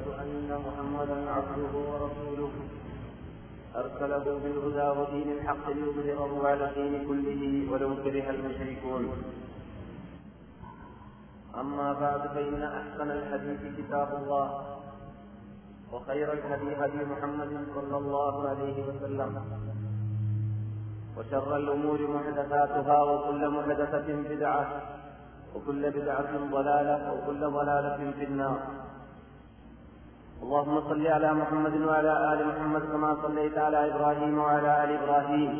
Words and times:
وأشهد 0.00 0.20
أن 0.20 0.60
محمدا 0.66 1.30
عبده 1.30 1.72
ورسوله. 1.90 2.50
أرسله 3.76 4.24
بالهدى 4.42 4.88
ودين 5.00 5.28
الحق 5.32 5.70
ليظهره 5.70 6.48
على 6.48 6.64
الدين 6.70 7.08
كله 7.08 7.72
ولو 7.72 7.90
كره 8.04 8.30
المشركون. 8.30 9.02
أما 11.60 11.92
بعد 11.92 12.20
فإن 12.34 12.62
أحسن 12.62 13.10
الحديث 13.10 13.60
كتاب 13.78 14.08
الله 14.22 14.46
وخير 15.92 16.32
الهدي 16.32 16.70
هدي 16.80 17.04
محمد 17.12 17.52
صلى 17.74 17.96
الله 17.96 18.48
عليه 18.48 18.76
وسلم 18.88 19.32
وشر 21.16 21.56
الأمور 21.56 22.00
محدثاتها 22.16 23.02
وكل 23.02 23.48
محدثة 23.48 24.08
بدعة 24.30 24.82
وكل 25.54 25.90
بدعة 25.90 26.32
ضلالة 26.52 27.12
وكل 27.12 27.40
ضلالة 27.40 28.12
في 28.18 28.24
النار. 28.24 28.89
اللهم 30.42 30.80
صل 30.88 31.06
على 31.06 31.32
محمد 31.32 31.74
وعلى 31.88 32.12
آل 32.32 32.40
محمد 32.48 32.82
كما 32.92 33.16
صليت 33.22 33.58
على 33.58 33.78
إبراهيم 33.90 34.38
وعلى 34.38 34.84
آل 34.84 34.90
إبراهيم. 35.00 35.52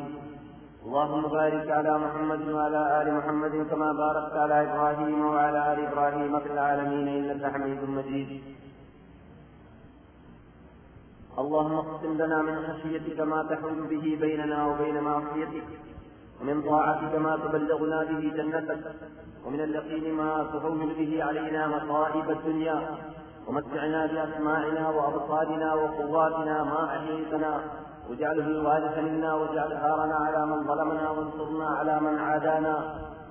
اللهم 0.86 1.22
بارك 1.22 1.66
على 1.78 1.98
محمد 2.04 2.42
وعلى 2.48 2.80
آل 3.02 3.14
محمد 3.18 3.54
كما 3.70 3.92
باركت 3.92 4.34
على 4.44 4.56
إبراهيم 4.66 5.20
وعلى 5.26 5.72
آل 5.72 5.78
إبراهيم 5.88 6.40
في 6.40 6.52
العالمين 6.52 7.08
إنك 7.08 7.52
حميد 7.52 7.80
مجيد. 7.98 8.30
اللهم 11.38 11.74
اقسم 11.84 12.12
لنا 12.22 12.38
من 12.42 12.54
خشيتك 12.66 13.20
ما 13.20 13.42
تحول 13.50 13.80
به 13.92 14.18
بيننا 14.20 14.58
وبين 14.66 15.00
معصيتك 15.00 15.68
ومن 16.40 16.62
طاعتك 16.62 17.14
ما 17.26 17.36
تبلغنا 17.36 17.98
به 18.04 18.20
جنتك 18.36 18.82
ومن 19.44 19.60
اليقين 19.60 20.14
ما 20.14 20.30
تهون 20.52 20.80
به 20.98 21.12
علينا 21.24 21.62
مصائب 21.66 22.30
الدنيا. 22.30 22.78
ومتعنا 23.50 24.06
بأسماعنا 24.06 24.88
وأبصارنا 24.88 25.74
وقواتنا 25.74 26.64
ما 26.64 26.84
أحييتنا 26.96 27.60
واجعله 28.10 28.46
الوارث 28.46 28.98
منا 28.98 29.34
واجعل 29.34 29.70
ثارنا 29.70 30.14
على 30.14 30.46
من 30.46 30.66
ظلمنا 30.66 31.10
وانصرنا 31.10 31.68
على 31.78 32.00
من 32.00 32.18
عادانا. 32.18 32.76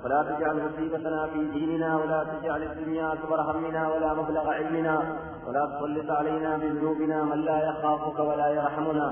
ولا 0.06 0.24
تجعل 0.24 0.56
مصيبتنا 0.66 1.28
في 1.28 1.40
ديننا 1.52 1.98
ولا 1.98 2.24
تجعل 2.24 2.64
الدنيا 2.64 3.14
أكبر 3.14 3.42
همنا 3.42 3.88
ولا 3.94 4.14
مبلغ 4.14 4.50
علمنا. 4.50 5.16
ولا 5.48 5.66
تسلط 5.66 6.12
علينا 6.12 6.58
بذنوبنا 6.58 7.24
من 7.24 7.42
لا 7.42 7.70
يخافك 7.70 8.20
ولا 8.20 8.48
يرحمنا. 8.48 9.08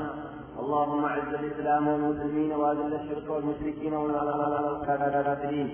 اللهم 0.60 1.06
أعز 1.06 1.34
الإسلام 1.40 1.88
والمسلمين 1.88 2.52
وأذل 2.52 2.94
الشرك 2.94 3.30
والمشركين 3.30 3.94
والكافرين 3.94 5.68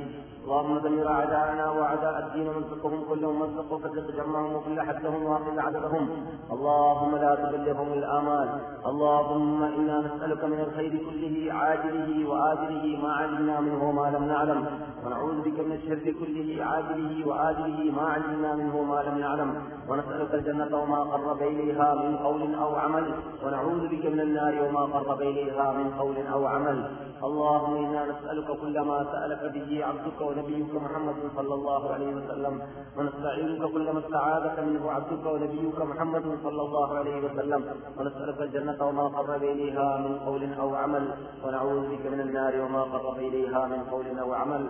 اللهم 0.43 0.77
دمر 0.77 1.07
اعداءنا 1.07 1.69
واعداء 1.69 2.19
الدين 2.19 2.47
وانصقهم 2.47 3.03
كلهم 3.09 3.41
وانصقوا 3.41 3.79
فرق 3.79 4.07
جمعهم 4.17 4.55
وكل 4.55 4.81
حدهم 4.81 5.23
واقل 5.25 5.59
عددهم. 5.59 6.09
اللهم 6.51 7.15
لا 7.15 7.35
تبلغهم 7.35 7.93
الآمال. 7.93 8.49
اللهم 8.85 9.63
إنا 9.63 9.99
نسألك 9.99 10.43
من 10.43 10.59
الخير 10.59 10.91
كله 11.07 11.53
عاجله 11.53 12.29
وآجله 12.29 12.85
ما 13.03 13.13
علمنا 13.13 13.59
منه 13.59 13.89
وما 13.89 14.17
لم 14.17 14.23
نعلم. 14.23 14.65
ونعوذ 15.05 15.41
بك 15.41 15.59
من 15.59 15.71
الشر 15.71 16.11
كله 16.19 16.63
عاجله 16.63 17.27
وآجله 17.27 17.91
ما 17.97 18.05
علمنا 18.13 18.55
منه 18.55 18.73
وما 18.81 18.99
لم 19.07 19.17
نعلم. 19.19 19.49
ونسألك 19.89 20.33
الجنة 20.33 20.77
وما 20.81 20.99
قرب 21.03 21.41
إليها 21.41 21.95
من 21.95 22.17
قول 22.17 22.55
أو 22.55 22.75
عمل. 22.75 23.13
ونعوذ 23.45 23.87
بك 23.87 24.05
من 24.05 24.19
النار 24.19 24.53
وما 24.65 24.81
قرب 24.81 25.21
إليها 25.21 25.71
من 25.71 25.87
قول 25.99 26.17
أو 26.33 26.45
عمل. 26.45 26.91
اللهم 27.23 27.73
إنا 27.85 28.05
نسألك 28.11 28.47
كل 28.61 28.79
ما 28.79 29.05
سألك 29.11 29.51
به 29.55 29.85
عبدك 29.85 30.32
ونبيك 30.33 30.75
محمد 30.75 31.15
صلى 31.35 31.53
الله 31.53 31.93
عليه 31.93 32.15
وسلم. 32.15 32.61
ونستعينك 32.97 33.71
كل 33.71 33.91
ما 33.91 33.99
استعاذك 33.99 34.59
منه 34.59 34.91
عبدك 34.91 35.25
ونبيك 35.25 35.81
محمد 35.81 36.25
صلى 36.43 36.61
الله 36.61 36.97
عليه 36.97 37.17
وسلم. 37.25 37.61
ونسألك 37.99 38.41
الجنة 38.41 38.87
وما 38.87 39.07
قرب 39.07 39.43
إليها 39.43 39.97
من 39.97 40.19
قول 40.19 40.53
أو 40.53 40.75
عمل. 40.75 41.13
ونعوذ 41.45 41.81
بك 41.89 42.05
من 42.05 42.21
النار 42.21 42.61
وما 42.61 42.83
قرب 42.83 43.17
إليها 43.17 43.67
من 43.67 43.79
قول 43.91 44.19
أو 44.19 44.33
عمل. 44.33 44.63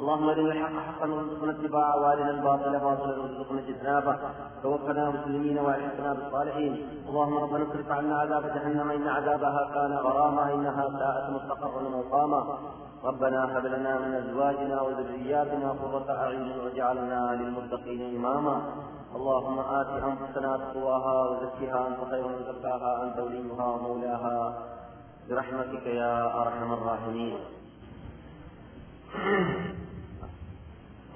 اللهم 0.00 0.28
ارنا 0.28 0.52
الحق 0.52 0.76
حقا 0.86 1.06
وارزقنا 1.10 1.52
اتباعه 1.52 1.96
وارنا 2.02 2.30
الباطل 2.30 2.72
باطلا 2.78 3.18
وارزقنا 3.18 3.60
اجتنابه. 3.60 4.16
توفنا 4.62 5.10
مسلمين 5.10 5.58
والحقنا 5.58 6.12
بالصالحين. 6.12 6.72
اللهم 7.08 7.34
ربنا 7.44 7.62
اصرف 7.62 7.90
عنا 7.90 8.18
عذاب 8.18 8.44
جهنم 8.44 8.90
إن 8.90 9.08
عذابها 9.08 9.70
كان 9.74 9.92
غراما 9.92 10.54
إنها 10.54 10.84
ساءت 10.98 11.26
مستقرا 11.36 11.82
ومقاما. 11.82 12.58
ربنا 13.04 13.58
هب 13.58 13.66
لنا 13.66 13.98
من 13.98 14.14
أزواجنا 14.14 14.80
وذرياتنا 14.82 15.68
قرة 15.70 16.08
أعين 16.10 16.58
واجعلنا 16.64 17.20
للمتقين 17.40 18.16
إماما. 18.16 18.56
اللهم 19.16 19.58
آت 19.58 19.90
أنفسنا 20.08 20.56
تقواها 20.56 21.30
وزكها 21.30 21.88
أنت 21.88 22.10
خير 22.10 22.28
من 22.28 22.40
زكاها 22.48 23.02
أنت 23.04 23.18
وليها 23.18 23.66
ومولاها. 23.66 24.58
برحمتك 25.28 25.86
يا 25.86 26.42
أرحم 26.42 26.72
الراحمين. 26.72 27.38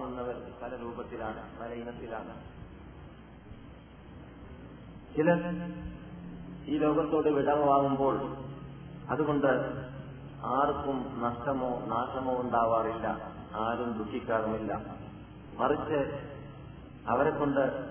വന്നവർ 0.00 0.52
പല 0.62 0.76
രൂപത്തിലാണ് 0.76 1.60
പല 1.60 1.72
ഇനത്തിലാണ്. 1.72 2.34
ചിലർ 5.16 5.40
ഈ 6.66 6.78
ലോകത്തോട് 6.78 7.28
വിടവാങ്ങുമ്പോൾ 7.28 8.36
അതുകൊണ്ട് 9.10 9.46
ആർക്കും 10.44 11.22
നഷ്ടമോ 11.22 11.82
നാശമോ 11.86 12.40
ഉണ്ടാവാറില്ല 12.40 13.06
ആരും 13.54 13.98
ദുഃഖിക്കാറുമില്ല. 13.98 14.72
മറിച്ച് 15.56 16.30
അവരെ 17.06 17.30
കൊണ്ട് 17.30 17.90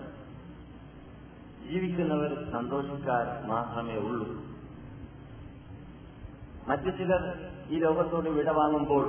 ജീവിക്കുന്നവർ 1.69 2.51
സന്തോഷിക്കാൻ 2.51 3.47
മാത്രമേ 3.47 3.95
ഉള്ളൂ. 3.95 4.27
മറ്റു 6.67 6.89
ചിലർ 6.89 7.23
ഈ 7.69 7.79
ലോകത്തോട് 7.79 8.29
വിടവാങ്ങുമ്പോൾ 8.29 9.05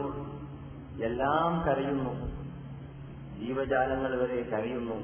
എല്ലാം 1.03 1.67
കരയുന്നു. 1.67 2.30
ജീവജാലങ്ങൾ 3.41 4.17
വരെ 4.17 4.43
കരയുന്നു. 4.43 4.97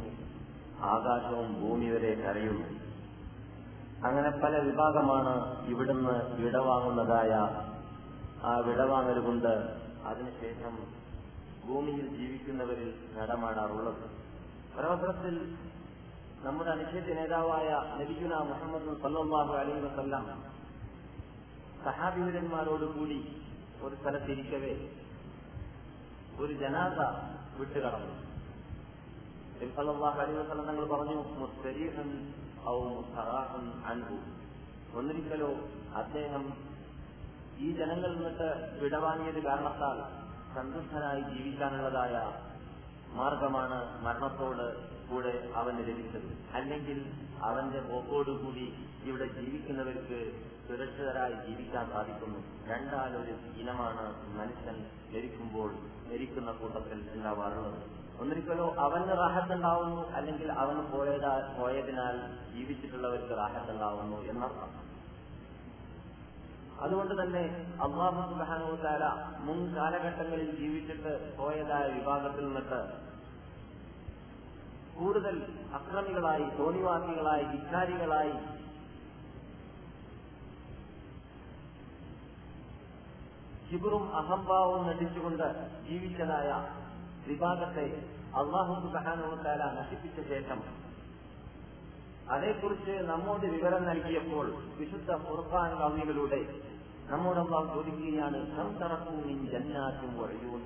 ആകാശവും 0.80 1.60
ഭൂമി 1.60 1.86
വരെ 1.86 2.14
കരയുന്നു. 2.14 2.66
അങ്ങനെ 4.06 4.30
പല 4.30 4.58
വിഭാഗമാണ് 4.58 5.66
ഇവിടുന്ന് 5.66 6.36
വിടവാങ്ങുന്നതായ 6.36 7.32
ആ 8.42 8.58
വിടവാങ്ങൽ 8.58 9.20
കൊണ്ട് 9.20 9.48
അതിനുശേഷം 10.04 10.74
ഭൂമിയിൽ 11.69 12.16
ജീവിക്കുന്നവരിൽ 12.16 12.94
നടമാടാറുള്ളത്. 13.19 14.04
ഒരവസരത്തിൽ 14.76 15.54
നമ്മുടെ 16.44 16.70
അനുച്ഛേദ 16.70 17.18
നേതാവായ 17.18 17.68
നബിഗുന 18.00 18.34
മുഹമ്മദ് 18.34 19.03
സല്ലാഹു 19.03 19.54
അലൈ 19.54 19.80
വസല്ലാം 19.80 20.44
സഹാബിവരന്മാരോടുകൂടി 21.84 23.36
ഒരു 23.82 23.94
സ്ഥലത്തിരിക്കവേ 23.94 24.74
ഒരു 26.38 26.53
ജനാസ 26.53 26.98
വിട്ടുകടന്നു. 27.58 28.25
സല്ലല്ലാഹു 29.61 30.21
അലൈഹി 30.21 30.39
വസല്ലം 30.39 30.67
തങ്ങൾ 30.67 30.84
പറഞ്ഞു 30.87 31.15
മുസ്തരീഹൻ 31.15 32.34
ഔ 32.69 32.84
മുസ്തറാഹൻ 32.84 33.84
അൻഹു. 33.87 34.17
ഒന്നിരിക്കലോ 34.99 35.49
അദ്ദേഹം 35.94 36.56
ഈ 37.59 37.72
ജനങ്ങളിൽ 37.72 38.15
നിന്നിട്ട് 38.15 38.78
വിടവാങ്ങിയത് 38.83 39.43
കാരണത്താൽ 39.43 39.99
സന്തുഷ്ടനായി 40.55 41.21
ജീവിക്കാനുള്ളതായ 41.21 42.33
മാർഗമാണ് 43.12 44.05
മരണത്തോട് 44.05 44.91
കൂടെ 45.09 45.50
അവന് 45.55 45.78
ലഭിച്ചത്. 45.78 46.55
അല്ലെങ്കിൽ 46.55 47.12
അവന്റെ 47.43 47.81
പോക്കോടുകൂടി 47.81 48.75
ഇവിടെ 49.05 49.25
ജീവിക്കുന്നവർക്ക് 49.25 50.33
സുരക്ഷിതരായി 50.69 51.47
ജീവിക്കാൻ 51.47 51.91
സാധിക്കുന്നു. 51.91 52.39
രണ്ടാലൊരു 52.69 53.61
ഇനമാണ് 53.61 54.37
മനുഷ്യൻ 54.39 54.87
മരിക്കുമ്പോൾ 55.12 55.72
മരിക്കുന്ന 56.12 56.53
കൂട്ടത്തിൽ 56.53 57.11
ഉണ്ടാവാറുള്ളത്. 57.12 57.96
ഒന്നിരിക്കലോ 58.21 58.75
അവന് 58.78 59.09
റാഹത്തുണ്ടാവുന്നു 59.09 60.10
അല്ലെങ്കിൽ 60.10 60.53
അവൻ 60.53 60.77
പോയതാ 60.91 61.54
പോയതിനാൽ 61.59 62.16
ജീവിച്ചിട്ടുള്ളവർക്ക് 62.54 63.39
റാഹത്തുണ്ടാവുന്നു 63.39 64.16
എന്നർത്ഥം. 64.16 64.86
അതുകൊണ്ട് 66.80 67.22
തന്നെ 67.22 67.42
അള്ളാഹു 67.83 68.30
സുബാനുത്താല 68.30 69.04
മുൻ 69.39 69.77
കാലഘട്ടങ്ങളിൽ 69.77 70.57
ജീവിച്ചിട്ട് 70.57 71.36
പോയതായ 71.36 71.89
വിഭാഗത്തിൽ 71.89 72.45
നിന്നിട്ട് 72.45 73.07
കൂടുതൽ 74.95 75.42
അക്രമികളായി 75.74 76.42
തോന്നിവാസികളായി 76.42 77.45
വിചാരികളായി 77.45 78.33
ശിബുറും 83.71 84.16
അഹംഭാവവും 84.16 84.86
നടിച്ചുകൊണ്ട് 84.86 85.77
ജീവിച്ചതായ 85.89 86.51
വിഭാഗത്തെ 87.28 87.88
അള്ളാഹു 88.41 88.73
സുബാനുത്താല 88.84 89.64
നശിപ്പിച്ച 89.78 90.20
ശേഷം 90.29 90.59
അതേക്കുറിച്ച് 92.32 92.93
നമ്മോട് 93.03 93.46
വിവരം 93.47 93.84
നൽകിയപ്പോൾ 93.85 94.46
വിശുദ്ധ 94.78 95.11
ഫുർഖാൻ 95.26 95.72
കവികളിലൂടെ 95.79 96.41
നമ്മോട് 97.09 97.40
അള്ളാഹു 97.40 97.67
ചോദിക്കുകയാണ് 97.76 98.40
കം 98.55 98.70
തറക്കൂമിൻ 98.82 99.41
ജന്നാറ്റും 99.53 100.14
വഴിയൂൻ 100.22 100.64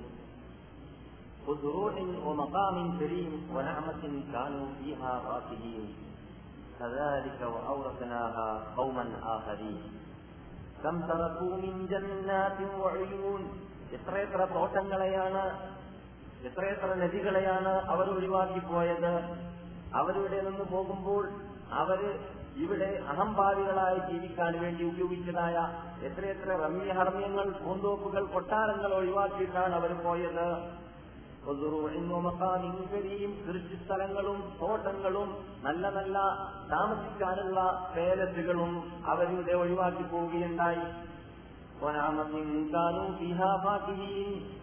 وزروع 1.46 1.94
ومقام 2.26 2.76
كريم 2.98 3.32
ونعمة 3.54 4.02
كانوا 4.32 4.66
فيها 4.78 5.12
فاكهين 5.20 5.86
كذلك 6.80 7.40
وأورثناها 7.44 8.48
قوما 8.76 9.04
آخرين 9.26 9.78
كم 10.82 10.96
تركوا 11.02 11.54
من 11.56 11.74
جنات 11.86 12.58
وعيون 12.78 13.42
എത്രയെത്ര 13.96 14.40
തോട്ടങ്ങളെയാണ് 14.54 15.42
എത്രയെത്ര 16.45 16.93
നദികളെയാണ് 16.93 17.73
അവർ 17.87 18.09
ഒഴിവാക്കി 18.09 18.59
പോയത് 18.59 19.13
അവരിവിടെ 19.93 20.41
നിന്ന് 20.41 20.65
പോകുമ്പോൾ 20.65 21.23
അവർ 21.71 21.99
ഇവിടെ 22.55 23.03
അഹംഭാവികളായി 23.09 23.99
ജീവിക്കാൻ 24.11 24.53
വേണ്ടി 24.61 24.83
ഉപയോഗിച്ചതായ 24.83 25.57
എത്രയെത്ര 26.03 26.49
റമ്യഹർമ്മ്യങ്ങൾ 26.65 27.49
പൂന്തോപ്പുകൾ 27.65 28.23
കൊട്ടാരങ്ങൾ 28.25 28.93
ഒഴിവാക്കിയിട്ടാണ് 28.93 29.75
അവർ 29.75 29.93
പോയത്. 30.03 30.47
കൃഷിസ്ഥലങ്ങളും 33.47 34.39
തോട്ടങ്ങളും 34.61 35.29
നല്ല 35.63 35.89
നല്ല 35.89 36.17
താമസിക്കാനുള്ള 36.71 37.59
പേലറ്റുകളും 37.95 38.73
അവരിവിടെ 39.05 39.51
ഒഴിവാക്കി 39.51 40.03
പോവുകയുണ്ടായി 40.03 40.83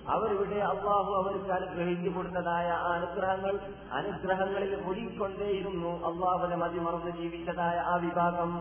അവരിവിടെ 0.08 0.58
അള്ളാഹു 0.64 1.10
അവർക്ക് 1.22 1.50
അനുഗ്രഹിച്ചു 1.52 2.10
കൊടുത്തതായ 2.18 2.68
അനുഗ്രഹങ്ങൾ 2.68 3.54
അനുഗ്രഹങ്ങളിൽ 3.92 4.72
ഒഴുകിക്കൊണ്ടേയിരുന്നു 4.86 5.92
അള്ളാഹുനെ 6.10 6.56
മതിമറന്ന് 6.56 7.10
ജീവിച്ചതായ 7.10 7.76
ആ 7.78 7.96
വിഭാഗം. 7.96 8.52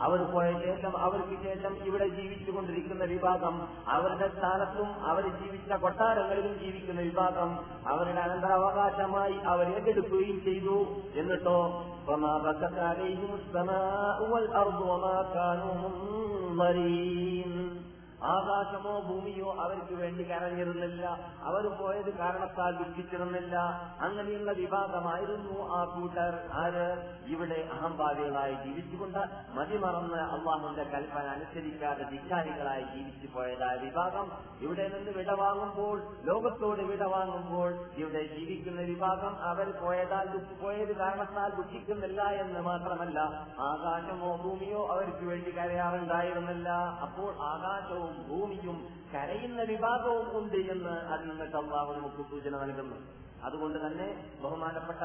അവർ 0.00 0.20
പോയ 0.32 0.48
ശേഷം 0.64 0.92
അവർക്ക് 0.96 1.36
ശേഷം 1.42 1.72
ഇവിടെ 1.86 2.06
ജീവിച്ചുകൊണ്ടിരിക്കുന്ന 2.08 3.04
വിഭാഗം 3.04 3.54
അവരുടെ 3.88 4.28
സ്ഥാനത്തും 4.28 4.88
അവർ 5.06 5.24
ജീവിച്ച 5.38 5.80
കൊട്ടാരങ്ങളിലും 5.80 6.54
ജീവിക്കുന്ന 6.58 7.00
വിഭാഗം 7.00 7.52
അവരുടെ 7.86 8.20
അനന്തരാവകാശമായി 8.20 9.36
അവർ 9.46 9.68
ഏറ്റെടുക്കുകയും 9.68 10.40
ചെയ്തു 10.44 10.78
എന്നിട്ടോ 11.16 11.60
وما 12.08 12.34
ആകാശമോ 18.23 18.99
ഭൂമിയോ 18.99 19.55
അവർക്ക് 19.59 19.93
വേണ്ടി 19.93 20.23
കരഞ്ഞിരുന്നില്ല. 20.23 21.05
അവർ 21.43 21.67
പോയത് 21.67 22.17
കാരണത്താൽ 22.17 22.77
ദുഃഖിച്ചിരുന്നില്ല. 22.77 23.55
അങ്ങനെയുള്ള 24.01 24.51
വിഭാഗമായിരുന്നു 24.51 25.75
ആ 25.75 25.85
കൂട്ടർ. 25.85 26.49
ആര്? 26.53 26.87
ഇവിടെ 27.27 27.69
അഹംഭാവികളായി 27.73 28.53
ജീവിച്ചുകൊണ്ട് 28.53 29.19
മതിമറന്ന് 29.49 30.17
അള്ളാഹുന്റെ 30.17 30.83
കൽപ്പന 30.83 31.27
അനുസരിക്കാതെ 31.27 32.03
ധിക്കാരികളായി 32.03 32.83
ജീവിച്ചു 32.83 33.27
പോയതായ 33.35 33.77
വിഭാഗം 33.77 34.31
ഇവിടെ 34.61 34.87
നിന്ന് 34.87 35.11
വിടവാങ്ങുമ്പോൾ 35.11 36.01
ലോകത്തോട് 36.23 36.81
വിടവാങ്ങുമ്പോൾ 36.81 37.71
ഇവിടെ 37.97 38.23
ജീവിക്കുന്ന 38.37 38.81
വിഭാഗം 38.81 39.43
അവർ 39.43 39.71
പോയതാൽ 39.71 40.37
പോയത് 40.37 40.95
കാരണത്താൽ 40.95 41.49
ദുഃഖിക്കുന്നില്ല 41.49 42.21
എന്ന് 42.23 42.59
മാത്രമല്ല 42.59 43.19
ആകാശമോ 43.59 44.37
ഭൂമിയോ 44.37 44.87
അവർക്ക് 44.87 45.25
വേണ്ടി 45.25 45.51
കരയാറുണ്ടായിരുന്നില്ല. 45.57 46.69
അപ്പോൾ 47.01 47.33
ആകാശവും 47.33 48.10
ഭൂമിയും 48.29 48.87
കരയുന്ന 49.13 49.61
വിഭാഗവും 49.61 50.37
ഉണ്ട് 50.37 50.55
എന്ന് 50.55 50.89
അതിൽ 50.89 51.29
നിന്നിട്ട് 51.29 51.57
അള്ളാഹു 51.57 51.93
നമുക്ക് 51.93 52.29
സൂചന 52.29 52.57
നൽകുന്നു. 52.57 52.95
അതുകൊണ്ട് 53.43 53.77
തന്നെ 53.87 54.37
ബഹുമാനപ്പെട്ട 54.43 54.99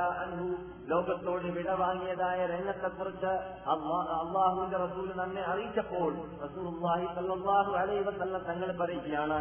അൻഹു 0.00 0.46
ലോകത്തോട് 0.86 1.44
വിടവാങ്ങിയതായ 1.44 2.46
രംഗത്തെക്കുറിച്ച് 2.46 3.32
അള്ളാഹുവിന്റെ 3.66 4.76
റസൂൽ 4.76 5.12
നമ്മെ 5.16 5.42
അറിയിച്ചപ്പോൾ 5.42 6.14
തങ്ങൾ 8.38 8.76
പറയുകയാണ് 8.80 9.38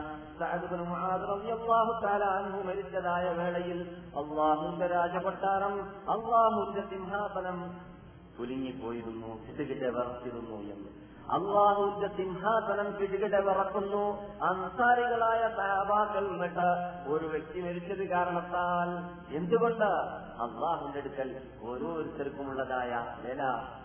അൻഹു 2.23 2.61
മരിച്ചതായ 2.61 3.29
വേളയിൽ 3.33 3.81
അള്ളാഹുവിന്റെ 4.05 4.87
രാജകൊട്ടാരം 4.87 5.81
അള്ളാഹുവിന്റെ 6.11 6.89
സിംഹാസനം 6.89 7.77
കുലുങ്ങിപ്പോയിരുന്നു 8.39 9.27
കിട്ടുകിട്ട് 9.27 9.85
വിറച്ചിരുന്നു 9.85 10.57
എന്ന്. 10.73 11.02
അള്ളാഹുവിന്റെ 11.31 12.07
സിംഹാസനം 12.07 12.87
കിടുകിട 12.97 13.35
വിറക്കുന്നു 13.39 14.03
അൻസാരികളായ 14.43 15.41
സഹാബാക്കൾ 15.57 16.25
എന്നിട്ട് 16.27 16.67
ഒരു 17.09 17.25
വ്യക്തി 17.25 17.59
മരിച്ചത് 17.61 18.09
കാരണത്താൽ 18.09 18.89
എന്തുകൊണ്ട് 19.35 19.89
അള്ളാഹുന്റെ 20.43 20.99
അടുക്കൽ 20.99 21.29
ഓരോരുത്തർക്കുമുള്ളതായ 21.63 22.91
വില 23.21 23.41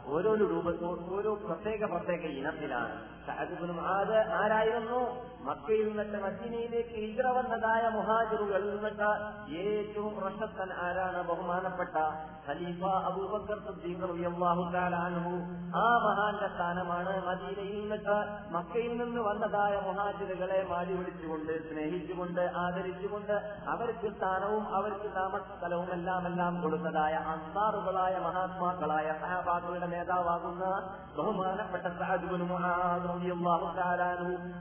ഓരോ 0.06 0.34
രൂപത്തോ 0.34 0.90
ഓരോ 1.16 1.34
പ്രത്യേക 1.34 1.84
പ്രത്യേക 1.84 2.20
ഇനത്തിലാണ്. 2.20 3.18
ആര് 3.80 4.18
ആരായിരുന്നു? 4.42 5.00
മക്കയിൽ 5.44 5.88
നിന്നിട്ട് 5.88 6.18
മദീനയിലേക്ക് 6.24 6.94
ഹിജറ 6.94 7.26
വന്നതായ 7.26 7.88
മുഹാജിറുകളിൽ 7.88 8.70
നിന്നിട്ട് 8.74 9.10
ഏറ്റവും 9.56 10.20
പ്രശസ്തൻ 10.20 10.72
ആരാണ്? 10.72 11.28
ബഹുമാനപ്പെട്ട 11.28 11.96
ഖലീഫ 12.48 12.84
അബൂബക്കർ 12.84 13.58
അൻഹു. 14.94 15.36
ആ 15.78 15.84
മഹാന്റെ 16.06 16.48
സ്ഥാനമാണ് 16.54 17.26
മദീനയിൽ 17.26 17.80
നിന്നിട്ട് 17.80 18.16
മക്കയിൽ 18.52 18.96
നിന്ന് 18.96 19.20
വന്നതായ 19.20 19.80
മുഹാജിറുകളെ 19.86 20.66
മാടി 20.70 20.94
വിളിച്ചുകൊണ്ട് 20.94 21.70
സ്നേഹിച്ചുകൊണ്ട് 21.70 22.40
ആദരിച്ചുകൊണ്ട് 22.56 23.32
അവർക്ക് 23.68 24.16
സ്ഥാനവും 24.16 24.74
അവർക്ക് 24.74 25.14
താമസ 25.16 25.58
സ്ഥലവും 25.58 25.92
എല്ലാം 25.92 26.24
കൊടുത്തതായ 26.56 27.14
അൻസാറുകളായ 27.14 28.18
മഹാത്മാക്കളായ 28.18 29.14
സഹാബാക്കളുടെ 29.20 29.86
നേതാവാകുന്ന 29.86 30.64
ബഹുമാനപ്പെട്ട 31.18 31.84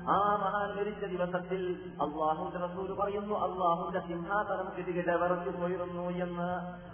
ആ 0.10 0.36
മഹാൻ 0.44 0.70
മരിച്ച 0.78 1.06
ദിവസത്തിൽ 1.06 1.92
അള്ളാഹുന്റെ 2.02 2.58
റസൂൽ 2.68 2.96
പറയുന്നു 2.96 3.36
അള്ളാഹുന്റെ 3.36 4.00
സിംഹാസനം 4.00 4.72
കിടുകിട 4.78 5.12
വിറച്ചു 5.12 5.50
പോയിരുന്നു 5.50 6.04
എന്ന്. 6.04 6.50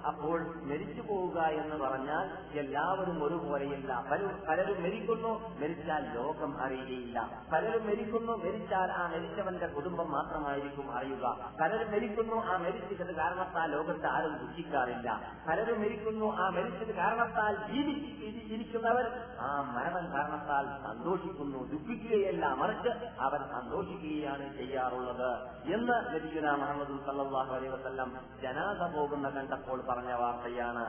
അപ്പോൾ 0.07 0.39
മരിച്ചു 0.63 1.01
പോവുക 1.01 1.39
എന്ന് 1.39 1.75
പറഞ്ഞാൽ 1.75 2.57
എല്ലാവരും 2.59 3.23
ഒരുപോലെയില്ല. 3.23 4.03
പലരും 4.11 4.41
പലരും 4.49 4.83
മരിക്കുന്നു 4.83 5.59
മരിച്ചാൽ 5.61 6.03
ലോകം 6.15 6.61
അറിയുകയില്ല 6.61 7.29
പലരും 7.53 7.87
മരിക്കുന്നു 7.87 8.31
മരിച്ചാൽ 8.31 8.91
ആ 8.91 9.07
മരിച്ചവന്റെ 9.07 9.67
കുടുംബം 9.67 10.11
മാത്രമായിരിക്കും 10.11 10.97
അറിയുക. 10.97 11.37
പലരും 11.61 11.91
മരിക്കുന്നു 11.91 12.35
ആ 12.35 12.57
മരിച്ചത് 12.57 13.15
കാരണത്താൽ 13.15 13.71
ലോകത്ത് 13.71 14.07
ആരും 14.07 14.33
ദുഃഖിക്കാറില്ല 14.73 15.09
പലരും 15.47 15.77
മരിക്കുന്നു. 15.81 16.27
ആ 16.41 16.45
മരിച്ചത് 16.49 16.93
കാരണത്താൽ 16.95 17.53
ജീവിച്ചിരിക്കുന്നവർ 17.71 19.05
ആ 19.39 19.49
മരണം 19.75 20.05
കാരണത്താൽ 20.13 20.65
സന്തോഷിക്കുന്നു. 20.85 21.59
ദുഃഖിക്കുകയല്ല 21.73 22.45
മറിച്ച് 22.61 22.91
അവൻ 23.27 23.41
സന്തോഷിക്കുകയാണ് 23.53 24.45
ചെയ്യാറുള്ളത് 24.57 25.29
എന്ന് 25.75 25.97
ലഭിക്കുന്ന 26.13 26.55
മുഹമ്മദ് 26.63 26.99
സല്ലാഹു 27.05 27.51
അലൈവസം 27.57 28.13
ജനാഥ 28.43 28.81
പോകുന്ന 28.95 29.29
കണ്ടപ്പോൾ 29.29 29.79
പറഞ്ഞ 29.89 30.13
വാർത്തയാണ്. 30.23 30.85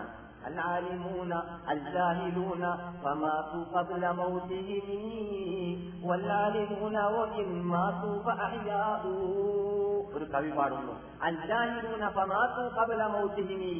العالمون 0.47 1.31
الجاهلون 1.69 2.63
فماتوا 3.03 3.63
قبل 3.73 4.03
موتهم 4.13 4.87
والعالمون 6.03 6.95
وإن 7.07 7.47
ماتوا 7.65 8.15
فأحياء 8.19 9.03
ഒരു 10.09 10.25
കവി 10.25 10.51
പാടുന്നു 10.57 10.93
അല്ലാഹിലൂന 11.27 12.03
ഫമാത്തു 12.15 12.63
കബല 12.77 13.01
മൗതിഹിമി 13.13 13.73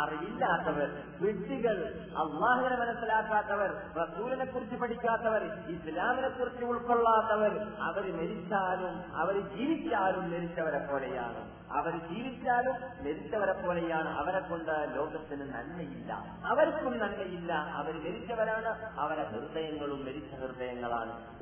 അറിവില്ലാത്തവർ 0.00 0.88
വിഡ്ഢികൾ 1.20 1.76
അള്ളാഹുവിനെ 2.22 2.76
മനസ്സിലാക്കാത്തവർ 2.76 3.70
റസൂലിനെ 3.96 4.46
കുറിച്ച് 4.46 4.76
പഠിക്കാത്തവർ 4.76 5.42
ഇസ്ലാമിനെ 5.74 6.30
കുറിച്ച് 6.30 6.64
ഉൾക്കൊള്ളാത്തവർ 6.64 7.52
അവർ 7.88 8.06
മരിച്ചാലും 8.18 8.94
അവർ 9.22 9.36
ജീവിച്ചാലും 9.54 10.24
മരിച്ചവരെ 10.32 10.80
പോലെയാണ് 10.88 11.42
അവർ 11.71 11.91
ജീവിച്ചാലും 11.91 12.73
മരിച്ചവരെ 12.73 13.53
പോലെയാണ് 13.53 14.09
അവരെ 14.09 14.39
കൊണ്ട് 14.39 14.95
ലോകത്തിന് 14.95 15.41
നന്മയില്ല. 15.41 16.13
അവർക്കും 16.45 16.97
നന്മയില്ല. 16.97 17.53
അവർ 17.53 17.93
മരിച്ചവരാണ്. 17.93 18.99
അവരെ 18.99 19.23
ഹൃദയങ്ങളും 19.23 20.05
മരിച്ച 20.05 20.33
ഹൃദയങ്ങളാണ്. 20.33 21.39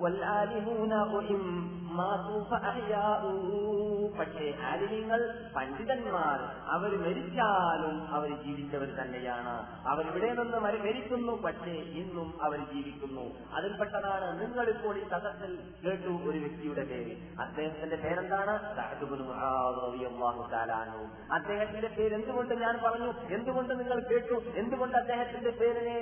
പക്ഷേ 4.20 4.54
ആലിന്യങ്ങൾ 4.64 5.50
പണ്ഡിതന്മാർ 5.56 6.40
അവർ 6.72 7.00
മരിച്ചാലും 7.00 8.14
അവർ 8.14 8.44
ജീവിച്ചവർ 8.44 8.88
തന്നെയാണ്. 8.88 9.88
അവരിവിടെ 9.88 10.34
നിന്ന് 10.34 10.58
മരിക്കുന്നു. 10.58 11.42
പക്ഷേ 11.42 11.72
ഇന്നും 11.72 12.44
അവർ 12.44 12.60
ജീവിക്കുന്നു. 12.74 13.56
അതിൽപ്പെട്ടതാണ് 13.56 14.42
നിങ്ങളിപ്പോൾ 14.42 14.98
ഈ 14.98 15.10
സദസ്സിൽ 15.10 15.74
കേട്ടു 15.86 16.30
ഒരു 16.30 16.40
വ്യക്തിയുടെ 16.40 16.84
പേര്. 16.84 17.42
അദ്ദേഹത്തിന്റെ 17.42 17.96
പേരെന്താണ്? 17.96 18.78
അദ്ദേഹത്തിന്റെ 21.32 21.88
പേര് 21.88 22.14
എന്തുകൊണ്ട് 22.14 22.54
ഞാൻ 22.54 22.80
പറഞ്ഞു? 22.86 23.10
എന്തുകൊണ്ട് 23.36 23.80
നിങ്ങൾ 23.80 24.00
കേട്ടു? 24.12 24.38
എന്തുകൊണ്ട് 24.56 24.98
അദ്ദേഹത്തിന്റെ 24.98 25.50
പേരിനെ 25.50 25.98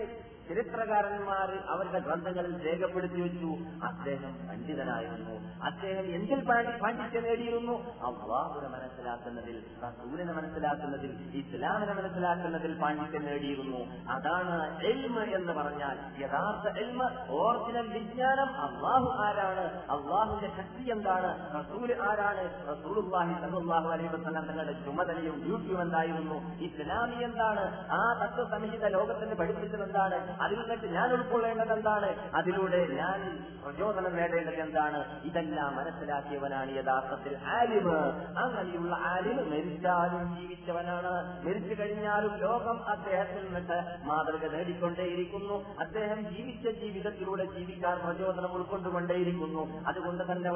ചരിത്രകാരന്മാർ 0.50 1.64
അവരുടെ 1.70 2.00
ഗ്രന്ഥങ്ങളിൽ 2.00 2.66
രേഖപ്പെടുത്തി 2.66 3.22
വെച്ചു. 3.22 3.58
അദ്ദേഹം 3.86 4.48
പണ്ഡിതനായിരുന്നു. 4.48 5.66
അദ്ദേഹം 5.66 6.16
എന്തിൽ 6.16 6.46
പാണ്ഡി- 6.46 6.80
പാണ്ഡിത്യം 6.80 7.24
നേടിയിരുന്നു? 7.24 7.74
അള്ളാഹുനെ 7.90 8.68
മനസ്സിലാക്കുന്നതിൽ 8.68 9.64
റസൂലിനെ 9.84 10.34
മനസ്സിലാക്കുന്നതിൽ 10.34 11.10
ഇസ്ലാമിനെ 11.34 11.94
മനസ്സിലാക്കുന്നതിൽ 11.94 12.82
പാണ്ഡിത്യം 12.82 13.26
നേടിയിരുന്നു. 13.26 13.78
അതാണ് 14.12 14.84
എൽമ 14.84 15.20
എന്ന് 15.20 15.54
പറഞ്ഞാൽ 15.54 16.22
യഥാർത്ഥ 16.22 16.78
എൽമ 16.78 17.10
ഓറിജിനൽ 17.30 17.88
വിജ്ഞാനം. 17.88 18.62
അള്ളാഹു 18.62 19.24
ആരാണ്? 19.24 19.82
അള്ളാഹുവിന്റെ 19.92 20.58
ശക്തി 20.58 20.92
എന്താണ്? 20.92 21.56
റസൂൽ 21.60 22.02
ആരാണ്? 22.10 22.68
റസൂലുള്ളാഹി 22.70 23.34
സല്ലല്ലാഹു 23.34 23.90
അലൈഹി 23.90 24.16
വസ്ലാം 24.16 24.46
തങ്ങളുടെ 24.46 24.72
ചുമതലയും 24.72 25.44
ഡ്യൂട്ടിയും 25.46 25.82
എന്തായിരുന്നു? 25.82 26.56
ഇസ്ലാമി 26.56 27.24
എന്താണ്? 27.24 27.92
ആ 27.92 28.14
തത്വസംഹിത 28.14 28.86
ലോകത്തിന് 28.86 29.36
പഠിപ്പിച്ചത് 29.36 29.84
എന്താണ്? 29.84 30.35
അതിൽ 30.42 30.60
നിന്നിട്ട് 30.60 30.86
ഞാൻ 30.86 31.14
ഉൾക്കൊള്ളേണ്ടത് 31.14 31.74
എന്താണ്? 31.74 32.36
അതിലൂടെ 32.36 32.88
ഞാൻ 32.88 33.46
പ്രചോദനം 33.64 34.16
നേടേണ്ടത് 34.16 34.56
എന്താണ്? 34.56 35.22
ഇതെല്ലാം 35.24 35.76
മനസ്സിലാക്കിയവനാണ് 35.76 36.72
യഥാർത്ഥത്തിൽ 36.72 37.38
ആലിമ്. 37.46 37.96
അങ്ങനെയുള്ള 38.38 38.96
ആലിമ് 38.96 39.52
മരിച്ചാലും 39.52 40.38
ജീവിച്ചവനാണ്. 40.40 41.46
മരിച്ചു 41.48 41.82
കഴിഞ്ഞാലും 41.82 42.36
ലോകം 42.36 42.90
അദ്ദേഹത്തിൽ 42.90 43.46
നിന്നിട്ട് 43.46 43.98
മാതൃക 44.04 44.52
നേടിക്കൊണ്ടേയിരിക്കുന്നു. 44.52 45.80
അദ്ദേഹം 45.80 46.36
ജീവിച്ച 46.36 46.80
ജീവിതത്തിലൂടെ 46.80 47.46
ജീവിക്കാൻ 47.46 48.00
പ്രചോദനം 48.06 48.54
ഉൾക്കൊണ്ടുകൊണ്ടേയിരിക്കുന്നു. 48.54 49.84
അതുകൊണ്ട് 49.88 50.32
തന്നെ. 50.32 50.56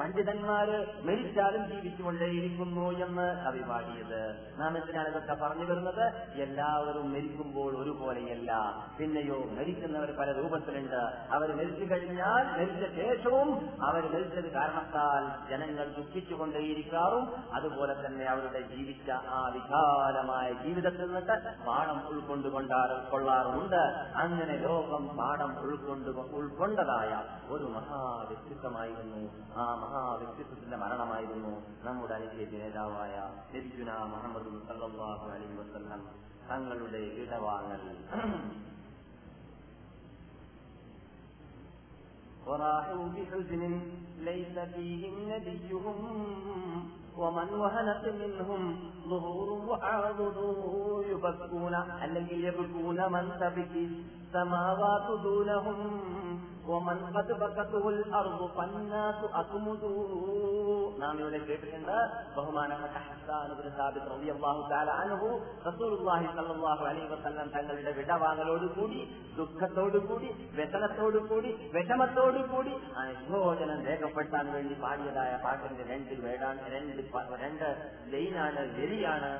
പണ്ഡിതന്മാര് 0.00 0.86
മരിച്ചാലും 1.02 1.70
ജീവിച്ചുകൊണ്ടേയിരിക്കുന്നു 1.70 2.90
എന്ന് 2.90 3.44
കവി 3.44 3.58
നാം 4.60 4.78
എന്തിനാണ് 4.78 5.08
ഇതൊക്കെ 5.08 5.34
പറഞ്ഞു 5.34 5.63
വരുന്നത് 5.64 6.04
എല്ലാവരും 6.42 7.12
മരിക്കുമ്പോൾ 7.12 7.82
ഒരുപോലെയല്ല. 7.82 8.52
പിന്നെയോ 8.98 9.38
മരിക്കുന്നവർ 9.58 10.10
പല 10.18 10.32
രൂപത്തിലുണ്ട്. 10.32 11.00
അവർ 11.32 11.56
മരിച്ചു 11.56 11.94
കഴിഞ്ഞാൽ 11.94 12.44
മരിച്ച 12.58 12.84
ശേഷവും 12.96 13.50
അവർ 13.82 14.02
മരിച്ചത് 14.14 14.52
കാരണത്താൽ 14.52 15.22
ജനങ്ങൾ 15.50 15.86
ദുഃഖിച്ചുകൊണ്ടേയിരിക്കാറും. 15.96 17.24
അതുപോലെ 17.54 18.06
തന്നെ 18.06 18.24
അവരുടെ 18.24 18.60
ജീവിച്ച 18.60 19.10
ആ 19.10 19.48
വിശാലമായ 19.48 20.52
ജീവിതത്തിൽ 20.52 21.06
നിന്നിട്ട് 21.06 21.64
പാഠം 21.66 22.08
ഉൾക്കൊണ്ടുകൊണ്ടാറ് 22.08 23.10
കൊള്ളാറുമുണ്ട്. 23.10 23.82
അങ്ങനെ 24.16 24.56
ലോകം 24.56 25.16
പാഠം 25.16 25.60
ഉൾക്കൊണ്ട് 25.60 26.10
ഉൾക്കൊണ്ടതായ 26.10 27.12
ഒരു 27.52 27.64
മഹാവ്യക്തിത്വമായിരുന്നു. 27.64 29.22
ആ 29.56 29.64
മഹാവ്യക്തിത്വത്തിന്റെ 29.74 30.76
മരണമായിരുന്നു 30.76 31.52
നമ്മുടെ 31.84 32.14
അനുഗ്രഹ 32.14 32.50
നേതാവായ 32.62 33.14
മുഹമ്മദ് 34.14 34.50
സല്ലല്ലാഹു 34.68 35.26
അലൈഹി 35.30 35.53
വസല്ലം 35.59 36.01
തങ്ങളുടെ 36.49 37.03
ഇടവാങ്ങൽ 37.21 37.83
وراحوا 42.47 43.05
بحزن 43.15 43.63
ليس 44.27 44.55
فيهم 44.73 45.15
نبيهم 45.31 45.97
ومن 47.17 47.49
وهنت 47.53 48.03
منهم 48.21 48.61
ظهور 49.11 49.49
وعرض 49.69 50.19
يبكون 51.11 51.73
അല്ലെങ്കിൽ 52.03 52.39
يبكون 52.49 52.99
من 53.11 53.25
تبكي 53.41 53.85
السماوات 54.19 55.07
دونهم 55.23 55.77
ومن 56.67 56.97
قد 57.09 57.29
بكته 57.35 57.83
الأرض 57.91 58.39
فالناس 58.49 59.19
أكمدوا 59.33 60.01
നാം 61.01 61.15
ഇവിടെ 61.21 61.39
കേട്ടിട്ടുണ്ട് 61.41 61.95
ബഹുമാനപ്പെട്ട 62.35 62.95
ഹസ്സാൻ 63.05 63.51
ഇബ്നു 63.53 63.71
സാബിത്ത് 63.77 64.09
റളിയല്ലാഹു 64.11 64.61
തആല 64.69 64.89
അൻഹു 65.03 65.29
റസൂലുള്ളാഹി 65.67 66.27
സ്വല്ലല്ലാഹു 66.29 66.83
അലൈഹി 66.85 67.07
വസല്ലം 67.13 67.47
തങ്ങളുടെ 67.55 67.91
വിടവാങ്ങലോടുകൂടി 67.99 68.99
ദുഃഖത്തോടുകൂടി 69.39 70.29
വ്യസനത്തോടുകൂടി 70.59 71.51
വിഷമത്തോടുകൂടി 71.75 72.73
അനുശോചനം 73.01 73.79
രേഖപ്പെടുത്താൻ 73.87 74.47
വേണ്ടി 74.53 74.77
പാടിയതായ 74.81 75.33
പാട്ടിന്റെ 75.43 75.85
രണ്ട് 75.89 76.13
വേടാൻ 76.21 76.57
രണ്ട് 76.73 77.01
പ- 77.13 77.39
രണ്ട് 77.41 77.67
ലൈനാണ് 78.13 78.63
വരിയാണ് 78.77 79.31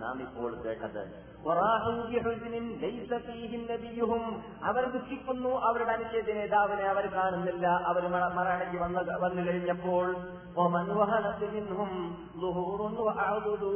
നാം 0.00 0.16
ഇപ്പോൾ 0.22 0.50
കേട്ടത് 0.64 1.02
വറാഹു 1.46 1.90
ബിഹുസ്നിൻ 2.08 2.64
ലൈസ 2.82 3.10
ഫീഹിം 3.26 3.62
നബിയുഹും. 3.70 4.24
അവർ 4.62 4.84
ദുഃഖിക്കുന്നു 4.94 5.52
അവരുടെ 5.68 5.92
അനുച്ഛേദ 5.92 6.28
നേതാവിനെ 6.38 6.84
അവർ 6.92 7.06
കാണുന്നില്ല 7.14 7.66
അവർ 7.90 8.04
മറ- 8.08 8.32
മറയടക്കി 8.36 8.76
വന്ന 8.76 8.98
വന്നു 9.24 9.42
കഴിഞ്ഞപ്പോൾ 9.46 10.06
വമൻ 10.56 10.88
വഹനത്ത് 10.98 11.46
മിൻഹും 11.54 11.92
ളുഹൂറുൻ 12.42 12.94
വഅഅദുദു. 13.06 13.72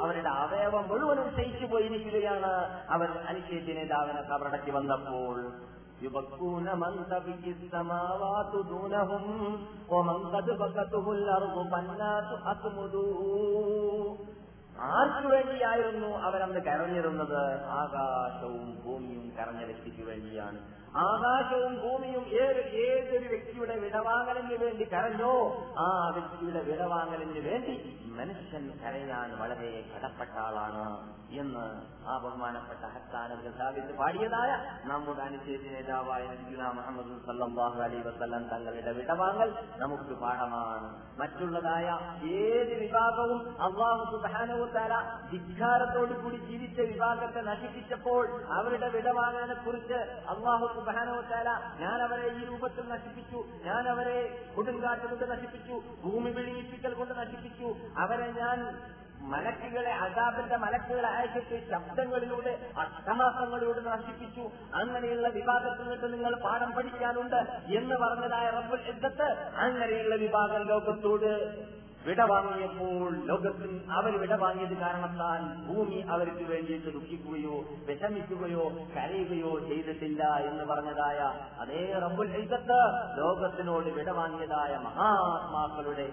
അവരുടെ 0.00 0.30
അവയവം 0.42 0.84
മുഴുവനും 0.90 1.28
ക്ഷയിച്ചു 1.30 1.66
പോയിരിക്കുകയാണ് 1.66 2.52
അവർ 2.90 3.10
അനുച്ഛേദ 3.30 3.68
നേതാവിനെ 3.80 4.22
കബറടക്കി 4.30 4.72
വന്നപ്പോൾ 4.78 5.36
يبكون 6.00 6.66
من 6.82 6.92
تبكي 7.10 7.50
السماوات 7.56 8.52
دونهم 8.70 9.24
ومن 9.90 10.18
قد 10.34 10.46
بكته 10.60 11.04
الأرض 11.12 11.56
فالناس 11.72 12.28
أكمدوا 12.44 14.16
ആർക്കു 14.79 15.25
വേണ്ടിയായിരുന്നു 15.25 16.17
അവരന്ന് 16.17 16.59
കരഞ്ഞിരുന്നത്? 16.59 17.61
ആകാശവും 17.63 18.77
ഭൂമിയും 18.83 19.31
കരഞ്ഞ 19.39 19.63
വ്യക്തിക്ക് 19.63 20.03
വേണ്ടിയാണ്. 20.03 20.59
ആകാശവും 20.95 21.75
ഭൂമിയും 21.75 22.25
ഏത് 22.27 22.59
ഏതൊരു 22.59 23.25
വ്യക്തിയുടെ 23.25 23.75
വിടവാങ്ങലിന് 23.75 24.63
വേണ്ടി 24.63 24.83
കരഞ്ഞോ 24.83 25.55
ആ 25.77 26.09
വ്യക്തിയുടെ 26.13 26.61
വിടവാങ്ങലിന് 26.61 27.39
വേണ്ടി 27.39 27.75
മനുഷ്യൻ 28.17 28.63
കരയാൻ 28.81 29.29
വളരെ 29.39 29.69
കടപ്പെട്ട 29.91 30.35
ആളാണ് 30.43 30.83
എന്ന് 31.37 31.63
ആ 32.07 32.15
ബഹുമാനപ്പെട്ട 32.23 32.83
ഹസ്താനബ് 32.93 33.51
സ്ഥാപിച്ച് 33.53 33.93
പാടിയതായ 33.99 34.51
നമ്മുടെ 34.85 35.21
അനുശേഷ 35.21 35.63
നേതാവായ 35.73 36.23
മുഹമ്മദ് 36.75 37.15
സല്ലാഹു 37.27 37.79
അലൈഹി 37.85 38.03
വസ്ലം 38.07 38.43
തങ്ങളുടെ 38.51 38.91
വിടവാങ്ങൽ 38.97 39.49
നമുക്ക് 39.81 40.15
പാഠമാണ്. 40.21 40.89
മറ്റുള്ളതായ 41.19 41.87
ഏത് 42.39 42.73
വിഭാഗവും 42.81 43.39
അള്ളാഹു 43.67 44.03
സുബാനവുത്താല 44.13 44.93
ധിക്കാരത്തോടു 45.31 46.15
കൂടി 46.21 46.39
ജീവിച്ച 46.47 46.79
വിഭാഗത്തെ 46.91 47.43
നശിപ്പിച്ചപ്പോൾ 47.49 48.23
അവരുടെ 48.57 48.89
വിടവാങ്ങാനെ 48.95 49.57
കുറിച്ച് 49.61 49.99
അള്ളാഹു 50.33 50.67
സുബാനവുത്താല 50.75 51.49
ഞാൻ 51.83 51.99
അവരെ 52.07 52.27
ഈ 52.33 52.43
രൂപത്തിൽ 52.45 52.85
നശിപ്പിച്ചു 52.89 53.39
ഞാൻ 53.65 53.83
അവരെ 53.93 54.17
കൊടുങ്കാറ്റ് 54.55 55.07
കൊണ്ട് 55.07 55.25
നശിപ്പിച്ചു 55.33 55.75
ഭൂമി 56.03 56.31
വിളിയിപ്പിക്കൽ 56.37 56.93
കൊണ്ട് 56.95 57.13
നശിപ്പിച്ചു 57.21 57.67
അവരെ 58.05 58.27
ഞാൻ 58.33 58.59
മലക്കുകളെ 59.29 59.93
അതാബിന്റെ 60.01 60.57
മലക്കുകളെ 60.57 61.09
അയച്ചിട്ട് 61.11 61.57
ശബ്ദങ്ങളിലൂടെ 61.69 62.51
അട്ടഹാസങ്ങളിലൂടെ 62.81 63.81
നശിപ്പിച്ചു. 63.87 64.43
അങ്ങനെയുള്ള 64.73 65.27
വിഭാഗത്തിൽ 65.29 65.83
നിന്നിട്ട് 65.83 66.07
നിങ്ങൾ 66.13 66.33
പാഠം 66.43 66.71
പഠിക്കാനുണ്ട് 66.71 67.39
എന്ന് 67.77 67.95
പറഞ്ഞതായ 67.95 68.49
റബ്ബുൽ 68.49 68.83
യുദ്ധത്ത് 68.87 69.29
അങ്ങനെയുള്ള 69.57 70.15
വിഭാഗം 70.15 70.61
ലോകത്തോട് 70.67 71.31
വിടവാങ്ങിയപ്പോൾ 72.05 72.97
ലോകത്തിൽ 73.25 73.69
അവർ 73.91 74.13
വിടവാങ്ങിയത് 74.19 74.75
കാരണത്താൽ 74.79 75.39
ഭൂമി 75.67 75.99
അവർക്ക് 76.09 76.45
വേണ്ടിയിട്ട് 76.51 76.89
ദുഃഖിക്കുകയോ 76.93 77.55
വിഷമിക്കുകയോ 77.87 78.65
കരയുകയോ 78.95 79.53
ചെയ്തിട്ടില്ല 79.69 80.21
എന്ന് 80.49 80.65
പറഞ്ഞതായ 80.65 81.19
അതേ 81.59 81.81
റബ്ബുൽ 82.05 82.31
ഇദ്ദത്ത് 82.41 82.79
ലോകത്തിനോട് 83.19 83.89
വിടവാങ്ങിയതായ 83.97 84.71
മഹാത്മാക്കളുടെ 84.85 86.07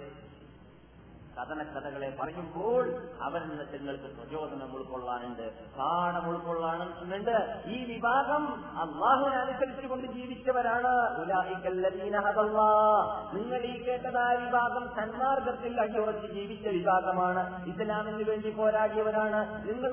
കഥനക്കഥകളെ 1.39 2.17
പറയുമ്പോൾ 2.23 2.95
അവരിൽ 3.23 3.45
നിന്ന് 3.45 3.65
നിങ്ങൾക്ക് 3.73 4.05
പ്രചോദനം 4.05 4.77
ഉൾക്കൊള്ളാനുണ്ട് 4.77 5.77
പാഠം 5.79 6.29
ഉൾക്കൊള്ളാനുണ്ട്. 6.29 7.63
ഈ 7.67 7.95
വിഭാഗം 7.95 8.65
അള്ളാഹുവിനെ 8.81 9.37
അനുസരിച്ചുകൊണ്ട് 9.37 10.07
ജീവിച്ചവരാണ്. 10.07 10.93
നിങ്ങൾ 13.35 13.59
ഈ 13.59 13.83
കേട്ടതായ 13.83 14.37
വിഭാഗം 14.37 14.89
സന്മാർഗത്തിൽ 14.97 15.81
അടിയുറച്ച് 15.81 16.27
ജീവിച്ച 16.27 16.69
വിഭാഗമാണ്. 16.69 17.67
ഇസ്ലാമിന് 17.67 18.25
വേണ്ടി 18.29 18.51
പോരാടിയവരാണ്. 18.51 19.69
നിങ്ങൾ 19.69 19.91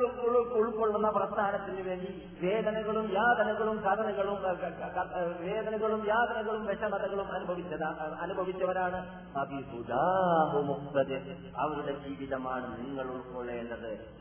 ഉൾക്കൊള്ളുന്ന 0.52 1.10
പ്രസ്ഥാനത്തിന് 1.10 1.90
വേണ്ടി 1.90 2.38
വേദനകളും 2.42 3.12
യാതനകളും 3.14 3.78
കഥനകളും 3.78 4.38
വേദനകളും 5.40 6.08
യാതനകളും 6.08 6.66
വിഷമതകളും 6.66 7.28
അനുഭവിച്ചവരാണ്. 8.22 9.00
അഭിസുദാഹു 9.38 10.62
മുക്തദ് 10.62 11.29
അവരുടെ 11.58 12.08
ജീവിതമാണ് 12.08 12.86
നിങ്ങൾ 12.86 13.04
ഉൾക്കൊള്ളേണ്ടത്. 13.04 14.16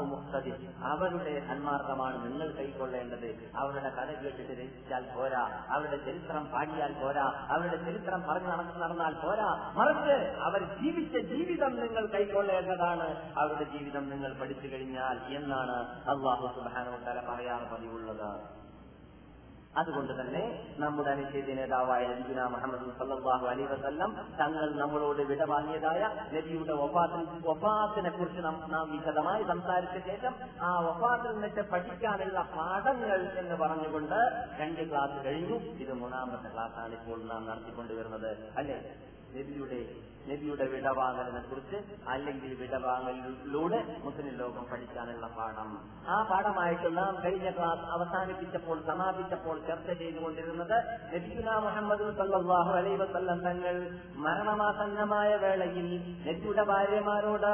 മുക്തദ് 0.00 0.52
അവരുടെ 0.82 1.40
സന്മാർഗമാണ് 1.48 2.32
നിങ്ങൾ 2.32 2.52
കൈക്കൊള്ളേണ്ടത്. 2.52 3.50
അവരുടെ 3.56 3.88
കഥ 3.88 4.22
കേട്ടിട്ട് 4.22 4.52
രചിച്ചാൽ 4.52 5.04
പോരാ. 5.16 5.66
അവരുടെ 5.70 5.96
ചരിത്രം 5.96 6.46
പാടിയാൽ 6.46 6.92
പോരാ. 6.92 7.46
അവരുടെ 7.50 7.76
ചരിത്രം 7.76 8.22
പറഞ്ഞു 8.22 8.48
നടന്ന് 8.48 8.82
നടന്നാൽ 8.82 9.14
പോരാ. 9.14 9.72
മറിച്ച് 9.76 10.38
അവർ 10.40 10.62
ജീവിച്ച 10.82 11.16
ജീവിതം 11.16 11.80
നിങ്ങൾ 11.80 12.06
കൈക്കൊള്ളേണ്ടതാണ്. 12.06 13.38
അവരുടെ 13.38 13.78
ജീവിതം 13.78 14.10
നിങ്ങൾ 14.10 14.32
പഠിച്ചു 14.32 14.66
കഴിഞ്ഞാൽ 14.68 15.34
എന്നാണ് 15.36 16.02
അള്ളാഹു 16.10 16.46
സുബാനോ 16.54 16.96
തല 17.06 17.34
പറയാൻ 17.34 17.74
പതിവുള്ളത്. 17.74 18.67
അതുകൊണ്ട് 19.76 20.20
തന്നെ 20.20 20.74
നമ്മുടെ 20.78 21.10
അനുച്ഛേദ 21.10 21.54
നേതാവായ 21.54 22.06
നബിഗുന 22.06 22.44
മുഹമ്മദ് 22.44 22.98
സല്ലാഹു 22.98 23.46
അലൈ 23.46 23.64
വസല്ലം 23.64 24.16
തങ്ങൾ 24.40 24.74
നമ്മളോട് 24.74 25.22
വിട 25.22 25.42
വാങ്ങിയതായ 25.42 26.28
നബിയുടെ 26.32 26.72
ഒപ്പാത്തിന് 26.72 27.46
ഒപ്പാത്തിനെ 27.46 28.10
കുറിച്ച് 28.10 28.44
നാം 28.44 28.90
വിശദമായി 28.90 29.44
സംസാരിച്ച 29.44 30.08
ശേഷം 30.08 30.34
ആ 30.60 30.78
ഒപ്പാത്തിൽ 30.78 31.32
നിന്നിട്ട് 31.32 31.70
പഠിക്കാനുള്ള 31.70 32.40
പാഠങ്ങൾ 32.40 33.38
എന്ന് 33.38 33.54
പറഞ്ഞുകൊണ്ട് 33.54 34.48
രണ്ട് 34.58 34.90
ക്ലാസ് 34.90 35.24
കഴിഞ്ഞു. 35.24 35.54
ഇത് 35.54 35.92
മൂന്നാമത്തെ 35.92 36.48
ക്ലാസ്സാണ് 36.52 36.92
ഇപ്പോൾ 36.92 37.22
നാം 37.22 37.46
നടത്തിക്കൊണ്ടുവരുന്നത്. 37.46 38.52
അല്ലെ? 38.56 38.94
നബിയുടെ 39.36 39.80
നബിയുടെ 40.28 40.64
വിടവാങ്ങലിനെ 40.66 41.40
കുറിച്ച് 41.40 41.78
അല്ലെങ്കിൽ 42.08 42.54
വിടവാങ്ങലിലൂടെ 42.54 44.00
മുസ്ലിം 44.04 44.34
ലോകം 44.38 44.64
പഠിക്കാനുള്ള 44.64 45.26
പാഠം. 45.26 45.68
ആ 46.08 46.16
പാഠമായിട്ട് 46.22 46.96
നാം 46.96 47.12
കഴിഞ്ഞ 47.24 47.50
ക്ലാസ് 47.50 47.90
അവസാനിപ്പിച്ചപ്പോൾ 47.90 48.82
സമാപിച്ചപ്പോൾ 48.86 49.58
ചർച്ച 49.68 49.90
ചെയ്തുകൊണ്ടിരുന്നത് 49.90 50.76
നബിഗുന 51.14 51.58
മുഹമ്മദ് 51.58 52.16
സല്ലാഹു 52.18 52.72
അലൈ 52.72 52.96
വസല്ലം 52.96 53.40
തങ്ങൾ 53.40 53.76
മരണമാസന്നമായ 54.16 55.36
വേളയിൽ 55.36 55.88
നബിയുടെ 56.28 56.62
ഭാര്യമാരോട് 56.62 57.52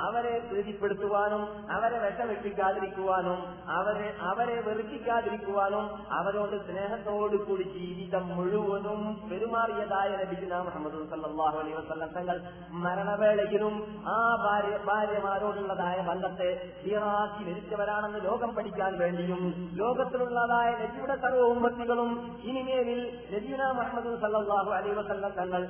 അവരെ 0.00 0.34
പ്രീതിപ്പെടുത്തുവാനും 0.48 1.42
അവരെ 1.70 1.98
വിഷമിപ്പിക്കാതിരിക്കുവാനും 2.04 3.38
അവരെ 3.78 4.08
അവരെ 4.30 4.56
വെറുപ്പിക്കാതിരിക്കുവാനും 4.60 5.84
അവരോട് 6.10 6.56
സ്നേഹത്തോടു 6.68 7.36
കൂടി 7.36 7.66
ജീവിതം 7.74 8.24
മുഴുവനും 8.36 9.00
പെരുമാറിയതായ 9.30 10.10
ലഭിക്കുന്ന 10.22 10.60
മുഹമ്മദ് 10.60 11.02
സല്ലാഹു 11.12 11.58
അലൈ 11.58 11.74
തങ്ങൾ 12.16 12.38
മരണവേളയിലും 12.84 13.76
ആ 14.08 14.18
ഭാര്യ 14.44 14.76
ഭാര്യമാരോടുള്ളതായ 14.88 15.98
ബന്ധത്തെ 16.02 16.50
ധീറാക്കി 16.84 17.44
മരിച്ചവരാണെന്ന് 17.44 18.20
ലോകം 18.24 18.52
പഠിക്കാൻ 18.56 18.94
വേണ്ടിയും 18.98 19.42
ലോകത്തിലുള്ളതായ 19.76 20.70
നബിയുടെ 20.82 21.16
സർവ 21.16 21.46
ഉമ്മത്തികളും 21.46 22.12
ഇനിമേലിൽ 22.42 23.00
ലജീന 23.34 23.62
മുഹമ്മദ് 23.72 24.14
സല്ലാഹു 24.24 24.70
അലൈ 24.70 24.94
തങ്ങൾ 25.40 25.62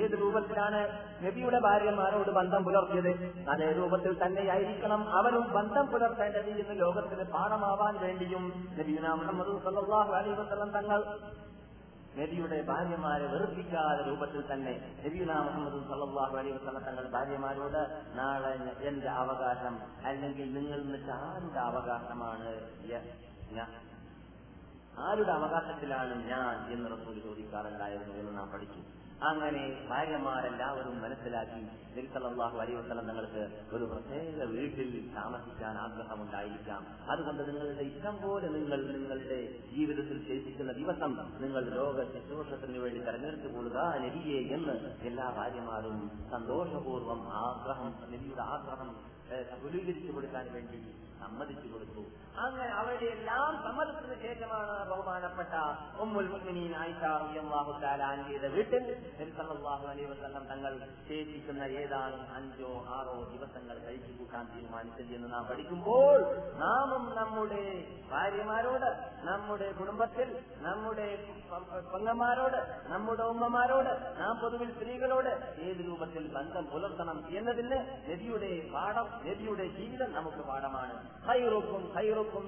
ഏത് 0.00 0.14
രൂപത്തിലാണ് 0.20 0.80
നബിയുടെ 1.24 1.58
ഭാര്യമാരോട് 1.58 2.30
ബന്ധം 2.30 2.60
പുലർത്തിയത്? 2.64 3.12
അതേ 3.52 3.69
രൂപത്തിൽ 3.76 4.12
തന്നെയായിരിക്കണം 4.20 5.02
അവനും 5.16 5.44
ബന്ധം 5.52 5.86
പുലർത്തേണ്ടത് 5.88 6.50
എന്ന് 6.54 6.74
ലോകത്തിന് 6.80 7.24
പാഠമാവാൻ 7.32 7.94
വേണ്ടിയും 8.02 8.44
നബീന 8.78 9.06
മുഹമ്മദ് 9.18 9.54
സല്ലാഹു 9.66 10.12
അലൈ 10.14 10.34
വസല്ലം 10.38 10.70
തങ്ങൾ 10.76 11.00
നബിയുടെ 12.14 12.56
ഭാര്യമാരെ 12.68 13.26
വെറുപ്പിക്കാത്ത 13.32 14.00
രൂപത്തിൽ 14.06 14.40
തന്നെ 14.46 14.72
നബീന 15.04 15.32
മുഹമ്മദ് 15.46 15.80
സല്ലാഹു 15.90 16.34
അലൈഹി 16.36 16.54
വസല്ലം 16.56 16.84
തങ്ങൾ 16.88 17.04
ഭാര്യമാരോട് 17.12 17.80
നാളെ 18.16 18.52
എന്റെ 18.88 19.10
അവകാശം 19.20 19.76
അല്ലെങ്കിൽ 20.06 20.48
നിങ്ങൾ 20.56 20.80
നിന്നിട്ട് 20.82 21.12
ആരുടെ 21.22 21.60
അവകാശമാണ്? 21.68 22.50
ആരുടെ 25.02 25.32
അവകാശത്തിലാണ് 25.32 26.14
ഞാൻ 26.28 26.54
എന്ന് 26.72 26.88
റസൂൽ 26.92 27.16
ചോദിക്കാറുണ്ടായിരുന്നു 27.20 28.14
എന്ന് 28.20 28.32
നാം 28.38 28.48
പഠിച്ചു 28.54 28.80
അങ്ങനെ 29.22 29.62
ഭാര്യമാരെല്ലാവരും 29.88 31.02
മനസ്സിലാക്കി 31.02 31.58
നബിസല്ലാഹു 31.96 32.58
അലൈഹി 32.58 32.76
വസ്ലം 32.76 33.06
നിങ്ങൾക്ക് 33.06 33.42
ഒരു 33.72 33.84
പ്രത്യേക 33.84 34.44
വീട്ടിൽ 34.44 35.14
താമസിക്കാൻ 35.14 35.78
ആഗ്രഹമുണ്ടായിരിക്കാം. 35.78 36.80
അതുകൊണ്ട് 37.08 37.42
നിങ്ങളുടെ 37.48 37.82
ഇഷ്ടം 37.82 38.16
പോലെ 38.22 38.48
നിങ്ങൾ 38.48 38.86
നിങ്ങളുടെ 38.86 39.38
ജീവിതത്തിൽ 39.72 40.18
ശേഷിക്കുന്ന 40.28 40.72
ദിവസം 40.72 41.12
നിങ്ങൾ 41.40 41.64
ലോക 41.70 42.04
ശുശ്രൂഷത്തിന് 42.12 42.78
വേണ്ടി 42.78 42.98
തെരഞ്ഞെടുത്തു 42.98 43.56
കൊള്ളുക 43.56 43.78
നബിയെ 44.00 44.40
എന്ന് 44.50 44.76
എല്ലാ 45.02 45.30
ഭാര്യമാരും 45.30 45.98
സന്തോഷപൂർവം 46.30 47.22
ആഗ്രഹം 47.44 47.94
നബിയുടെ 48.12 48.42
ആഗ്രഹം 48.42 48.90
വിപുലീകരിച്ചു 49.30 50.12
കൊടുക്കാൻ 50.12 50.46
വേണ്ടി 50.52 50.78
സമ്മതിച്ചു 51.20 51.68
കൊടുത്തു 51.72 52.02
അങ്ങനെ 52.42 52.72
അവരുടെ 52.72 53.06
എല്ലാം 53.14 53.52
സമ്മതത്തിന് 53.64 54.16
ശേഷമാണ് 54.22 54.74
ബഹുമാനപ്പെട്ട 54.90 55.54
ഉമ്മുൽ 56.02 56.28
വീട്ടിൽ 58.50 58.84
നബി 59.18 59.32
സല്ലല്ലാഹു 59.32 59.84
അലൈഹി 59.86 60.06
വസല്ലം 60.06 60.44
തങ്ങൾ 60.44 60.72
ശേഷിക്കുന്ന 61.08 61.64
ഏതാനും 61.80 62.22
അഞ്ചോ 62.36 62.70
ആറോ 62.90 63.16
ദിവസങ്ങൾ 63.32 63.76
കഴിച്ചു 63.78 64.12
കൂട്ടാൻ 64.12 64.46
തീരുമാനിച്ചത് 64.46 65.12
എന്ന് 65.14 65.28
നാം 65.32 65.44
പഠിക്കുമ്പോൾ 65.50 66.18
നാമും 66.60 67.04
നമ്മുടെ 67.14 67.62
ഭാര്യമാരോട് 68.10 68.88
നമ്മുടെ 69.24 69.68
കുടുംബത്തിൽ 69.72 70.30
നമ്മുടെ 70.62 71.08
പെങ്ങന്മാരോട് 71.92 72.58
നമ്മുടെ 72.90 73.24
ഉമ്മമാരോട് 73.24 73.92
നാം 74.20 74.34
പൊതുവിൽ 74.40 74.70
സ്ത്രീകളോട് 74.70 75.32
ഏത് 75.60 75.82
രൂപത്തിൽ 75.86 76.26
ബന്ധം 76.34 76.64
പുലർത്തണം 76.64 77.20
എന്നതിന് 77.36 77.78
നദിയുടെ 78.08 78.52
പാഠം 78.72 79.08
നബിയുടെ 79.24 79.66
ജീവിതം 79.68 80.12
നമുക്ക് 80.12 80.42
പാഠമാണ്. 80.48 80.94
ഹൈറുക്കും 81.26 81.94
ഹൈറുക്കും 81.94 82.44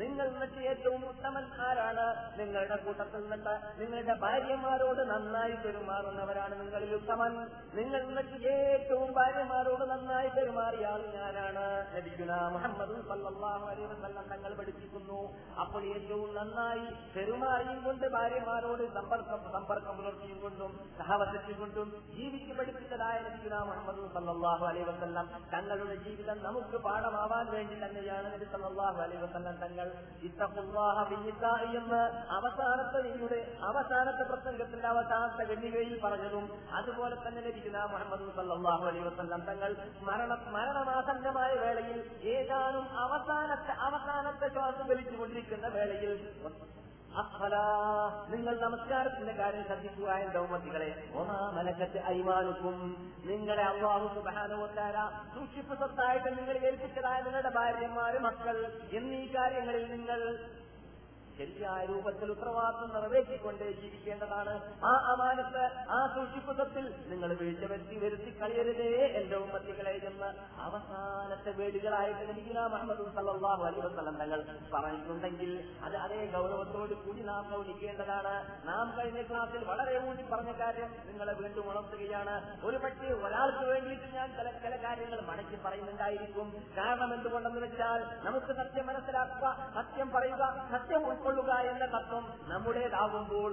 നിങ്ങൾ 0.00 0.26
വെച്ച് 0.40 0.60
ഏറ്റവും 0.70 1.02
ഉത്തമൻ 1.10 1.44
ആരാണ് 1.66 2.06
നിങ്ങളുടെ 2.38 2.76
കൂട്ടത്തിൽ 2.84 3.22
നിന്നിട്ട് 3.24 3.54
നിങ്ങളുടെ 3.80 4.14
ഭാര്യമാരോട് 4.24 5.02
നന്നായി 5.12 5.54
പെരുമാറുന്നവരാണ് 5.64 6.54
നിങ്ങളിൽ 6.60 6.90
ഉത്തമൻ. 6.98 7.34
നിങ്ങൾ 7.78 8.02
വെച്ച് 8.18 8.38
ഏറ്റവും 8.54 9.08
ഭാര്യമാരോട് 9.18 9.84
നന്നായി 9.92 10.30
പെരുമാറിയ 10.36 10.86
ആൾ 10.92 11.02
ഞാനാണ്. 11.16 11.64
ലഭിക്കുന്ന 11.94 12.34
മുഹമ്മദ് 12.54 12.94
വസല്ലം 13.92 14.26
തങ്ങൾ 14.32 14.52
പഠിപ്പിക്കുന്നു. 14.60 15.20
അപ്പോൾ 15.62 15.82
ഏറ്റവും 15.94 16.28
നന്നായി 16.38 16.86
പെരുമാറിയും 17.16 17.80
കൊണ്ട് 17.86 18.06
ഭാര്യമാരോട് 18.16 18.84
സമ്പർക്കം 18.98 19.40
സമ്പർക്കം 19.56 19.96
പുലർത്തിയും 20.00 20.38
കൊണ്ടും 20.44 20.72
സഹവസത്തിൽ 21.00 21.56
കൊണ്ടും 21.62 21.88
ജീവിച്ച് 22.18 22.52
പഠിപ്പിച്ചതായ 22.60 23.16
ലഭിക്കുന്ന 23.26 23.64
മുഹമ്മദ് 23.70 24.06
സല്ലാഹു 24.18 24.64
വസല്ലം 24.90 25.26
തങ്ങളുടെ 25.54 25.96
ജീവിതം 26.06 26.38
നമുക്ക് 26.48 26.76
പാഠമാവാൻ 26.88 27.46
വേണ്ടി 27.56 27.76
തന്നെയാണ് 27.84 28.26
നബി 28.34 28.46
അലൈഹി 29.06 29.22
വസല്ലം 29.24 29.56
തങ്ങൾ 29.64 29.85
എന്ന് 31.76 32.00
അവസാനത്തെ 32.30 32.98
നിങ്ങളുടെ 33.02 33.40
അവസാനത്തെ 33.60 34.24
പ്രസംഗത്തിന്റെ 34.24 34.88
അവസാനത്തെ 34.88 35.44
ഗണ്ണികയിൽ 35.44 35.94
പറഞ്ഞതും 36.00 36.46
അതുപോലെ 36.72 37.16
തന്നെ 37.16 37.42
ലഭിക്കുന്ന 37.42 37.84
മുഹമ്മദ് 37.84 38.32
സല്ലാഹു 38.36 38.86
അലൈ 38.86 39.00
വസ്ലം 39.00 39.44
തങ്ങൾ 39.44 39.72
മരണ 40.02 40.32
മരണമാസന്നമായ 40.52 41.52
വേളയിൽ 41.54 42.00
ഏതാനും 42.28 42.86
അവസാനത്തെ 42.98 43.74
അവസാനത്തെ 43.80 44.48
ശ്വാസം 44.48 44.88
വലിച്ചുകൊണ്ടിരിക്കുന്ന 44.88 45.68
വേളയിൽ 45.68 46.12
നിങ്ങൾ 48.30 48.54
നമസ്കാരത്തിന്റെ 48.60 49.32
കാര്യം 49.32 49.64
ശ്രദ്ധിക്കുക 49.64 50.08
എന്റെ 50.14 50.38
ഉമ്മത്തികളെ 50.38 50.88
ഒന്നാ 51.14 51.38
മലക്കത്ത് 51.50 51.98
അയ്മാനുക്കും 51.98 52.76
നിങ്ങളെ 53.24 53.62
അള്ളാഹു 53.62 54.06
സുബാനുവത്താര 54.14 54.96
സൂക്ഷിപ്പ് 55.34 55.76
സ്വത്തായിട്ട് 55.76 56.28
നിങ്ങൾ 56.38 56.56
ഏൽപ്പിച്ചതായ 56.66 57.20
നിങ്ങളുടെ 57.22 57.52
ഭാര്യമാര് 57.56 58.20
മക്കൾ 58.20 58.58
എന്നീ 58.92 59.22
കാര്യങ്ങളിൽ 59.26 59.86
നിങ്ങൾ 59.90 60.20
ശരിയായ 61.38 61.80
രൂപത്തിൽ 61.86 62.28
ഉത്തരവാദിത്വം 62.30 62.90
നിറവേറ്റിക്കൊണ്ട് 62.94 63.64
ജീവിക്കേണ്ടതാണ്. 63.80 64.54
ആ 64.84 64.92
അമാനത്ത് 65.12 65.64
ആ 65.96 65.98
സൂക്ഷിപ്പുതത്തിൽ 66.14 66.84
നിങ്ങൾ 67.10 67.30
വീഴ്ച 67.40 67.64
വരുത്തി 67.72 67.96
വരുത്തി 68.04 68.30
കളയരുതേ 68.40 68.90
എന്റെ 69.20 69.36
ഉമ്മത്തികളെ 69.36 69.94
എന്ന് 70.10 70.30
അവസാനത്തെ 70.66 71.50
വേടുകളായിട്ട് 71.58 72.22
ലഭിക്കുന്ന 72.28 72.66
മുഹമ്മദ് 72.74 73.04
സല്ലാഹു 73.18 73.62
അലൈഹി 73.68 73.82
വസ്ലം 73.86 74.16
തങ്ങൾ 74.22 74.40
പറഞ്ഞിട്ടുണ്ടെങ്കിൽ 74.72 75.52
അത് 75.88 75.96
അതേ 76.04 76.20
ഗൗരവത്തോട് 76.36 76.94
കൂടി 77.04 77.22
നാം 77.30 77.44
ഗൗനിക്കേണ്ടതാണ് 77.52 78.34
നാം 78.68 78.86
കഴിഞ്ഞ 78.98 79.22
ക്ലാസ്സിൽ 79.30 79.64
വളരെ 79.72 79.94
ഊന്നി 80.08 80.24
പറഞ്ഞ 80.32 80.52
കാര്യം 80.62 80.90
നിങ്ങളെ 81.08 81.34
വീണ്ടും 81.42 81.70
ഉണർത്തുകയാണ്. 81.70 82.34
ഒരു 82.64 82.76
പക്ഷേ 82.76 83.12
ഒരാൾക്ക് 83.26 83.64
വേണ്ടിയിട്ട് 83.72 84.08
ഞാൻ 84.16 84.28
ചില 84.38 84.48
ചില 84.64 84.74
കാര്യങ്ങൾ 84.86 85.20
മടക്കി 85.30 85.56
പറയുന്നുണ്ടായിരിക്കും. 85.66 86.48
കാരണം 86.78 87.14
എന്തുകൊണ്ടെന്ന് 87.14 87.60
വെച്ചാൽ 87.66 88.00
നമുക്ക് 88.26 88.52
സത്യം 88.62 88.86
മനസ്സിലാക്കുക 88.86 89.46
സത്യം 89.78 90.10
പറയുക 90.16 90.42
സത്യം 90.72 91.02
ഉൾക്കൊള്ളുക 91.26 91.52
എന്ന 91.52 91.86
തത്വം 91.86 92.40
നമ്മുടേതാകുമ്പോൾ 92.42 93.50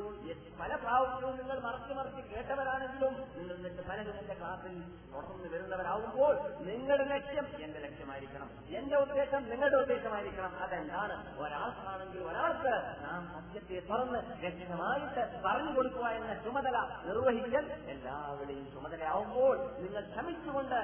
പല 0.59 0.75
പ്രാവശ്യവും 0.75 1.37
നിങ്ങൾ 1.37 1.59
മറച്ചു 1.59 1.93
മറിച്ച് 1.93 2.21
കേട്ടവരാണെങ്കിലും 2.21 3.13
നിങ്ങൾ 3.37 3.55
എന്നിട്ട് 3.55 3.89
പലരും 3.89 4.19
എന്റെ 4.19 4.33
ക്ലാസ്സിൽ 4.33 4.73
തുടർന്ന് 5.13 5.53
വരുന്നവരാകുമ്പോൾ 5.53 6.33
നിങ്ങളുടെ 6.59 7.03
ലക്ഷ്യം 7.03 7.47
എന്റെ 7.61 7.79
ലക്ഷ്യമായിരിക്കണം. 7.79 8.49
എന്റെ 8.69 8.97
ഉദ്ദേശം 8.97 9.49
നിങ്ങളുടെ 9.49 9.75
ഉദ്ദേശമായിരിക്കണം. 9.75 10.63
അതെന്താണ്? 10.63 11.39
ഒരാൾക്കാണെങ്കിൽ 11.39 12.19
ഒരാൾക്ക് 12.23 12.73
നാം 13.05 13.21
സത്യത്തെ 13.33 13.87
തുറന്ന് 13.89 14.19
ലക്ഷ്യമായിട്ട് 14.43 15.41
പറഞ്ഞു 15.45 15.77
കൊടുക്കുക 15.77 16.05
എന്ന 16.05 16.33
ചുമതല 16.43 16.77
നിർവഹിക്കൽ 17.05 17.65
എല്ലാവരുടെയും 17.87 18.71
ചുമതലയാവുമ്പോൾ 18.73 19.57
നിങ്ങൾ 19.57 20.13
ശ്രമിച്ചുകൊണ്ട് 20.13 20.75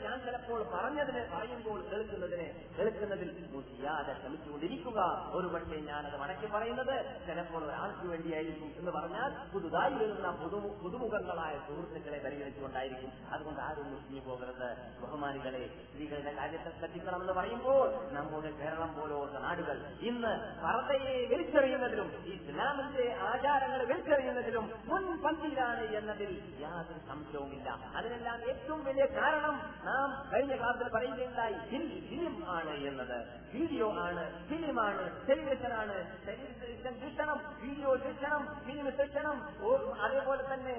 ഞാൻ 0.00 0.20
ചിലപ്പോൾ 0.24 0.60
പറഞ്ഞതിന് 0.74 1.22
പറയുമ്പോൾ 1.32 1.80
കേൾക്കുന്നതിന് 1.80 2.46
കേൾക്കുന്നതിൽ 2.78 3.48
മുഷിയാതെ 3.52 4.12
ശ്രമിച്ചുകൊണ്ടിരിക്കുക 4.20 5.00
ഒരു 5.32 5.46
പക്ഷേ 5.46 5.76
ഞാനത് 5.76 6.16
മടക്കി 6.20 6.46
പറയുന്നത് 6.46 7.26
ചിലപ്പോൾ 7.26 7.64
ഒരാൾക്ക് 7.64 8.06
വേണ്ടിയായിരിക്കും 8.08 8.72
എന്ന് 8.76 8.90
പറഞ്ഞാൽ 8.90 9.52
പുതുതായി 9.52 9.94
വരുന്ന 9.94 10.30
പുതു 10.30 10.56
പുതുമുഖങ്ങളായ 10.82 11.58
സുഹൃത്തുക്കളെ 11.68 12.18
പരിഗണിച്ചുകൊണ്ടായിരിക്കും. 12.24 13.12
അതുകൊണ്ട് 13.32 13.60
ആരും 13.60 13.86
മുസ്ലിം 13.94 14.24
പോകരുത്. 14.24 14.68
ബഹുമാനികളെ 15.02 15.62
സ്ത്രീകളുടെ 15.68 16.32
കാര്യത്തെ 16.32 16.70
ശ്രദ്ധിക്കണമെന്ന് 16.78 17.32
പറയുമ്പോൾ 17.32 18.12
നമ്മുടെ 18.12 18.50
കേരളം 18.50 19.00
പോലോത്ത 19.00 19.32
നാടുകൾ 19.32 19.78
ഇന്ന് 20.00 20.32
പറതയെ 20.64 21.26
വലിച്ചെറിയുന്നതിലും 21.26 22.08
ഇസ്ലാമിന്റെ 22.26 23.16
ആചാരങ്ങളെ 23.20 23.84
വലിച്ചെറിയുന്നതിലും 23.84 24.70
മുൻപന്തിയിലാണ് 24.84 25.82
എന്നതിൽ 25.82 26.56
യാതൊരു 26.60 26.98
സംശയവുമില്ല. 27.08 27.68
അതിനെല്ലാം 27.96 28.42
ഏറ്റവും 28.48 28.84
വലിയ 28.84 29.04
കാരണം 29.04 29.56
നാം 29.84 30.08
കഴിഞ്ഞ 30.32 30.54
ക്ലാസ്സിൽ 30.56 30.88
പറയുകയുണ്ടായി 30.88 31.54
ഫിലിം 32.08 32.34
ആണ് 32.48 32.74
എന്നത്. 32.90 33.16
വീഡിയോ 33.54 33.86
ആണ് 33.98 34.24
ഫിലിമാണ് 34.48 35.04
ടെലിവിഷൻ 35.28 35.72
ആണ് 35.72 35.96
ടെലിവിഷൻ 36.26 36.94
ശിക്ഷണം 37.00 37.38
വീഡിയോ 37.62 37.90
ശിക്ഷണം 37.96 38.42
ഫിലിം 38.66 38.88
ശിക്ഷണം 39.00 39.36
അതേപോലെ 40.00 40.42
തന്നെ 40.54 40.76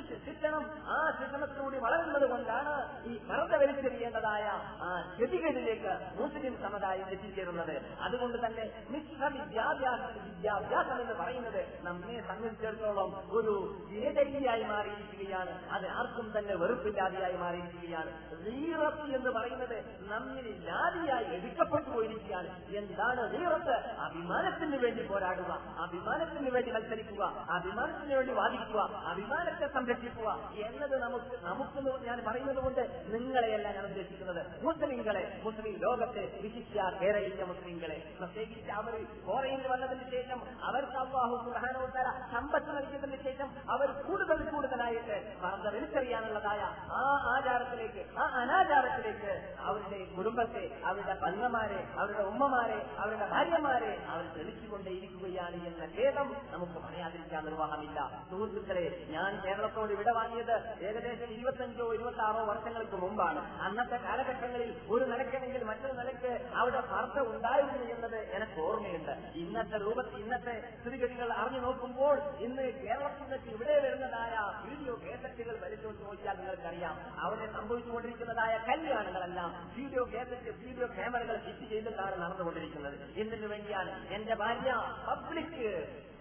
ശിക്ഷണം 0.00 0.70
ആ 0.86 1.18
ശിക്ഷണത്തിലൂടെ 1.20 1.78
വളരുന്നത് 1.78 2.30
കൊണ്ടാണ് 2.30 3.04
ഈ 3.04 3.18
പറത 3.30 3.56
വലിച്ചെറിയേണ്ടതായ 3.56 4.44
ആ 4.82 5.16
ഗതികളിലേക്ക് 5.20 6.22
മുസ്ലിം 6.22 6.62
സമുദായം 6.62 7.10
എത്തിച്ചേരുന്നത്. 7.10 7.82
അതുകൊണ്ട് 8.00 8.46
തന്നെ 8.46 8.86
മിശ്ര 8.90 9.26
വിദ്യാഭ്യാസ 9.26 10.00
വിദ്യാഭ്യാസം 10.22 11.00
എന്ന് 11.00 11.14
പറയുന്നത് 11.14 11.78
നമ്മെ 11.82 12.20
സംബന്ധിച്ചിടത്തോളം 12.20 13.32
ഒരു 13.32 13.76
വേദരിയായി 13.88 14.62
മാറിയിരിക്കുകയാണ്. 14.62 15.70
അത് 15.70 15.88
ആർക്കും 15.88 16.38
തന്നെ 16.38 16.54
വെറുപ്പില്ലാതെയായി 16.54 17.36
മാറിയിരിക്കുകയാണ്. 17.36 18.10
വീറത്ത് 18.32 19.14
എന്ന് 19.14 19.30
പറയുന്നത് 19.30 19.84
നമ്മിൽ 20.08 20.64
ജാതിയായി 20.64 21.24
എടുക്കപ്പെട്ടു 21.24 21.90
പോയിരിക്കുകയാണ്. 21.90 22.64
എന്താണ് 22.64 23.38
വീറത്ത് 23.38 23.74
അഭിമാനത്തിന് 24.00 24.76
വേണ്ടി 24.76 25.06
പോരാടുക. 25.06 25.58
അഭിമാനത്തിന് 25.78 26.50
വേണ്ടി 26.50 26.70
മത്സരിക്കുക. 26.70 27.46
അഭിമാനത്തിന് 27.50 28.14
വേണ്ടി 28.14 28.32
വാദിക്കുക. 28.32 28.80
അഭിമാനത്തെ 29.06 29.66
സംരക്ഷിക്കുക. 29.86 30.30
എന്നത് 30.66 30.94
നമുക്ക് 31.02 31.34
നമുക്ക് 31.44 31.80
ഞാൻ 32.06 32.18
പറയുന്നത് 32.26 32.60
കൊണ്ട് 32.64 32.80
നിങ്ങളെയല്ല 33.14 33.72
ഞാൻ 33.76 33.84
ഉദ്ദേശിക്കുന്നത്. 33.84 34.40
മുസ്ലിങ്ങളെ 34.64 35.22
മുസ്ലിം 35.44 35.74
ലോകത്തെ 35.84 36.24
വിശിഷ്യ 36.42 36.78
കേരളീയ 37.02 37.44
മുസ്ലിങ്ങളെ. 37.50 37.98
പ്രത്യേകിച്ച് 38.18 38.72
അവർ 38.80 38.94
കോറയിൽ 39.26 39.62
വന്നതിന് 39.68 40.10
ശേഷം 40.10 40.40
അവർക്ക് 40.62 40.96
അള്ളാഹു 41.02 41.36
സുഹാനോത്തര 41.46 42.08
സമ്പത്ത് 42.32 42.70
നൽകിയതിന് 42.76 43.18
ശേഷം 43.24 43.48
അവർ 43.70 43.90
കൂടുതൽ 44.06 44.42
കൂടുതലായിട്ട് 44.50 45.16
പറഞ്ഞ 45.42 45.68
വലിച്ചെറിയാനുള്ളതായ 45.76 46.60
ആ 46.98 47.02
ആചാരത്തിലേക്ക് 47.34 48.04
ആ 48.18 48.26
അനാചാരത്തിലേക്ക് 48.42 49.32
അവരുടെ 49.60 50.00
കുടുംബത്തെ 50.16 50.64
അവരുടെ 50.84 51.16
പന്നമാരെ 51.22 51.80
അവരുടെ 51.98 52.24
ഉമ്മമാരെ 52.32 52.80
അവരുടെ 52.98 53.26
ഭാര്യമാരെ 53.34 53.92
അവർ 54.08 54.24
തെളിച്ചുകൊണ്ടേയിരിക്കുകയാണ് 54.36 55.56
എന്ന 55.70 55.84
ഖേദം 55.96 56.28
നമുക്ക് 56.50 56.78
പറയാതിരിക്കാൻ 56.86 57.44
നിർവാഹമില്ല. 57.44 57.98
സുഹൃത്തുക്കളെ 58.30 58.84
ഞാൻ 59.10 59.32
കേരളത്തോട് 59.66 59.92
വിട 60.00 60.10
വാങ്ങിയത് 60.16 60.56
ഏകദേശം 60.88 61.30
ഇരുപത്തഞ്ചോ 61.36 61.84
ഇരുപത്തി 61.96 62.20
ആറോ 62.26 62.42
വർഷങ്ങൾക്ക് 62.50 62.96
മുമ്പാണ്. 63.04 63.40
അന്നത്തെ 63.66 63.96
കാലഘട്ടങ്ങളിൽ 64.06 64.70
ഒരു 64.94 65.04
നിലയ്ക്കണെങ്കിൽ 65.12 65.62
മറ്റൊരു 65.70 65.94
നിലയ്ക്ക് 66.00 66.32
അവിടെ 66.60 66.80
വാർത്ത 66.90 67.16
ഉണ്ടായിരുന്നു 67.32 67.86
എന്നത് 67.94 68.18
എനിക്ക് 68.36 68.58
ഓർമ്മയുണ്ട്. 68.66 69.14
ഇന്നത്തെ 69.42 69.76
രൂപത്തിൽ 69.84 70.16
ഇന്നത്തെ 70.24 70.54
സ്ഥിതിഗതികൾ 70.78 71.30
അറിഞ്ഞു 71.40 71.60
നോക്കുമ്പോൾ 71.66 72.16
ഇന്ന് 72.46 72.66
കേരളത്തിൽ 72.84 73.26
നിന്ന് 73.32 73.50
ഇവിടെ 73.54 73.76
വരുന്നതായ 73.86 74.34
വീഡിയോ 74.68 74.94
കേസറ്റുകൾ 75.06 75.56
വലിച്ചു 75.64 75.94
നോക്കിയാൽ 76.06 76.36
നിങ്ങൾക്കറിയാം. 76.42 76.96
അവിടെ 77.24 77.48
സംഭവിച്ചുകൊണ്ടിരിക്കുന്നതായ 77.58 78.54
കല്യാണങ്ങളെല്ലാം 78.70 79.50
വീഡിയോ 79.78 80.04
കേസറ്റ് 80.14 80.56
വീഡിയോ 80.64 80.88
ക്യാമറകൾ 80.96 81.38
ഫിറ്റ് 81.48 81.66
ചെയ്തിട്ടാണ് 81.74 82.16
നടന്നുകൊണ്ടിരിക്കുന്നത്. 82.24 82.98
എന്തിനു 83.24 83.48
വേണ്ടിയാണ്? 83.54 83.94
എന്റെ 84.18 84.36
ഭാര്യ 84.44 84.72
പബ്ലിക് 85.08 85.62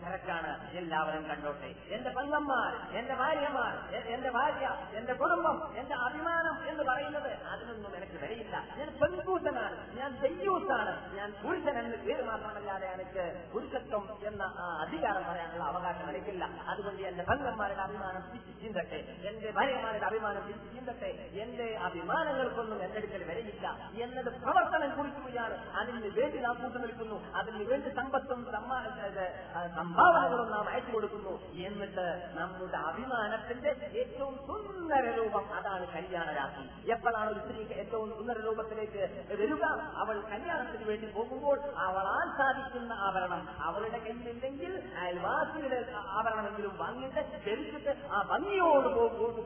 തിരക്കാണ് 0.05 0.71
എല്ലാവരും 0.71 1.23
കണ്ടോട്ടെ. 1.23 1.75
എന്റെ 1.89 2.09
പെങ്ങന്മാർ 2.09 2.97
എന്റെ 2.97 3.13
ഭാര്യമാർ 3.13 3.95
എന്റെ 3.95 4.29
ഭാര്യ 4.29 4.77
എന്റെ 4.93 5.13
കുടുംബം 5.13 5.77
എന്റെ 5.77 5.95
അഭിമാനം 5.95 6.69
എന്ന് 6.69 6.83
പറയുന്നത് 6.83 7.31
അതിനൊന്നും 7.31 7.97
എനിക്ക് 7.97 8.13
വിലയില്ല. 8.13 8.67
ഞാൻ 8.77 8.99
പെൺകൂട്ടനാണ് 9.01 9.97
ഞാൻ 9.97 10.19
ദയ്യൂസാണ് 10.19 11.15
ഞാൻ 11.15 11.33
പുരുഷൻ 11.43 11.79
എന്ന് 11.79 11.97
പേര് 11.97 12.21
മാത്രമല്ലാതെ 12.21 12.87
എനിക്ക് 12.87 13.49
പുരുഷത്വം 13.53 14.17
എന്ന 14.23 14.41
ആ 14.41 14.85
അധികാരം 14.87 15.23
പറയാനുള്ള 15.23 15.63
അവകാശം 15.63 16.09
എനിക്കില്ല. 16.09 16.49
അതുകൊണ്ട് 16.67 17.01
എന്റെ 17.01 17.23
പെങ്ങന്മാരുടെ 17.23 17.81
അഭിമാനം 17.81 18.21
തിരിച്ചു 18.21 18.61
ചീന്തട്ടെ. 18.61 19.17
എന്റെ 19.27 19.51
ഭാര്യമാരുടെ 19.51 20.05
അഭിമാനം 20.05 20.47
തിരിച്ചു 20.47 20.73
ചീന്തട്ടെ. 20.73 21.29
എന്റെ 21.33 21.77
അഭിമാനങ്ങൾക്കൊന്നും 21.77 22.83
എന്റെ 22.83 22.97
അടുക്കൽ 22.97 23.23
വിലയില്ല. 23.23 23.91
എന്നത് 24.01 24.41
പ്രവർത്തനം 24.41 24.97
കുറിക്കുകയാണ് 24.97 25.69
അതിന് 25.69 26.19
വേണ്ടി 26.19 26.37
നാം 26.37 26.61
കൂട്ടു 26.61 26.77
നിൽക്കുന്നു. 26.77 27.33
അതിന് 27.35 27.63
വേണ്ടി 27.63 27.89
സമ്പത്തും 27.89 28.51
സമ്മാ- 28.51 29.05
ഇത്, 29.05 29.51
ആ, 29.55 29.67
സംഭാവനകളും 29.95 30.47
നാം 30.51 30.65
അയച്ചു 30.69 30.91
കൊടുക്കുന്നു. 30.93 31.33
എന്നിട്ട് 31.67 32.05
നമ്മുടെ 32.37 32.77
അഭിമാനത്തിന്റെ 32.89 33.71
ഏറ്റവും 34.01 34.33
സുന്ദര 34.47 35.03
രൂപം 35.17 35.45
അതാണ് 35.57 35.85
കല്യാണ 35.93 36.27
രാത്രി 36.39 36.63
എപ്പോഴാണ് 36.93 37.29
ഒരു 37.33 37.41
സ്ത്രീക്ക് 37.45 37.75
ഏറ്റവും 37.81 38.09
സുന്ദര 38.17 38.37
രൂപത്തിലേക്ക് 38.47 39.03
വരിക? 39.41 39.63
അവൾ 40.01 40.15
കല്യാണത്തിന് 40.31 40.85
വേണ്ടി 40.89 41.07
പോകുമ്പോൾ 41.15 41.57
അവളാൽ 41.85 42.27
സാധിക്കുന്ന 42.39 42.93
ആഭരണം. 43.07 43.43
അവളുടെ 43.67 43.99
കയ്യിലില്ലെങ്കിൽ 44.05 44.73
അയൽവാസിയുടെ 45.03 45.79
ആഭരണമെങ്കിലും 46.17 46.73
വാങ്ങിയിട്ട് 46.83 47.23
ധരിച്ചിട്ട് 47.45 47.93
ആ 48.15 48.19
ഭംഗിയോട് 48.31 48.89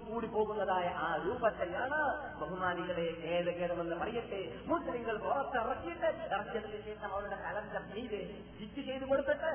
കൂടി 0.09 0.27
പോകുന്നതായ 0.37 0.87
ആ 1.05 1.09
രൂപത്തെയാണ് 1.25 1.99
ബഹുമാനികളെ 2.41 3.07
ഖേദഖേദമെന്ന് 3.25 3.97
പറയട്ടെ. 4.01 4.41
മുസ്ലിങ്ങൾ 4.71 5.15
പുറത്തിറക്കിയിട്ട് 5.27 6.09
ഇറക്കിയതിന് 6.33 6.81
ശേഷം 6.89 7.09
അവരുടെ 7.13 7.39
കലന്റെ 7.45 7.79
മീതെ 7.93 8.21
സ്റ്റിച്ച് 8.49 8.81
ചെയ്ത് 8.89 9.05
കൊടുത്തിട്ട് 9.13 9.51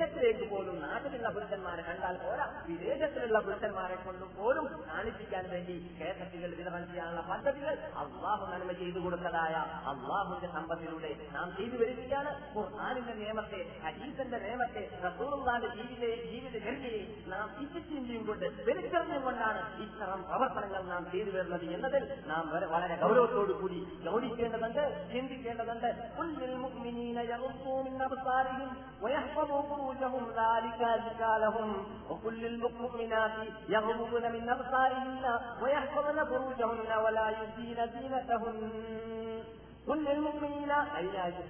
വിദേശത്തിലേക്ക് 0.00 0.44
പോലും 0.50 0.76
നാട്ടിലുള്ള 0.82 1.28
പുരുഷന്മാരെ 1.28 1.82
കണ്ടാൽ 1.82 2.14
പോരാ. 2.24 2.44
വിദേശത്തിലുള്ള 2.68 3.38
പുരുഷന്മാരെ 3.46 3.96
കൊണ്ടും 4.04 4.30
പോലും 4.36 4.66
കാണിപ്പിക്കാൻ 4.88 5.44
വേണ്ടി 5.50 5.74
കേസറ്റുകൾ 5.98 6.50
വിതരണം 6.60 6.84
ചെയ്യാനുള്ള 6.92 7.22
പദ്ധതികൾ 7.30 7.74
അള്ളാഹു 8.02 8.44
നന്മ 8.52 8.72
ചെയ്തു 8.80 8.98
കൊടുത്തതായ 8.98 9.54
അള്ളാഹുവിന്റെ 9.92 10.48
സമ്പത്തിലൂടെ 10.56 11.10
നാം 11.34 11.48
ചെയ്തു 11.58 11.76
വരികയാണ്. 11.82 12.30
ഖുർആാനിന്റെ 12.56 13.14
നിയമത്തെ 13.20 13.60
ഹരീസന്റെ 13.84 14.38
നിയമത്തെ 14.46 14.84
റസൂറുള്ളാന്റെ 15.04 15.70
ജീവിത 15.76 16.04
ജീവിത 16.30 16.56
ഗതിയെ 16.66 17.02
നാം 17.32 17.46
ഇച്ഛിന്റെയും 17.64 18.24
കൊണ്ട് 18.26 18.46
വെളിച്ചറിഞ്ഞും 18.68 19.22
കൊണ്ടാണ് 19.28 19.60
ഇത്തരം 19.84 20.22
പ്രവർത്തനങ്ങൾ 20.30 20.82
നാം 20.92 21.04
ചെയ്തു 21.12 21.30
വരുന്നത് 21.36 21.66
എന്നതിൽ 21.76 22.06
നാം 22.26 22.44
വളരെ 22.74 22.96
ഗൗരവത്തോടു 23.04 23.52
കൂടി 23.62 23.80
ഗൗരിക്കേണ്ടതുണ്ട് 24.08 24.82
ചിന്തിക്കേണ്ടതുണ്ട്. 25.12 25.90
فروجهم 29.90 30.28
ذلك 30.28 30.82
أزكى 30.82 31.38
لهم 31.38 31.86
وكل 32.10 32.46
المؤمنات 32.46 33.32
يغضبن 33.68 34.32
من 34.32 34.48
أبصارهن 34.48 35.40
ويحفظن 35.62 36.24
فروجهن 36.24 36.98
ولا 37.04 37.30
يزين 37.30 37.76
زينتهن. 37.86 38.70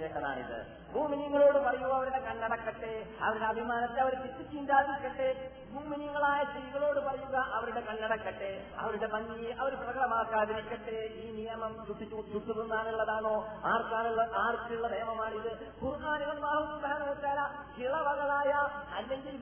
കേട്ടതാണിത്. 0.01 0.59
ഭൂമിനിങ്ങളോട് 0.95 1.59
പറയൂ 1.59 1.89
അവരുടെ 1.93 2.19
കണ്ണടക്കട്ടെ 2.19 3.07
അവരുടെ 3.21 3.45
അഭിമാനത്തെ 3.45 4.01
അവർ 4.01 4.15
ചിന്താതിരിക്കട്ടെ 4.53 5.51
ഭൂമിനിങ്ങളായ 5.75 6.45
സ്ത്രീകളോട് 6.45 7.01
പറയുക 7.01 7.37
അവരുടെ 7.37 7.81
കണ്ണടക്കട്ടെ 7.81 8.67
അവരുടെ 8.79 9.07
ഭംഗി 9.07 9.51
അവർ 9.51 9.75
പ്രകടമാക്കാതിരിക്കട്ടെ. 9.75 10.99
ഈ 11.15 11.27
നിയമം 11.37 11.87
ചുട്ടു 11.87 12.05
ചുട്ടുതിന്നാനുള്ളതാണോ 12.05 13.35
ആർക്കാനുള്ള 13.65 14.23
ആർക്കുള്ള 14.23 14.89
നിയമമാണിത്? 14.89 15.73
കിളവകളായ 17.79 18.53
അല്ലെങ്കിൽ 18.95 19.35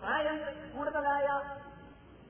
പ്രായം 0.00 0.38
കൂടുതലായ 0.76 1.26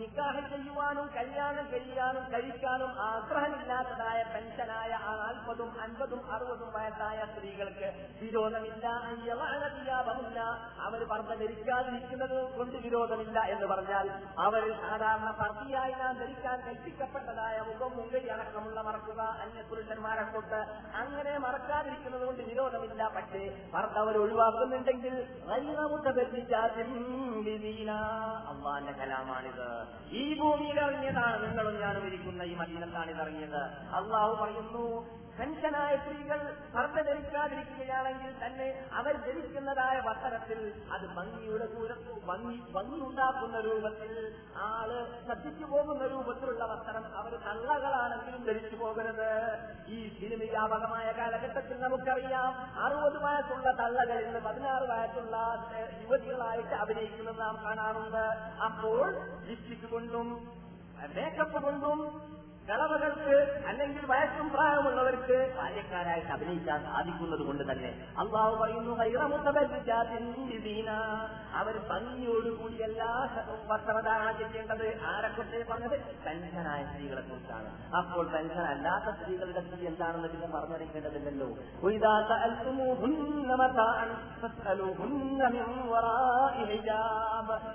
നിക്കാഹ് 0.00 0.40
ചെയ്യുവാനും 0.50 1.06
കല്യാണം 1.16 1.70
ചെയ്യാനും 1.70 2.24
കഴിക്കാനും 2.32 2.92
ആഗ്രഹമില്ലാത്തതായ 3.06 4.20
പെൻഷനായ 4.34 4.92
ആ 5.08 5.10
നാൽപ്പതും 5.16 5.80
അൻപതും 5.80 6.32
അറുപതും 6.32 6.72
വയസ്സായ 6.72 7.18
സ്ത്രീകൾക്ക് 7.32 7.88
വിരോധമില്ല. 8.22 8.86
അയ്യവാനതിയാപമില്ല 9.10 10.40
അവർ 10.86 11.04
പറഞ്ഞ 11.10 11.34
ധരിക്കാതിരിക്കുന്നത് 11.34 12.56
കൊണ്ട് 12.56 12.76
വിരോധമില്ല 12.76 13.38
എന്ന് 13.40 13.66
പറഞ്ഞാൽ 13.66 14.08
അവർ 14.38 14.64
സാധാരണ 14.82 15.30
പർദ്ധിയായി 15.40 15.92
നാം 15.92 16.14
ധരിക്കാൻ 16.18 16.60
കൽപ്പിക്കപ്പെട്ടതായ 16.60 17.60
മുഖം 17.60 17.96
മുങ്കരി 17.96 18.28
അടക്കമുള്ള 18.28 18.80
മറക്കുക 18.82 19.20
അന്യ 19.44 19.62
പുരുഷന്മാരെ 19.62 20.24
തൊട്ട് 20.32 20.60
അങ്ങനെ 20.94 21.38
മറക്കാതിരിക്കുന്നത് 21.38 22.26
കൊണ്ട് 22.26 22.42
വിരോധമില്ല. 22.42 23.08
പക്ഷേ 23.08 23.42
പർദ്ദ 23.74 23.98
അവർ 23.98 24.18
ഒഴിവാക്കുന്നുണ്ടെങ്കിൽ 24.18 25.16
അള്ളാന്റെ 28.50 28.92
കലാമാണിത്. 28.92 29.68
ഈ 30.12 30.24
ഭൂമിയിൽ 30.34 30.76
ഇറങ്ങിയതാണ് 30.80 31.36
നിങ്ങളും 31.42 31.74
ഞാനും 31.80 32.06
ഇരിക്കുന്ന 32.06 32.42
ഈ 32.42 32.54
മദീനത്താണ് 32.54 33.10
ഇറങ്ങിയത് 33.10 33.60
അള്ളാഹു 33.94 34.32
പറയുന്നു 34.34 34.84
പെൻഷനായ 35.38 35.92
സ്ത്രീകൾ 35.96 36.40
ഭർത്ത 36.74 36.96
ധരിക്കാതിരിക്കുകയാണെങ്കിൽ 37.08 38.32
തന്നെ 38.42 38.66
അവർ 38.98 39.14
ധരിക്കുന്നതായ 39.26 39.96
വസ്ത്രത്തിൽ 40.06 40.60
അത് 40.94 41.04
ഭംഗിയുടെ 41.18 41.66
കൂടെ 41.74 41.94
ഭംഗി 42.28 42.58
ഭംഗി 42.76 42.98
ഉണ്ടാക്കുന്ന 43.08 43.60
രൂപത്തിൽ 43.66 44.12
ആൾ 44.68 44.90
ശ്രദ്ധിച്ചു 45.26 45.66
പോകുന്ന 45.72 46.02
രൂപത്തിലുള്ള 46.12 46.64
വസ്ത്രം 46.72 47.04
അവർ 47.20 47.34
തള്ളകളാണെങ്കിലും 47.46 48.42
ധരിച്ചു 48.48 48.76
പോകരുത്. 48.82 49.30
ഈ 49.94 49.98
സിനിമ 50.18 50.40
വ്യാപകമായ 50.54 51.06
കാലഘട്ടത്തിൽ 51.18 51.78
നമുക്കറിയാം 51.84 52.52
അറുപത് 52.86 53.18
വയസ്സുള്ള 53.24 53.70
തള്ളകളിൽ 53.82 54.26
നിന്ന് 54.26 54.42
പതിനാറ് 54.48 54.88
വയസ്സുള്ള 54.92 55.36
യുവതികളായിട്ട് 56.02 56.74
അഭിനയിക്കുന്നത് 56.84 57.40
നാം 57.44 57.56
കാണാറുണ്ട്. 57.64 58.24
അപ്പോൾ 58.68 59.04
ലിപ്സ്റ്റിക് 59.48 59.88
കൊണ്ടും 59.94 60.28
മേക്കപ്പ് 61.16 61.58
കൊണ്ടും 61.66 62.00
കളവകൾക്ക് 62.68 63.36
അല്ലെങ്കിൽ 63.66 64.02
വയസ്സും 64.06 64.48
പ്രായമുള്ളവർക്ക് 64.50 65.38
ബാല്യക്കാരായിട്ട് 65.56 66.32
അഭിനയിക്കാൻ 66.32 66.80
സാധിക്കുന്നത് 66.84 67.42
കൊണ്ട് 67.46 67.64
തന്നെ 67.70 67.90
അള്ളാഹു 68.18 68.54
പറയുന്നു 68.54 68.92
അവർ 71.60 71.76
ഭംഗിയോടുകൂടി 71.90 72.76
എല്ലാ 72.82 73.08
വസ്ത്രധാരണ 73.70 74.30
ചെയ്യേണ്ടത് 74.32 74.86
ആരെക്കുറിച്ച് 75.04 75.58
പറഞ്ഞത്? 75.70 75.96
പെൻഷനായ 76.24 76.80
സ്ത്രീകളെ 76.84 77.22
കുറിച്ചാണ്. 77.22 77.70
അപ്പോൾ 77.96 78.24
പെൻഷൻ 78.32 78.64
അല്ലാത്ത 78.64 79.14
സ്ത്രീകളുടെ 79.16 79.60
സ്ഥിതി 79.60 79.86
എന്താണെന്ന് 79.86 80.28
പിന്നെ 80.28 80.48
പറഞ്ഞിരിക്കേണ്ടതില്ലല്ലോ 80.48 81.48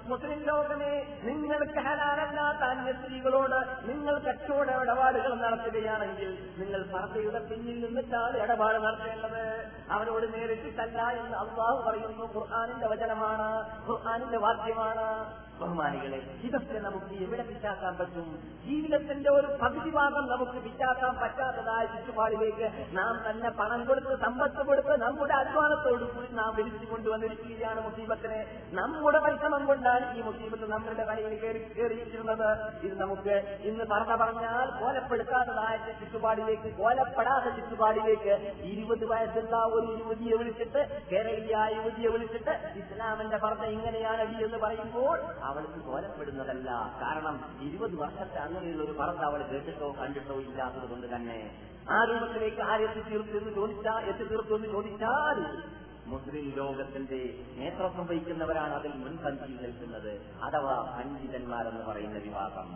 മുസ്ലിം 0.10 0.42
ലോകമേ 0.44 0.94
നിങ്ങൾക്ക് 1.28 1.80
ഹലാലല്ലാത്ത 1.80 2.64
അന്യ 2.66 2.94
സ്ത്രീകളോട് 2.94 3.60
നിങ്ങൾ 3.90 4.18
കച്ചോട് 4.20 4.75
ഇടപാടുകൾ 4.82 5.36
നടത്തുകയാണെങ്കിൽ 5.36 6.38
നിങ്ങൾ 6.58 6.84
പർദ്ദയുടെ 6.94 7.40
പിന്നിൽ 7.40 7.86
നിന്നിട്ടാണ് 7.86 8.38
ഇടപാട് 8.38 8.78
നടത്തേണ്ടത്. 8.78 9.66
അവനോട് 9.92 10.34
നേരിട്ടിട്ടല്ല 10.34 11.02
എന്ന് 11.02 11.38
അള്ളാഹു 11.38 11.90
പറയുന്നു. 11.90 12.34
ഖുർആാനിന്റെ 12.34 12.88
വചനമാണ്. 12.88 13.66
ഖുർആാനിന്റെ 13.88 14.38
വാക്യമാണ്. 14.38 15.45
ബഹുമാനികളെ 15.60 16.20
ഇതൊക്കെ 16.48 16.80
നമുക്ക് 16.80 17.14
എവിടെ 17.26 17.44
പിറ്റാക്കാൻ 17.44 17.94
പറ്റും? 18.00 18.26
ജീവിതത്തിന്റെ 18.66 19.30
ഒരു 19.30 19.48
പകുതി 19.62 19.90
ഭാഗം 19.90 20.26
നമുക്ക് 20.32 20.58
പിറ്റാക്കാൻ 20.66 21.14
പറ്റാത്തതായ 21.22 21.84
ചുറ്റുപാടിലേക്ക് 21.86 22.68
നാം 22.98 23.14
തന്നെ 23.28 23.50
പണം 23.50 23.86
കൊടുത്ത് 23.86 24.16
സമ്പത്ത് 24.26 24.62
കൊടുത്ത് 24.70 24.94
നമ്മുടെ 25.04 25.34
അധ്വാനത്തോടു 25.34 26.06
കൂടി 26.16 26.30
നാം 26.40 26.52
വിളിച്ചു 26.56 26.86
കൊണ്ടുവന്നിരിക്കുകയാണ് 26.92 27.82
മുസീബത്തിനെ. 27.88 28.40
നമ്മുടെ 28.80 29.20
പരിശ്രമം 29.20 29.66
കൊണ്ടാണ് 29.66 30.18
ഈ 30.18 30.22
മുസീബത്ത് 30.22 30.68
നമ്മുടെ 30.72 31.06
കയ്യിൽ 31.12 31.36
കയറി 31.44 31.62
കയറിയിരിക്കുന്നത്. 31.78 32.48
ഇത് 32.88 32.96
നമുക്ക് 33.04 33.36
ഇന്ന് 33.70 33.86
പറഞ്ഞ 33.94 34.16
പറഞ്ഞാൽ 34.16 34.68
കോലപ്പെടുത്താത്തതായ 34.82 35.76
ചുറ്റുപാടിലേക്ക് 36.02 36.72
കോലപ്പെടാത്ത 36.82 37.56
ചുറ്റുപാടിലേക്ക് 37.58 38.34
ഇരുപത് 38.74 39.06
വയസ്സുള്ള 39.06 39.56
ഒരു 39.78 39.88
യുവതിയെ 40.02 40.36
വിളിച്ചിട്ട് 40.42 40.84
കേരളീയ 41.12 41.58
യുവതിയെ 41.78 42.12
വിളിച്ചിട്ട് 42.16 42.54
ഇസ്ലാമിന്റെ 42.82 43.38
പറഞ്ഞ 43.38 43.66
ഇങ്ങനെയാണ് 43.78 44.24
എന്ന് 44.46 44.58
പറയുമ്പോൾ 44.58 45.18
അവൾക്ക് 45.46 45.80
കോലപ്പെടുന്നതല്ല. 45.86 46.70
കാരണം 47.02 47.36
ഇരുപത് 47.62 47.96
വർഷത്തെ 47.96 48.38
അങ്ങനെയുള്ള 48.38 48.84
ഒരു 48.84 48.96
പറത്ത് 49.00 49.24
അവൾ 49.24 49.42
കേട്ടിട്ടോ 49.44 49.96
കണ്ടിട്ടോ 50.00 50.36
ഇല്ലാത്തത് 50.36 50.90
കൊണ്ട് 50.90 51.16
തന്നെ. 51.16 51.40
ആ 51.90 52.04
രൂപത്തിലേക്ക് 52.04 52.62
ആരെത്തി 52.62 53.02
തീർത്തു 53.10 53.38
എന്ന് 53.38 53.54
ചോദിച്ചാൽ 53.56 54.06
എത്തി 54.06 54.24
തീർത്തു 54.24 54.56
എന്ന് 54.56 54.68
ചോദിച്ചാൽ 54.68 55.40
മുസ്ലിം 56.06 56.54
ലോകത്തിന്റെ 56.56 57.40
നേതൃത്വം 57.58 58.06
വഹിക്കുന്നവരാണ് 58.06 58.74
അതിൽ 58.74 58.92
മുൻപന്തിയിൽ 58.94 59.62
നിൽക്കുന്നത്. 59.62 60.12
അഥവാ 60.44 60.76
പണ്ഡിതന്മാരെന്ന് 60.98 61.86
പറയുന്ന 61.86 62.18
വിഭാഗം. 62.18 62.68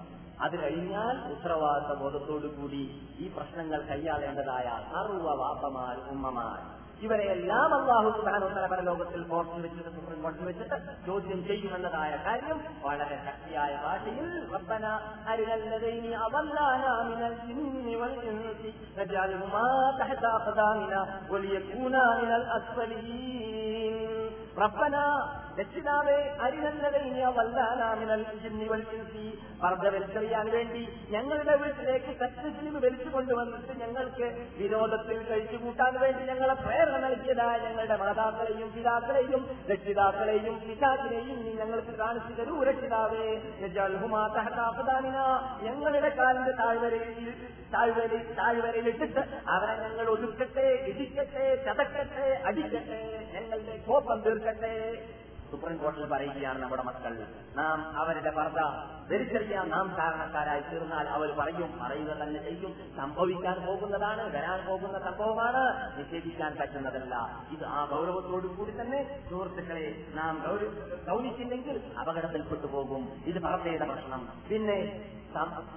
അത് 0.42 0.56
കഴിഞ്ഞാൽ 0.64 1.16
ഉത്തരവാദിത്ത 1.32 2.00
ബോധത്തോടുകൂടി 2.00 2.84
ഈ 3.20 3.28
പ്രശ്നങ്ങൾ 3.28 3.82
കൈയാളേണ്ടതായ 3.82 4.68
സർവ 4.92 5.36
വാപ്പമാർ 5.36 5.96
ഉമ്മമാർ. 6.10 6.89
ഇവരെയെല്ലാം 7.02 7.72
അള്ളാഹു 7.76 8.10
സുബാനോത്തര 8.10 8.66
പരലോകത്തിൽ 8.66 9.22
ഓർത്തു 9.32 9.58
വെച്ചിട്ട് 9.58 9.92
സുപ്രീം 9.96 10.20
കോടതി 10.22 10.46
വെച്ചിട്ട് 10.46 10.78
ചോദ്യം 11.06 11.40
ചെയ്യുമെന്നതായ 11.48 12.12
കാര്യം 12.26 12.60
വളരെ 12.84 13.18
ശക്തിയായ 13.28 13.74
ഭാഷയിൽ 13.84 14.32
റബ്ബന 14.54 14.86
അരുളല്ലതൈനി 15.32 16.14
അവല്ലാനാ 16.26 16.94
മിനൽ 17.10 17.38
ജിന്നി 17.46 17.96
വൽ 17.96 18.16
റബ്ബന 24.58 24.96
രക്ഷിതാവേ 25.58 26.18
അരിനല്ലതീനിയ 26.46 27.26
വല്ലാനാമിനൽ 27.38 28.24
ജിന്നി 28.44 28.66
വലിച്ചെത്തി 28.66 29.24
പർദ്ധ 29.62 29.88
വലിച്ചെറിയാൻ 29.88 30.50
വേണ്ടി 30.50 30.84
ഞങ്ങളുടെ 31.10 31.56
വീട്ടിലേക്ക് 31.56 32.18
സത്യത്തിന് 32.20 32.80
വലിച്ചു 32.80 33.10
കൊണ്ടുവന്നിട്ട് 33.10 33.74
ഞങ്ങൾക്ക് 33.80 34.28
വിരോധത്തിൽ 34.58 35.24
കഴിച്ചു 35.24 35.56
കൂട്ടാൻ 35.56 36.00
വേണ്ടി 36.00 36.24
ഞങ്ങളെ 36.24 36.54
പ്രേരണ 36.54 36.98
നൽകിയതായ 36.98 37.58
ഞങ്ങളുടെ 37.68 37.98
മാതാക്കളെയും 37.98 38.74
പിതാക്കളെയും 38.76 39.50
രക്ഷിതാക്കളെയും 39.72 40.60
പിതാക്കളെയും 40.60 41.44
നീ 41.46 41.54
ഞങ്ങൾക്ക് 41.54 41.96
കാണിച്ചു 41.98 42.34
തരൂ 42.34 42.64
രക്ഷിതാവേ. 42.64 43.28
ജൽഹുമാതാപദാനിന 43.74 45.18
ഞങ്ങളുടെ 45.62 46.10
കാലിന്റെ 46.10 46.52
താഴ്വരയിൽ 46.52 47.30
താഴ്വരയിൽ 47.74 48.34
താഴ്വരയിലിട്ടിട്ട് 48.34 49.22
അവരെ 49.48 49.76
ഞങ്ങൾ 49.84 50.10
ഒതുക്കട്ടെ 50.10 50.68
ഇടിക്കട്ടെ 50.92 51.64
ചതക്കട്ടെ 51.66 52.42
അടിക്കട്ടെ 52.46 53.02
ഞങ്ങളുടെ 53.34 53.78
കോപം 53.88 54.22
തീർക്കട്ടെ. 54.22 54.76
സുപ്രീം 55.52 55.78
കോടതിയിൽ 55.78 56.08
പറയുകയാണ് 56.08 56.62
നമ്മുടെ 56.62 56.84
മക്കൾ. 56.84 57.28
നാം 57.56 57.98
അവരുടെ 57.98 58.30
പർദ്ദ 58.30 58.58
ധരിച്ചറിയാൻ 59.12 59.70
നാം 59.70 59.96
കാരണക്കാരായി 59.98 60.62
തീർന്നാൽ 60.62 61.08
അവർ 61.08 61.32
പറയും 61.40 61.80
പറയുക 61.82 62.08
തന്നെ 62.08 62.44
ചെയ്യും. 62.44 62.76
സംഭവിക്കാൻ 62.98 63.66
പോകുന്നതാണ് 63.66 64.36
വരാൻ 64.36 64.66
പോകുന്ന 64.66 65.00
സംഭവമാണ്. 65.00 65.98
നിഷേധിക്കാൻ 66.00 66.58
പറ്റുന്നതല്ല. 66.62 67.46
ഇത് 67.52 67.66
ആ 67.66 67.86
ഗൗരവത്തോടു 67.86 68.48
കൂടി 68.48 68.82
തന്നെ 68.82 69.22
സുഹൃത്തുക്കളെ 69.30 70.06
നാം 70.14 70.44
ഗൗരവ 70.48 70.72
ഗൗനിച്ചില്ലെങ്കിൽ 71.10 71.82
അപകടത്തിൽപ്പെട്ടു 72.00 72.68
പോകും. 72.68 73.24
ഇത് 73.26 73.40
പർദ്ദയുടെ 73.40 73.86
പ്രശ്നം. 73.86 74.30
പിന്നെ 74.50 75.06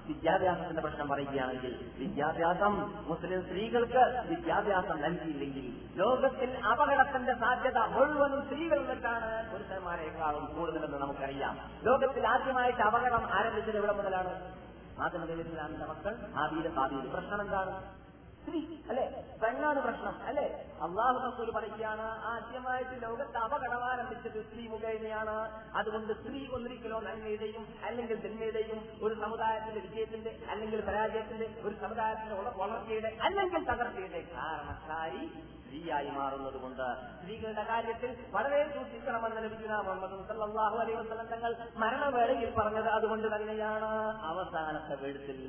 വിദ്യാഭ്യാസത്തിന്റെ 0.06 0.82
പ്രശ്നം 0.82 1.08
പറയുകയാണെങ്കിൽ 1.08 1.86
വിദ്യാഭ്യാസം 1.98 2.90
മുസ്ലിം 3.06 3.42
സ്ത്രീകൾക്ക് 3.42 4.26
വിദ്യാഭ്യാസം 4.28 5.00
നൽകിയില്ലെങ്കിൽ 5.00 5.98
ലോകത്തിൽ 5.98 6.56
അപകടത്തിന്റെ 6.56 7.32
സാധ്യത 7.32 7.78
മുഴുവനും 7.78 8.42
സ്ത്രീകളിലേക്കാണ് 8.44 9.52
പുരുഷന്മാരെക്കാളും 9.52 10.46
കൂടുതലെന്ന് 10.56 10.98
നമുക്കറിയാം. 10.98 11.56
ലോകത്തിൽ 11.84 12.26
ആദ്യമായിട്ട് 12.26 12.82
അപകടം 12.82 13.32
ആരംഭിച്ചത് 13.32 13.76
എവിടെ 13.76 13.92
മുതലാണ്? 13.92 14.62
ആദ്യമതിലാണ് 15.00 15.88
മക്കൾ 15.88 16.16
ആദ്യ 16.36 16.68
ഭാവിയിൽ 16.68 17.10
പ്രശ്നം 17.10 17.40
എന്താണ്? 17.40 18.01
അല്ലെ? 18.46 19.04
പെണ്ണാണ് 19.42 19.80
പ്രശ്നം 19.80 20.14
അല്ലെ? 20.26 20.44
അള്ളാഹു 20.82 21.18
റസൂൽ 21.26 21.50
പറയുകയാണ് 21.50 22.06
ആദ്യമായിട്ട് 22.24 23.02
ലോകത്ത് 23.02 23.38
അപകടം 23.38 23.84
ആരംഭിച്ചത് 23.84 24.44
സ്ത്രീ 24.44 24.68
മുഖേനയാണ്. 24.68 25.36
അതുകൊണ്ട് 25.74 26.12
സ്ത്രീ 26.12 26.46
ഒന്നിരിക്കലോ 26.48 27.00
നന്മയുടെയും 27.00 27.66
അല്ലെങ്കിൽ 27.84 28.16
തിന്മയുടെയും 28.16 28.88
ഒരു 29.02 29.14
സമുദായത്തിന്റെ 29.14 29.80
വിജയത്തിന്റെ 29.80 30.40
അല്ലെങ്കിൽ 30.50 30.80
പരാജയത്തിന്റെ 30.80 31.48
ഒരു 31.62 31.74
സമുദായത്തിന്റെ 31.74 32.34
വളർച്ചയുടെ 32.58 33.18
അല്ലെങ്കിൽ 33.22 33.64
തകർച്ചയുടെ 33.64 34.22
കാരണക്കാരി 34.34 35.22
സ്ത്രീയായി 35.56 36.10
മാറുന്നത് 36.10 36.60
കൊണ്ട് 36.60 36.86
സ്ത്രീകളുടെ 37.12 37.64
കാര്യത്തിൽ 37.64 38.10
വളരെ 38.32 38.72
സൂക്ഷിക്കണമെന്ന് 38.74 39.42
ലഭിക്കുന്ന 39.44 39.76
മുഹമ്മദ് 39.82 40.28
സല്ലല്ലാഹു 40.28 40.76
അലൈഹി 40.76 40.98
വസ്ലം 40.98 41.26
തങ്ങൾ 41.26 41.52
മരണവേളയിൽ 41.76 42.50
പറഞ്ഞത് 42.58 42.88
അതുകൊണ്ട് 42.88 43.28
തന്നെയാണ്. 43.36 43.92
അവസാനത്തെ 44.22 44.94
വീഴ്ത്തിൽ 44.94 45.40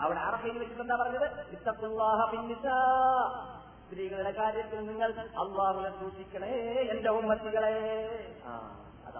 അവിടെ 0.00 0.20
അറഫയിൽ 0.20 0.58
വെച്ചിട്ട് 0.58 0.82
എന്താ 0.82 0.96
പറഞ്ഞത്. 0.96 1.28
സ്ത്രീകളുടെ 3.86 4.30
കാര്യത്തിൽ 4.30 4.80
നിങ്ങൾ 4.86 5.10
അള്ളാഹുനെ 5.42 5.90
സൂക്ഷിക്കണേ 6.00 6.52
എന്റെ 6.92 7.10
ഉമ്മത്തികളെ. 7.10 7.74
അത് 9.06 9.18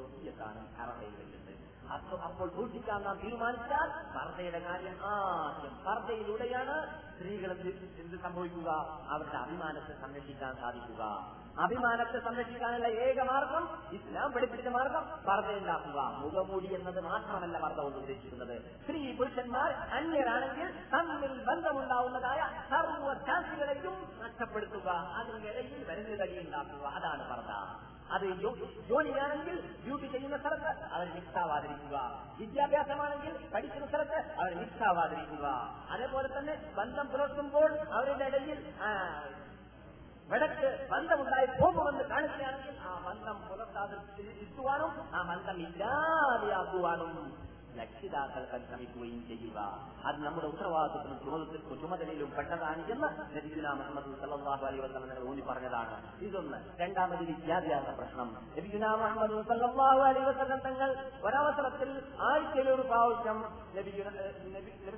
വസിയത്താണ് 0.00 0.60
അറഫയിൽ 0.82 1.14
വെച്ചിട്ട്. 1.20 1.52
അപ്പോൾ 2.26 2.48
സൂക്ഷിക്കാൻ 2.56 3.00
നാം 3.02 3.16
തീരുമാനിച്ചാൽ 3.22 3.88
പർദ്ദയുടെ 4.16 4.60
കാര്യം 4.68 4.96
ആദ്യം 5.12 5.74
പർദ്ദയിലൂടെയാണ് 5.86 6.76
സ്ത്രീകൾ 7.14 7.50
എന്ത് 7.52 7.96
എന്ത് 8.04 8.16
സംഭവിക്കുക? 8.22 8.70
അവരുടെ 9.08 9.38
അഭിമാനത്തെ 9.44 9.94
സംരക്ഷിക്കാൻ 10.02 10.52
സാധിക്കുക. 10.62 11.02
അഭിമാനത്തെ 11.64 12.18
സംരക്ഷിക്കാനുള്ള 12.26 12.88
ഏക 13.04 13.18
മാർഗം 13.30 13.64
ഇസ്ലാം 13.98 14.28
പഠിപ്പിച്ച 14.34 14.68
മാർഗം 14.76 15.04
പർദ്ദയുണ്ടാക്കുക 15.28 16.00
മുഖമൂടി 16.22 16.68
എന്നത് 16.78 17.00
മാത്രമല്ല 17.08 17.56
പർദ്ദ 17.64 17.80
കൊണ്ട് 17.86 17.98
ഉദ്ദേശിക്കുന്നത്. 18.02 18.54
സ്ത്രീ 18.84 19.00
പുരുഷന്മാർ 19.18 19.70
അന്യരാണെങ്കിൽ 19.98 20.68
തമ്മിൽ 20.94 21.32
ബന്ധമുണ്ടാവുന്നതായ 21.48 22.40
സർവശാസികളെയും 22.72 23.26
ചാൻസുകളെയും 23.28 23.96
നഷ്ടപ്പെടുത്തുക 24.24 24.88
അതിനിടയിൽ 25.18 25.84
വരുന്നതടി 25.90 26.36
ഉണ്ടാക്കുക. 26.44 26.84
അതാണ് 26.98 27.24
പർദ്ദ 27.32 27.52
അത് 28.16 28.26
ജോലിയാണെങ്കിൽ 28.88 29.56
ഡ്യൂട്ടി 29.84 30.08
ചെയ്യുന്ന 30.12 30.36
സ്ഥലത്ത് 30.42 30.72
അവർ 30.96 31.06
മിക്സാവാതിരിക്കുക 31.14 31.96
വിദ്യാഭ്യാസമാണെങ്കിൽ 32.40 33.32
പഠിക്കുന്ന 33.54 33.86
സ്ഥലത്ത് 33.86 34.18
അവർ 34.40 34.52
മിക്സാവാതിരിക്കുക 34.60 35.46
അതേപോലെ 35.94 36.28
തന്നെ 36.36 36.54
ബന്ധം 36.78 37.08
പുലർത്തുമ്പോൾ 37.14 37.70
അവരുടെ 37.98 38.28
ഇടയിൽ 38.30 38.60
ആ, 40.26 40.36
ഇടയ്ക്ക് 40.36 40.68
ബന്ധമുണ്ടായി 40.90 41.46
പോകുമെന്ന് 41.56 42.04
കാണിക്കുകയാണെങ്കിൽ 42.04 42.74
ആ 42.84 42.92
ബന്ധം 43.04 43.36
പുലർത്താതെ 43.48 43.96
തിരിച്ചുവാനും 44.16 44.90
ആ 45.12 45.22
ബന്ധം 45.22 45.58
ഇല്ലാതെയാക്കുവാനും 45.62 47.12
രക്ഷിതാക്കൾ 47.80 48.48
പരിശ്രമിക്കുകയും 48.52 49.26
ചെയ്യുക. 49.28 49.58
അത് 50.04 50.16
നമ്മുടെ 50.24 50.46
ഉത്തരവാദിത്വത്തിനും 50.46 51.18
ചുമതലത്തിനും 51.24 51.80
ചുമതലയിലും 51.80 52.30
പെട്ടതാണ് 52.36 52.90
എന്ന് 52.90 53.36
നബിഗുല 53.36 53.68
മുഹമ്മദ് 53.68 54.20
സല്ലാഹു 54.20 54.66
അലൈ 54.66 54.78
വസ്ലം 54.78 55.28
ഊന്നി 55.28 55.42
പറഞ്ഞതാണ്. 55.42 56.24
ഇതൊന്ന്. 56.24 56.58
രണ്ടാമത് 56.80 57.18
വിദ്യാഭ്യാസ 57.18 57.98
പ്രശ്നം. 57.98 58.36
നബിഗുല 58.58 58.86
മുഹമ്മദ് 58.86 59.46
സല്ലാഹു 59.46 59.98
അലൈ 59.98 60.20
വസ്ലം 60.20 60.58
തങ്ങൾ 60.58 61.10
ഒരവസരത്തിൽ 61.24 62.02
ആഴ്ചയിൽ 62.20 62.70
ഒരു 62.70 62.82
പ്രാവശ്യം 62.82 63.44
നബി 63.76 63.90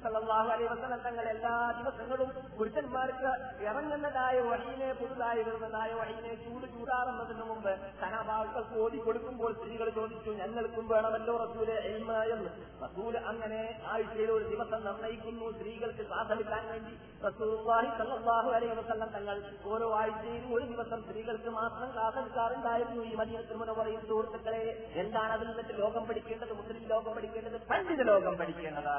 സല്ലാഹു 0.03 0.49
വസ്ലം 0.49 0.99
തങ്ങൾ 0.99 1.23
എല്ലാ 1.23 1.71
ദിവസങ്ങളും 1.71 2.29
പുരുഷന്മാർക്ക് 2.59 3.31
ഇറങ്ങുന്നതായ 3.65 4.41
വഴിയിനെ 4.41 4.93
പുതുതായി 4.93 5.43
വരുന്നതായ 5.43 5.93
വഴിയിനെ 5.93 6.35
ചൂട് 6.35 6.73
ചൂടാറുന്നതിന് 6.73 7.43
മുമ്പ് 7.43 7.79
സനാഭാക്കൾക്ക് 8.01 8.81
ഓടി 8.81 8.99
കൊടുക്കുമ്പോൾ 8.99 9.53
സ്ത്രീകൾ 9.53 9.91
ചോദിച്ചു 9.91 10.31
ഞങ്ങൾക്കും 10.31 10.89
വേണമല്ലോ 10.89 11.37
റസൂലെ 11.37 11.73
എന്ന്. 11.73 12.68
റസൂൽ 12.83 13.19
അങ്ങനെ 13.19 13.81
ആഴ്ചയിൽ 13.87 14.31
ഒരു 14.31 14.45
ദിവസം 14.45 14.85
നിർണയിക്കുന്നു. 14.85 15.51
സ്ത്രീകൾക്ക് 15.53 16.07
ക്ലാസ്സെടുക്കാൻ 16.09 16.67
വേണ്ടി 16.67 16.93
റസൂർവാഹി 17.27 17.87
സല്ലല്ലാഹു 17.99 18.51
അലൈഹി 18.51 18.75
വസല്ലം 18.75 19.09
തങ്ങൾ 19.09 19.43
ഓരോ 19.65 19.95
ആഴ്ചയിലും 19.95 20.55
ഒരു 20.55 20.65
ദിവസം 20.65 21.03
സ്ത്രീകൾക്ക് 21.03 21.51
മാത്രം 21.51 21.95
സാധനിക്കാറുണ്ടായിരുന്നു 21.95 23.05
ഈ 23.05 23.15
മദീനത്തിൽ 23.15 23.57
പറയും 23.73 24.07
സുഹൃത്തുക്കളെ 24.09 24.93
എന്താണ് 24.95 25.33
അതിൽ 25.33 25.49
നിന്നിട്ട് 25.49 25.81
ലോകം 25.81 26.05
പഠിക്കേണ്ടത്? 26.05 26.53
മുസ്ലിം 26.53 26.89
ലോകം 26.89 27.15
പഠിക്കേണ്ടത്? 27.15 27.67
പണ്ഡിത 27.67 28.03
ലോകം 28.03 28.37
പഠിക്കേണ്ടത്. 28.37 28.95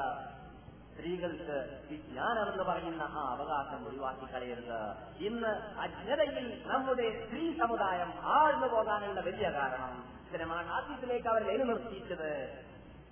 സ്ത്രീകൾക്ക് 0.94 1.58
വിജ്ഞാനമെന്ന് 1.90 2.64
പറയുന്ന 2.64 3.02
ആ 3.02 3.22
അവകാശം 3.30 3.88
ഒഴിവാക്കി 3.88 4.26
കളയരുത്. 4.32 4.80
ഇന്ന് 5.26 5.80
അജ്ഞതയിൽ 5.80 6.62
നമ്മുടെ 6.66 7.24
സ്ത്രീ 7.24 7.58
സമുദായം 7.58 8.12
ആഴ്ന്നു 8.22 8.66
പോകാനുള്ള 8.66 9.20
വലിയ 9.20 9.50
കാരണം 9.50 10.04
ഇത്തരമാണ് 10.26 10.68
ആദ്യത്തിലേക്ക് 10.68 11.28
അവർ 11.28 11.42
നിലനിർത്തിയിട്ടത്. 11.46 12.69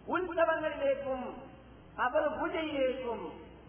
ഉത്സവങ്ങളിലേക്കും 0.08 1.20
അവർ 1.98 2.28
പൂജയിലേക്കും 2.28 3.20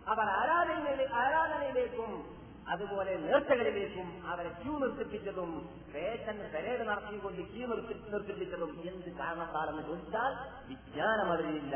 അവർ 0.07 0.23
ആരാധന 0.23 1.07
ആരാധനയിലേക്കും 1.13 2.38
അതുപോലെ 2.73 3.13
നേർച്ചകളിലേക്കും 3.25 4.07
അവരെ 4.31 4.49
ക്യൂ 4.61 4.73
നിർത്തിപ്പിച്ചതും 4.81 5.51
റേഷൻ 5.95 6.37
പരേഡ് 6.53 6.83
നടത്തിക്കൊണ്ട് 6.89 7.41
ക്യൂ 7.53 7.67
നിർത്തി 7.71 7.95
നിർത്തിപ്പിച്ചതും 8.13 8.71
എന്ത് 8.89 9.09
കാരണത്താണെന്ന് 9.21 9.83
ചോദിച്ചാൽ 9.89 10.33
വിജ്ഞാനം 10.69 11.29
അവരിലില്ല 11.35 11.75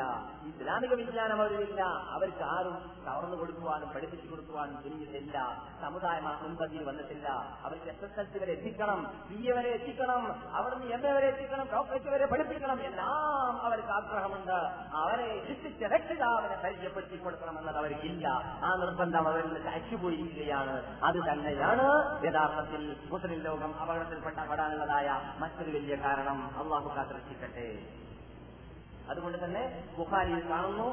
ഇസ്ലാമിക 0.50 0.94
വിജ്ഞാനം 1.02 1.40
അവരിലില്ല 1.42 1.82
അവർക്ക് 2.16 2.44
ആരും 2.56 2.76
കവർന്നു 3.06 3.38
കൊടുക്കുവാനും 3.38 3.90
പഠിപ്പിച്ചു 3.96 4.28
കൊടുക്കുവാനും 4.32 4.76
തുനിഞ്ഞിട്ടില്ല 4.84 5.38
സമുദായം 5.82 6.28
ആ 6.28 6.34
മുൻപന്തിയിൽ 6.44 6.86
വന്നിട്ടില്ല. 6.90 7.28
അവർക്ക് 7.66 7.90
എസ് 7.94 8.06
എസ് 8.06 8.20
എൽ 8.20 8.28
സി 8.34 8.38
വരെ 8.44 8.52
എത്തിക്കണം 8.58 9.00
ബി 9.30 9.40
എ 9.50 9.54
വരെ 9.58 9.70
എത്തിക്കണം 9.78 10.24
അവിടുന്ന് 10.58 10.86
എം 10.96 11.04
എ 11.10 11.14
വരെ 11.18 11.28
എത്തിക്കണം 11.34 11.66
ഡോക്ടറേറ്റ് 11.74 12.10
വരെ 12.16 12.26
പഠിപ്പിക്കണം. 12.34 12.80
എല്ലാം 12.90 13.58
അവർക്ക് 13.68 13.92
ആഗ്രഹമുണ്ട്. 13.98 14.58
അവരെ 15.04 15.28
ശിക്ഷിച്ച 15.48 15.84
രക്ഷിതാവിനെ 15.96 16.58
പരിചയപ്പെടുത്തി 16.64 17.20
കൊടുക്കണം 17.26 17.58
എന്നത് 17.62 17.80
അവർക്കില്ല 17.84 18.28
ആ 18.68 18.72
നിർബന്ധം 18.84 19.28
അവരിൽ 19.28 19.50
നിന്ന് 19.54 19.74
അച്ചുപോയിരിക്കുകയാണ് 19.80 20.76
അത് 21.04 21.16
തന്നെയാണ് 21.16 21.88
യഥാർത്ഥത്തിൽ 22.26 22.96
മുസ്ലിം 23.10 23.40
ലോകം 23.40 23.80
അപകടത്തിൽപ്പെട്ട 23.82 24.40
പെടാനുള്ളതായ 24.50 25.36
മറ്റൊരു 25.40 25.72
വലിയ 25.78 25.96
കാരണം. 25.96 26.40
അള്ളാഹു 26.64 26.96
കാത്തിരക്ഷിക്കട്ടെ. 26.96 27.68
അതുകൊണ്ട് 29.10 29.38
തന്നെ 29.44 29.64
ബുഖാരിയിൽ 29.98 30.50
കാണുന്നു 30.50 30.88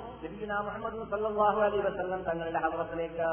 മുഹമ്മദ് 0.62 1.10
സല്ലാഹു 1.10 1.60
അലൈഹി 1.60 1.82
വസല്ലം 1.88 2.22
തങ്ങളുടെ 2.22 2.58
അപകടത്തിലേക്ക് 2.58 3.26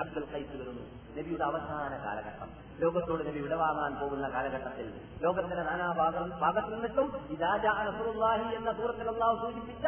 അബ്ദുൽ 0.00 0.26
കൈസ് 0.32 0.54
വരുന്നു. 0.60 0.84
നബിയുടെ 1.16 1.44
അവസാന 1.44 1.92
കാലഘട്ടം. 2.06 2.69
ലോകത്തോട് 2.82 3.22
നബി 3.28 3.40
വിടവാങ്ങാൻ 3.44 3.92
പോകുന്ന 4.00 4.26
കാലഘട്ടത്തിൽ 4.34 4.86
ലോകത്തിന്റെ 5.24 5.62
നാനാഭാഗം 5.62 6.28
ഭാഗത്തു 6.42 6.70
നിന്നിട്ടും 6.74 7.08
ഇതാജാ 7.34 7.72
നസറുല്ലാഹി 7.88 8.48
എന്ന 8.56 8.72
സൂറത്തിൽ 8.72 9.08
അള്ളാഹു 9.12 9.36
സൂചിപ്പിച്ച 9.42 9.86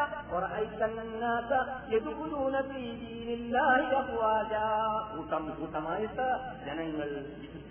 കൂട്ടം 5.12 5.44
കൂട്ടമായിട്ട് 5.58 6.26
ജനങ്ങൾ 6.66 7.08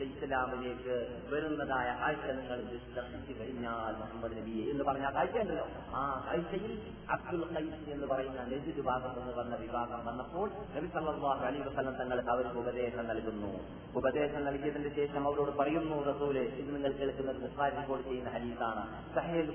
ഇസ്ലാമിലേക്ക് 0.05 0.95
വരുന്നതായ 1.31 1.89
കാഴ്ച 1.99 2.27
നിങ്ങൾ 2.37 2.59
ദർശിച്ചു 2.95 3.33
കഴിഞ്ഞാൽ 3.39 3.93
മുഹമ്മദ് 3.99 4.37
നബിയെ 4.37 4.63
എന്ന് 4.71 4.83
പറഞ്ഞ 4.83 5.05
ആ 5.05 5.11
കാഴ്ചയുണ്ടല്ലോ. 5.17 5.65
ആ 5.95 6.01
കാഴ്ചയിൽ 6.25 6.71
അബ്ദുൽ 7.15 7.43
ഖൈസ് 7.51 7.89
എന്ന് 7.93 8.07
പറയുന്ന 8.07 8.41
നെജിദ് 8.51 8.77
വിഭാഗം 8.79 9.13
എന്ന് 9.21 9.33
പറഞ്ഞ 9.37 9.55
വിഭാഗം 9.63 10.01
വന്നപ്പോൾ 10.07 10.47
നബി 10.75 10.89
സല്ലല്ലാഹു 10.95 11.43
അലൈഹി 11.49 11.63
വസല്ലം 11.69 11.95
തങ്ങൾക്ക് 12.01 12.29
അവർക്ക് 12.29 12.57
ഉപദേശം 12.63 13.05
നൽകുന്നു. 13.11 13.51
ഉപദേശം 13.95 14.41
നൽകിയതിന്റെ 14.45 14.91
ശേഷം 14.99 15.10
അവരോട് 15.17 15.57
പറയുന്നു 15.57 16.03
റസൂൽ 16.03 16.37
ഇത് 16.37 16.75
നിങ്ങൾ 16.75 16.91
കേൾക്കുന്നത് 16.91 17.35
ബുഖാരി 17.35 17.75
റിപ്പോർട്ട് 17.75 18.07
ചെയ്യുന്ന 18.07 18.29
ഹരീസാണ് 18.29 19.15
സഹേൽ 19.15 19.51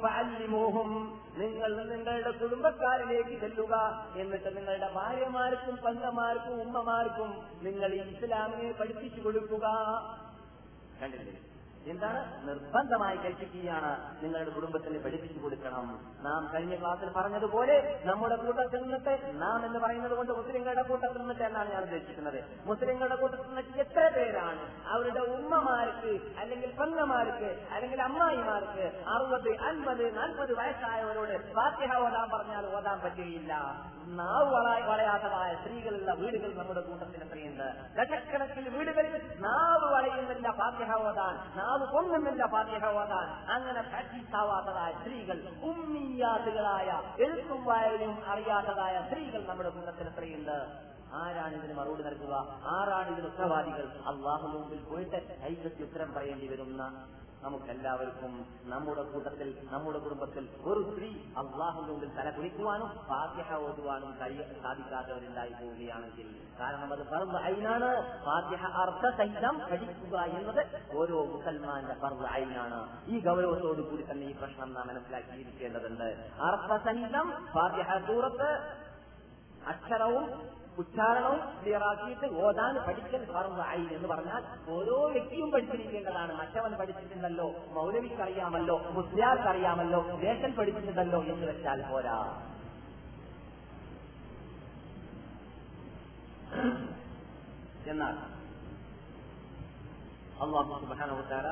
ഫഅല്ലിമൂഹും. 0.00 1.20
നിങ്ങൾ 1.36 1.84
നിങ്ങളുടെ 1.84 2.30
കുടുംബക്കാരിലേക്ക് 2.30 3.40
ചെല്ലുക. 3.40 4.04
എന്നിട്ട് 4.16 4.56
നിങ്ങളുടെ 4.56 4.90
ഭാര്യമാർക്കും 4.94 5.76
പങ്കമാർക്കും 5.76 6.60
ഉമ്മമാർക്കും 6.60 7.46
നിങ്ങൾ 7.62 7.94
ഇസ്ലാമിനെ 7.94 8.72
പഠിപ്പിച്ചു 8.72 9.20
കൊടുക്കുക. 9.20 9.66
കണ്ടില്ലേ? 11.02 11.49
എന്താണ്? 11.86 12.48
നിർബന്ധമായി 12.48 13.16
കൽപ്പിക്കുകയാണ് 13.16 14.24
നിങ്ങളുടെ 14.24 14.50
കുടുംബത്തിന് 14.50 15.04
പഠിപ്പിച്ചു 15.04 15.38
കൊടുക്കണം. 15.38 16.00
നാം 16.22 16.50
കഴിഞ്ഞ 16.54 16.80
ക്ലാസ്സിൽ 16.80 17.12
പറഞ്ഞതുപോലെ 17.16 18.00
നമ്മുടെ 18.04 18.36
കൂട്ടത്തിൽ 18.36 18.82
നിന്നിട്ട് 18.82 19.42
നാം 19.42 19.66
എന്ന് 19.66 19.78
പറയുന്നത് 19.78 20.12
കൊണ്ട് 20.12 20.32
മുസ്ലിങ്ങളുടെ 20.32 20.82
കൂട്ടത്തിൽ 20.82 21.18
നിന്നിട്ട് 21.18 21.42
എന്നാണ് 21.42 21.72
ഞാൻ 21.72 21.82
ഉദ്ദേശിക്കുന്നത്? 21.82 22.44
മുസ്ലിങ്ങളുടെ 22.64 23.14
കൂട്ടത്തിൽ 23.14 23.46
നിന്നിട്ട് 23.46 23.78
എത്ര 23.78 24.16
പേരാണ്? 24.16 24.88
അവരുടെ 24.88 25.20
ഉമ്മമാർക്ക് 25.20 26.20
അല്ലെങ്കിൽ 26.38 26.76
പെങ്ങമാർക്ക് 26.76 27.66
അല്ലെങ്കിൽ 27.72 28.02
അമ്മായിമാർക്ക് 28.02 29.04
അറുപത് 29.08 29.56
അൻപത് 29.56 30.16
നാൽപ്പത് 30.16 30.58
വയസ്സായവരോട് 30.58 31.52
ഫാത്തിഹ 31.54 31.96
ഓതാൻ 31.96 32.38
പറഞ്ഞാൽ 32.38 32.76
ഓടാൻ 32.76 33.00
പറ്റുകയില്ല. 33.00 33.54
നാവ് 34.06 34.54
വള- 34.54 34.84
വളയാത്തതായ 34.84 35.54
സ്ത്രീകളുള്ള 35.54 36.14
വീടുകൾ 36.14 36.54
നമ്മുടെ 36.54 36.80
കൂട്ടത്തിൽ 36.80 37.22
എത്രയുണ്ട്? 37.22 37.98
ലക്ഷക്കണക്കിന് 37.98 38.68
വീടുകളിൽ 38.68 39.34
നാവ് 39.38 39.92
വളയുന്നില്ല 39.92 40.50
ഫാത്തിഹ 40.50 40.92
ഓതാൻ. 40.94 41.60
നാവ് 41.70 41.86
പൊങ്ങുന്നില്ല 41.86 42.42
ഫാത്തിഹ 42.46 42.84
ഓതാൻ 43.00 43.26
അങ്ങനെ 43.54 43.80
പ്രാക്ടീസ് 43.82 44.34
ആവാത്തതായ 44.36 44.92
സ്ത്രീകൾ 44.92 45.38
ഉമ്മിയാതുകളായ 45.62 46.88
എഴുത്തും 47.18 47.60
വായനയും 47.64 48.16
അറിയാത്തതായ 48.28 48.94
സ്ത്രീകൾ 49.06 49.42
നമ്മുടെ 49.46 49.68
കുന്നത്തിൽ 49.68 50.08
എത്രയുണ്ട്? 50.08 50.56
ആരാണ് 51.22 51.54
ഇതിന് 51.54 51.74
മറുപടി 51.78 52.02
നൽകുക? 52.02 52.34
ആരാണ് 52.74 53.08
ഇതിന് 53.10 53.26
ഉത്തരവാദികൾ? 53.26 53.86
അള്ളാഹു 54.06 54.46
മുമ്പിൽ 54.46 54.82
പോയിട്ട് 54.90 55.18
ഐക്യത്തിൽ 55.42 55.84
ഉത്തരം 55.84 56.14
പറയേണ്ടി 56.14 56.48
വരുന്ന 56.48 56.82
നമുക്കെല്ലാവർക്കും 57.42 58.32
നമ്മുടെ 58.64 59.02
കൂട്ടത്തിൽ 59.02 59.48
നമ്മുടെ 59.72 59.98
കുടുംബത്തിൽ 59.98 60.44
ഒരു 60.64 60.80
സ്ത്രീ 60.88 61.08
അള്ളാഹുവിന്റെ 61.42 61.92
മുമ്പിൽ 61.92 62.10
തല 62.16 62.30
കുളിക്കുവാനും 62.30 62.88
ഫാത്തിഹ 63.08 63.58
ഓതുവാനും 63.66 64.10
കഴിയ 64.20 64.42
സാധിക്കാത്തവരുണ്ടായി 64.64 65.52
പോവുകയാണെങ്കിൽ. 65.60 66.28
കാരണം 66.60 66.92
അത് 66.96 67.02
ഫർദ് 67.12 67.40
ഐനാണ് 67.52 67.88
ഫാത്തിഹ 68.26 68.62
അർത്ഥസഹിതം 68.82 69.56
പഠിക്കുക 69.70 70.16
എന്നത് 70.38 70.62
ഓരോ 70.96 71.24
മുസൽമാന്റെ 71.32 71.94
ഫർദ് 71.94 72.28
ഐനാണ് 72.42 72.80
ഈ 73.08 73.20
ഗൗരവത്തോടു 73.20 73.82
കൂടി 73.90 74.06
തന്നെ 74.10 74.26
ഈ 74.26 74.36
പ്രശ്നം 74.42 74.72
നാം 74.74 74.86
മനസ്സിലാക്കിയിരിക്കേണ്ടതുണ്ട്. 74.92 76.08
അർത്ഥ 76.50 76.70
സഹിതം 76.86 77.28
ഫാത്തിഹ 77.56 77.98
സൂറത്ത് 78.08 78.50
അക്ഷരവും 79.66 80.26
ഉച്ചാരണവും 80.80 81.40
ക്ലിയറാക്കിയിട്ട് 81.60 82.26
ഓതാൻ 82.44 82.74
പഠിക്കൽ 82.86 83.22
ഫർവായി 83.32 83.86
എന്ന് 83.96 84.08
പറഞ്ഞാൽ 84.08 84.42
ഓരോ 84.74 84.96
വ്യക്തിയും 85.14 85.48
പഠിച്ചിരിക്കേണ്ടതാണ്. 85.54 86.32
മറ്റവൻ 86.40 86.72
പഠിച്ചിട്ടുണ്ടല്ലോ 86.80 87.48
മൗലവിക്കറിയാമല്ലോ 87.76 88.76
മുസ്ലിയാർക്കറിയാമല്ലോ 88.98 90.00
ദേശൻ 90.26 90.52
പഠിച്ചിട്ടുണ്ടല്ലോ 90.58 91.20
എന്ന് 91.32 91.46
വെച്ചാൽ 91.52 91.82
പോരാ. 91.90 92.18
എന്നാൽ 97.90 98.16
അള്ളാഹു 100.44 100.80
സുബാനവത്താര 100.82 101.46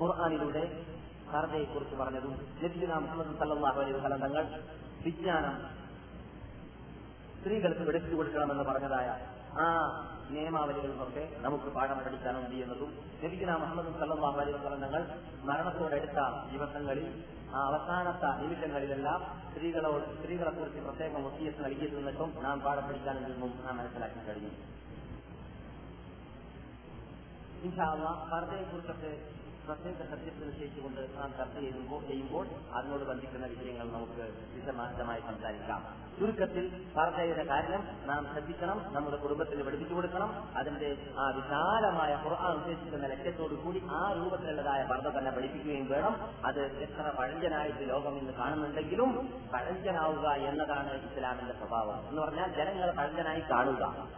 ഖുർആാനിലൂടെ 0.00 0.62
ഫർദയെ 1.30 1.64
കുറിച്ച് 1.64 1.96
പറഞ്ഞതും 1.96 2.34
നബി 2.62 2.86
മുഹമ്മദ് 2.86 3.38
സല്ലാഹു 3.40 3.78
അലൈഹി 3.80 3.96
വസല്ലം 3.96 4.20
തങ്ങൾ 4.20 4.44
വിജ്ഞാനം. 5.04 5.78
സ്ത്രീകൾക്ക് 7.40 7.80
വിളിച്ചു 7.80 8.14
കൊടുക്കണമെന്ന് 8.14 8.64
പറഞ്ഞതായ 8.64 9.08
ആ 9.58 9.66
നിയമാവലികളിലൊക്കെ 10.30 11.36
നമുക്ക് 11.38 11.64
പാഠം 11.64 11.98
പഠിക്കാനുണ്ട് 11.98 12.54
എന്നതും 12.54 12.90
ലഭിക്കുന്ന 13.22 13.56
മുഹമ്മദ് 13.56 13.98
സല്ലാഹു 13.98 14.40
അലൈഹി 14.40 14.58
വസല്ലം 14.58 14.80
തങ്ങൾ 14.80 15.02
മരണത്തോടടുത്ത 15.44 16.18
ദിവസങ്ങളിൽ 16.52 17.24
ആ 17.54 17.60
അവസാനത്തെ 17.66 18.42
നിമിഷങ്ങളിലെല്ലാം 18.42 19.20
സ്ത്രീകളോട് 19.52 20.20
സ്ത്രീകളെ 20.20 20.50
കുറിച്ച് 20.50 20.80
പ്രത്യേകം 20.80 21.26
ഒത്തിയസ് 21.26 21.64
നൽകിയത് 21.64 21.96
നിന്നിട്ടും 21.96 22.42
നാം 22.42 22.60
പാഠം 22.60 22.88
പഠിക്കാനുണ്ടെന്നും 22.88 23.66
നാം 23.66 23.76
മനസ്സിലാക്കി 23.76 24.26
കഴിഞ്ഞു. 24.26 24.50
ഇൻഷാല്ല 27.62 28.26
ഫർദയെ 28.30 28.62
കുറിച്ചൊക്കെ 28.62 29.12
പ്രത്യേക 29.68 29.96
സബ്ജക്ട് 29.96 30.48
നിശ്ചയിച്ചുകൊണ്ട് 30.48 31.00
നാം 31.00 31.34
ചർച്ച 31.38 31.58
ചെയ്യുമ്പോൾ 31.58 32.06
ചെയ്യുമ്പോൾ 32.06 32.46
അതിനോട് 32.72 33.04
ബന്ധിക്കുന്ന 33.04 33.46
വിഷയങ്ങൾ 33.46 33.92
നമുക്ക് 33.92 34.32
വിശദമായി 34.54 35.20
സംസാരിക്കാം. 35.20 35.84
ചുരുക്കത്തിൽ 36.20 36.86
പറഞ്ഞതിന്റെ 36.96 37.44
കാരണം 37.44 37.86
നാം 38.06 38.26
ശ്രദ്ധിക്കണം 38.32 38.94
നമ്മുടെ 38.94 39.16
കുടുംബത്തിന് 39.16 39.62
പഠിപ്പിച്ചു 39.62 39.94
കൊടുക്കണം. 39.94 40.56
അതിന്റെ 40.56 40.96
ആ 41.18 41.30
വിശാലമായ 41.30 42.14
ഖുർആൻ 42.14 42.52
ഉദ്ദേശിക്കുന്ന 42.52 43.06
ലക്ഷ്യത്തോടു 43.06 43.54
കൂടി 43.54 43.82
ആ 43.90 44.12
രൂപത്തിലുള്ളതായ 44.12 44.84
പർദ്ധ 44.84 45.08
തന്നെ 45.08 45.30
പഠിപ്പിക്കുകയും 45.30 45.88
വേണം. 45.88 46.30
അത് 46.46 46.60
എത്ര 46.60 47.14
പഴഞ്ചനായിട്ട് 47.18 47.90
ലോകം 47.90 48.18
ഇന്ന് 48.18 48.32
കാണുന്നുണ്ടെങ്കിലും 48.32 49.40
പഴഞ്ചനാവുക 49.54 50.28
എന്നതാണ് 50.28 51.12
ഇസ്ലാമിന്റെ 51.12 51.52
സ്വഭാവം. 51.52 52.08
എന്ന് 52.08 52.22
പറഞ്ഞാൽ 52.22 52.54
ജനങ്ങൾ 52.56 52.90
പഴഞ്ചനായി 52.90 53.40
കാണുക. 53.40 54.08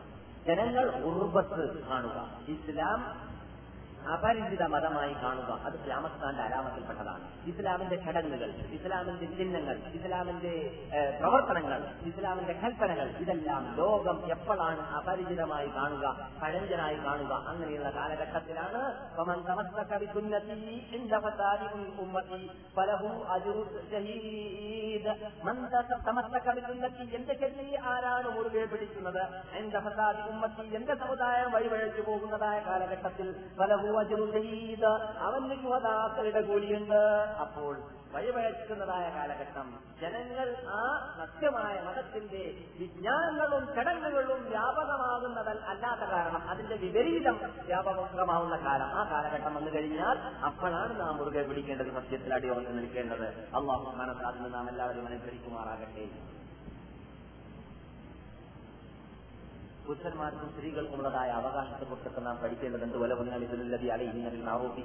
ജനങ്ങൾ 0.46 1.02
ഉർബത്ത് 1.04 1.86
കാണുക. 1.86 2.40
ഇസ്ലാം 2.48 3.29
അപരിചിത 4.08 4.62
മതമായി 4.62 5.12
കാണുക 5.12 5.60
അത് 5.64 5.74
ഇസ്ലാമസ്ഥാന്റെ 5.74 6.42
അരാമത്തിൽപ്പെട്ടതാണ് 6.42 7.20
ഇസ്ലാമിന്റെ 7.46 7.96
ചടങ്ങുകൾ 7.96 8.50
ഇസ്ലാമിന്റെ 8.70 9.26
ചിഹ്നങ്ങൾ 9.26 9.76
ഇസ്ലാമിന്റെ 9.94 10.54
പ്രവർത്തനങ്ങൾ 11.20 11.80
ഇസ്ലാമിന്റെ 12.06 12.52
കൽപ്പനകൾ 12.52 13.08
ഇതെല്ലാം 13.16 13.74
ലോകം 13.76 14.30
എപ്പോഴാണ് 14.30 14.94
അപരിചിതമായി 14.94 15.68
കാണുക 15.68 16.30
പഴഞ്ചനായി 16.42 16.96
കാണുക 16.96 17.32
അങ്ങനെയുള്ള 17.48 17.90
കാലഘട്ടത്തിലാണ്. 17.90 18.80
ആരാണ് 27.90 28.28
മുറുകെ 28.28 28.64
പിടിക്കുന്നത്? 28.64 29.22
എന്റെ 30.74 30.94
സമുദായം 30.94 31.52
വഴിവഴച്ചു 31.52 32.00
പോകുന്നതായ 32.00 32.60
കാലഘട്ടത്തിൽ 32.60 33.34
പലഹു 33.60 33.89
അവന് 35.26 35.54
ശുഹദാക്കളുടെ 35.62 36.40
കൂലിയുണ്ട് 36.40 37.00
അപ്പോൾ 37.40 37.82
വഴിവഴക്കുന്നതായ 38.14 39.10
കാലഘട്ടം 39.16 39.78
ജനങ്ങൾ 40.00 40.48
ആ 40.68 40.80
സത്യമായ 41.18 41.80
മതത്തിന്റെ 41.80 42.64
വിജ്ഞാനങ്ങളും 42.78 43.74
ചടങ്ങുകളും 43.76 44.40
വ്യാപകമാകുന്നതൽ 44.48 45.58
അല്ലാത്ത 45.72 46.00
കാരണം 46.00 46.48
അതിന്റെ 46.48 46.76
വിപരീതം 46.76 47.36
വ്യാപകമാവുന്ന 47.66 48.56
കാലം. 48.56 48.88
ആ 48.94 49.04
കാലഘട്ടം 49.10 49.54
വന്നു 49.54 49.70
കഴിഞ്ഞാൽ 49.74 50.18
അപ്പോഴാണ് 50.44 51.00
നാം 51.00 51.16
മുറുകെ 51.16 51.42
പിടിക്കേണ്ടത് 51.42 51.86
സത്യത്തിൽ 51.86 52.34
അടിയോർന്ന് 52.34 52.78
നിൽക്കേണ്ടത്. 52.78 53.26
അള്ളാഹു 53.54 53.96
മനസ്സാദിന് 53.96 54.54
നാം 54.54 54.68
എല്ലാവരും 54.68 55.06
അനുസരിക്കുമാറാകട്ടെ 55.06 56.06
പുരുഷന്മാർക്കും 59.89 60.49
സ്ത്രീകൾക്കുമുള്ളതായ 60.49 61.29
അവകാശത്തെ 61.39 61.85
കുറിച്ചൊക്കെ 61.85 62.21
നാം 62.21 62.37
പഠിക്കേണ്ടതുണ്ട് 62.37 62.97
ഒലവുന്നതി 62.97 63.87
അലഹിന്നതിൽ 63.95 64.41
മാറൂപ്പി 64.41 64.83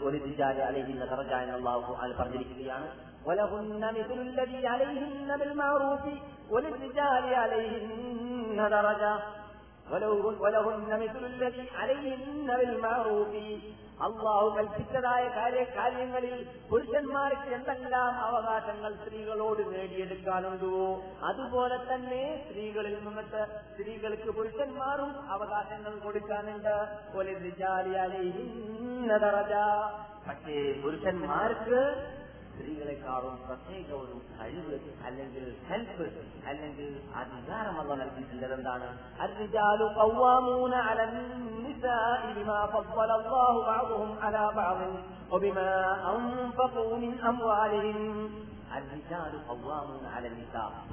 ഒരു 0.00 0.16
ദിജാല് 0.26 0.60
അലഹിന്ന 0.60 1.04
തറജ 1.12 1.32
എന്നുള്ളാഹു 1.44 1.92
അത് 2.02 2.14
പറഞ്ഞിരിക്കുകയാണ് 2.20 2.88
ولهن 3.28 3.82
مثل 3.98 4.18
الذي 4.28 4.60
عليهن 4.66 5.30
بالمعروف 5.40 6.02
وللرجال 6.50 7.24
عليهن 7.34 8.58
درجة 8.70 9.12
ولو- 9.86 10.38
ولهن 10.44 10.90
مثل 11.04 11.22
الذي 11.24 11.66
عليهن 11.72 12.48
بالمعروف 12.58 13.32
അള്ളാഹു 14.01 14.55
കൽപ്പിച്ചതായ 14.57 15.23
കാര്യ 15.27 15.63
കാര്യങ്ങളിൽ 15.63 16.47
പുരുഷന്മാർക്ക് 16.71 17.53
എന്തെല്ലാം 17.53 18.13
അവകാശങ്ങൾ 18.19 18.93
സ്ത്രീകളോട് 18.93 19.75
നേടിയെടുക്കാനുണ്ടോ? 19.75 21.01
അതുപോലെ 21.23 21.77
തന്നെ 21.93 22.45
സ്ത്രീകളിൽ 22.47 23.05
നിന്നിട്ട് 23.05 23.41
സ്ത്രീകൾക്ക് 23.73 24.31
പുരുഷന്മാരും 24.31 25.31
അവകാശങ്ങൾ 25.31 25.99
കൊടുക്കാനുണ്ട്. 25.99 26.75
പോലെ 27.15 27.33
പക്ഷേ 30.27 30.81
പുരുഷന്മാർക്ക് 30.83 31.79
സ്ത്രീകളെക്കാളും 32.53 33.35
പ്രത്യേക 33.47 33.89
ഒരു 33.93 34.15
കഴിവ് 34.39 34.79
അല്ലെങ്കിൽ 35.05 35.45
ഹെൽപ്പ് 35.69 36.07
അല്ലെങ്കിൽ 36.47 36.89
അധികാരം 37.15 37.79
അല്ല 37.79 37.93
നൽകിയിട്ടുള്ളത് 37.93 38.53
എന്താണ്? 38.53 38.87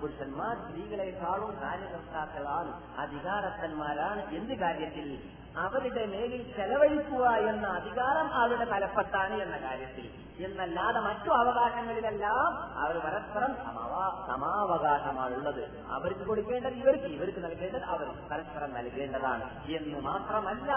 പുരുഷന്മാർ 0.01 0.55
സ്ത്രീകളെക്കാളും 0.57 1.53
കാര്യകർത്താക്കളാണ് 1.63 2.73
അധികാരസ്ഥന്മാരാണ് 2.99 4.23
എന്ത് 4.31 4.55
കാര്യത്തിൽ? 4.55 5.09
അവരുടെ 5.57 6.07
മേലിൽ 6.07 6.43
ചെലവഴിക്കുക 6.57 7.25
എന്ന 7.51 7.67
അധികാരം 7.67 8.33
അവരുടെ 8.33 8.65
തലപ്പത്താണ് 8.65 9.35
എന്ന 9.43 9.57
കാര്യത്തിൽ. 9.57 10.30
എന്നല്ലാതെ 10.45 11.01
മറ്റു 11.01 11.31
അവകാശങ്ങളിലെല്ലാം 11.31 12.79
അവർ 12.79 12.99
പരസ്പരം 12.99 13.55
സമവാ 13.65 14.25
സമാവകാശമാണുള്ളത്. 14.27 15.65
അവർക്ക് 15.91 16.21
കൊടുക്കേണ്ടത് 16.21 16.73
ഇവർക്ക് 16.73 17.05
ഇവർക്ക് 17.05 17.45
നൽകേണ്ടത് 17.45 17.85
അവർ 17.85 18.07
പരസ്പരം 18.31 18.75
നൽകേണ്ടതാണ്. 18.75 19.71
എന്ന് 19.71 20.01
മാത്രമല്ല 20.01 20.73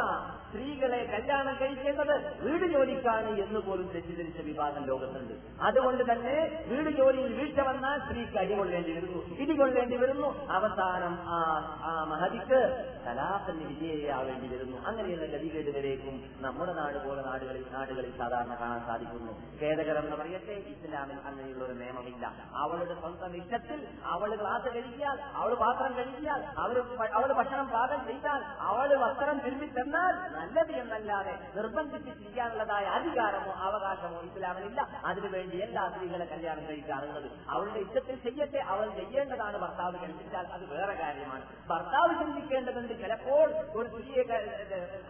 സ്ത്രീകളെ 0.48 1.04
കല്യാണം 1.04 1.58
കഴിക്കേണ്ടത് 1.62 2.42
വീട് 2.42 2.72
ജോലിക്കാണ് 2.72 3.30
എന്ന് 3.30 3.60
പോലും 3.60 3.88
തെറ്റിദ്ധരിച്ച 3.88 4.42
വിഭാഗം 4.42 4.86
ലോകത്തുണ്ട്. 4.86 5.34
അതുകൊണ്ട് 5.62 6.12
തന്നെ 6.12 6.66
വീട് 6.68 6.90
ജോലിയിൽ 6.90 7.34
വീഴ്ച 7.34 7.60
വന്നാൽ 7.60 8.00
സ്ത്രീക്ക് 8.00 8.38
അടികൊള്ളേണ്ടി 8.38 8.92
വരുന്നു 8.92 9.38
ഇടികൊള്ളേണ്ടി 9.38 9.98
വരുന്നു. 9.98 10.48
അവസാനം 10.52 11.18
ആ 11.22 11.40
ആ 11.84 12.04
മഹതിക്ക് 12.04 12.62
കലാപത്തിന് 13.06 13.68
വിജയിയാവേണ്ടി 13.68 14.48
വരുന്നു. 14.56 14.78
അങ്ങനെയുള്ള 14.88 15.26
ഗതികേടുകളിലേക്കും 15.26 16.24
നമ്മുടെ 16.40 16.74
നാട് 16.74 17.08
പോലെ 17.08 17.22
നാടുകളിൽ 17.22 17.66
നാടുകളിൽ 17.74 18.18
സാധാരണ 18.18 18.56
കാണാൻ 18.62 18.80
സാധിക്കുന്നു. 18.88 19.53
ഖേദകരം 19.62 20.04
എന്ന് 20.06 20.18
പറയട്ടെ 20.22 20.56
ഇസ്ലാമിൽ 20.72 21.18
അങ്ങനെയുള്ള 21.28 21.64
ഒരു 21.66 21.76
നിയമമില്ല. 21.82 22.26
അവളുടെ 22.64 22.96
സ്വന്തം 23.02 23.36
ഇഷ്ടത്തിൽ 23.42 23.80
അവൾ 24.14 24.30
ക്ലാസ് 24.42 24.70
കഴിക്കാൻ 24.76 25.18
അവൾ 25.42 25.52
പാത്രം 25.64 25.92
കഴിക്കാൻ 26.00 26.40
അവൾ 26.64 26.78
അവൾ 27.20 27.30
ഭക്ഷണം 27.40 27.68
പാകം 27.76 28.02
ചെയ്താൽ 28.08 28.42
അവൾ 28.70 28.90
വസ്ത്രം 29.04 29.38
തിരുമ്പി 29.46 29.68
തന്നാൽ 29.80 30.16
നല്ലത് 30.38 30.74
എന്നല്ലാതെ 30.82 31.36
നിർബന്ധിച്ച് 31.56 32.14
ചെയ്യാനുള്ളതായ 32.24 32.86
അധികാരമോ 32.98 33.54
അവകാശമോ 33.68 34.20
ഇസ്ലാമിലില്ല. 34.30 34.82
അതിനുവേണ്ടി 35.06 35.58
എല്ലാ 35.68 35.84
സ്ത്രീകളെ 35.94 36.28
കല്യാണം 36.34 36.64
കഴിക്കാറുള്ളത് 36.70 37.28
അവളുടെ 37.50 37.80
ഇഷ്ടത്തിൽ 37.86 38.18
ചെയ്യട്ടെ 38.26 38.60
അവൾ 38.74 38.88
ചെയ്യേണ്ടതാണ്. 39.00 39.58
ഭർത്താവ് 39.66 39.96
കൽപ്പിച്ചാൽ 40.04 40.46
അത് 40.58 40.66
വേറെ 40.74 40.96
കാര്യമാണ്. 41.04 41.44
ഭർത്താവ് 41.72 42.14
ചിന്തിക്കേണ്ടതുണ്ട് 42.22 42.94
ചിലപ്പോൾ 43.04 43.48
ഒരു 43.78 43.88
സ്ത്രീയെ 43.94 44.24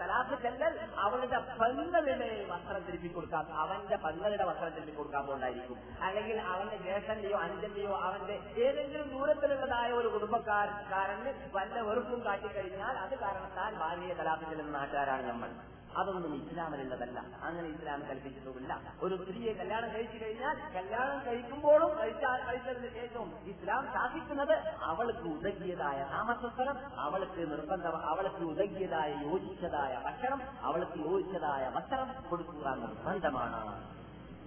കലാപ്പ് 0.01 0.35
ചെല്ലൽ 0.43 0.73
അവളുടെ 1.05 1.39
പങ്കലിനെ 1.61 2.29
വസ്ത്രം 2.51 2.83
തിരുപ്പി 2.87 3.07
കൊടുക്കാം 3.07 3.45
അവന്റെ 3.63 3.97
പങ്ങളുടെ 4.05 4.31
വസ്ത്രം 4.34 4.63
വസ്ത്രത്തിൽ 4.63 4.95
കൊടുക്കാൻ 4.95 5.27
പോണ്ടായിരിക്കും 5.27 5.77
അല്ലെങ്കിൽ 6.01 6.41
അവന്റെ 6.41 6.77
ജ്യേഷ്ഠന്റെയോ 6.77 7.38
അഞ്ചന്റെയോ 7.38 7.97
അവന്റെ 7.97 8.61
ഏതെങ്കിലും 8.61 9.09
ദൂരത്തിലുള്ളതായ 9.09 9.91
ഒരു 9.91 10.07
കുടുംബക്കാരന് 10.07 11.53
വല്ല 11.53 11.81
വെറുപ്പും 11.81 12.25
കാട്ടിക്കഴിഞ്ഞാൽ 12.25 12.97
അത് 12.97 13.19
കാരണത്താൽ 13.19 13.75
ഭാര്യയെ 13.75 14.13
കലാപ്പ് 14.13 14.49
ചെല്ലുന്ന 14.49 14.77
നാട്ടുകാരാണ് 14.77 15.29
നമ്മൾ. 15.29 15.49
അതൊന്നും 15.97 16.36
ഇസ്ലാമിലുള്ളതല്ല. 16.36 17.19
അങ്ങനെ 17.43 17.67
ഇസ്ലാം 17.69 18.07
കൽപ്പിച്ചിട്ടുമില്ല. 18.09 18.81
ഒരു 19.01 19.15
സ്ത്രീയെ 19.15 19.53
കല്യാണം 19.53 19.93
കഴിച്ചു 19.93 20.25
കഴിഞ്ഞാൽ 20.25 20.55
കല്യാണം 20.73 21.25
കഴിക്കുമ്പോഴും 21.25 21.97
കഴിച്ചതിന് 21.97 22.89
ശേഷവും 22.93 23.36
ഇസ്ലാം 23.45 23.86
ശാസിക്കുന്നത് 23.93 24.55
അവൾക്ക് 24.81 25.27
ഉതകിയതായ 25.27 26.07
താമസസ്ഥലം 26.11 26.99
അവൾക്ക് 26.99 27.51
നിർബന്ധം 27.51 27.97
അവൾക്ക് 27.97 28.43
ഉതകിയതായ 28.43 29.09
യോജിച്ചതായ 29.09 30.01
ഭക്ഷണം 30.05 30.41
അവൾക്ക് 30.61 30.97
യോജിച്ചതായ 30.97 31.69
വസ്ത്രം 31.69 32.29
കൊടുക്കുക 32.29 32.75
നിർബന്ധമാണ്. 32.75 34.03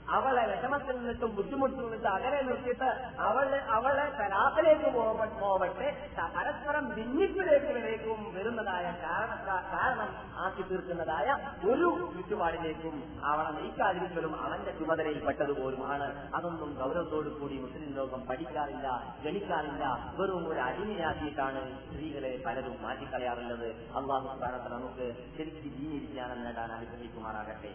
അവളെ 0.09 0.47
വിഷമത്തിൽ 0.47 0.97
നിന്നിട്ടും 0.97 1.35
ബുദ്ധിമുട്ടിൽ 1.35 1.83
നിന്നിട്ട് 1.83 2.07
അകലെ 2.07 2.43
നിർത്തിയിട്ട് 2.43 2.99
അവളെ 3.19 3.59
അവളെ 3.59 4.09
കലാത്തിലേക്ക് 4.21 4.97
പോവട്ടെ 5.41 5.97
പരസ്പരം 6.37 6.89
ഭിന്നിപ്പിലേക്ക് 6.89 7.67
വരേക്കും 7.67 8.35
വരുന്നതായ 8.35 8.95
കാരണ- 9.03 10.37
ആക്കി 10.37 10.63
തീർക്കുന്നതായ 10.63 11.37
ഒരു 11.67 12.11
ചുറ്റുപാടിലേക്കും 12.17 13.03
അവളെ 13.25 13.51
നയിക്കാതിരിക്കലും 13.51 14.37
അവന്റെ 14.37 14.71
ചുമതലയിൽപ്പെട്ടതുപോലുമാണ്. 14.71 16.35
അതൊന്നും 16.35 16.75
ഗൗരവത്തോടു 16.75 17.29
കൂടി 17.29 17.57
മുസ്ലിം 17.59 17.95
ലോകം 17.95 18.23
പഠിക്കാറില്ല 18.23 19.03
ഗണിക്കാറില്ല. 19.25 20.13
വെറും 20.17 20.49
ഒരു 20.49 20.61
അടിമയാക്കിയിട്ടാണ് 20.61 21.79
സ്ത്രീകളെ 21.79 22.43
പലരും 22.47 22.83
മാറ്റിക്കളയാറുള്ളത്. 22.83 23.69
അള്ളാഹു 23.69 24.37
സ്ഥാനത്ത് 24.37 24.73
നമുക്ക് 24.73 25.15
ശരിക്കും 25.39 25.77
ജീവി 25.77 25.99
നേടാൻ 26.45 26.73
അനുഗ്രഹിക്കുമാറാകട്ടെ. 26.73 27.75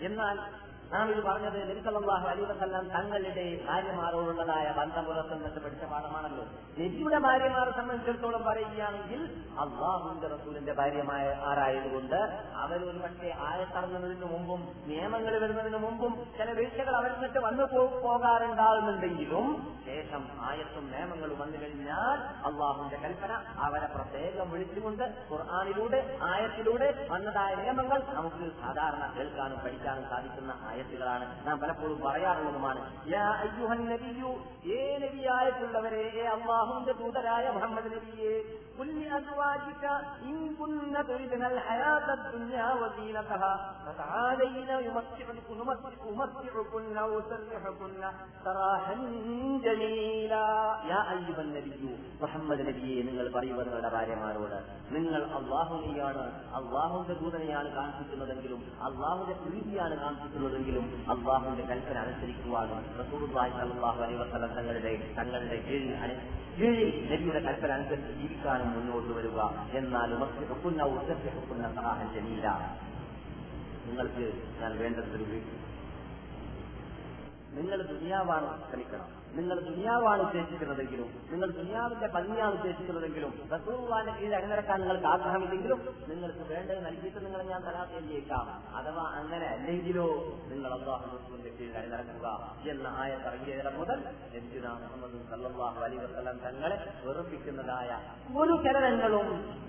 എന്നാൽ 0.00 0.36
നാം 0.92 1.10
ഇത് 1.10 1.20
പറഞ്ഞത് 1.22 1.56
നബിസല്ലാഹു 1.62 2.26
അലിവസെല്ലാം 2.28 2.44
വസല്ലം 2.50 2.84
തങ്ങളുടെ 2.94 3.42
ഭാര്യമാരോടുള്ളതായ 3.66 4.66
ബന്ധം 4.76 5.04
പുറത്തുനിന്നിട്ട് 5.04 5.60
പഠിച്ച 5.64 5.84
പാഠമാണല്ലോ. 5.84 6.44
നബിയുടെ 6.78 7.18
ഭാര്യമാരെ 7.18 7.70
സംബന്ധിച്ചിടത്തോളം 7.70 8.42
പറയുകയാണെങ്കിൽ 8.42 9.20
അള്ളാഹുന്റെ 9.58 10.28
റസൂലിന്റെ 10.28 10.72
ഭാര്യമായ 10.72 11.24
ആരായതുകൊണ്ട് 11.46 12.16
അവർ 12.58 12.80
ഒരു 12.84 12.98
പക്ഷേ 12.98 13.30
ആയത്തിറങ്ങുന്നതിന് 13.48 14.28
മുമ്പും 14.32 14.62
നിയമങ്ങൾ 14.86 15.34
വരുന്നതിന് 15.38 15.76
മുമ്പും 15.78 16.14
ചില 16.38 16.48
വീഴ്ചകൾ 16.52 16.94
അവരിൽ 16.96 17.14
നിന്നിട്ട് 17.14 17.38
വന്നു 17.38 17.66
പോകാറുണ്ടാകുന്നുണ്ടെങ്കിലും 18.04 19.46
ശേഷം 19.86 20.24
ആയത്തും 20.42 20.86
നിയമങ്ങളും 20.90 21.38
വന്നു 21.38 21.58
കഴിഞ്ഞാൽ 21.58 22.18
അള്ളാഹുന്റെ 22.44 22.96
കൽപ്പന 23.04 23.32
അവരെ 23.66 23.88
പ്രത്യേകം 23.94 24.48
വിളിച്ചുകൊണ്ട് 24.50 25.04
ഖുർആാനിലൂടെ 25.30 26.00
ആയത്തിലൂടെ 26.30 26.90
വന്നതായ 27.12 27.52
നിയമങ്ങൾ 27.62 28.00
നമുക്ക് 28.14 28.48
സാധാരണ 28.60 29.04
കേൾക്കാനും 29.16 29.58
പഠിക്കാനും 29.58 30.04
സാധിക്കുന്ന 30.10 30.52
ആയത്തുകളാണ് 30.78 31.24
നാം 31.46 31.56
പലപ്പോഴും 31.58 31.98
പറയാറുള്ളതുമാണ് 32.00 32.80
ഏ 34.72 34.82
നബിയായിട്ടുള്ളവരെ 34.98 36.04
അള്ളാഹുവിന്റെ 36.28 36.94
ദൂതരായ 37.00 37.44
മുഹമ്മദ് 37.48 37.90
നബിയെ 37.94 38.34
قل 38.77 38.87
لأزواجك 38.99 39.83
إن 40.23 40.55
كن 40.55 40.71
تردن 41.03 41.43
الحياة 41.45 42.07
الدنيا 42.15 42.67
وزينتها 42.73 43.53
فتعالين 43.85 44.69
يمتعكن 44.79 45.37
أمتعكن 46.03 46.19
وأسرحكن 47.05 48.01
سراحا 48.45 48.95
جميلا 49.63 50.45
يا 50.85 51.01
أيها 51.11 51.41
النبي 51.41 51.83
മുഹമ്മദ് 52.23 52.63
നബിയെ 52.67 52.99
നിങ്ങൾ 53.03 53.25
പറയുക 53.29 53.59
നിങ്ങളുടെ 53.59 53.89
ഭാര്യമാരോട് 53.89 54.57
നിങ്ങൾ 54.93 55.21
അള്ളാഹുനെയാണ് 55.37 56.23
അള്ളാഹുന്റെ 56.59 57.15
ദൂതനെയാണ് 57.21 57.69
കാണിച്ചിട്ടുള്ളതെങ്കിലും 57.75 58.59
അള്ളാഹുന്റെ 58.87 59.35
പ്രീതിയാണ് 59.41 59.95
കാണിച്ചിട്ടുള്ളതെങ്കിലും 59.97 60.85
അള്ളാഹുന്റെ 61.13 61.65
കൽപ്പന 61.71 61.97
അനുസരിക്കുവാനും 62.05 62.79
റസൂർബായ് 63.01 63.53
സല്ലാഹു 63.59 63.99
അലൈ 64.05 64.15
വസ്ലം 64.21 64.51
തങ്ങളുടെ 64.57 64.91
തങ്ങളുടെ 65.19 65.59
കീഴിൽ 65.67 65.91
അനു- 66.03 66.19
കീഴിൽ 66.57 66.81
നബിയുടെ 67.11 67.41
കൽപ്പന 67.47 67.71
അനുസരിച്ച് 67.77 68.13
ജീവിക്കാനും 68.19 68.66
മുന്നോട്ട് 68.74 69.12
വരിക. 69.12 69.38
എന്നാൽ 69.76 70.10
ജമീല 72.14 72.46
നിങ്ങൾക്ക് 73.86 74.32
ഞാൻ 74.60 74.78
വേണ്ടതൊരു 74.78 75.24
നിങ്ങൾ 77.50 77.82
ദുനിയാവാണ് 77.82 78.70
ശ്രമിക്കണം 78.70 79.17
നിങ്ങൾ 79.36 79.56
ദുനിയാവാണ് 79.60 80.20
ഉദ്ദേശിക്കുന്നതെങ്കിലും 80.22 81.08
നിങ്ങൾ 81.30 81.48
ദുനിയാവിന്റെ 81.56 82.08
ഭംഗിയാണ് 82.14 82.54
ഉദ്ദേശിക്കുന്നതെങ്കിലും 82.54 83.32
റസൂർവാന്റെ 83.52 84.12
കീഴിൽ 84.12 84.34
അണിനിരക്കാൻ 84.34 84.78
നിങ്ങൾക്ക് 84.80 85.08
ആഗ്രഹമില്ലെങ്കിലും 85.08 85.80
നിങ്ങൾക്ക് 86.10 86.44
വേണ്ടത് 86.50 86.80
നൽകിയിട്ട് 86.86 87.20
നിങ്ങൾ 87.24 87.42
ഞാൻ 87.50 87.60
തരാത്തേക്കാം 87.66 88.46
അഥവാ 88.78 89.04
അങ്ങനെ 89.18 89.46
അല്ലെങ്കിലോ 89.48 90.06
നിങ്ങൾ 90.50 90.70
അള്ളാഹു 90.72 91.06
റസൂലിന്റെ 91.16 91.52
കീഴിൽ 91.58 91.76
അണിനിരക്കുക 91.80 92.26
എന്ന 92.72 92.86
ആയ 92.98 93.12
ഇറങ്ങിയത് 93.22 93.70
മുതൽ 93.78 94.00
നബിയുനാ 94.32 94.72
മുഹമ്മദ് 94.82 95.22
സല്ലല്ലാഹു 95.30 95.78
അലൈഹി 95.84 96.02
വസല്ലം 96.04 96.38
തങ്ങളെ 96.44 96.76
വെറുപ്പിക്കുന്നതായ 97.04 97.90
ഒരു 98.36 98.56
ചലനങ്ങളും 98.64 99.28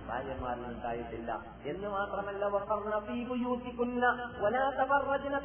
ഭാര്യമാരിൽ 0.10 0.66
ഉണ്ടായിട്ടില്ല. 0.70 1.32
എന്ന് 1.72 1.88
മാത്രമല്ല 1.90 2.46
വഖർന 2.54 2.96
ഫീ 3.08 3.18
ബുയൂതികുന്ന 3.26 4.06
വലാ 4.42 4.66
തബറജ്ന 4.80 5.36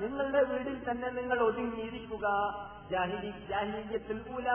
നിങ്ങളുടെ 0.00 0.42
വീട്ടിൽ 0.42 0.76
തന്നെ 0.90 1.08
നിങ്ങൾ 1.10 1.38
ഒതുങ്ങിയിരിക്കുക. 1.42 2.26
ജാഹിലിയത്തിൽ 2.90 4.18
ഉല 4.36 4.48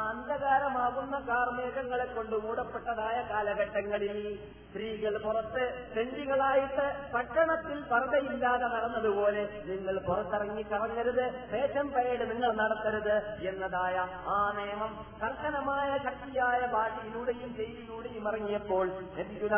അന്ധകാരമാകുന്ന 0.00 1.16
കാർമേഘങ്ങളെ 1.28 2.06
കൊണ്ട് 2.06 2.36
മൂടപ്പെട്ടതായ 2.36 3.16
കാലഘട്ടങ്ങളിൽ 3.30 4.18
സ്ത്രീകൾ 4.66 5.14
പുറത്ത് 5.18 5.64
സെഞ്ചികളായിട്ട് 5.94 6.86
പട്ടണത്തിൽ 7.12 7.78
പറതയില്ലാതെ 7.92 8.66
നടന്നതുപോലെ 8.74 9.42
നിങ്ങൾ 9.68 9.98
പുറത്തിറങ്ങി 9.98 10.64
കറങ്ങരുത് 10.72 11.22
ഫേഷൻ 11.52 11.86
പരേഡ് 11.88 12.24
നിങ്ങൾ 12.30 12.50
നടത്തരുത് 12.52 13.14
എന്നതായ 13.50 13.96
ആ 14.28 14.38
നിയമം 14.58 14.92
കർശനമായ 15.22 15.90
ശക്തിയായ 15.98 16.60
ഭാഷയിലൂടെയും 16.74 17.52
ജയിലിലൂടെയും 17.58 18.26
ഇറങ്ങിയപ്പോൾ 18.28 18.86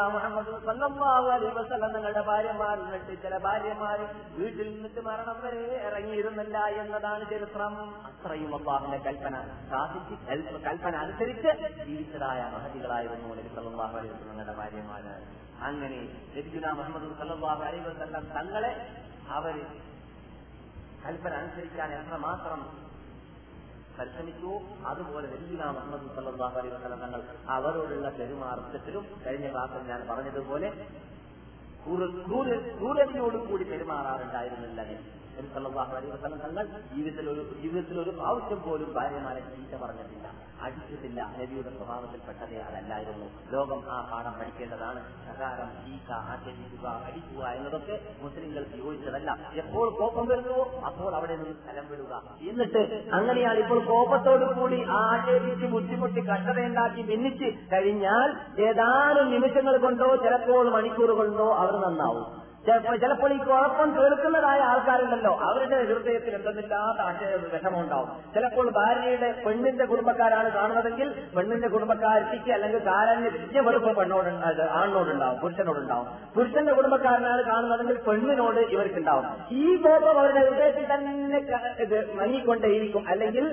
മുഹമ്മദ് 0.08 0.54
നിങ്ങളുടെ 1.96 2.22
ഭാര്യമാരിൽ 2.22 2.84
നിന്നിട്ട് 2.84 3.14
ചില 3.22 3.34
ഭാര്യമാർ 3.38 3.98
വീട്ടിൽ 4.38 4.66
നിന്നിട്ട് 4.68 5.00
മരണം 5.00 5.38
വരെ 5.42 5.64
ഇറങ്ങിയിരുന്നില്ല 5.88 6.58
എന്നതാണ് 6.82 7.24
ചരിത്രം. 7.30 7.74
അത്രയും 8.18 8.54
അള്ളാഹിന്റെ 8.54 8.98
കൽപ്പന 8.98 9.34
സാധിച്ച് 9.70 10.14
കൽപ്പ- 10.28 10.62
കൽപ്പന 10.64 10.94
അനുസരിച്ച് 10.96 11.50
ജീവിച്ചതായ 11.84 12.40
മഹതികളായിരുന്നു 12.54 13.28
നബി 13.30 13.50
സല്ലല്ലാഹു 13.54 13.94
അലൈഹി 13.96 14.12
വസല്ലം 14.12 14.30
നിങ്ങളുടെ 14.30 14.52
ഭാര്യമാര്. 14.52 15.12
അങ്ങനെ 15.62 15.98
ലഭിക്കുന്ന 16.34 16.72
മുഹമ്മദ് 16.72 17.18
സല്ലല്ലാഹു 17.18 17.62
അലൈഹി 17.62 17.84
വസല്ലം 17.88 18.24
തങ്ങളെ 18.28 18.72
അവർ 19.28 19.56
കൽപ്പന 21.04 21.32
അനുസരിക്കാൻ 21.34 21.92
എത്രമാത്രം 21.92 22.60
പരിശ്രമിച്ചു. 23.98 24.50
അതുപോലെ 24.86 25.26
ലഭിക്കുന്ന 25.26 25.64
മുഹമ്മദ് 25.70 26.14
സല്ലല്ലാഹു 26.16 26.58
അലൈഹി 26.58 26.74
വസല്ലം 26.74 27.00
തങ്ങൾ 27.00 27.22
അവരോടുള്ള 27.48 28.10
പെരുമാറ്റത്തിലും 28.10 29.06
കഴിഞ്ഞ 29.26 29.52
ക്ലാസ്സിൽ 29.52 29.82
ഞാൻ 29.86 30.02
പറഞ്ഞതുപോലെ 30.10 30.70
കൂടി 33.46 33.64
പെരുമാറാറുണ്ടായിരുന്നില്ല 33.64 34.80
നബി 35.38 35.78
അലൈഹി 35.96 36.12
വസല്ലം 36.12 36.38
തങ്ങൾ 36.44 36.64
ജീവിതത്തിൽ 36.92 37.26
ഒരു 37.32 37.42
ജീവിതത്തിൽ 37.62 37.96
ഒരു 38.04 38.12
പ്രാവശ്യം 38.18 38.60
പോലും 38.66 38.88
ഭാര്യമാരെ 38.96 39.40
ചീത്ത 39.48 39.74
പറഞ്ഞിട്ടില്ല 39.82 40.26
അടിച്ചിട്ടില്ല. 40.66 41.20
നബിയുടെ 41.40 41.70
സ്വഭാവത്തിൽപ്പെട്ടതേ 41.76 42.58
അതല്ലായിരുന്നു. 42.68 43.26
ലോകം 43.52 43.80
ആ 43.94 43.98
പാഠം 44.10 44.34
പഠിക്കേണ്ടതാണ് 44.38 45.00
പ്രകാരം 45.26 45.68
ചീത്ത 45.82 46.10
ആക്ഷേപിക്കുക 46.32 46.86
അടിക്കുക 47.08 47.42
എന്നതൊക്കെ 47.58 47.96
മുസ്ലിങ്ങൾക്ക് 48.22 48.78
യോജിച്ചതല്ല 48.82 49.30
എപ്പോൾ 49.62 49.86
കോപം 50.00 50.26
വരുന്നുവോ 50.30 50.64
അപ്പോൾ 50.90 51.10
അവിടെ 51.18 51.36
നിന്ന് 51.42 51.54
സ്ഥലം 51.60 51.86
വിടുക. 51.92 52.12
എന്നിട്ട് 52.50 52.82
അങ്ങനെയാണ് 53.18 53.60
ഇപ്പോൾ 53.64 53.80
കോപത്തോടു 53.92 54.48
കൂടി 54.58 54.80
ആക്ഷേപിച്ച് 55.02 55.68
ബുദ്ധിമുട്ടി 55.76 56.20
കഷ്ടതയുണ്ടാക്കി 56.30 57.04
ഭിന്നിച്ച് 57.12 57.50
കഴിഞ്ഞാൽ 57.74 58.28
ഏതാനും 58.68 59.28
നിമിഷങ്ങൾ 59.36 59.76
കൊണ്ടോ 59.86 60.10
ചിലപ്പോൾ 60.26 60.66
മണിക്കൂർ 60.76 61.12
കൊണ്ടോ 61.22 61.48
അവർ 61.62 61.76
നന്നാവും. 61.86 62.26
ചിലപ്പോൾ 62.66 63.32
ഈ 63.32 63.36
കുഴപ്പം 63.38 63.88
കേൾക്കുന്നതായ 63.96 64.60
ആൾക്കാരുണ്ടല്ലോ. 64.70 65.32
അവരുടെ 65.48 65.76
ഹൃദയത്തിൽ 65.90 66.34
എന്തെന്നില്ലാത്ത 66.34 67.00
ആശയ 67.08 67.36
വിഷമമുണ്ടാവും. 67.52 68.08
ചിലപ്പോൾ 68.34 68.66
ഭാര്യയുടെ 68.78 69.28
പെണ്ണിന്റെ 69.44 69.84
കുടുംബക്കാരാണ് 69.84 70.48
കാണുന്നതെങ്കിൽ 70.52 71.08
പെണ്ണിന്റെ 71.36 71.68
കുടുംബക്കാരിക്ക് 71.68 72.52
അല്ലെങ്കിൽ 72.56 72.82
കാരന് 72.86 73.30
വലിയ 73.36 73.60
വെറുപ്പ് 73.68 73.96
പെണ്ണോട് 73.96 74.62
ആണിനോടുണ്ടാവും 74.78 75.38
പുരുഷനോടുണ്ടാവും. 75.40 76.08
പുരുഷന്റെ 76.34 76.74
കുടുംബക്കാരനാണ് 76.74 77.44
കാണുന്നതെങ്കിൽ 77.44 77.98
പെണ്ണിനോട് 78.08 78.60
ഇവർക്കുണ്ടാവും. 78.74 79.26
ഈ 79.62 79.76
കോപം 79.76 80.18
അവരുടെ 80.18 80.42
ഹൃദയത്തിൽ 80.48 80.86
തന്നെ 80.94 81.40
ഇത് 81.86 81.98
മങ്ങിക്കൊണ്ടേയിരിക്കും. 82.20 83.04
അല്ലെങ്കിൽ 83.08 83.46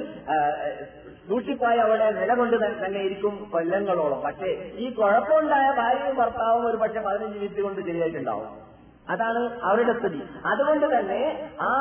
സൂക്ഷിപ്പായി 1.29 1.77
അവിടെ 1.77 2.11
നിലകൊണ്ട് 2.11 2.85
തന്നെ 2.85 2.99
ഇരിക്കും 2.99 3.49
കൊല്ലങ്ങളോളം. 3.53 4.21
പക്ഷേ 4.21 4.51
ഈ 4.83 4.89
കുഴപ്പമുണ്ടായ 4.99 5.67
ഭാര്യയും 5.81 6.15
ഭർത്താവും 6.15 6.65
ഒരു 6.69 6.77
പക്ഷെ 6.77 6.99
പതിനഞ്ച് 6.99 7.37
മിനിറ്റ് 7.37 7.61
കൊണ്ട് 7.61 7.81
ശരിയായിട്ടുണ്ടാവും. 7.81 8.74
അതാണ് 9.09 9.59
അവരുടെ 9.63 9.93
സ്ഥിതി. 9.93 10.29
അതുകൊണ്ട് 10.45 10.99
തന്നെ 10.99 11.49
ആ 11.61 11.71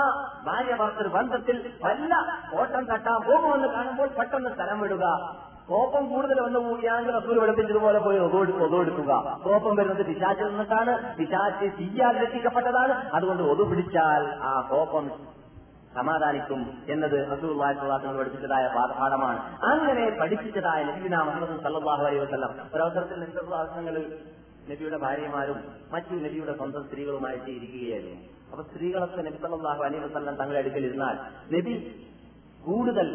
ഭാര്യ 0.44 0.74
ഭർത്തൃ 0.74 1.08
ബന്ധത്തിൽ 1.08 1.72
വല്ല 1.84 2.14
ഓട്ടം 2.54 2.84
തട്ടാൻ 2.84 3.22
പോകുമെന്ന് 3.22 3.68
കാണുമ്പോൾ 3.68 4.08
പെട്ടെന്ന് 4.08 4.50
സ്ഥലം 4.54 4.80
വിടുക. 4.80 5.34
കോപ്പം 5.68 6.08
കൂടുതൽ 6.08 6.40
വന്നു 6.40 6.58
കൂടിയാണെങ്കിൽ 6.58 7.18
റസൂൽ 7.18 7.38
വെളുപ്പിച്ചതുപോലെ 7.38 7.98
പോയി 7.98 8.18
ഒതുവെടുക്കുക 8.18 9.38
കോപ്പം 9.44 9.76
വരുന്നത് 9.76 10.06
പിശാച്ചിൽ 10.06 10.44
നിന്നിട്ടാണ് 10.44 11.16
പിശാച്ച് 11.16 11.64
തീയാൽ 11.80 12.22
രക്ഷിക്കപ്പെട്ടതാണ്. 12.22 13.14
അതുകൊണ്ട് 13.14 13.42
ഒതു 13.42 13.62
പിടിച്ചാൽ 13.62 14.42
ആ 14.42 14.60
കോപ്പം 14.60 15.10
സമാധാനിക്കും 15.94 16.84
എന്നത് 16.88 17.38
റസൂള്ളാഹിങ്ങൾ 17.38 18.18
പഠിപ്പിച്ചതായ 18.18 18.66
പാഠ- 18.66 18.98
പാഠമാണ് 19.00 19.64
അങ്ങനെ 19.64 20.18
പഠിപ്പിച്ചതായ 20.20 20.84
നബിനാ 20.84 21.22
മുഹമ്മദ് 21.22 21.62
സല്ലാഹു 21.62 22.04
അലൈഹി 22.04 22.22
വസല്ലം. 22.22 22.50
ഒരവസരത്തിൽ 22.74 24.33
നബിയുടെ 24.68 24.98
ഭാര്യമാരും 24.98 25.58
മറ്റു 25.92 26.14
നബിയുടെ 26.18 26.54
സ്വന്തം 26.54 26.82
സ്ത്രീകളുമായിട്ട് 26.84 27.50
ഇരിക്കുകയായിരുന്നു 27.50 28.18
അപ്പൊ 28.50 28.62
സ്ത്രീകളൊക്കെ 28.62 29.22
നബി 29.22 29.38
സല്ലല്ലാഹു 29.42 29.82
അലൈഹി 29.82 30.10
തങ്ങളുടെ 30.16 30.58
അടുക്കൽ 30.58 30.84
ഇരുന്നാൽ 30.84 31.16
നബി 31.50 31.74
കൂടുതൽ 32.60 33.08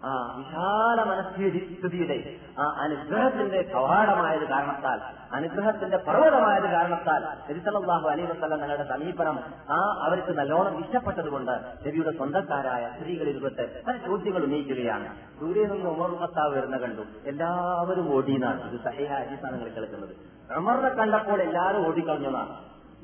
ആ 0.00 0.10
വിശാല 0.36 1.02
മനസ്ഥിതിയുടെ 1.02 2.18
ആ 2.58 2.64
അനുഗ്രഹത്തിന്റെ 2.84 3.62
കവാടമായത് 3.74 4.44
കാരണത്താൽ 4.48 4.98
അനുഗ്രഹത്തിന്റെ 5.32 5.96
പർവതമായത് 5.96 6.68
കാരണത്താൽ 6.74 7.20
നബിസലാഹു 7.48 8.06
അലൈവസല്ല 8.12 8.54
വസ്ലം 8.54 8.60
തങ്ങളുടെ 8.62 8.86
സമീപനം 8.92 9.36
ആ 9.70 9.78
അവർക്ക് 10.06 10.32
നല്ലോണം 10.38 10.74
ഇഷ്ടപ്പെട്ടതുകൊണ്ട് 10.82 11.52
രവിയുടെ 11.86 12.10
സ്വന്തക്കാരായ 12.10 12.88
സ്ത്രീകൾ 12.94 13.28
പെട്ട് 13.44 13.64
പല 13.86 13.96
ചോദ്യങ്ങൾ 14.06 14.42
ഉന്നയിക്കുകയാണ്. 14.42 15.06
ദൂരെ 15.40 15.66
നിന്ന് 15.66 15.88
ഉമർ 15.88 16.10
ഭർത്താവ് 16.20 16.52
വരുന്ന 16.56 16.76
കണ്ടു. 16.76 17.04
എല്ലാവരും 17.32 18.08
ഓടിയെന്നാണ് 18.16 18.60
ഇത് 18.68 18.76
സഹയ 18.86 19.08
അടിസ്ഥാനങ്ങളിൽ 19.22 19.72
കേൾക്കുന്നത്. 19.76 20.14
ഉമറിനെ 20.58 20.90
കണ്ടപ്പോൾ 21.00 21.40
എല്ലാവരും 21.48 21.86
ഓടിക്കളഞ്ഞതാണ് 21.88 22.52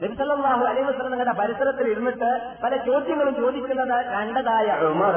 നബിസല്ലാഹു 0.01 0.63
അലൈഹി 0.67 0.87
വസ്ലം 0.89 1.11
നിങ്ങളുടെ 1.11 1.33
പരിസരത്തിൽ 1.33 1.87
ഇരുന്നിട്ട് 1.93 2.31
പല 2.63 2.77
ചോദ്യങ്ങളും 2.87 3.35
ചോദിക്കുന്നത് 3.35 3.95
കണ്ടതായ 4.15 4.67
ഉമർ. 4.89 5.17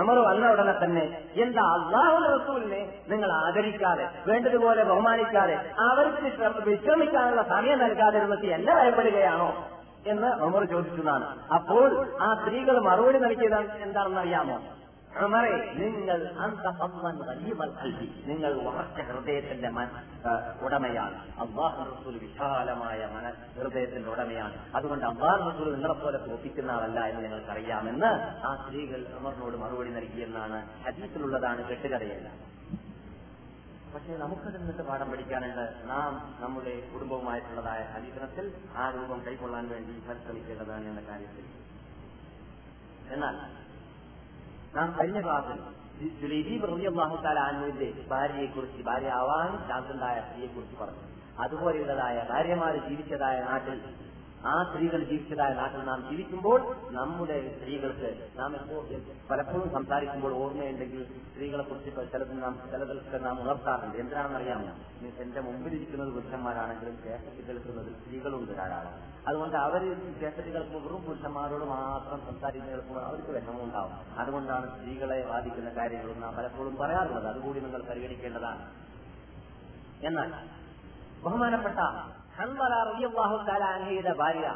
ഉമർ 0.00 0.18
വന്ന 0.28 0.52
ഉടനെ 0.52 0.74
തന്നെ 0.82 1.04
എന്താ 1.36 1.64
അള്ളാഹു 1.74 2.16
റസൂലിനെ 2.26 2.80
നിങ്ങൾ 3.08 3.30
ആദരിക്കാതെ 3.40 4.06
വേണ്ടതുപോലെ 4.26 4.84
ബഹുമാനിക്കാതെ 4.84 5.56
അവർക്ക് 5.88 6.22
വിശ്രമിക്കാനുള്ള 6.66 7.42
സമയം 7.54 7.78
നൽകാതെ 7.78 8.18
ഇരുന്നിട്ട് 8.18 8.46
എന്നെ 8.58 8.74
ഭയപ്പെടുകയാണോ? 8.74 9.50
എന്ന് 10.06 10.30
ഉമർ 10.46 10.62
ചോദിച്ചതാണ്. 10.64 11.26
അപ്പോൾ 11.54 11.84
ആ 12.20 12.34
സ്ത്രീകൾ 12.34 12.76
മറുപടി 12.80 13.18
നൽകിയത് 13.18 13.54
എന്താണെന്ന് 13.82 14.20
അറിയാമോ 14.20 14.56
ഉമറെ 15.22 15.72
നിങ്ങൾ 15.74 16.18
നിങ്ങൾ 18.26 18.52
ഉറച്ച 18.54 19.00
ഹൃദയത്തിന്റെ 19.00 19.68
ഉടമയാണ്. 20.64 21.18
അള്ളാഹു 21.38 21.80
റസൂൽ 21.90 22.18
വിശാലമായ 22.18 23.06
മന 23.06 23.30
ഹൃദയത്തിന്റെ 23.30 24.10
ഉടമയാണ്. 24.10 24.76
അതുകൊണ്ട് 24.76 25.04
അള്ളാഹു 25.04 25.50
റസൂൽ 25.50 25.72
നിങ്ങളെ 25.72 25.94
പോലെ 25.94 26.18
തോപ്പിക്കുന്ന 26.18 26.70
ആളല്ല 26.70 27.00
എന്ന് 27.00 27.24
നിങ്ങൾക്കറിയാമെന്ന് 27.24 28.10
ആ 28.46 28.64
സ്ത്രീകൾ 28.64 29.06
ഉമറിനോട് 29.18 29.56
മറുപടി 29.56 29.90
നൽകിയെന്നാണ് 29.90 30.68
ഹദീസിലുള്ളതാണ് 30.84 31.68
കെട്ടുകഥയല്ല. 31.68 32.28
പക്ഷേ 33.94 34.16
നമുക്ക് 34.16 34.58
നിന്നിട്ട് 34.58 34.82
പാഠം 34.82 35.10
പഠിക്കാനുണ്ട്. 35.10 35.74
നാം 35.84 36.34
നമ്മുടെ 36.40 36.90
കുടുംബവുമായിട്ടുള്ളതായ 36.94 37.82
ഹരീകരണത്തിൽ 37.82 38.52
ആ 38.76 38.90
രൂപം 38.90 39.22
കൈക്കൊള്ളാൻ 39.26 39.68
വേണ്ടി 39.68 40.02
പരിശ്രമിക്കേണ്ടതാണ് 40.08 40.84
എന്ന 40.84 41.00
കാര്യത്തിൽ. 41.10 41.44
എന്നാൽ 43.14 43.64
നാം 44.76 44.96
കഴിഞ്ഞ 45.00 45.20
ക്ലാസ്സിൽ 45.20 45.58
ജുലൈബീബ് 46.20 46.68
റബിയാഹുത്താല 46.68 47.38
ആനുവിന്റെ 47.38 47.94
ഭാര്യയെ 48.10 48.46
കുറിച്ച് 48.46 48.82
ഭാര്യ 48.82 49.10
ആവാൻ 49.10 49.68
ചാൻസുണ്ടായ 49.68 50.20
സ്ത്രീയെ 50.20 50.46
കുറിച്ച് 50.46 50.76
പറഞ്ഞു. 50.82 51.02
അതുപോലെയുള്ളതായ 51.38 52.26
ഭാര്യമാര് 52.30 52.88
ജീവിച്ചതായ 52.88 53.40
നാട്ടിൽ 53.40 53.78
ആ 54.46 54.64
സ്ത്രീകൾ 54.64 55.04
ജീവിച്ചതായ 55.04 55.54
നാട്ടിൽ 55.54 55.80
നാം 55.80 56.10
ജീവിക്കുമ്പോൾ 56.10 56.76
നമ്മുടെ 56.90 57.58
സ്ത്രീകൾക്ക് 57.58 58.38
നാം 58.38 58.56
എപ്പോ 58.56 58.86
പലപ്പോഴും 59.30 59.72
സംസാരിക്കുമ്പോൾ 59.72 60.34
ഓർമ്മയുണ്ടെങ്കിൽ 60.34 61.04
സ്ത്രീകളെ 61.04 61.62
കുറിച്ച് 61.62 62.12
ചിലത് 62.12 62.42
നാം 62.42 62.60
ചിലതൊക്കെ 62.70 63.18
നാം 63.18 63.40
ഉണർത്താറുണ്ട്. 63.40 63.96
അറിയാമോ 64.36 64.68
എന്റെ 65.22 65.40
മുമ്പിൽ 65.40 65.74
ഇരിക്കുന്നത് 65.74 66.12
പുരുഷന്മാരാണെങ്കിലും 66.14 66.98
കേസറ്റ് 67.06 67.46
കേൾക്കുന്നത് 67.46 67.92
സ്ത്രീകളുണ്ട് 67.92 68.56
ധാരാളം. 68.56 68.92
അതുകൊണ്ട് 69.28 69.56
അവർ 69.56 69.82
കേസറ്റ് 70.22 70.48
കേൾക്കുമ്പോൾ 70.48 70.82
വെറും 70.82 71.04
പുരുഷന്മാരോട് 71.04 71.64
മാത്രം 71.64 72.20
സംസാരിച്ച് 72.26 72.70
കേൾക്കുമ്പോൾ 72.70 73.00
അവർക്ക് 73.00 73.28
വിഷമമുണ്ടാവും. 73.28 74.18
അതുകൊണ്ടാണ് 74.18 74.78
സ്ത്രീകളെ 74.78 75.26
ബാധിക്കുന്ന 75.26 75.70
കാര്യങ്ങളും 75.70 76.20
നാം 76.20 76.36
പലപ്പോഴും 76.36 76.76
പറയാറുള്ളത്. 76.76 77.26
അതുകൂടി 77.26 77.60
നിങ്ങൾ 77.60 77.82
പരിഗണിക്കേണ്ടതാണ്. 77.82 78.70
എന്നാൽ 80.06 80.32
ബഹുമാനപ്പെട്ട 81.24 81.76
അൻഹയുടെ 83.74 84.12
ഭാര്യ 84.20 84.46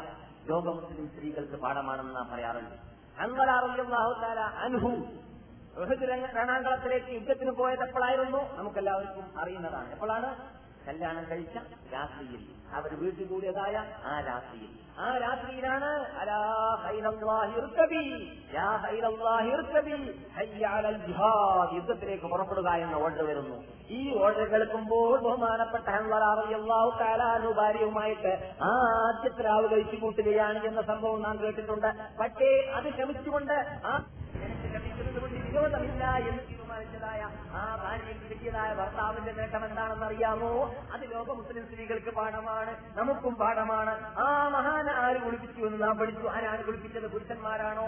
ലോക 0.49 0.65
മുസ്ലിം 0.77 1.05
സ്ത്രീകൾക്ക് 1.11 1.57
പാഠമാണെന്ന് 1.63 2.13
നാം 2.17 2.27
പറയാറുണ്ട്. 2.33 2.75
ഹൻവല 3.15 3.49
റളിയല്ലാഹു 3.63 4.11
തആല 4.23 4.39
അൻഹു 4.65 4.91
രണാങ്കളത്തിലേക്ക് 6.39 7.11
യുദ്ധത്തിന് 7.17 7.51
പോയത് 7.59 7.83
എപ്പോഴായിരുന്നു 7.87 8.41
നമുക്കെല്ലാവർക്കും 8.57 9.25
അറിയുന്നതാണ്. 9.41 9.89
എപ്പോഴാണ്? 9.95 10.29
കല്യാണം 10.89 11.25
കഴിച്ച 11.31 11.57
രാത്രിയിൽ. 11.93 12.43
അവർ 12.77 12.91
വീട്ടിൽ 12.99 13.27
കൂടിയതായ 13.27 13.75
ആ 14.05 14.13
രാത്രിയിൽ. 14.27 14.69
ആ 14.99 15.17
രാത്രിയിലാണ് 15.17 15.89
യുദ്ധത്തിലേക്ക് 21.75 22.27
പുറപ്പെടുക 22.33 22.69
എന്ന 22.85 22.95
ഓർഡർ 22.95 23.23
വരുന്നു. 23.25 23.57
ഈ 23.89 24.01
ഓർഡർ 24.23 24.45
കേൾക്കുമ്പോൾ 24.53 25.19
ബഹുമാനപ്പെട്ട 25.25 25.87
ഹൻവല 25.89 26.23
കാലാനുഭാര്യവുമായിട്ട് 27.01 28.33
ആദ്യത്തെ 28.71 29.43
രാവ് 29.43 29.71
കഴിച്ചു 29.71 29.95
കൂട്ടുകയാണ് 29.95 30.61
എന്ന 30.63 30.81
സംഭവം 30.81 31.21
നാം 31.21 31.37
കേട്ടിട്ടുണ്ട്. 31.41 31.89
പക്ഷേ 32.21 32.49
അത് 32.75 32.89
ക്ഷമിച്ചുകൊണ്ട് 32.93 33.57
ആ 33.85 33.93
എനിക്ക് 34.45 34.75
ലഭിക്കുന്നത് 34.75 35.21
കൊണ്ട് 35.21 35.37
വിരോധമില്ല 35.47 36.03
എന്ന് 36.29 36.58
തീരുമാനിച്ചതായ 37.09 37.21
ആ 37.59 37.63
ഭാര്യയ്ക്ക് 37.83 38.25
കിട്ടിയതായ 38.29 38.69
ഭർത്താവിന്റെ 38.73 39.31
നേട്ടം 39.37 39.63
എന്താണെന്ന് 39.65 40.05
അറിയാമോ 40.05 40.51
അത് 40.93 41.03
ലോക 41.13 41.29
മുസ്ലിം 41.39 41.63
സ്ത്രീകൾക്ക് 41.69 42.11
പാഠമാണ് 42.15 42.73
നമുക്കും 42.97 43.33
പാഠമാണ്. 43.41 43.93
ആ 44.17 44.27
മഹാന 44.55 44.89
ആര് 45.05 45.19
കുളിപ്പിച്ചു 45.25 45.61
എന്ന് 45.67 45.79
നാം 45.83 45.95
പഠിച്ചു? 45.97 46.27
ആരാണ് 46.27 46.61
കുളിപ്പിച്ചത്? 46.63 47.07
പുരുഷന്മാരാണോ? 47.13 47.87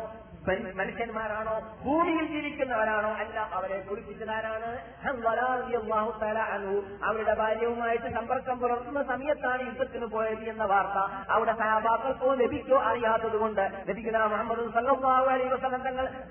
മനുഷ്യന്മാരാണോ? 0.80 1.56
ഭൂമിയിൽ 1.86 2.26
ജീവിക്കുന്നവരാണോ 2.34 3.12
അല്ല 3.24 3.40
അവരെ 3.58 3.78
കുളിപ്പിച്ചതാരാണ്. 3.90 4.70
അവരുടെ 7.10 7.34
ഭാര്യവുമായിട്ട് 7.34 8.10
സമ്പർക്കം 8.14 8.60
പുലർത്തുന്ന 8.60 9.04
സമയത്താണ് 9.04 9.62
യുദ്ധത്തിന് 9.68 10.08
പോയത് 10.16 10.46
എന്ന 10.54 10.66
വാർത്ത 10.74 10.98
അവിടെ 11.36 11.54
സഹാബാക്കൾക്കോ 11.62 12.34
ലഭിക്കോ 12.44 12.80
അറിയാത്തത് 12.92 13.38
കൊണ്ട് 13.44 13.64
ലഭിക്കുന്ന 13.90 14.26
മുഹമ്മദ് 14.34 14.66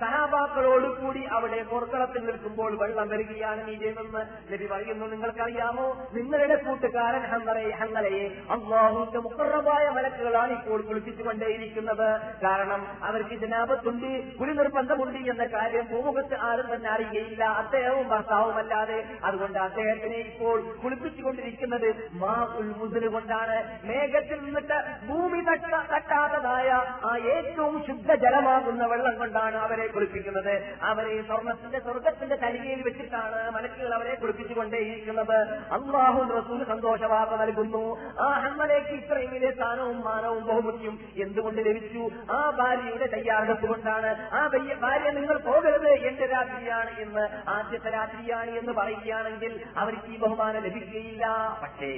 സഹാബാക്കളോട് 0.01 0.89
കൂടി 1.01 1.23
അവിടെ 1.37 1.63
പോർക്കളത്തിൽ 1.73 2.23
നിൽക്കുമ്പോൾ 2.27 2.73
വെള്ളം 2.81 3.09
വരികയാണ് 3.09 3.69
നീ 3.69 3.75
ചെയ്തെന്ന് 3.75 4.53
നബി 4.53 4.67
പറയുന്നു. 4.67 5.07
നിങ്ങൾക്കറിയാമോ? 5.07 6.09
നിങ്ങളുടെ 6.13 6.55
കൂട്ടുകാരൻ 6.55 7.21
ഹന്നറയെ 7.21 7.71
ഹന്നലയെ 7.71 8.29
അള്ളാഹുവിന്റെ 8.51 9.19
മുക്കറബായ 9.19 9.89
മലക്കുകളാണ് 9.89 10.53
ഇപ്പോൾ 10.53 10.81
കുളിപ്പിച്ചുകൊണ്ടേയിരിക്കുന്നത്. 10.81 12.21
കാരണം 12.43 13.05
അവർക്ക് 13.05 13.35
ജനാപത്തുണ്ട് 13.35 14.37
കുളി 14.37 14.53
നിർബന്ധമുണ്ട് 14.53 15.19
എന്ന 15.19 15.45
കാര്യം 15.45 15.87
ഭൂമുഖത്ത് 15.91 16.37
ആരും 16.41 16.75
തന്നെ 16.75 16.91
അറിയുകയില്ല. 16.91 17.45
അദ്ദേഹവും 17.45 18.09
ഭർത്താവുമല്ലാതെ. 18.09 19.05
അതുകൊണ്ട് 19.25 19.59
അദ്ദേഹത്തിനെ 19.59 20.17
ഇപ്പോൾ 20.17 20.63
കുളിപ്പിച്ചുകൊണ്ടിരിക്കുന്നത് 20.85 21.95
മാ 22.13 22.55
ഉൽ 22.59 22.71
കൊണ്ടാണ്. 23.09 23.81
മേഘത്തിൽ 23.85 24.39
നിന്നിട്ട് 24.45 25.07
ഭൂമി 25.07 25.41
തട്ട 25.41 25.75
തട്ടാത്തതായ 25.95 26.71
ആ 27.05 27.17
ഏറ്റവും 27.17 27.85
ശുദ്ധജലമാകുന്ന 27.87 28.87
വെള്ളം 28.87 29.19
കൊണ്ടാണ് 29.19 29.57
അവരെ 29.57 29.87
കുളിപ്പിക്കുന്നത്. 29.87 30.75
അവരെ 30.83 31.23
സ്വർണത്തിന്റെ 31.23 31.79
സ്വർഗത്തിന്റെ 31.79 32.37
തലികയിൽ 32.71 32.83
വെച്ചിട്ടാണ് 32.87 33.39
മലക്കുകൾ 33.55 33.93
അവരെ 33.95 34.15
കുളിപ്പിച്ചുകൊണ്ടേയിരിക്കുന്നത്. 34.15 35.39
അള്ളാഹു 35.77 36.21
റസൂൽ 36.39 36.61
സന്തോഷവാർത്ത 36.71 37.35
നൽകുന്നു. 37.43 37.83
ആ 38.25 38.27
ഹമ്മലേക്ക് 38.43 38.93
ഇത്രയും 38.99 39.31
വലിയ 39.35 39.51
സ്ഥാനവും 39.57 39.99
മാനവും 40.09 40.43
ബഹുമുഖ്യം 40.49 40.95
എന്തുകൊണ്ട് 41.25 41.61
ലഭിച്ചു? 41.69 42.03
ആ 42.37 42.39
ഭാര്യയുടെ 42.61 43.07
തയ്യാറെടുപ്പ് 43.15 43.67
കൊണ്ടാണ് 43.73 44.11
ആ 44.39 44.43
ഭാര്യ 44.85 45.11
നിങ്ങൾ 45.19 45.37
പോകരുത് 45.49 45.91
എന്റെ 46.11 46.27
രാത്രിയാണ് 46.35 46.93
എന്ന് 47.05 47.25
ആദ്യത്തെ 47.57 47.91
രാത്രിയാണ് 47.99 48.53
എന്ന് 48.61 48.75
പറയുകയാണെങ്കിൽ 48.81 49.53
അവർക്ക് 49.77 50.09
ഈ 50.15 50.19
ബഹുമാനം 50.25 50.63
ലഭിക്കുകയില്ല. 50.69 51.27
പക്ഷേ 51.63 51.93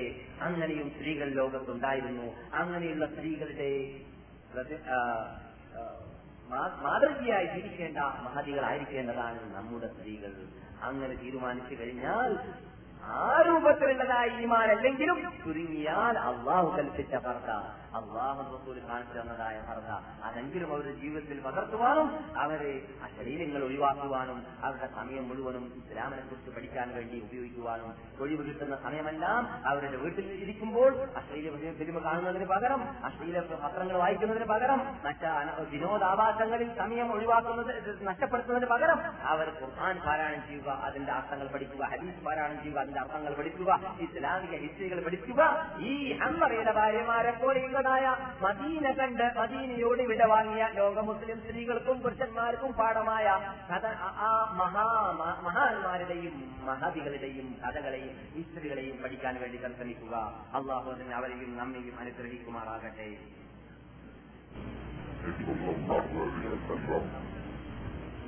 അങ്ങനെയും 0.49 0.89
സ്ത്രീകൾ 0.97 1.29
ലോകത്തുണ്ടായിരുന്നു. 1.41 2.29
അങ്ങനെയുള്ള 2.63 3.07
സ്ത്രീകളുടെ 3.15 3.71
മാതൃകയായി 6.55 7.47
ജീവിക്കേണ്ട 7.47 7.99
മഹതികളായിരിക്കേണ്ടതാണ് 7.99 9.55
നമ്മുടെ 9.55 9.89
സ്ത്രീകൾ. 9.89 10.47
അങ്ങനെ 10.83 11.15
തീരുമാനിച്ചു 11.15 11.75
കഴിഞ്ഞാൽ 11.75 12.37
ആ 13.03 13.29
രൂപത്തിലുള്ളതായ 13.47 14.27
ഈമാൻ 14.37 14.69
അല്ലെങ്കിലും 14.71 15.17
ചുരുങ്ങിയാൽ 15.39 16.17
അള്ളാഹു 16.27 16.69
കൽപ്പിച്ച 16.77 17.15
ഭർത്ത 17.25 17.51
അള്ളാഹു 17.99 18.43
റസൂൽ 18.49 18.77
കാണിച്ചു 18.85 19.17
തന്നതായ 19.17 19.57
ഭർത്ത 19.69 19.91
അതെങ്കിലും 20.27 20.69
അവരുടെ 20.73 20.93
ജീവിതത്തിൽ 21.01 21.39
പകർത്തുവാനും 21.47 22.07
അവരെ 22.43 22.71
ആ 23.03 23.09
ശരീരങ്ങൾ 23.17 23.63
ഒഴിവാക്കുവാനും 23.63 24.39
അവരുടെ 24.63 24.89
സമയം 24.95 25.25
മുഴുവനും 25.29 25.65
ഇസ്ലാമിനെ 25.81 26.23
കുറിച്ച് 26.23 26.51
പഠിക്കാൻ 26.51 26.89
വേണ്ടി 26.95 27.19
ഉപയോഗിക്കുവാനും 27.21 27.91
ഒഴിവ് 28.21 28.45
കിട്ടുന്ന 28.45 28.79
സമയമെല്ലാം 28.85 29.43
അവരുടെ 29.67 29.97
വീട്ടിൽ 29.97 30.31
ഇരിക്കുമ്പോൾ 30.45 30.91
അശ്ലീല 31.17 31.51
ഫിലിം 31.81 31.99
കാണുന്നതിന് 32.05 32.49
പകരം 32.51 32.81
അശ്ലീല 33.05 33.43
പത്രങ്ങൾ 33.57 33.97
വായിക്കുന്നതിന് 33.97 34.49
പകരം 34.51 34.81
മറ്റ 35.05 35.25
വിനോദാഭാസങ്ങളിൽ 35.73 36.71
സമയം 36.79 37.11
ഒഴിവാക്കുന്നത് 37.13 37.73
നഷ്ടപ്പെടുത്തുന്നതിന് 38.05 38.71
പകരം 38.73 38.99
അവർ 39.27 39.49
ഖുർആൻ 39.61 39.99
പാരായണം 40.07 40.43
ചെയ്യുക 40.47 40.71
അതിന്റെ 40.85 41.13
അർത്ഥങ്ങൾ 41.13 41.47
പഠിക്കുക 41.49 41.85
ഹരീസ് 41.93 42.25
പാരായണം 42.25 42.59
ചെയ്യുക 42.63 42.89
അതിന്റെ 42.93 43.15
അർത്ഥങ്ങൾ 43.15 43.35
പഠിക്കുക 43.35 43.97
ഇസ്ലാമിക 44.01 44.61
ഹിസ്റ്ററികൾ 44.61 45.05
പഠിക്കുക 45.05 45.71
ഈ 45.79 46.19
ഹമ്മറയുടെ 46.19 46.73
ഭാര്യമാരെ 46.73 47.31
പോലെയുള്ളതായ 47.31 48.17
മദീന 48.43 48.91
കണ്ട് 48.91 49.39
മദീനയോട് 49.39 50.03
വിട 50.03 50.25
വാങ്ങിയ 50.25 50.69
ലോക 50.73 50.99
മുസ്ലിം 50.99 51.41
സ്ത്രീകൾക്കും 51.41 52.01
പുരുഷന്മാർക്കും 52.01 52.73
പാഠമായ 52.73 53.25
കഥ 53.71 53.87
ആ- 53.87 54.55
മഹാ 54.57 54.83
മഹാന്മാരുടെയും 55.43 56.57
മഹതികളുടെയും 56.67 57.57
കഥകളെയും 57.69 58.17
ഹിസ്റ്ററികളെയും 58.37 59.03
പഠിക്കാൻ 59.03 59.41
വേണ്ടി 59.41 59.59
പരിശ്രമിക്കുക. 59.59 60.17
അള്ളാഹു 60.55 60.93
തന്നെ 60.93 61.17
അവരെയും 61.17 61.57
നമ്മയും 61.57 61.99
അനുഗ്രഹിക്കുമാറാകട്ടെ. 62.01 63.17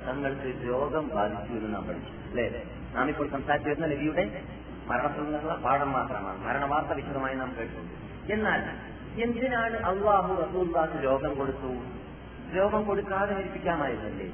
തങ്ങൾക്ക് 0.07 0.67
രോഗം 0.67 1.07
ബാധിച്ചു 1.07 1.53
എന്ന് 1.53 1.75
നാം 1.75 1.87
പഠിച്ചു. 1.87 2.11
അല്ലേ? 2.11 2.74
നാം 2.95 3.09
ഇപ്പോൾ 3.09 3.29
സംസാരിച്ചു 3.29 3.69
വരുന്ന 3.69 3.87
നബിയുടെ 3.87 4.41
മരണത്തിൽ 4.87 5.23
നിന്നുള്ള 5.23 5.55
പാഠം 5.55 5.91
മാത്രമാണ്. 5.91 6.47
മരണവാർത്ത 6.47 6.89
വിശദമായി 6.89 7.35
നാം 7.35 7.55
കേട്ടു 7.59 8.33
എന്നാൽ 8.33 8.61
എന്തിനാണ് 9.21 9.77
അള്ളാഹു 9.77 10.41
റസൂൽദാസ് 10.41 11.03
രോഗം 11.03 11.35
കൊടുത്തു? 11.35 11.75
രോഗം 12.55 12.83
കൊടുക്കാതെ 12.83 13.35
മരിപ്പിക്കാമായിരുന്നല്ലേ? 13.35 14.25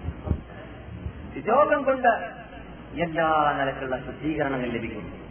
രോഗം 1.47 1.83
കൊണ്ട് 1.83 2.07
എല്ലാ 3.01 3.55
നിലക്കുള്ള 3.59 4.05
ശുദ്ധീകരണങ്ങൾ 4.05 4.69
ലഭിക്കുന്നു. 4.69 5.27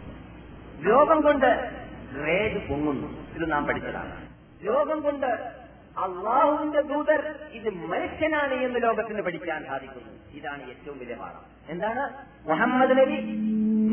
രോഗം 0.89 1.21
കൊണ്ട് 1.21 1.79
ഗ്രേഡ് 2.13 2.69
പൊങ്ങുന്നു. 2.69 3.07
ഇത് 3.07 3.51
നാം 3.51 3.65
പഠിച്ചതാണ്. 3.65 4.27
രോഗം 4.67 5.01
കൊണ്ട് 5.01 5.66
അള്ളാഹുവിന്റെ 5.97 6.81
ദൂതർ 6.81 7.35
ഇത് 7.51 7.69
മനുഷ്യനാണ് 7.69 8.53
എന്ന് 8.53 8.83
ലോകത്തിന് 8.83 9.21
പഠിക്കാൻ 9.21 9.65
സാധിക്കുന്നു. 9.65 10.37
ഇതാണ് 10.37 10.69
ഏറ്റവും 10.69 10.99
വലിയ 10.99 11.15
പാഠം. 11.15 11.57
എന്താണ്? 11.69 12.09
മുഹമ്മദ് 12.49 12.97
നബി 12.97 13.21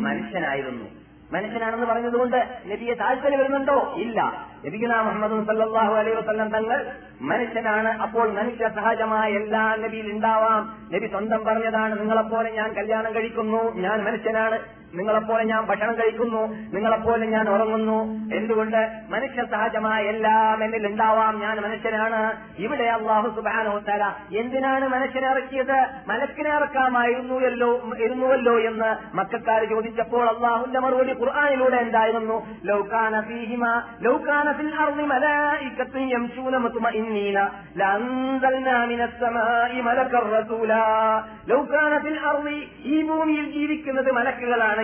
മനുഷ്യനായിരുന്നു. 0.01 0.85
മനുഷ്യനാണെന്ന് 1.33 1.87
പറഞ്ഞതുകൊണ്ട് 1.87 2.63
നബിയെ 2.67 2.95
താല്പര്യം 2.95 3.39
വരുന്നുണ്ടോ? 3.39 3.95
ഇല്ല. 3.97 4.47
നബിഗുന 4.67 5.01
മുഹമ്മദ് 5.01 5.47
സല്ലാഹു 5.47 5.95
അലൈഹി 5.95 6.17
വസ്ലം 6.17 6.49
തങ്ങൾ 6.49 6.93
മനുഷ്യനാണ്. 7.21 7.89
അപ്പോൾ 7.89 8.33
മനുഷ്യ 8.33 8.69
സഹജമായ 8.69 9.31
എല്ലാ 9.31 9.77
നബിയിൽ 9.77 10.13
ഉണ്ടാവാം. 10.13 10.89
നബി 10.93 11.07
സ്വന്തം 11.07 11.45
പറഞ്ഞതാണ് 11.45 12.01
നിങ്ങളെപ്പോലെ 12.01 12.51
ഞാൻ 12.51 12.73
കല്യാണം 12.73 13.15
കഴിക്കുന്നു. 13.15 13.75
ഞാൻ 13.75 14.05
മനുഷ്യനാണ്. 14.05 14.84
നിങ്ങളെപ്പോലെ 14.95 15.45
ഞാൻ 15.45 15.67
ഭക്ഷണം 15.67 15.95
കഴിക്കുന്നു 15.95 16.55
നിങ്ങളെപ്പോലെ 16.75 17.27
ഞാൻ 17.27 17.49
ഉറങ്ങുന്നു. 17.49 17.99
എന്തുകൊണ്ട്? 18.35 18.91
മനുഷ്യ 19.11 19.45
സഹജമായ 19.45 20.03
എല്ലാം 20.03 20.65
എന്നിൽ 20.65 20.87
ഉണ്ടാവാം. 20.87 21.41
ഞാൻ 21.41 21.61
മനുഷ്യനാണ്. 21.61 22.37
ഇവിടെ 22.59 22.85
അള്ളാഹു 22.85 23.29
സുബാനോ 23.29 23.79
തല 23.79 24.13
എന്തിനാണ് 24.39 24.89
മനുഷ്യനെ 24.89 25.31
ഇറക്കിയത്? 25.31 25.87
മലക്കിനെ 26.07 26.51
ഇറക്കാമായിരുന്നുവല്ലോ 26.51 27.83
ഇരുന്നുവല്ലോ 27.99 28.59
എന്ന് 28.59 29.17
മക്കാർ 29.17 29.65
ചോദിച്ചപ്പോൾ 29.65 30.29
അള്ളാഹുന്റെ 30.29 30.81
മറുപടി 30.81 31.13
ഖുർആാനിലൂടെ 31.13 31.77
എന്തായിരുന്നു? 31.77 32.47
ലൗകാന 32.65 33.21
ഫീഹിമ 33.21 33.83
ലൗകാന 34.03 34.53
ഫിൽ 34.53 34.75
അർളി 34.75 35.03
മലായികത്തു 35.03 35.99
യംശൂന 35.99 36.57
മുത്മഇന്നീന 36.57 37.49
ലഅൻസൽനാ 37.77 38.85
മിനസ് 38.85 39.21
സമാഇ 39.21 39.81
മലക്കർ 39.81 40.31
റസൂല. 40.31 40.73
ലൗകാന 41.49 41.99
ഫിൽ 41.99 42.21
അർളി 42.21 42.69
ഈ 42.85 43.03
ഭൂമിയിൽ 43.03 43.53
ജീവിക്കുന്നത് 43.53 44.13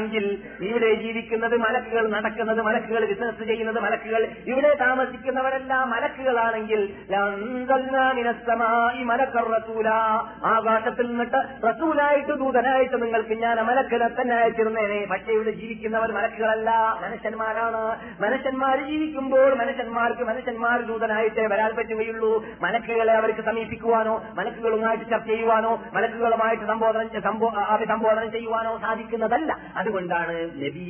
മലക്കുകളാണെങ്കിൽ 0.00 0.38
ഇവിടെ 0.60 0.94
ജീവിക്കുന്നത് 0.94 1.56
മലക്കുകൾ 1.56 2.10
നടക്കുന്നത് 2.10 2.62
മലക്കുകൾ 2.62 3.04
ബിസിനസ് 3.04 3.44
ചെയ്യുന്നത് 3.44 3.80
മലക്കുകൾ 3.80 4.28
ഇവിടെ 4.46 4.74
താമസിക്കുന്നവരെല്ലാം 4.74 5.90
മലക്കുകളാണെങ്കിൽ 5.90 6.92
ലഅൻസൽനാ 7.10 8.12
മിനസ് 8.12 8.46
സമാഇ 8.46 9.02
മലക്കർ 9.02 9.50
റസൂലാ. 9.50 10.26
ആകാശത്തിൽ 10.44 11.06
നിന്നിട്ട് 11.06 11.68
റസൂലായിട്ട് 11.68 12.28
ദൂതനായിട്ട് 12.28 13.02
നിങ്ങൾക്ക് 13.02 13.42
ഞാൻ 13.42 13.56
മലക്കിനെ 13.56 14.08
തന്നെ 14.08 14.36
അയച്ചിരുന്നേനെ. 14.36 15.06
പക്ഷേ 15.10 15.32
ഇവിടെ 15.32 15.50
ജീവിക്കുന്നവർ 15.50 16.12
മലക്കുകളല്ല 16.12 16.98
മനുഷ്യന്മാരാണ്. 17.02 17.96
മനുഷ്യന്മാർ 18.22 18.86
ജീവിക്കുമ്പോൾ 18.86 19.54
മനുഷ്യന്മാർക്ക് 19.54 20.22
മനുഷ്യന്മാർ 20.22 20.80
ദൂതനായിട്ടേ 20.80 21.46
വരാൻ 21.46 21.76
പറ്റുകയുള്ളൂ. 21.76 22.44
മലക്കുകളെ 22.60 23.12
അവർക്ക് 23.12 23.40
സമീപിക്കുവാനോ 23.40 24.24
മലക്കുകളുമായിട്ട് 24.34 25.04
ചർച്ച 25.10 25.26
ചെയ്യുവാനോ 25.26 25.82
മലക്കുകളുമായിട്ട് 25.92 26.64
സംബോധന 26.64 27.00
സംബോ- 27.24 27.54
അഭിസംബോധന 27.54 28.26
ചെയ്യുവാനോ 28.26 28.78
സാധിക്കുന്നതല്ല. 28.78 29.58
അതുകൊണ്ടാണ് 29.90 30.34
നബി 30.64 30.86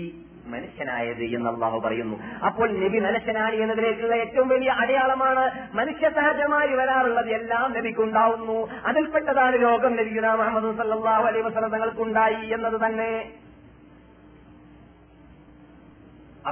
മനുഷ്യനായത് 0.52 1.22
എന്ന് 1.36 1.48
അള്ളാഹു 1.50 1.78
പറയുന്നു. 1.80 2.16
അപ്പോൾ 2.46 2.68
നബി 2.84 2.98
മനുഷ്യനാണ് 3.06 3.56
എന്നതിലേക്കുള്ള 3.64 4.14
ഏറ്റവും 4.22 4.48
വലിയ 4.48 4.70
അടയാളമാണ് 4.82 5.44
മനുഷ്യ 5.74 6.06
സഹജമായി 6.16 6.72
വരാറുള്ളത് 6.80 7.30
എല്ലാം 7.38 7.66
നബിക്കുണ്ടാവുന്നു. 7.78 8.58
അതിൽപ്പെട്ടതാണ് 8.90 9.56
രോഗം 9.62 9.92
നബിഗുന 10.00 10.32
മുഹമ്മദ് 10.40 10.72
സല്ലാഹു 10.80 11.26
അലൈ 11.30 11.42
വസ്ലം 11.48 11.74
തങ്ങൾക്കുണ്ടായി 11.76 12.42
എന്നത് 12.56 12.78
തന്നെ. 12.86 13.12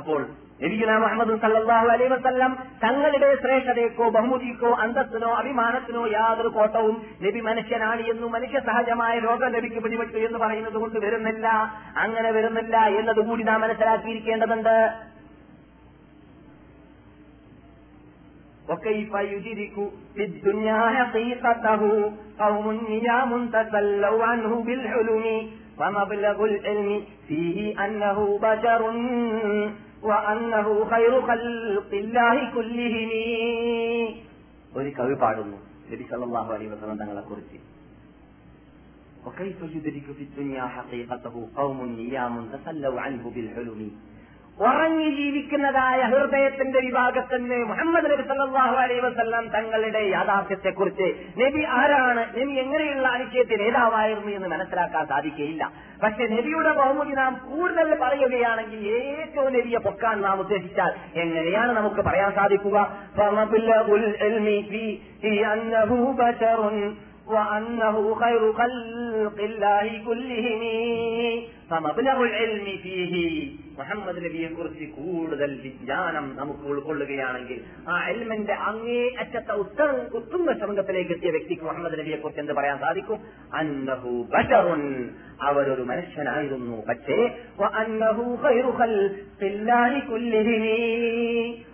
അപ്പോൾ 0.01 0.22
നബിഗുന 0.61 0.91
മുഹമ്മദ് 1.03 1.34
സല്ലാഹു 1.43 1.88
അലൈഹി 1.93 2.09
വസ്ലം 2.14 2.51
തങ്ങളുടെ 2.84 3.30
ശ്രേഷ്ഠതയ്ക്കോ 3.41 4.05
ബഹുമതിക്കോ 4.16 4.72
അന്തസ്സിനോ 4.84 5.30
അഭിമാനത്തിനോ 5.39 6.03
യാതൊരു 6.14 6.49
കോട്ടവും 6.57 6.95
നബി 7.24 7.39
മനുഷ്യനാണ് 7.47 8.03
എന്നും 8.11 8.32
മനുഷ്യ 8.32 8.59
സഹജമായ 8.68 9.16
രോഗം 9.20 9.51
ലഭിക്ക് 9.55 9.82
പിടിപെട്ടു 9.86 10.20
എന്ന് 10.28 10.39
പറയുന്നത് 10.43 10.78
കൊണ്ട് 10.84 10.99
വരുന്നില്ല 11.05 11.47
അങ്ങനെ 12.03 12.32
വരുന്നില്ല 12.38 12.78
എന്നതുകൂടി 12.99 13.45
നാം 13.51 13.61
മനസ്സിലാക്കിയിരിക്കേണ്ടതുണ്ട് 13.66 14.76
وكيف 18.66 19.14
يدرك 19.26 19.76
في 20.16 20.24
الدنيا 20.26 20.89
حقيقته 20.91 21.82
قوم 22.39 22.66
نيام 22.86 23.32
تسلوا 23.49 24.24
عنه 24.24 24.51
بالحلم 24.64 25.26
ومبلغ 25.80 26.38
العلم 26.43 26.89
فيه 27.28 27.57
أنه 27.80 28.18
بشر 28.39 28.82
وأنه 30.03 30.68
خير 30.91 31.14
خلق 31.22 31.91
الله 31.95 32.36
كلهم 32.55 33.11
ഒരു 34.74 34.89
കവി 34.97 35.16
പാടുന്നു 35.24 35.57
നബി 35.89 36.03
സല്ലല്ലാഹു 36.11 36.49
അലൈഹി 36.55 36.70
വസല്ലം 36.74 36.99
തങ്ങളെ 37.01 37.24
കുറിച്ച് 37.30 37.57
وكيف 39.26 39.59
يدرك 39.76 40.07
في 40.18 40.24
الدنيا 40.24 40.66
حقيقته 40.68 41.36
قوم 41.55 41.80
نيام 41.99 42.36
تسلوا 42.53 42.97
عنه 43.01 43.24
بالحلم 43.36 43.80
ഉറങ്ങി 44.57 45.07
ജീവിക്കുന്നതായ 45.18 45.99
ഹൃദയത്തിന്റെ 46.11 46.80
വിഭാഗത്തിന് 46.86 47.57
മുഹമ്മദ് 47.70 48.09
നബി 48.11 48.24
സല്ലല്ലാഹു 48.28 48.76
അലൈഹി 48.82 49.01
വസല്ലം 49.05 49.45
തങ്ങളുടെ 49.55 50.01
യാഥാർത്ഥ്യത്തെ 50.07 50.72
കുറിച്ച് 50.72 51.07
നബി 51.39 51.61
ആരാണ് 51.78 52.24
നബി 52.34 52.53
എങ്ങനെയുള്ള 52.64 53.07
ഐക്യത്തെ 53.20 53.55
നേതാവായിരുന്നു 53.64 54.32
എന്ന് 54.32 54.49
മനസ്സിലാക്കാൻ 54.53 55.05
സാധിക്കുകയില്ല 55.09 55.66
പക്ഷെ 56.03 56.28
നബിയുടെ 56.34 56.74
ബഹുമതി 56.80 57.16
നാം 57.22 57.34
കൂടുതൽ 57.47 57.89
പറയുകയാണെങ്കിൽ 58.03 58.84
ഏറ്റവും 59.16 59.49
നബിയെ 59.57 59.82
പൊക്കാൻ 59.88 60.22
നാം 60.22 60.38
ഉദ്ദേശിച്ചാൽ 60.39 60.91
എങ്ങനെയാണ് 61.24 61.74
നമുക്ക് 61.80 62.03
പറയാൻ 62.09 62.32
സാധിക്കുക 62.36 62.78
ഫമബ്ലഗുൽ 63.18 64.05
ഇൽമി 64.28 64.59
ഫീ 65.24 65.34
അന്നഹു 65.53 65.99
ബശറുൻ 66.22 66.78
وأنه 67.28 67.95
خير 68.16 68.53
خلق 68.53 69.38
الله 69.41 69.88
كلهم 70.05 70.61
فمبلغ 70.64 70.72
العلم 70.74 71.57
فيه 71.57 71.57
മുഹമ്മദ് 73.79 74.25
നബിയെ 74.25 74.49
കുറിച്ച് 74.49 74.85
കൂടുതൽ 74.85 75.61
വിജ്ഞാനം 75.62 76.37
നമുക്ക് 76.37 76.61
ഉൾക്കൊള്ളുകയാണെങ്കിൽ 76.61 77.59
ആ 77.89 78.09
എൽമന്റെ 78.09 78.53
അങ്ങേ 78.53 79.14
അറ്റത്തെ 79.19 79.53
ഉത്തര 79.53 79.89
ഉത്തുംഗ 80.12 80.53
ശൃംഗത്തിലേക്ക് 80.53 81.12
എത്തിയ 81.12 81.31
വ്യക്തിക്ക് 81.31 81.62
മുഹമ്മദ് 81.62 81.99
നബിയെ 81.99 82.16
കുറിച്ച് 82.16 82.41
എന്ത് 82.41 82.53
പറയാൻ 82.53 82.79
സാധിക്കും? 82.79 83.19
അന്നഹു 83.55 84.27
ബഷറുൻ. 84.31 85.11
അവരൊരു 85.43 85.82
മനുഷ്യനായിരുന്നു. 85.82 86.86
പക്ഷേ 86.89 87.39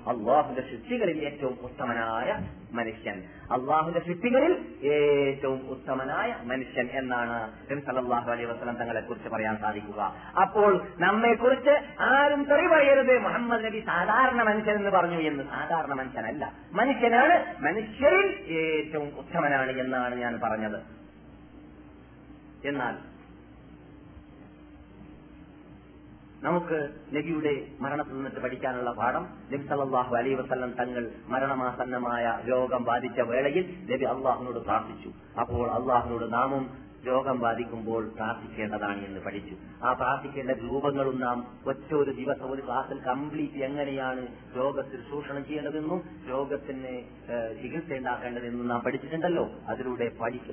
അള്ളാഹുന്റെ 0.09 0.63
സൃഷ്ടികളിൽ 0.63 1.25
ഏറ്റവും 1.25 1.59
ഉത്തമനായ 1.63 2.39
മനുഷ്യൻ. 2.73 3.23
അള്ളാഹുന്റെ 3.53 4.01
സൃഷ്ടികളിൽ 4.01 4.53
ഏറ്റവും 4.89 5.71
ഉത്തമനായ 5.71 6.37
മനുഷ്യൻ 6.43 6.89
എന്നാണ് 6.93 7.53
നബി 7.71 7.81
സല്ലല്ലാഹു 7.81 8.31
അലൈഹി 8.31 8.47
വസല്ലം 8.47 8.77
തങ്ങളെ 8.77 9.01
കുറിച്ച് 9.01 9.29
പറയാൻ 9.29 9.57
സാധിക്കുക. 9.57 10.15
അപ്പോൾ 10.41 10.81
നമ്മെ 10.99 11.35
കുറിച്ച് 11.35 12.03
ആരും 12.03 12.45
തെറി 12.45 12.67
പറയരുത്. 12.67 13.19
മുഹമ്മദ് 13.19 13.65
നബി 13.65 13.81
സാധാരണ 13.87 14.43
മനുഷ്യൻ 14.43 14.75
എന്ന് 14.75 14.91
പറഞ്ഞു 14.91 15.19
എന്ന് 15.19 15.45
സാധാരണ 15.45 15.93
മനുഷ്യനല്ല. 15.93 16.53
മനുഷ്യനാണ് 16.73 17.65
മനുഷ്യരിൽ 17.65 18.53
ഏറ്റവും 18.53 19.09
ഉത്തമനാണ് 19.19 19.71
എന്നാണ് 19.71 20.15
ഞാൻ 20.15 20.41
പറഞ്ഞത്. 20.45 20.81
എന്നാൽ 22.69 23.14
നമുക്ക് 26.45 26.79
നബിയുടെ 27.17 27.53
മരണത്തിൽ 27.81 28.15
നിന്നിട്ട് 28.15 28.41
പഠിക്കാനുള്ള 28.41 28.91
പാഠം 28.93 29.25
നബി 29.53 29.67
സല്ലാഹു 29.69 30.13
അലൈ 30.17 30.33
വസല്ലം 30.35 30.73
തങ്ങൾ 30.81 31.05
മരണമാസന്നമായ 31.29 32.25
രോഗം 32.49 32.83
ബാധിച്ച 32.85 33.21
വേളയിൽ 33.21 33.65
നബി 33.93 34.05
അള്ളാഹുനോട് 34.15 34.59
പ്രാർത്ഥിച്ചു. 34.59 35.11
അപ്പോൾ 35.41 35.67
അള്ളാഹുനോട് 35.71 36.27
നാമും 36.33 36.65
രോഗം 37.07 37.39
ബാധിക്കുമ്പോൾ 37.41 38.03
പ്രാർത്ഥിക്കേണ്ടതാണ് 38.17 39.01
എന്ന് 39.07 39.21
പഠിച്ചു. 39.21 39.55
ആ 39.87 39.93
പ്രാർത്ഥിക്കേണ്ട 39.93 40.51
രൂപങ്ങളും 40.51 41.17
നാം 41.21 41.39
ഒറ്റ 41.67 41.91
ഒരു 41.95 42.13
ദിവസം 42.21 42.47
ഒരു 42.55 42.63
ക്ലാസ്സിൽ 42.67 42.99
കംപ്ലീറ്റ് 43.09 43.65
എങ്ങനെയാണ് 43.69 44.23
രോഗത്തിൽ 44.57 45.01
ചൂഷണം 45.11 45.45
ചെയ്യേണ്ടതെന്നും 45.45 46.01
രോഗത്തിന് 46.31 46.95
ചികിത്സ 47.63 47.93
ഉണ്ടാക്കേണ്ടതെന്നും 47.99 48.69
നാം 48.69 48.81
പഠിച്ചിട്ടുണ്ടല്ലോ. 48.87 49.47
അതിലൂടെ 49.69 50.09
പഠിക്ക 50.23 50.51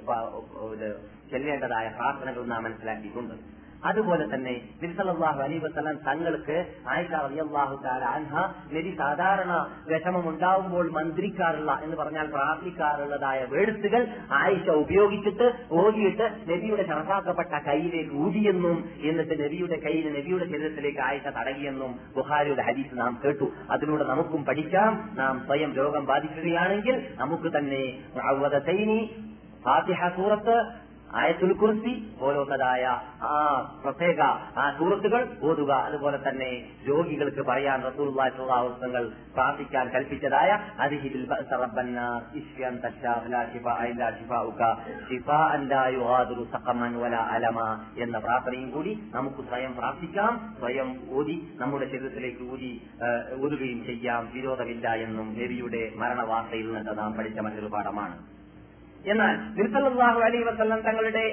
ചെല്ലേണ്ടതായ 1.32 1.88
പ്രാർത്ഥനകൾ 2.00 2.46
നാം 2.54 2.64
മനസ്സിലാക്കിയിട്ടുണ്ട്. 2.64 3.61
അതുപോലെ 3.90 4.26
തന്നെ 4.34 4.54
നബിസല്ലാഹു 4.82 5.40
അലൈ 5.46 5.58
വസ്ലാം 5.64 5.96
തങ്ങൾക്ക് 6.08 6.58
ആയിഷ 6.94 7.12
റളിയല്ലാഹു 7.26 7.76
തആല 7.86 8.04
അൻഹ 8.18 8.34
നബി 8.76 8.92
സാധാരണ 9.00 9.54
വിഷമം 9.92 10.26
ഉണ്ടാവുമ്പോൾ 10.32 10.86
മന്ത്രിക്കാറുള്ള 10.98 11.72
എന്ന് 11.86 11.96
പറഞ്ഞാൽ 11.96 12.28
പ്രാർത്ഥിക്കാറുള്ളതായ 12.36 13.40
വേഴ്സുകൾ 13.54 14.04
ആയിഷ 14.42 14.68
ഉപയോഗിച്ചിട്ട് 14.84 15.48
ഓതിയിട്ട് 15.82 16.28
നബിയുടെ 16.52 16.86
ചണക്കാക്കപ്പെട്ട 16.92 17.54
കയ്യിലേക്ക് 17.70 18.16
ഊതിയെന്നും 18.26 18.78
എന്നിട്ട് 19.10 19.38
നബിയുടെ 19.44 19.80
കയ്യിൽ 19.86 20.08
നബിയുടെ 20.18 20.48
ശരീരത്തിലേക്ക് 20.54 21.04
ആയിഷ 21.10 21.26
തടങ്ങിയെന്നും 21.40 21.92
ബുഹാരിയുടെ 22.16 22.66
ഹരീസ് 22.70 22.96
നാം 23.02 23.14
കേട്ടു. 23.24 23.48
അതിലൂടെ 23.74 24.04
നമുക്കും 24.04 24.42
പഠിക്കാം. 24.46 24.92
നാം 25.22 25.36
സ്വയം 25.48 25.74
രോഗം 25.82 26.06
ബാധിക്കുകയാണെങ്കിൽ 26.12 26.96
നമുക്ക് 27.18 27.52
തന്നെ 27.58 27.84
ഫാത്തിഹ 29.66 30.02
സൂറത്ത് 30.16 30.56
ആയത്തുൽ 31.16 31.54
കുർസി 31.54 32.16
ഓരോന്നതായ 32.22 32.84
ആ 33.22 33.34
പ്രത്യേക 33.84 34.22
ആ 34.58 34.76
സൂറത്തുകൾ 34.78 35.38
ഓതുക. 35.44 35.72
അതുപോലെ 35.72 36.30
തന്നെ 36.30 36.70
രോഗികൾക്ക് 36.90 37.42
പറയാൻ 37.42 37.84
റസൂർവാസങ്ങൾ 37.84 39.12
പ്രാർത്ഥിക്കാൻ 39.34 39.90
കൽപ്പിച്ചതായ 39.90 40.52
എന്ന 47.98 48.18
പ്രാർത്ഥനയും 48.18 48.72
കൂടി 48.72 49.00
നമുക്ക് 49.16 49.42
സ്വയം 49.50 49.76
പ്രാർത്ഥിക്കാം. 49.76 50.56
സ്വയം 50.60 50.90
ഓതി 51.12 51.52
നമ്മുടെ 51.56 51.86
ശരീരത്തിലേക്ക് 51.86 52.52
ഊതി 52.52 52.82
ഊതുകയും 53.44 53.86
ചെയ്യാം. 53.86 54.30
വിരോധമില്ല 54.34 54.94
എന്നും 54.94 55.30
നബിയുടെ 55.34 55.92
മരണവാർത്തയിൽ 55.96 56.74
നിന്ന് 56.74 56.98
നാം 56.98 57.14
പഠിച്ച 57.14 57.40
മറ്റൊരു 57.40 57.66
പാഠമാണ്. 57.66 58.41
എന്നാൽ 59.06 59.36
നിർസലാഹു 59.58 60.20
അലൈ 60.26 60.40
വസ്ലം 60.48 60.82
തങ്ങളുടെ 60.88 61.24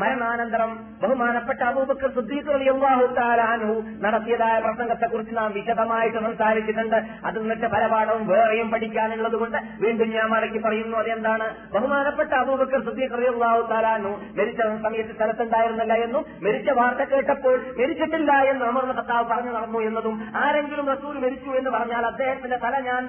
മരണാനന്തരം 0.00 0.70
ബഹുമാനപ്പെട്ട 1.02 1.60
അബൂബക്കർ 1.62 2.10
സുദ്ദീഖ് 2.16 2.48
റളിയല്ലാഹു 2.54 3.04
തആല 3.18 3.40
അൻഹു 3.52 3.74
നടത്തിയതായ 4.04 4.56
പ്രസംഗത്തെക്കുറിച്ച് 4.64 5.34
നാം 5.38 5.52
വിശദമായിട്ട് 5.56 6.18
സംസാരിച്ചിട്ടുണ്ട്. 6.26 6.96
അതിൽ 7.28 7.40
നിന്നിട്ട് 7.42 7.66
പരപാഠവും 7.74 8.26
വേറെയും 8.30 8.70
പഠിക്കാനുള്ളത് 8.72 9.36
കൊണ്ട് 9.42 9.58
വീണ്ടും 9.82 10.10
ഞാൻ 10.16 10.26
മടക്കി 10.34 10.58
പറയുന്നു. 10.58 10.96
അതെന്താണ്? 10.96 11.46
ബഹുമാനപ്പെട്ട 11.74 12.32
അബൂബക്കർ 12.42 12.82
സുദ്ദീഖ് 12.88 13.32
തആല 13.72 13.86
അൻഹു 13.98 14.12
മരിച്ച 14.38 14.60
സമയത്ത് 14.86 15.14
സ്ഥലത്തുണ്ടായിരുന്നില്ല 15.18 15.94
എന്നും 16.06 16.24
മരിച്ച 16.46 16.70
വാർത്ത 16.80 17.08
കേട്ടപ്പോൾ 17.12 17.56
മരിച്ചിട്ടില്ല 17.80 18.32
എന്ന് 18.50 18.66
അമർ 18.70 18.84
കർത്താവ് 18.90 19.26
പറഞ്ഞു 19.32 19.52
നടന്നു 19.56 19.78
എന്നതും 19.88 20.16
ആരെങ്കിലും 20.42 20.86
റസൂൽ 20.94 21.14
മരിച്ചു 21.24 21.50
എന്ന് 21.60 21.70
പറഞ്ഞാൽ 21.70 22.06
അദ്ദേഹത്തിന്റെ 22.12 22.56
തല 22.66 22.74
ഞാൻ 22.90 23.02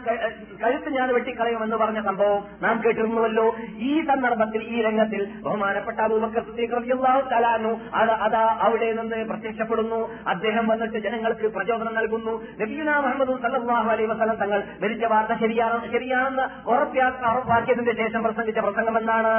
കഴുത്ത് 0.63 0.89
ഞാൻ 0.99 1.09
വെട്ടിക്കളയുമെന്ന് 1.17 1.76
പറഞ്ഞ 1.76 2.01
സംഭവം 2.09 2.41
നാം 2.65 2.82
കേട്ടിരുന്നുവല്ലോ. 2.86 3.47
ഈ 3.89 3.91
സന്ദർഭത്തിൽ 4.10 4.62
ഈ 4.64 4.82
രംഗത്തിൽ 4.82 5.24
ബഹുമാനപ്പെട്ട 5.41 5.99
അബൂബക്കർത്തിയാവുന്നു 5.99 7.72
അത് 7.95 8.12
അതാ 8.28 8.57
അവിടെ 8.62 8.91
നിന്ന് 8.93 9.26
പ്രത്യക്ഷപ്പെടുന്നു. 9.26 9.99
അദ്ദേഹം 10.28 10.68
വന്നിട്ട് 10.68 10.97
ജനങ്ങൾക്ക് 10.97 11.47
പ്രചോദനം 11.47 11.93
നൽകുന്നു. 11.95 12.34
നബീന 12.62 12.89
മുഹമ്മദ് 12.99 13.41
സല്ലാഹു 13.41 13.89
അലൈ 13.89 14.05
വസ്ലം 14.05 14.36
തങ്ങൾ 14.36 14.64
മരിച്ച 14.82 15.05
വാർത്ത 15.05 15.34
ശരിയാണ് 15.39 15.91
ശരിയാണെന്ന് 15.91 16.45
ഉറപ്പാക്കിയതിന്റെ 16.70 17.93
ശേഷം 17.93 18.24
പ്രസംഗിച്ച 18.24 18.60
പ്രസംഗം 18.60 18.97
എന്താണ്? 18.97 19.34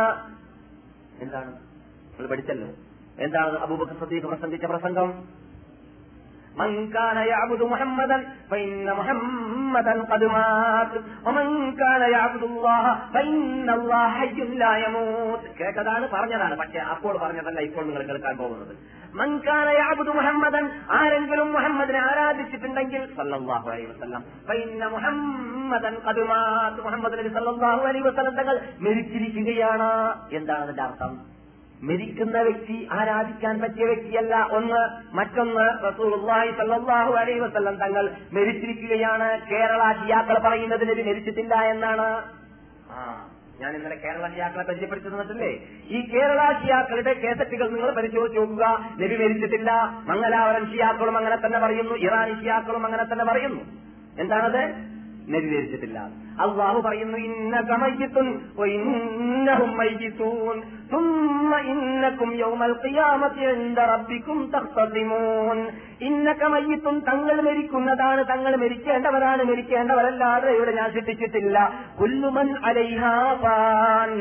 എന്താണ്? 1.20 1.52
പഠിച്ചല്ലോ. 2.30 2.68
എന്താണ് 3.18 3.58
അബൂബക്കർ 3.58 3.96
സദ്ദീഖ് 4.00 4.26
പ്രസംഗിച്ച 4.26 4.64
പ്രസംഗം? 4.64 5.08
മൻകാന 6.56 7.18
യഅബുദു 7.18 7.64
മുഹമ്മദൻ 7.64 8.22
محمدا 9.69 9.93
قد 10.03 10.23
مات 10.27 10.91
ومن 11.25 11.45
كان 11.73 12.01
يعبد 12.09 12.43
الله 12.43 12.83
فإن 13.13 13.67
الله 13.69 14.03
حي 14.11 14.37
لا 14.55 14.71
يموت 14.79 15.41
കേട്ടതാണ് 15.59 16.05
പറഞ്ഞതാണ് 16.13 16.55
പക്ഷെ 16.61 16.79
അപ്പോൾ 16.93 17.13
പറഞ്ഞതല്ല 17.23 17.59
ഇപ്പോൾ 17.67 17.83
നിങ്ങൾ 17.87 18.03
കേൾക്കാൻ 18.03 18.35
പോകുന്നത് 18.37 18.73
മൻകാന 19.13 19.67
യാബുദു 19.77 20.11
മുഹമ്മദൻ 20.11 20.63
ആരെങ്കിലും 20.95 21.49
മുഹമ്മദിനെ 21.55 21.99
ആരാധിച്ചിട്ടുണ്ടെങ്കിൽ 22.07 23.03
സല്ലല്ലാഹു 23.17 23.67
അലൈഹി 23.71 23.87
വസല്ലം 23.91 24.23
ഫൈന്ന 24.49 24.83
മുഹമ്മദൻ 24.95 25.95
ഖദ് 26.05 26.25
മാത് 26.31 26.81
മുഹമ്മദ് 26.87 27.17
നബി 27.21 27.31
സല്ലല്ലാഹു 27.37 27.83
അലൈഹി 27.89 28.05
വസല്ലം 28.09 28.35
തങ്ങൾ 28.41 28.57
മരിച്ചിരിക്കുകയാണ് 28.85 29.89
എന്താണ് 30.39 30.63
അതിന്റെ 30.65 30.83
അർത്ഥം 30.83 31.13
മരിക്കുന്ന 31.82 32.38
വ്യക്തി 32.42 32.88
ആരാധിക്കാൻ 32.92 33.60
പറ്റിയ 33.60 33.84
വ്യക്തിയല്ല. 33.84 34.34
ഒന്ന് 34.52 34.80
മറ്റൊന്ന് 35.16 35.66
റസൂലുള്ളാഹി 35.84 36.50
സല്ലല്ലാഹു 36.58 37.12
അലൈഹി 37.12 37.40
വസല്ലം 37.40 37.76
തങ്ങൾ 37.76 38.04
മരിച്ചിരിക്കുകയാണ്. 38.32 39.28
കേരള 39.50 39.82
ജിയാക്കൾ 39.92 40.38
പറയുന്നത് 40.38 40.88
നബി 40.88 41.02
മരിച്ചിട്ടില്ല 41.02 41.54
എന്നാണ്. 41.54 42.08
ആ 42.90 43.28
ഞാൻ 43.60 43.76
ഇന്നലെ 43.76 43.96
കേരള 43.96 44.28
ജിയാക്കളെ 44.28 44.64
പരിചയപ്പെടുത്തി 44.64 45.08
തന്നിട്ടില്ലേ 45.08 45.50
ഈ 45.90 45.98
കേരള 46.12 46.40
ഷിയാക്കളുടെ 46.60 47.12
കേസറ്റുകൾ 47.12 47.68
നിങ്ങൾ 47.70 47.90
പരിശോധിച്ച് 47.90 48.38
നോക്കുക. 48.38 48.66
നബി 49.00 49.16
മരിച്ചിട്ടില്ല. 49.24 49.70
മംഗലാവരം 50.08 50.66
ഷിയാക്കളും 50.72 51.16
അങ്ങനെ 51.16 51.36
തന്നെ 51.36 51.58
പറയുന്നു. 51.58 51.96
ഇറാനി 52.06 52.34
ഷിയാക്കളും 52.42 52.86
അങ്ങനെ 52.86 53.04
തന്നെ 53.04 53.24
പറയുന്നു. 53.24 53.62
എന്താണത്? 54.18 54.62
നബി 55.34 55.48
മരിച്ചിട്ടില്ല. 55.56 55.98
അള്ളാഹു 56.41 56.79
പറയുന്നു 56.85 57.17
ഇന്നക 57.27 57.71
മയ്യിത്തുൻ 57.83 58.27
വഇന്നഹും 58.59 59.71
മയ്യിത്തൂൻ 59.79 60.57
ثم 60.91 61.51
إنكم 61.65 62.29
يوم 62.35 62.61
القيامة 62.63 63.37
عند 63.51 63.79
ربكم 63.93 64.37
تختصمون 64.47 65.57
ഇന്നക 66.01 66.41
മയ്യിത്തുൻ 66.53 66.95
തങ്ങൾ 67.09 67.37
മരിക്കുന്നതാണ് 67.47 68.21
തങ്ങൾ 68.31 68.53
മരിക്കേണ്ടവരാണ് 68.63 69.41
മരിക്കേണ്ടവരല്ലാതെ 69.49 70.49
ഇവിടെ 70.55 70.71
ഞാൻ 70.79 70.89
സൃഷ്ടിച്ചിട്ടില്ല 70.95 71.57
കുല്ലുമൻ 71.99 72.49
അലൈഹാ 72.63 73.13
ഫാൻ 73.43 74.11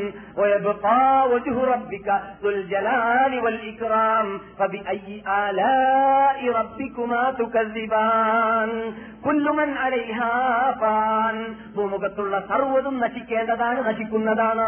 ലോകത്തുള്ള 12.00 12.40
സർവതും 12.40 13.00
നശിക്കേണ്ടതാണ് 13.00 13.88
നശിക്കുന്നതാണ്. 13.88 14.60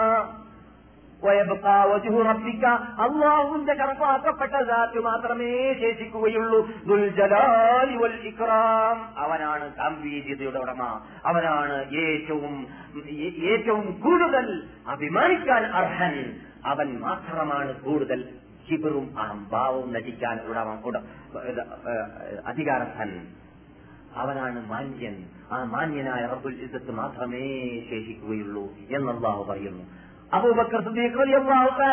റബ്ബിക്ക 2.26 2.64
അള്ളാഹുവിന്റെ 3.00 3.74
കടപ്പാക്കപ്പെട്ട 3.74 4.52
ദാറ്റ് 4.52 5.00
മാത്രമേ 5.00 5.74
ശേഷിക്കുകയുള്ളൂ. 5.74 6.68
ഇക്രാം. 8.20 9.18
അവനാണ് 9.18 9.76
ഗാംഭീര്യതയുടെ 9.76 10.58
ഉടമ. 10.58 11.00
അവനാണ് 11.26 11.90
ഏറ്റവും 11.90 12.66
ഏറ്റവും 13.52 14.00
കൂടുതൽ 14.00 14.62
അഭിമാനിക്കാൻ 14.88 15.66
അർഹൻ. 15.66 16.40
അവൻ 16.66 17.00
മാത്രമാണ് 17.00 17.80
കൂടുതൽ 17.80 18.28
കിബറും 18.70 19.20
അഹംഭാവവും 19.20 19.92
നശിക്കാൻ 19.92 20.40
ഉടമ 20.40 21.02
അധികാരസ്ഥൻ. 22.46 23.26
അവനാണ് 24.16 24.66
മാന്യൻ. 24.70 25.41
ആ 25.52 25.64
മാന്യനായ 25.64 26.22
റബ്ബുൽ 26.26 26.56
ഇസത്ത് 26.64 26.92
മാത്രമേ 26.92 27.42
ശേഷിക്കുകയുള്ളൂ 27.90 28.64
എന്നല്ലാഹു 28.90 29.42
പറയുന്നു. 29.44 29.84
അബൂബക്കർ 30.32 30.80
സിദ്ദീഖ് 30.84 31.18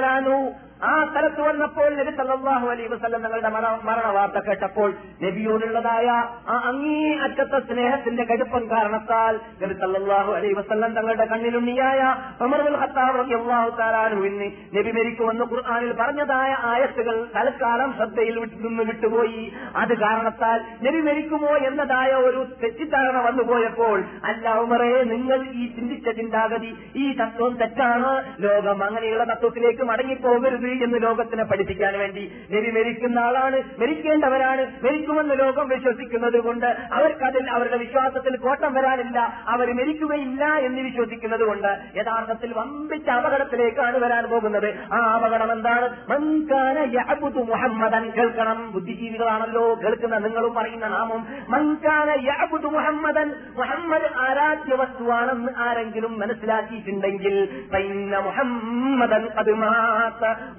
അൻഹു 0.06 0.69
ആ 0.80 0.92
സ്ഥലത്ത് 1.08 1.42
വന്നപ്പോൾ 1.46 1.90
നബി 2.00 2.12
സല്ലാഹു 2.18 2.68
അലൈഹി 2.74 2.90
വസ്ലം 2.92 3.22
തങ്ങളുടെ 3.24 3.50
മരണ 3.88 4.06
വാർത്ത 4.18 4.40
കേട്ടപ്പോൾ 4.46 4.90
നബിയോടുള്ളതായ 5.24 6.08
ആ 6.52 6.58
അങ്ങേ 6.70 6.94
അറ്റത്തെ 7.26 7.60
സ്നേഹത്തിന്റെ 7.66 8.24
കടുപ്പം 8.30 8.64
കാരണത്താൽ 8.74 9.34
നബി 9.62 9.76
സല്ലാഹു 9.82 10.32
അലൈഹി 10.38 10.56
വസ്ലം 10.60 10.94
തങ്ങളുടെ 10.98 11.26
കണ്ണിലുണ്ണിയായ 11.32 12.02
ഉമർ 12.46 12.62
ബിൻ 12.68 12.78
ഖത്താബ് 12.84 13.18
റളിയല്ലാഹു 13.22 13.74
തആല 13.80 13.98
അൻഹുവിന് 14.06 14.48
നബി 14.78 14.94
മരിക്കുമെന്ന് 15.00 15.48
ഖുർആനിൽ 15.52 15.92
പറഞ്ഞതായ 16.02 16.54
ആയത്തുകൾ 16.72 17.18
തൽക്കാലം 17.36 17.90
ശ്രദ്ധയിൽ 17.98 18.38
നിന്ന് 18.64 18.86
വിട്ടുപോയി. 18.90 19.44
അത് 19.82 19.94
കാരണത്താൽ 20.04 20.58
നബി 20.88 21.02
മരിക്കുമോ 21.10 21.54
എന്നതായ 21.70 22.12
ഒരു 22.30 22.42
തെറ്റിദ്ധാരണ 22.64 23.18
വന്നുപോയപ്പോൾ 23.28 23.98
അല്ല 24.32 24.56
ഉമറേ 24.64 24.92
നിങ്ങൾ 25.14 25.40
ഈ 25.60 25.66
ചിന്തിച്ച 25.76 26.08
ചിന്താഗതി 26.22 26.72
ഈ 27.04 27.08
തത്വം 27.22 27.54
തെറ്റാണ്. 27.62 28.12
ലോകം 28.46 28.80
അങ്ങനെയുള്ള 28.88 29.24
തത്വത്തിലേക്ക് 29.34 29.84
മടങ്ങിപ്പോകരുത് 29.92 30.68
എന്ന് 30.72 31.04
ലോകത്തിനെ 31.04 31.44
പഠിപ്പിക്കാൻ 31.44 32.00
വേണ്ടി 32.00 32.32
നബി 32.52 32.72
മരിക്കുന്ന 32.72 33.20
ആളാണ് 33.20 33.62
മരിക്കേണ്ടവരാണ് 33.80 34.86
മരിക്കുമെന്ന് 34.86 35.40
ലോകം 35.40 35.70
വിശ്വസിക്കുന്നത് 35.70 36.40
കൊണ്ട് 36.40 36.66
അവർക്കതിൽ 36.66 37.50
അവരുടെ 37.52 37.78
വിശ്വാസത്തിൽ 37.78 38.36
കോട്ടം 38.36 38.74
വരാനില്ല 38.74 39.20
അവർ 39.48 39.74
മരിക്കുകയില്ല 39.74 40.46
എന്ന് 40.46 40.82
വിശ്വസിക്കുന്നത് 40.82 41.46
കൊണ്ട് 41.46 41.98
യഥാർത്ഥത്തിൽ 41.98 42.54
വമ്പിച്ച 42.54 43.10
അപകടത്തിലേക്കാണ് 43.10 43.98
വരാൻ 43.98 44.26
പോകുന്നത്. 44.30 44.94
ആ 44.94 44.98
അപകടം 44.98 45.52
എന്താണ്? 45.52 45.90
മൻകാന 46.10 46.80
മുഹമ്മദൻ 47.40 48.10
കേൾക്കണം. 48.10 48.72
ബുദ്ധിജീവികളാണല്ലോ 48.72 49.80
കേൾക്കുന്ന 49.84 50.18
നിങ്ങളും 50.18 50.54
പറയുന്ന 50.54 50.88
നാമം. 50.88 51.28
മൻകാന 51.50 52.10
യഅബുദു 52.22 52.68
മുഹമ്മദൻ 52.68 53.34
മുഹമ്മദ് 53.58 54.18
ആരാധ്യ 54.18 54.76
വസ്തുവാണെന്ന് 54.76 55.52
ആരെങ്കിലും 55.58 56.20
മനസ്സിലാക്കിയിട്ടുണ്ടെങ്കിൽ 56.20 57.66
മുഹമ്മദൻ 58.26 59.30
അത് 59.38 59.52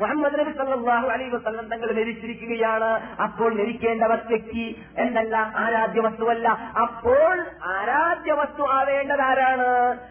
മുഹമ്മദ് 0.00 0.38
നബി 0.40 0.52
സല്ലാഹു 0.58 1.06
അലൈ 1.06 1.28
വസ്ലം 1.28 1.66
തങ്ങൾ 1.68 1.88
മരിച്ചിരിക്കുകയാണ് 1.92 2.90
അപ്പോൾ 3.22 3.50
മരിക്കേണ്ട 3.54 4.02
വ്യക്തി 4.02 4.64
എന്തല്ല 4.96 5.36
ആരാധ്യ 5.56 6.00
വസ്തുവല്ല. 6.00 6.48
അപ്പോൾ 6.82 7.36
ആരാധ്യ 7.74 8.32
വസ്തു 8.32 8.62
ആവേണ്ടതാരാണ്? 8.62 9.68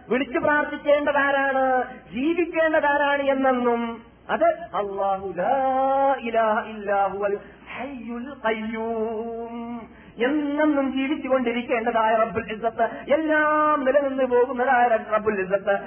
വിളിച്ചു 0.10 0.40
പ്രാർത്ഥിക്കേണ്ടതാരാണ്? 0.40 1.66
ജീവിക്കേണ്ടതാരാണ് 2.14 3.24
എന്നെന്നും 3.24 3.82
അത് 4.30 4.48
അള്ളാഹു 4.76 5.28
ഇലാഹ 6.20 6.58
ഇല്ലാഹുവൽ 6.70 7.38
ഹയ്യുൽ 7.78 8.28
എന്നെന്നും 10.24 10.94
ജീവിച്ചുകൊണ്ടിരിക്കേണ്ടതായ 10.94 12.16
റബ്ബുൽ 12.16 12.54
ഇസ്സത്ത് 12.54 13.14
എല്ലാം 13.14 13.86
നിലനിന്ന് 13.86 14.24
പോകുന്നതായ 14.24 14.88
റബ്ബുൽ 14.88 15.42
ഇസ്സത്ത്. 15.42 15.80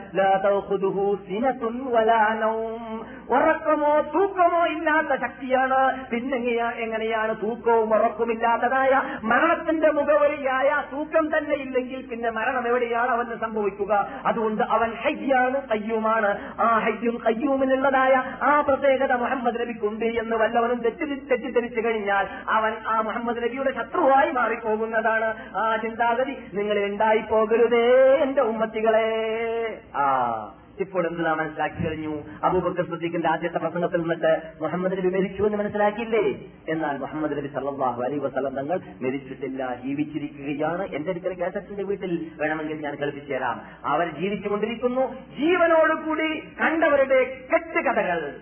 ഉറക്കമോ 3.31 4.01
തൂക്കമോ 4.01 4.67
ഇല്ലാത്ത 4.67 5.21
ശക്തിയാണ്. 5.21 6.07
പിന്നെ 6.07 6.37
എങ്ങനെയാ- 6.37 6.75
എങ്ങനെയാണ് 6.75 7.37
തൂക്കവും 7.43 7.95
ഉറക്കമില്ലാത്തതായ 7.95 9.03
മരണത്തിന്റെ 9.23 9.91
മുഖവരിയായ 9.91 10.83
തൂക്കം 10.93 11.39
തന്നെ 11.39 11.55
ഇല്ലെങ്കിൽ 11.55 12.07
പിന്നെ 12.07 12.31
മരണം 12.31 12.69
എവിടെയാണ് 12.69 13.11
അവന് 13.11 13.41
സംഭവിക്കുക? 13.41 14.09
അതുകൊണ്ട് 14.27 14.63
അവൻ 14.63 14.91
ഹയ്യാണ് 14.91 15.69
കയ്യുമാണ്. 15.69 16.55
ആ 16.61 16.79
ഹയ്യും 16.79 17.23
കയ്യൂമിനുള്ളതായ 17.27 18.23
ആ 18.43 18.61
പ്രത്യേകത 18.61 19.13
മുഹമ്മദ് 19.13 19.61
നബിക്കുണ്ട് 19.61 20.05
എന്ന് 20.05 20.37
വല്ലവനും 20.37 20.79
തെറ്റി 20.83 21.05
തെറ്റിദ്ധരിച്ചു 21.05 21.81
കഴിഞ്ഞാൽ 21.81 22.27
അവൻ 22.49 22.73
ആ 22.89 23.01
മുഹമ്മദ് 23.01 23.37
നബിയുടെ 23.37 23.75
ശത്രുവായി 23.75 24.22
മാറിപ്പോകുന്നതാണ്. 24.31 25.57
ആ 25.57 25.77
ചിന്താഗതി 25.77 26.37
നിങ്ങൾ 26.55 26.79
ഉണ്ടായി 26.79 27.19
പോകരുതേ 27.19 28.15
എന്റെ 28.15 28.43
ഉമ്മത്തികളെ. 28.43 29.81
ആ 29.97 30.55
ഇപ്പോൾ 30.81 31.07
എന്ത് 31.07 31.27
നാം 31.27 31.39
മനസ്സിലാക്കി 31.39 31.89
കഴിഞ്ഞു? 31.89 32.23
അബൂബക്കർ 32.45 32.85
സുദ്ദീഖിന്റെ 32.85 33.29
ആദ്യത്തെ 33.29 33.59
പ്രസംഗത്തിൽ 33.59 34.01
നിന്നിട്ട് 34.01 34.41
മുഹമ്മദ് 34.61 34.93
നബി 34.93 35.09
മരിച്ചു 35.09 35.43
എന്ന് 35.43 35.59
മനസ്സിലാക്കിയില്ലേ? 35.59 36.41
എന്നാൽ 36.69 36.99
മുഹമ്മദ് 36.99 37.33
നബി 37.33 37.47
സല്ലാഹു 37.47 38.03
അലൈഹി 38.03 38.19
വസ്ലം 38.19 38.55
തങ്ങൾ 38.55 38.81
മരിച്ചിട്ടില്ല 39.03 39.75
ജീവിച്ചിരിക്കുകയാണ്. 39.85 40.95
എന്റെ 40.95 41.11
അടുക്കൽ 41.11 41.33
കേസറ്റിന്റെ 41.33 41.83
വീട്ടിൽ 41.83 42.31
വേണമെങ്കിൽ 42.41 42.77
ഞാൻ 42.77 42.95
കളിപ്പിച്ചു 42.95 43.33
തരാം. 43.33 43.61
അവർ 43.85 44.11
ജീവിച്ചുകൊണ്ടിരിക്കുന്നു. 44.21 45.13
ജീവനോടുകൂടി 45.13 46.41
കണ്ടവരുടെ 46.41 47.49
കെട്ടുകഥകൾ 47.53 48.37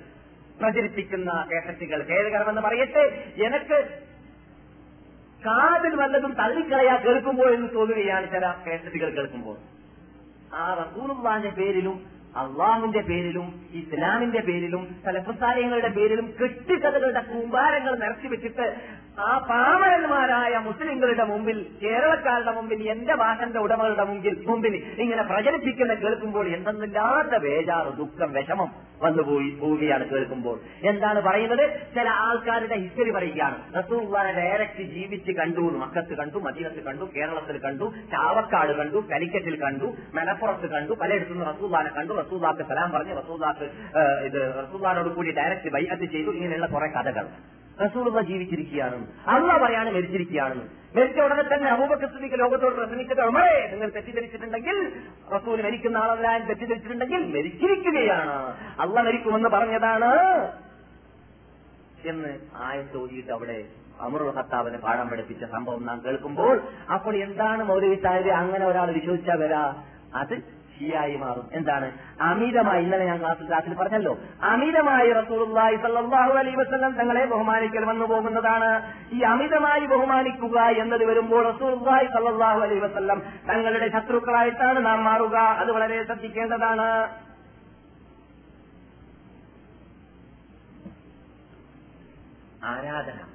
പ്രചരിപ്പിക്കുന്ന 0.60 1.48
കേസറ്റുകൾ 1.52 2.06
ഖേദകരമെന്ന് 2.10 2.62
പറയട്ടെ? 2.62 3.32
എനിക്ക് 3.44 4.09
കാതിൽ 5.41 5.97
വല്ലതും 5.97 6.32
തള്ളിക്കളയാ 6.32 6.97
കേൾക്കുമ്പോൾ 6.97 7.55
എന്ന് 7.55 7.68
തോന്നുകയാണ് 7.74 8.26
ചില 8.30 8.55
കേസറ്റുകൾ 8.66 9.11
കേൾക്കുമ്പോൾ. 9.11 9.57
ആ 10.55 10.74
റസൂലുള്ളാന്റെ 10.74 11.51
പേരിലും 11.51 12.19
അള്ളാഹുവിന്റെ 12.36 13.00
പേരിലും 13.00 13.66
ഇസ്ലാമിന്റെ 13.74 14.40
പേരിലും 14.40 14.96
സലഫസാലയങ്ങളുടെ 15.04 15.88
പേരിലും 15.88 16.34
കെട്ടുകഥകളുടെ 16.40 17.20
കൂമ്പാരങ്ങൾ 17.20 17.98
നിറച്ചുവെച്ചിട്ട് 17.98 18.76
ആ 19.18 19.38
പാമരന്മാരായ 19.38 20.58
മുസ്ലിങ്ങളുടെ 20.58 21.24
മുമ്പിൽ 21.24 21.66
കേരളക്കാരുടെ 21.82 22.50
മുമ്പിൽ 22.50 22.88
എന്റെ 22.88 23.14
ഭാഷന്റെ 23.14 23.58
ഉടമകളുടെ 23.58 24.04
മുമ്പിൽ 24.04 24.44
മുമ്പിൽ 24.46 24.94
ഇങ്ങനെ 24.98 25.22
പ്രചരിപ്പിക്കുന്ന 25.22 25.94
കേൾക്കുമ്പോൾ 25.94 26.48
എന്തെന്നില്ലാത്ത 26.48 27.42
വേജാറ് 27.42 27.96
ദുഃഖം 27.96 28.32
വിഷമം 28.32 28.90
വന്നുപോയി 29.02 29.50
പോവുകയാണ് 29.50 30.08
കേൾക്കുമ്പോൾ. 30.08 30.60
എന്താണ് 30.82 31.20
പറയുന്നത്? 31.20 31.80
ചില 31.94 32.08
ആൾക്കാരുടെ 32.08 32.74
ഹിസ്റ്ററി 32.74 33.10
പറയുകയാണ്. 33.10 33.74
റസൂള്ളാനെ 33.78 34.32
ഡയറക്റ്റ് 34.32 34.82
ജീവിച്ച് 34.82 35.32
കണ്ടു 35.32 35.60
മക്കത്ത് 35.60 36.16
കണ്ടു 36.16 36.38
മദീനത്ത് 36.38 36.84
കണ്ടു 36.84 37.04
കേരളത്തിൽ 37.16 37.58
കണ്ടു 37.58 37.84
ചാവക്കാട് 38.10 38.72
കണ്ടു 38.72 38.96
കലിക്കറ്റിൽ 38.96 39.60
കണ്ടു 39.60 39.84
മലപ്പുറത്ത് 40.14 40.70
കണ്ടു 40.70 40.92
പലയിടത്തുനിന്ന് 40.92 41.46
റസൂള്ളാനെ 41.46 41.90
കണ്ടു 41.96 42.19
റസൂള്ളാക്ക് 42.20 42.66
സലാം 42.70 42.90
പറഞ്ഞു 42.90 43.14
റസൂദാക്ക് 43.20 43.66
ഇത് 44.28 44.40
റസൂദാനോട് 44.62 45.08
കൂടി 45.16 45.30
ഡയറക്റ്റ് 45.30 45.72
ബൈഅത്ത് 45.76 46.06
ചെയ്തു 46.12 46.30
ഇങ്ങനെയുള്ള 46.30 46.66
കുറെ 46.66 46.88
കഥകൾ. 46.96 47.26
റസൂലുള്ള 47.84 48.20
ജീവിച്ചിരിക്കുകയാണ്. 48.20 48.96
അള്ള 49.26 49.50
പറയാണ് 49.62 49.90
മരിച്ചിരിക്കുകയാണെന്ന് 49.90 50.66
മരിച്ച 50.96 51.20
ഉടനെ 51.20 51.42
തന്നെ 51.42 52.06
സിദ്ദീഖ് 52.06 52.38
ലോകത്തോട് 52.40 52.74
പ്രസംഗിച്ചത് 52.74 53.22
ഉമറേ 53.22 53.68
നിങ്ങൾ 53.72 53.88
തെറ്റിദ്ധരിച്ചിട്ടുണ്ടെങ്കിൽ 53.90 54.76
റസൂൽ 55.34 55.62
മരിക്കുന്ന 55.62 55.96
ആളല്ലാൻ 55.96 56.40
തെറ്റിദ്ധരിച്ചിട്ടുണ്ടെങ്കിൽ 56.48 57.22
മരിച്ചിരിക്കുകയാണ്. 57.36 58.34
അള്ള 58.80 58.96
മരിക്കുമെന്ന് 59.02 59.48
പറഞ്ഞതാണ്. 59.48 60.10
എന്ന് 62.10 62.32
ആയത്തോതിയിട്ട് 62.56 63.32
അവിടെ 63.32 63.58
അമറുൽ 64.00 64.30
ഭർത്താവിന് 64.36 64.78
പാഠം 64.78 65.08
പഠിപ്പിച്ച 65.08 65.44
സംഭവം 65.44 65.82
നാം 65.86 65.98
കേൾക്കുമ്പോൾ 66.04 66.56
അപ്പോൾ 66.94 67.14
എന്താണ് 67.16 67.62
മൗലവി 67.64 67.96
സാഹിബ് 68.04 68.28
അങ്ങനെ 68.28 68.66
ഒരാൾ 68.66 68.88
വിശ്വസിച്ചാൽ 68.92 69.38
വരാ? 69.44 69.64
അത് 70.14 70.34
ഷിയായി 70.80 71.16
മാറും. 71.16 71.48
എന്താണ്? 71.52 71.92
അമിതമായി 72.20 72.82
ഇന്നലെ 72.82 73.04
ഞാൻ 73.04 73.20
ക്ലാസ് 73.20 73.48
ക്ലാസ്സിൽ 73.48 73.74
പറഞ്ഞല്ലോ. 73.74 74.18
അമിതമായി 74.42 75.12
റസൂലുള്ളാഹി 75.12 75.76
സല്ലല്ലാഹു 75.76 76.32
അലൈഹി 76.32 76.56
വസല്ലം 76.56 76.92
തങ്ങളെ 76.92 77.24
ബഹുമാനിക്കൽ 77.26 77.84
വന്നു 77.84 78.04
പോകുന്നതാണ്. 78.04 78.94
ഈ 79.12 79.20
അമിതമായി 79.20 79.86
ബഹുമാനിക്കുക 79.86 80.60
എന്നത് 80.60 81.04
വരുമ്പോൾ 81.04 81.56
റസൂലുള്ളാഹി 81.56 82.06
സല്ലല്ലാഹു 82.06 82.60
അലൈഹി 82.60 82.80
വസല്ലം 82.80 83.22
തങ്ങളുടെ 83.48 83.88
ശത്രുക്കളായിട്ടാണ് 83.88 84.86
നാം 84.86 85.04
മാറുക. 85.04 85.36
അത് 85.36 85.72
വളരെ 85.72 86.04
ശ്രദ്ധിക്കേണ്ടതാണ്. 86.04 87.16
ആരാധന. 92.64 93.29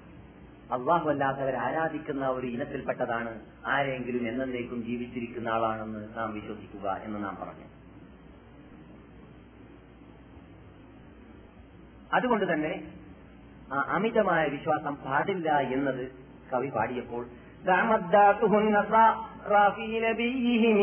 അള്ളാഹു 0.75 1.07
അല്ലാത്തവർ 1.13 1.55
ആരാധിക്കുന്ന 1.67 2.25
ഒരു 2.37 2.47
ഇനത്തിൽപ്പെട്ടതാണ് 2.47 3.31
ആരെങ്കിലും 3.67 4.25
എന്നേക്കും 4.31 4.81
ജീവിച്ചിരിക്കുന്ന 4.83 5.49
ആളാണെന്ന് 5.49 6.03
നാം 6.17 6.29
വിശ്വസിക്കുക 6.35 6.87
എന്ന് 7.07 7.19
നാം 7.25 7.37
പറഞ്ഞു 7.37 7.67
അതുകൊണ്ട് 12.15 12.45
തന്നെ 12.45 12.73
ആ 13.73 13.81
അമിതമായ 13.97 14.45
വിശ്വാസം 14.49 14.95
പാടില്ല 15.07 15.49
എന്നത് 15.77 16.05
കവി 16.53 16.71
പാടിയപ്പോൾ 16.79 17.25
دعمداته 17.65 18.53
النصارى 18.59 19.65
في 19.77 20.01
نبيهم 20.01 20.79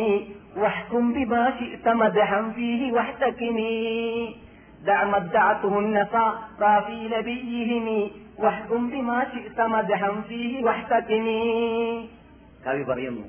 واحكم 0.55 1.13
بما 1.13 1.43
شئت 1.51 1.87
مدحا 2.01 2.41
فيه 2.51 2.81
واحتكمي 2.91 4.35
دعمدعته 4.83 5.79
النصارى 5.79 6.73
في 6.87 6.97
نبيهم 7.09 7.85
ബിമാ 8.44 9.24
കവി 12.66 12.82
പറയുന്നു 12.82 13.24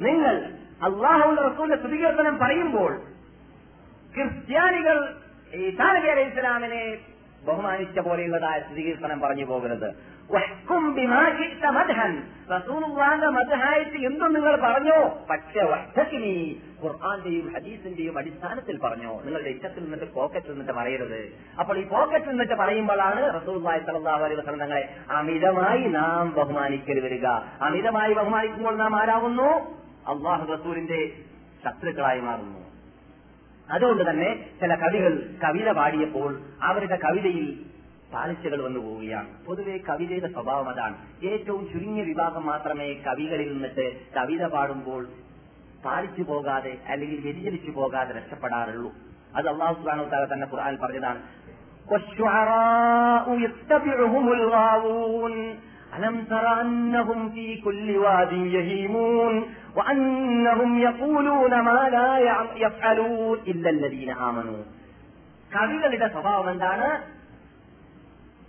നിങ്ങൾ 0.00 0.34
അള്ളാഹുവിന്റെ 0.82 1.42
റസൂലിന്റെ 1.42 1.76
സ്തുതികീർത്തനം 1.76 2.38
പറയുമ്പോൾ 2.38 2.92
ക്രിസ്ത്യാനികൾ 4.14 5.14
ഈ 5.54 5.70
താലബി 5.70 6.08
അലൈഹി 6.08 6.30
ഇസ്ലാമിനെ 6.30 6.96
ബഹുമാനിച്ച 7.46 7.98
പോലെയുള്ളതായ 7.98 8.60
സ്ഥിതികീർത്തനം 8.60 9.20
പറഞ്ഞു 9.20 9.44
പോകരുത്. 9.44 9.94
വഹ്കും 10.30 10.84
എന്തും 14.04 14.32
നിങ്ങൾ 14.32 14.56
പറഞ്ഞോ? 14.56 15.26
പക്ഷെ 15.30 15.62
വഷ്ടത്തിനി 15.62 16.60
ഖുർഹാന്റെയും 16.82 17.52
ഹദീസിന്റെയും 17.54 18.18
അടിസ്ഥാനത്തിൽ 18.18 18.78
പറഞ്ഞോ? 18.78 19.22
നിങ്ങളുടെ 19.24 19.48
ഇഷ്ടത്തിൽ 19.48 19.82
നിന്നിട്ട് 19.82 20.14
പോക്കറ്റിൽ 20.14 20.50
നിന്നിട്ട് 20.50 20.72
പറയരുത്. 20.72 21.32
അപ്പോൾ 21.58 21.78
ഈ 21.78 21.84
പോക്കറ്റിൽ 21.84 22.28
നിന്നിട്ട് 22.28 22.54
പറയുമ്പോഴാണ് 22.54 23.42
റസൂലുള്ളാഹി 23.42 23.80
സ്വല്ലല്ലാഹു 23.80 24.24
അലൈഹി 24.24 24.40
വസല്ലം 24.40 24.58
തങ്ങളെ 24.58 24.94
അമിതമായി 25.10 25.80
നാം 25.80 26.34
ബഹുമാനിക്കൽ 26.34 27.00
വരിക. 27.00 27.26
അമിതമായി 27.62 28.14
ബഹുമാനിക്കുമ്പോൾ 28.14 28.76
നാം 28.76 28.96
ആരാകുന്നു? 28.96 29.48
അള്ളാഹു 30.12 30.52
റസൂലിന്റെ 30.52 31.12
ശത്രുക്കളായി 31.64 32.20
മാറുന്നു. 32.20 32.58
അതുകൊണ്ട് 33.72 34.10
തന്നെ 34.10 34.50
ചില 34.60 34.74
കവികൾ 34.74 35.32
കവിത 35.44 35.72
പാടിയപ്പോൾ 35.72 36.40
അവരുടെ 36.62 36.96
കവിതയിൽ 36.96 37.77
പാലിച്ചകൾ 38.11 38.59
വന്നു 38.65 38.79
പോവുകയാണ് 38.85 39.29
പൊതുവെ 39.45 39.75
കവിതയുടെ 39.87 40.29
സ്വഭാവം 40.33 40.67
അതാണ് 40.73 40.95
ഏറ്റവും 41.29 41.61
ചുരുങ്ങിയ 41.71 42.03
വിഭാഗം 42.09 42.43
മാത്രമേ 42.51 42.89
കവികളിൽ 43.07 43.49
നിന്നിട്ട് 43.53 43.85
കവിത 44.17 44.43
പാടുമ്പോൾ 44.53 45.03
പാലിച്ചു 45.83 46.23
പോകാതെ 46.29 46.73
അല്ലെങ്കിൽ 46.89 47.19
വ്യതിചലിച്ചു 47.23 47.71
പോകാതെ 47.79 48.11
രക്ഷപ്പെടാറുള്ളൂ 48.19 48.91
അത് 49.37 49.47
അള്ളാഹു 49.51 49.73
സുബ്ഹാനഹു 49.79 50.05
വതആല 50.07 50.27
തന്നെ 50.33 50.47
ഖുർആൻ 50.51 50.75
പറഞ്ഞതാണ് 50.83 51.21
والشعراء 52.13 53.25
يتبعهم 53.39 54.25
الغاوون 54.31 55.33
ألم 55.93 56.15
تر 56.25 56.45
أنهم 56.61 57.29
في 57.29 57.57
كل 57.57 57.97
واد 57.97 58.31
يهيمون 58.55 59.35
وأنهم 59.77 60.71
يقولون 60.79 61.53
ما 61.61 61.79
لا 61.89 62.09
يع- 62.19 62.55
يفعلون 62.57 63.37
إلا 63.45 63.69
الذين 63.69 64.09
آمنوا 64.29 64.61
കവികളുടെ 65.51 66.07
സ്വഭാവം 66.09 66.47
എന്താണ് 66.51 66.87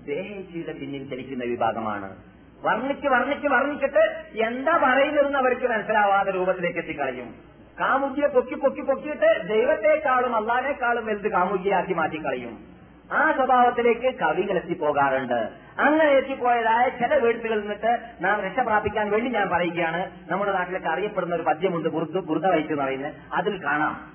ദേഹേച്ഛയുടെ 0.06 0.74
പിന്നിൽ 0.74 1.10
ചലിക്കുന്ന 1.10 1.44
വിഭാഗമാണ്. 1.44 2.16
വർണിച്ച് 2.64 3.08
വർണിച്ച് 3.08 3.48
വർണിച്ചിട്ട് 3.48 4.24
എന്താ 4.46 4.80
പറയുന്നതെന്ന് 4.84 5.38
അവർക്ക് 5.38 5.68
മനസ്സിലാവാതെ 5.68 6.32
രൂപത്തിലേക്ക് 6.32 6.80
എത്തിക്കളയും. 6.80 7.36
കാമുകിയെ 7.80 8.28
പൊക്കി 8.28 8.56
പൊക്കി 8.56 8.82
പൊക്കിയിട്ട് 8.82 9.48
ദൈവത്തെക്കാളും 9.50 10.36
അള്ളാനേക്കാളും 10.36 11.06
വലുത് 11.06 11.32
കാമുകിയാക്കി 11.32 11.94
മാറ്റിക്കളയും. 11.94 12.80
ആ 13.12 13.32
സ്വഭാവത്തിലേക്ക് 13.32 14.20
കവികൾ 14.20 14.56
എത്തിപ്പോകാറുണ്ട്. 14.56 15.50
അങ്ങനെ 15.80 16.06
എത്തിപ്പോയതായ 16.06 16.90
ചില 16.90 17.16
വീഴ്ചകളിൽ 17.16 17.60
നിന്നിട്ട് 17.60 18.00
നാം 18.22 18.42
രക്ഷ 18.42 18.60
പ്രാപിക്കാൻ 18.60 19.10
വേണ്ടി 19.10 19.32
ഞാൻ 19.32 19.50
പറയുകയാണ്. 19.50 20.12
നമ്മുടെ 20.32 20.52
നാട്ടിലൊക്കെ 20.52 20.90
അറിയപ്പെടുന്ന 20.90 21.36
ഒരു 21.36 21.44
പദ്യമുണ്ട് 21.44 21.90
ബുർദ 21.90 22.18
ബുർദ 22.20 22.46
വൈറ്റ് 22.46 22.70
എന്ന് 22.70 22.84
പറയുന്നത്. 22.84 23.14
അതിൽ 23.34 23.64
കാണാം. 23.64 24.14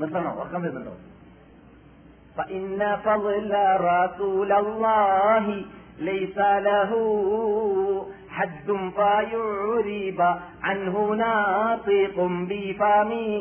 നിർത്തണോ 0.00 0.32
ഉറക്കം 0.40 0.62
വരുന്നുണ്ടോ 0.64 0.96
فإن 2.36 2.68
فضل 3.06 3.52
رسول 3.92 4.50
الله 4.62 5.44
ليس 6.00 6.38
له 6.68 6.90
حد 8.30 8.68
فيعرب 8.98 10.20
عنه 10.62 10.94
ناطق 11.16 12.16
بفمه 12.50 13.34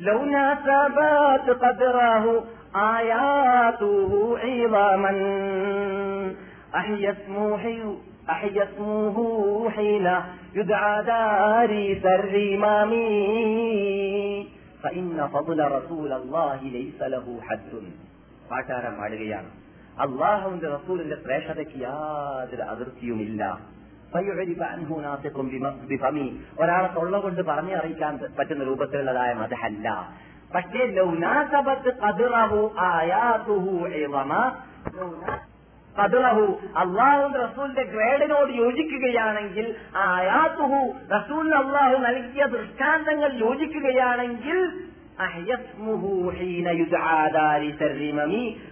لو 0.00 0.18
ناسبت 0.34 1.46
قدره 1.64 2.24
آياته 2.96 4.10
عظاما 4.44 5.12
أحيا 6.74 7.10
اسمه 7.12 7.58
حي- 7.58 7.96
أحيا 8.30 8.62
اسمه 8.64 9.16
حين 9.70 10.06
يدعى 10.54 10.94
داريس 11.04 12.04
الرمام 12.18 12.92
فإن 14.82 15.18
فضل 15.28 15.58
رسول 15.72 16.10
الله 16.12 16.60
ليس 16.70 17.00
له 17.08 17.26
حد 17.42 17.72
പാട്ടാരം 18.50 18.94
പാടുകയാണ് 18.98 19.50
അള്ളാഹുവിന്റെ 19.96 20.68
റസൂലിന്റെ 20.68 21.16
ശ്രേഷ്ഠതയ്ക്ക് 21.16 21.78
യാതൊരു 21.80 22.64
അതിർത്തിയുമില്ല 22.64 23.42
ഫയുഅരിഫ 24.12 24.60
അൻഹു 24.68 24.94
നാസിഖും 25.00 25.46
ബിമ- 25.48 25.76
ബിഫമി. 25.84 26.26
ഒരാളെ 26.60 26.88
തൊള്ള 26.88 27.14
കൊണ്ട് 27.18 27.42
പറഞ്ഞു 27.42 27.74
അറിയിക്കാൻ 27.74 28.12
പറ്റുന്ന 28.38 28.62
രൂപത്തിലുള്ളതായ 28.64 29.30
മതഹല്ല 29.34 29.86
പക്ഷേ 30.54 30.82
ലൗനാസബത്ത് 30.96 31.90
ഖദ്റഹു 32.02 32.60
ആയാതുഹു 32.88 33.74
പതുളഹു 35.97 36.45
അള്ളാഹു 36.75 37.25
റസൂലിന്റെ 37.37 37.83
ഗ്രേഡിനോട് 37.93 38.53
യോജിക്കുകയാണെങ്കിൽ 38.61 39.67
ആയാത്തുഹു 40.07 40.79
റസൂൽ 41.11 41.49
അള്ളാഹു 41.61 41.97
നൽകിയ 42.07 42.45
ദൃഷ്ടാന്തങ്ങൾ 42.55 43.31
യോജിക്കുകയാണെങ്കിൽ 43.45 44.59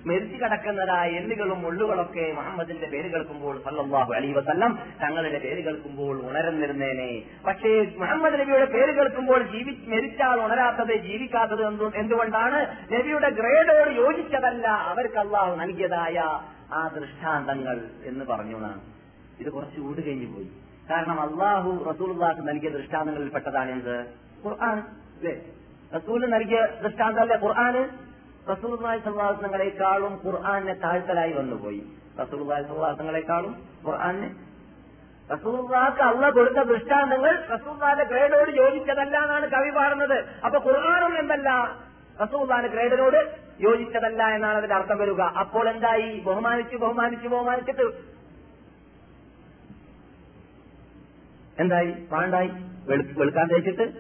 മരിച്ചു 0.10 0.38
കടക്കുന്നതായ 0.44 1.10
എല്ലുകളും 1.20 1.60
മുള്ളുകളൊക്കെ 1.62 2.26
മുഹമ്മദിന്റെ 2.38 2.88
പേര് 2.88 3.08
കേൾക്കുമ്പോൾ 3.14 3.56
സല്ലാഹു 3.66 4.12
അലി 4.14 4.32
വസല്ലം 4.32 4.72
തങ്ങളുടെ 5.04 5.40
പേര് 5.40 5.62
കേൾക്കുമ്പോൾ 5.68 6.16
ഉണരുന്നിരുന്നേനെ. 6.30 7.12
പക്ഷേ 7.48 7.72
മുഹമ്മദ് 8.02 8.40
നബിയുടെ 8.42 8.66
പേര് 8.66 8.92
കേൾക്കുമ്പോൾ 9.00 9.44
ജീവി 9.54 9.74
മെരിച്ചാൽ 9.88 10.40
ഉണരാത്തത് 10.46 10.94
ജീവിക്കാത്തത് 11.08 11.64
എന്തുകൊണ്ടാണ്? 12.02 12.62
നബിയുടെ 12.96 13.30
ഗ്രേഡോട് 13.40 13.92
യോജിച്ചതല്ല 14.02 14.66
അവർക്ക് 14.92 15.20
അള്ളാഹു 15.26 15.54
നൽകിയതായ 15.56 16.18
ആ 16.72 16.88
ദൃഷ്ടാന്തങ്ങൾ 16.88 17.90
എന്ന് 18.04 18.26
പറഞ്ഞു 18.26 18.56
എന്നാണ് 18.56 18.82
ഇത് 19.40 19.50
കുറച്ച് 19.50 19.80
ഊട് 19.80 20.06
കഴിഞ്ഞു 20.06 20.36
പോയി. 20.36 20.50
കാരണം 20.90 21.22
അള്ളാഹു 21.22 21.86
റസൂൽക്ക് 21.90 22.48
നൽകിയ 22.48 22.70
ദൃഷ്ടാന്തങ്ങളിൽ 22.70 23.30
പെട്ടതാണ് 23.30 23.72
എന്ത്? 23.72 23.96
ഖുർആൻ. 24.46 24.78
അല്ലേ? 25.18 25.34
റസൂൽ 25.96 26.30
നൽകിയ 26.30 26.60
ദൃഷ്ടാന്തമല്ലേ 26.84 27.36
ഖുർആന് 27.36 27.90
റസൂൽ 28.50 29.00
സല്ലാസങ്ങളെക്കാളും 29.04 30.14
ഖുർആാനെ 30.26 30.74
താഴ്ത്തലായി 30.74 31.32
വന്നുപോയി 31.32 31.82
റസൂൽവായ് 32.20 32.64
സല്ലാസങ്ങളെക്കാളും 32.64 33.54
ഖുർആനെ 33.86 34.36
റസൂൽവാക്ക് 35.32 36.02
അള്ള 36.02 36.30
കൊടുത്ത 36.30 36.58
ദൃഷ്ടാന്തങ്ങൾ 36.58 37.48
റസൂൽവാന്റെ 37.52 38.04
ഗ്രേഡോട് 38.04 38.52
യോജിച്ചതല്ല 38.52 39.18
എന്നാണ് 39.18 39.48
കവി 39.48 39.70
പാടുന്നത്. 39.70 40.26
അപ്പൊ 40.46 40.60
ഖുർആാനും 40.60 41.20
എന്തല്ല 41.20 41.50
റസൂൽവാന്റെ 42.22 42.68
ഗ്രേഡിനോട് 42.68 43.51
യോജിച്ചതല്ല 43.62 44.24
എന്നാണ് 44.24 44.57
അതിന്റെ 44.57 44.76
അർത്ഥം 44.76 44.97
വരിക. 44.97 45.22
അപ്പോൾ 45.22 45.70
എന്തായി? 45.70 46.20
ബഹുമാനിച്ചു 46.20 46.78
ബഹുമാനിച്ചു 46.78 47.28
ബഹുമാനിച്ചിട്ട്. 47.28 47.91
എന്തായി? 51.59 51.91
പാണ്ടായി 52.12 52.51
വെളുക്കാൻ 53.18 53.47
തേച്ചിട്ട് 53.47 53.91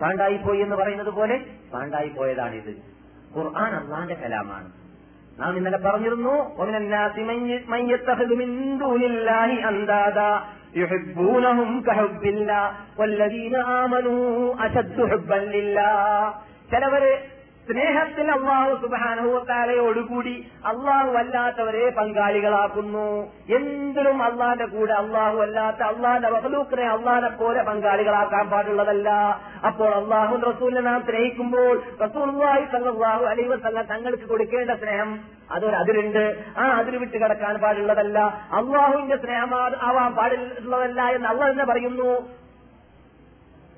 പാണ്ടായി 0.00 0.36
പോയി 0.36 0.58
എന്ന് 0.58 0.76
പറയുന്നത് 0.76 1.10
പോലെ 1.10 1.44
പാണ്ടായി 1.72 2.08
പോയതാണിത്. 2.08 2.82
ഖുർആൻ 3.36 3.74
അള്ളാന്റെ 3.74 4.14
കലാമാണ്. 4.14 4.72
നാം 5.38 5.56
ഇന്നലെ 5.56 5.78
പറഞ്ഞിരുന്നു 5.78 6.56
ചിലവര് 16.70 17.39
സ്നേഹത്തിൽ 17.70 18.28
അള്ളാഹു 18.30 18.70
സുബാനുഭവത്താലയോടുകൂടി 18.82 20.32
അള്ളാഹു 20.70 21.10
അല്ലാത്തവരെ 21.20 21.90
പങ്കാളികളാക്കുന്നു. 21.98 23.04
എന്തിനും 23.56 24.22
അള്ളാന്റെ 24.22 24.66
കൂടെ 24.66 24.92
അള്ളാഹു 24.92 25.38
അല്ലാത്ത 25.38 25.82
അള്ളാന്റെ 25.90 26.30
വഹലൂക്കിനെ 26.30 26.86
അള്ളാനെ 26.94 27.30
പോലെ 27.40 27.62
പങ്കാളികളാക്കാൻ 27.62 28.48
പാടുള്ളതല്ല. 28.50 29.10
അപ്പോൾ 29.66 29.92
അള്ളാഹു 30.00 30.40
റസൂലിനെ 30.50 30.80
നാം 30.80 31.00
സ്നേഹിക്കുമ്പോൾ 31.10 31.82
റസൂൽവായി 32.02 32.66
അള്ളാഹു 32.90 33.24
അലൈവ് 33.34 33.58
സംഘം 33.66 33.86
തങ്ങൾക്ക് 33.92 34.28
കൊടുക്കേണ്ട 34.32 34.70
സ്നേഹം 34.82 35.12
അതൊരു 35.50 35.76
അതിരുണ്ട്. 35.76 36.24
ആ 36.58 36.66
അതിര് 36.80 36.96
വിട്ട് 36.96 37.16
കിടക്കാൻ 37.24 37.54
പാടുള്ളതല്ല. 37.56 38.18
അള്ളാഹുവിന്റെ 38.60 39.16
സ്നേഹമാവാൻ 39.16 40.12
പാടുള്ളതല്ല 40.20 41.02
എന്ന് 41.16 41.28
അള്ളാഹ് 41.28 41.52
തന്നെ 41.52 41.64
പറയുന്നു. 41.64 42.39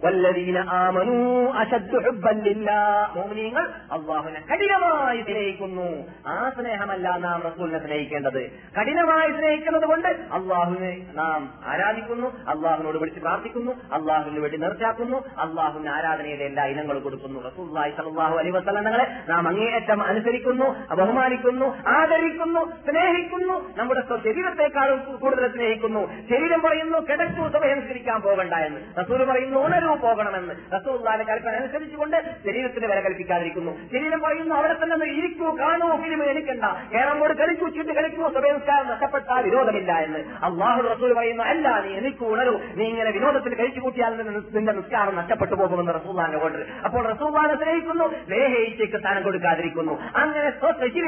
വല്ലദീന 0.05 0.59
ആമനു 0.59 1.17
അശദ്ദു 1.63 1.99
ഹുബ്ബൻ 1.99 2.37
ലില്ലാഹ് 2.43 3.19
മുഅ്മിനീങ്ങൾ 3.19 3.65
അല്ലാഹുവിനെ 3.93 4.41
കഠിനമായി 4.53 5.23
സ്നേഹിക്കുന്നു. 5.23 5.89
ആ 6.27 6.53
സ്നേഹമല്ല 6.57 7.17
നാം 7.19 7.43
റസൂലിനെ 7.43 7.79
സ്നേഹിക്കേണ്ടത്. 7.79 8.43
കഠിനമായി 8.79 9.31
സ്നേഹിക്കുന്നത് 9.33 9.87
കൊണ്ട് 9.87 10.09
അള്ളാഹുവിനെ 10.09 11.07
നാം 11.13 11.55
ആരാധിക്കുന്നു 11.67 12.29
അള്ളാഹുവിനോട് 12.49 12.99
വിളിച്ച് 12.99 13.21
പ്രാർത്ഥിക്കുന്നു 13.21 13.73
അള്ളാഹുവിന് 13.93 14.41
വേണ്ടി 14.41 14.59
നിർച്ചാക്കുന്നു 14.59 15.19
അള്ളാഹുവിന് 15.39 15.89
ആരാധനയുടെ 15.89 16.45
എല്ലാ 16.45 16.65
ഇനങ്ങളും 16.65 17.03
കൊടുക്കുന്നു. 17.03 17.41
റസൂല്ലായി 17.49 17.93
സലാഹു 17.97 18.37
അലി 18.39 18.51
വസ്ലങ്ങളെ 18.51 19.07
നാം 19.29 19.49
അങ്ങേയറ്റം 19.49 20.03
അനുസരിക്കുന്നു 20.03 20.65
ബഹുമാനിക്കുന്നു 20.95 21.69
ആദരിക്കുന്നു 21.89 22.61
സ്നേഹിക്കുന്നു 22.89 23.77
നമ്മുടെ 23.77 24.03
ശരീരത്തെക്കാളും 24.25 25.19
കൂടുതൽ 25.19 25.49
സ്നേഹിക്കുന്നു. 25.53 26.03
ശരീരം 26.31 26.63
പറയുന്നു 26.63 26.99
കിടക്കൂ 27.11 27.49
സമയംസ്കരിക്കാൻ 27.49 28.21
പോകണ്ട 28.21 28.55
എന്ന്. 28.55 28.81
റസൂൽ 29.01 29.25
പറയുന്നു 29.25 29.59
ഉണരൂ 29.59 29.92
പോകണമെന്ന് 29.95 30.55
റസൂള്ളാന്റെ 30.75 31.25
കൽപ്പന 31.25 31.53
അനുസരിച്ചുകൊണ്ട് 31.53 32.17
ശരീരത്തിന് 32.45 32.87
വില 32.87 33.01
കൽപ്പിക്കാതിരിക്കുന്നു. 33.01 33.89
ശരീരം 33.93 34.21
പറയുന്നു 34.21 34.55
അവിടെ 34.55 34.77
തന്നെ 34.83 35.07
ഇരിക്കൂ 35.07 35.57
കാണൂ 35.57 35.97
ഫിലിം 35.97 36.31
എനിക്കണ്ട. 36.31 36.65
കേരളോട് 36.95 37.33
കളിക്കൂ 37.33 37.69
ചുറ്റി 37.69 37.97
കളിക്കൂ 37.97 38.29
സ്വയംസ്കാരം 38.29 38.87
നഷ്ടപ്പെട്ടാൽ 38.87 39.45
വിരോധമില്ല 39.45 39.93
എന്ന്. 39.93 40.19
അള്ളാഹു 40.19 40.83
റസൂൽ 40.83 41.13
പറയുന്നു 41.13 41.45
അല്ല 41.45 41.81
നീ 41.81 41.91
എനിക്ക് 41.91 42.25
ഉണരൂ. 42.25 42.61
നീ 42.75 42.85
ഇങ്ങനെ 42.85 43.11
വിനോദത്തിൽ 43.11 43.55
കഴിച്ചു 43.55 43.81
കൂട്ടിയാൽ 43.81 44.17
നിന്റെ 44.17 44.33
നിസ്- 44.33 44.57
നിന്റെ 44.57 44.73
നിസ്കാരം 44.73 45.17
നഷ്ടപ്പെട്ടു 45.17 45.55
പോകുമെന്ന് 45.55 45.93
റസൂള്ളാന്റെ 45.93 46.39
ഓർഡർ 46.39 46.65
അപ്പോൾ 46.85 47.09
റസൂള്ളാനെ 47.09 47.65
സ്നേഹിക്കുന്നു 47.65 48.05
ദേഹേച്ചയ്ക്ക് 48.29 48.97
സ്ഥാനം 48.97 49.23
കൊടുക്കാതിരിക്കുന്നു. 49.23 50.03
അങ്ങനെ 50.17 50.53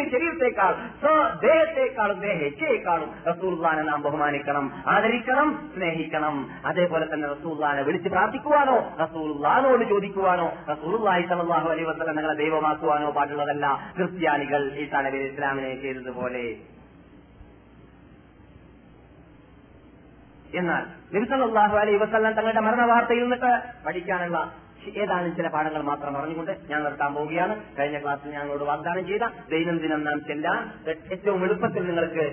ശരീരത്തെക്കാൾ 0.04 0.72
സ്വദേഹത്തെക്കാളും 0.72 2.20
ദേഹേച്ഛയെക്കാളും 2.20 3.14
റസൂള്ളാനെ 3.28 3.82
നാം 3.82 4.02
ബഹുമാനിക്കണം 4.02 4.72
ആദരിക്കണം 4.86 5.70
സ്നേഹിക്കണം. 5.76 6.50
അതേപോലെ 6.66 7.14
തന്നെ 7.14 7.28
റസൂള്ളാനെ 7.28 7.82
വിളിച്ച് 7.82 8.08
പ്രാർത്ഥിക്കുവാനോ 8.08 8.73
റസൂല്ലാനോട് 9.02 9.84
ചോദിക്കുവാനോ 9.92 10.46
റസൂലുള്ളാഹി 10.72 11.24
സല്ലല്ലാഹു 11.30 11.68
അലൈഹി 11.74 11.88
വസല്ലം 11.90 12.16
നിങ്ങളെ 12.18 12.36
ദൈവമാക്കുവാനോ 12.42 13.08
പാടുള്ളതല്ല 13.18 13.66
ക്രിസ്ത്യാനികൾ 13.98 14.64
ഈ 14.82 14.86
തലവിൽ 14.94 15.24
ഇസ്ലാമിനെ 15.30 15.72
ചെയ്തതുപോലെ. 15.84 16.44
എന്നാൽ 20.60 20.82
നബിസല്ലാഹു 21.14 21.74
അലൈഹി 21.84 22.00
വസല്ലം 22.02 22.34
തങ്ങളുടെ 22.36 22.62
മരണ 22.66 22.82
വാർത്തയിൽ 22.90 23.24
നിന്നിട്ട് 23.24 23.52
പഠിക്കാനുള്ള 23.86 24.38
ഏതാനും 25.02 25.30
ചില 25.36 25.48
പാഠങ്ങൾ 25.52 25.82
മാത്രം 25.88 26.14
പറഞ്ഞുകൊണ്ട് 26.16 26.50
ഞാൻ 26.70 26.80
നിർത്താൻ 26.86 27.10
പോവുകയാണ്. 27.16 27.54
കഴിഞ്ഞ 27.76 27.98
ക്ലാസ്സിൽ 28.02 28.32
ഞങ്ങളോട് 28.36 28.64
വാഗ്ദാനം 28.70 29.04
ചെയ്ത 29.10 29.24
ദൈനംദിനം 29.52 30.00
നാം 30.08 30.18
ചെല്ലാൻ 30.28 30.58
ഏറ്റവും 31.14 31.40
എളുപ്പത്തിൽ 31.46 31.82
നിങ്ങൾക്ക് 31.90 32.24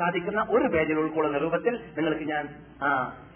സാധിക്കുന്ന 0.00 0.42
ഒരു 0.54 0.68
പേജിൽ 0.72 0.98
ഉൾക്കൊള്ളുന്ന 1.02 1.40
രൂപത്തിൽ 1.44 1.76
നിങ്ങൾക്ക് 1.98 2.26
ഞാൻ 2.32 2.44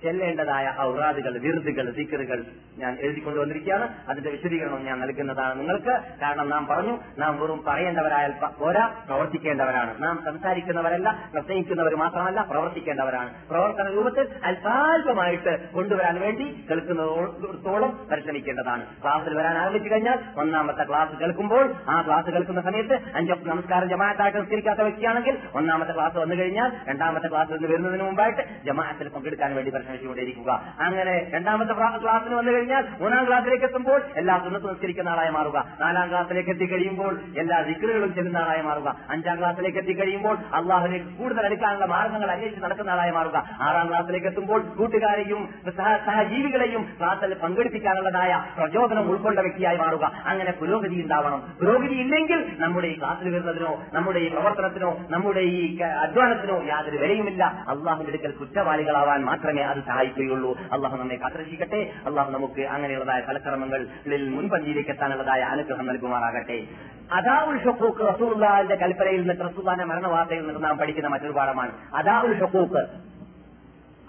ചെല്ലേണ്ടതായ 0.03 0.67
ഔറാദുകൾ 0.87 1.35
വിറുതുകൾ 1.45 1.87
ദിക്കറുകൾ 1.99 2.41
ഞാൻ 2.81 2.93
എഴുതിക്കൊണ്ടുവന്നിരിക്കുകയാണ് 3.05 3.87
അതിന്റെ 4.11 4.31
വിശദീകരണം 4.35 4.83
ഞാൻ 4.89 4.97
നൽകുന്നതാണ് 5.03 5.55
നിങ്ങൾക്ക്. 5.61 5.95
കാരണം 6.23 6.47
നാം 6.55 6.67
പറഞ്ഞു 6.71 6.95
നാം 7.23 7.33
വെറും 7.41 7.61
പറയേണ്ടവരായാൽ 7.69 8.33
പോരാ 8.61 8.85
പ്രവർത്തിക്കേണ്ടവരാണ്. 9.09 9.93
നാം 10.05 10.17
സംസാരിക്കുന്നവരല്ല 10.27 11.09
പ്രസംഗിക്കുന്നവർ 11.35 11.95
മാത്രമല്ല 12.03 12.41
പ്രവർത്തിക്കേണ്ടവരാണ്. 12.51 13.31
പ്രവർത്തന 13.51 13.87
രൂപത്തിൽ 13.97 14.27
അല്പാൽപമായിട്ട് 14.51 15.55
കൊണ്ടുവരാൻ 15.77 16.17
വേണ്ടി 16.25 16.47
കേൾക്കുന്നതോളം 16.71 17.93
പരിശ്രമിക്കേണ്ടതാണ്. 18.13 18.85
ക്ലാസ്സിൽ 19.03 19.35
വരാൻ 19.41 19.57
ആരംഭിച്ചു 19.63 19.91
കഴിഞ്ഞാൽ 19.95 20.19
ഒന്നാമത്തെ 20.43 20.87
ക്ലാസ് 20.93 21.21
കേൾക്കുമ്പോൾ 21.23 21.65
ആ 21.95 21.97
ക്ലാസ് 22.09 22.29
കേൾക്കുന്ന 22.37 22.63
സമയത്ത് 22.69 22.99
അഞ്ച് 23.19 23.41
നമസ്കാരം 23.53 23.89
ജമാഅത്തായിട്ട് 23.95 24.39
നിസ്കരിക്കാത്ത 24.39 24.81
വ്യക്തിയാണെങ്കിൽ 24.89 25.35
ഒന്നാമത്തെ 25.61 25.93
ക്ലാസ് 25.99 26.17
വന്നു 26.23 26.37
കഴിഞ്ഞാൽ 26.43 26.71
രണ്ടാമത്തെ 26.91 27.29
ക്ലാസ് 27.35 27.63
വരുന്നതിന് 27.73 28.05
മുമ്പായിട്ട് 28.09 28.43
ജമാഅത്തിൽ 28.69 29.09
പങ്കെടുക്കാൻ 29.17 29.51
വേണ്ടി 29.59 29.71
പരിശ്രമിച്ചുകൊണ്ടിരിക്കുക 29.89 30.63
അങ്ങനെ 30.81 31.31
രണ്ടാമത്തെ 31.35 31.73
ക്ലാ- 31.73 32.03
ക്ലാസ്സിന് 32.03 32.35
വന്നു 32.35 32.53
കഴിഞ്ഞാൽ 32.53 32.85
മൂന്നാം 33.01 33.27
ക്ലാസ്സിലേക്ക് 33.27 33.65
എത്തുമ്പോൾ 33.65 34.01
എല്ലാ 34.17 34.39
സുന്നത്ത് 34.39 34.71
നിസ്കരിക്കുന്ന 34.71 35.09
ആളായി 35.09 35.31
മാറുക. 35.31 35.77
നാലാം 35.81 36.11
ക്ലാസ്സിലേക്ക് 36.11 36.51
എത്തിക്കഴിയുമ്പോൾ 36.51 37.21
എല്ലാ 37.39 37.61
ദിക്കറുകളും 37.61 38.15
ചെല്ലുന്ന 38.15 38.39
ആളായി 38.39 38.63
മാറുക. 38.63 38.97
അഞ്ചാം 39.11 39.39
ക്ലാസ്സിലേക്ക് 39.39 39.79
എത്തിക്കഴിയുമ്പോൾ 39.79 40.39
അള്ളാഹുലേക്ക് 40.55 41.07
കൂടുതൽ 41.07 41.45
അടുക്കാനുള്ള 41.45 41.85
മാർഗങ്ങൾ 41.85 42.31
അന്വേഷിച്ച് 42.31 42.65
നടക്കുന്ന 42.65 42.91
ആളായി 42.91 43.11
മാറുക. 43.11 43.49
ആറാം 43.61 43.89
ക്ലാസ്സിലേക്ക് 43.89 44.27
എത്തുമ്പോൾ 44.27 44.61
കൂട്ടുകാരെയും 44.61 45.49
സഹ 45.77 45.97
സഹജീവികളെയും 46.07 46.97
ക്ലാസ്സിൽ 46.99 47.35
പങ്കെടുപ്പിക്കാനുള്ളതായ 47.35 48.45
പ്രചോദനം 48.59 49.11
ഉൾക്കൊണ്ട 49.11 49.39
വ്യക്തിയായി 49.39 49.77
മാറുക. 49.77 50.13
അങ്ങനെ 50.27 50.53
പുരോഗതി 50.53 51.03
ഉണ്ടാവണം. 51.03 51.41
പുരോഗതി 51.61 51.95
ഇല്ലെങ്കിൽ 51.95 52.53
നമ്മുടെ 52.59 52.87
ഈ 52.87 52.99
ക്ലാസ്സിൽ 52.99 53.35
വരുന്നതിനോ 53.35 53.83
നമ്മുടെ 53.93 54.19
ഈ 54.19 54.29
പ്രവർത്തനത്തിനോ 54.29 54.97
നമ്മുടെ 55.11 55.41
ഈ 55.41 55.79
അധ്വാനത്തിനോ 55.79 56.63
യാതൊരു 56.67 56.97
വിലയുമില്ല. 56.97 57.45
അള്ളാഹുവിന്റെ 57.45 58.13
അടുക്കൽ 58.13 58.39
കുറ്റവാളികളാവാൻ 58.39 59.25
മാത്രമേ 59.25 59.63
അത് 59.63 59.78
സഹായിക്കുകയുള്ളൂ 59.83 60.59
അള്ളാഹു 60.73 60.97
നമ്മെ 60.97 61.17
കാത്തിരക്ഷിക്കട്ടെ. 61.17 61.93
അള്ളാഹു 62.07 62.31
നമുക്ക് 62.31 62.61
അങ്ങനെയുള്ളതായ 62.61 63.21
ഫലക്രമങ്ങളിൽ 63.21 64.29
മുൻപന്തിയിലേക്ക് 64.29 64.91
എത്താനുള്ളതായ 64.91 65.41
അനുഗ്രഹം 65.41 65.87
നൽകുമാറാകട്ടെ. 65.87 66.67
അതാവുൽ 67.13 67.65
ഷൊക്കൂക്ക് 67.65 68.15
റസൂലുള്ളാഹിന്റെ 68.15 68.75
കൽപ്പനയിൽ 68.75 69.21
നിന്ന് 69.21 69.35
റസൂലുള്ളാഹിന്റെ 69.35 69.85
മരണവാർത്തയിൽ 69.85 70.47
നിന്ന് 70.47 70.65
നാം 70.65 70.79
പഠിക്കുന്ന 70.79 71.09
മറ്റൊരു 71.09 71.33
പാഠമാണ് 71.33 71.73
അതാവുൽ 71.95 72.39
ഷൊക്കൂക്ക് 72.39 72.87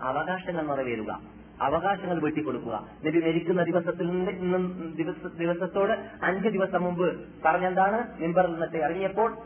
അവകാശങ്ങൾ 0.01 0.67
നിറവേറുക 0.67 1.39
അവകാശങ്ങൾ 1.61 2.21
വെട്ടിക്കൊടുക്കുക. 2.21 2.87
നബി 3.05 3.19
മരിക്കുന്ന 3.19 3.63
ദിവസത്തിൽ 3.63 4.07
നിന്ന് 4.07 4.97
ദിവസ- 4.97 5.37
ദിവസത്തോട് 5.39 5.91
അഞ്ച് 6.23 6.47
ദിവസം 6.47 6.81
മുമ്പ് 6.83 7.19
പറഞ്ഞെന്താണ്? 7.45 8.21
മെമ്പറിൽ 8.21 8.51
നിന്നിട്ട് 8.51 8.77
ഇറങ്ങിയപ്പോൾ 8.77 9.37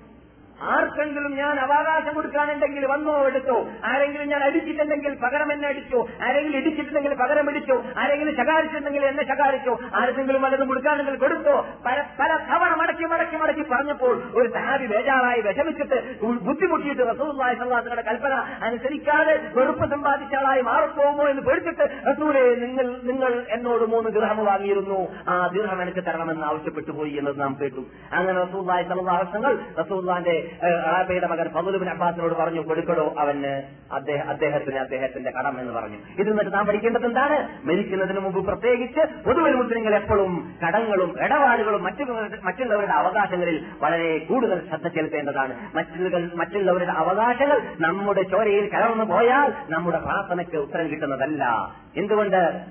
ആർക്കെങ്കിലും 0.63 1.35
ഞാൻ 1.35 1.59
അവകാശം 1.59 2.13
കൊടുക്കാനുണ്ടെങ്കിൽ 2.13 2.85
വന്നോ 2.85 3.25
എടുത്തോ? 3.25 3.67
ആരെങ്കിലും 3.85 4.27
ഞാൻ 4.27 4.43
അടിച്ചിട്ടുണ്ടെങ്കിൽ 4.43 5.17
പകരം 5.23 5.53
എന്നെ 5.53 5.67
അടിച്ചോ? 5.67 6.07
ആരെങ്കിലും 6.21 6.57
ഇടിച്ചിട്ടുണ്ടെങ്കിൽ 6.57 7.13
പകരം 7.13 7.49
ഇടിച്ചോ? 7.49 7.83
ആരെങ്കിലും 7.97 8.35
ശകാരിച്ചിട്ടുണ്ടെങ്കിൽ 8.35 9.05
എന്നെ 9.05 9.23
ശകാരിച്ചോ? 9.23 9.79
ആർക്കെങ്കിലും 9.95 10.41
വല്ലതും 10.41 10.67
കൊടുക്കാനുണ്ടെങ്കിൽ 10.67 11.21
കൊടുത്തോ? 11.21 11.67
പല 11.85 12.03
പല 12.19 12.37
തവണ 12.37 12.75
മടക്കി 12.75 13.03
മടക്കി 13.03 13.35
മടക്കി 13.35 13.61
പറഞ്ഞപ്പോൾ 13.61 14.23
ഒരു 14.33 14.49
സഹാബി 14.53 14.85
ബേജാറായി 14.85 15.41
വിഷമിച്ചിട്ട് 15.41 16.19
ബുദ്ധിമുട്ടിയിട്ട് 16.23 17.01
റസൂലായ 17.01 17.53
സംവാദങ്ങളുടെ 17.53 18.01
കൽപ്പന 18.01 18.33
അനുസരിക്കാതെ 18.63 19.51
വെറുപ്പ് 19.55 19.89
സമ്പാദിച്ച 19.89 20.35
ആളായി 20.35 20.61
മാറിപ്പോകുമോ 20.61 21.27
എന്ന് 21.27 21.41
പേടിച്ചിട്ട് 21.41 22.07
റസൂലെ 22.11 22.55
നിങ്ങൾ 22.55 22.99
നിങ്ങൾ 23.03 23.45
എന്നോട് 23.49 23.83
മൂന്ന് 23.83 24.09
ഗൃഹം 24.09 24.45
വാങ്ങിയിരുന്നു. 24.45 25.07
ആ 25.27 25.47
ഗൃഹം 25.47 25.81
എനിക്ക് 25.81 25.99
തരണമെന്ന് 25.99 26.45
ആവശ്യപ്പെട്ടു 26.45 26.91
പോയി 26.91 27.11
എന്നത് 27.11 27.39
നാം 27.39 27.57
കേട്ടു. 27.61 27.85
അങ്ങനെ 28.11 28.43
റസൂലായ 28.43 28.83
സലഹാസങ്ങൾ 28.83 29.59
റസൂല്ലാന്റെ 29.79 30.52
റാബയുടെ 30.63 31.27
മകൻ 31.27 31.49
ഫതുലുബിൻ 31.49 31.89
അബ്ബാസിനോട് 31.89 32.33
പറഞ്ഞു 32.33 32.61
കൊടുക്കടോ 32.61 33.15
അവന് 33.17 33.63
അദ്ദേഹം 33.93 34.29
അദ്ദേഹത്തിന് 34.29 34.75
അദ്ദേഹത്തിന്റെ 34.75 35.31
കടം 35.31 35.59
എന്ന് 35.59 35.73
പറഞ്ഞു. 35.73 35.97
ഇത് 36.19 36.29
എന്നിട്ട് 36.29 36.53
നാം 36.53 36.65
പഠിക്കേണ്ടത് 36.65 37.05
എന്താണ്? 37.05 37.67
മരിക്കുന്നതിന് 37.67 38.19
മുമ്പ് 38.19 38.45
പ്രത്യേകിച്ച് 38.45 39.23
പൊതുവിൽ 39.23 39.53
മുസ്ലിങ്ങൾ 39.53 39.95
എപ്പോഴും 39.95 40.55
കടങ്ങളും 40.67 41.15
ഇടപാടുകളും 41.21 41.83
മറ്റു 41.83 42.03
മറ്റുള്ളവരുടെ 42.43 42.91
അവകാശങ്ങളിൽ 42.91 43.65
വളരെ 43.81 44.17
കൂടുതൽ 44.17 44.67
ശ്രദ്ധ 44.69 44.87
ചെലുത്തേണ്ടതാണ്. 44.87 45.75
മറ്റുള്ള 45.75 46.29
മറ്റുള്ളവരുടെ 46.35 46.91
അവകാശങ്ങൾ 46.91 47.61
നമ്മുടെ 47.79 48.21
ചോരയിൽ 48.21 48.69
കലർന്നു 48.69 49.03
പോയാൽ 49.03 49.53
നമ്മുടെ 49.69 49.99
പ്രാർത്ഥനയ്ക്ക് 49.99 50.57
ഉത്തരം 50.57 50.89
കിട്ടുന്നതല്ല. 50.89 51.73
എന്തുകൊണ്ട്? 51.95 52.61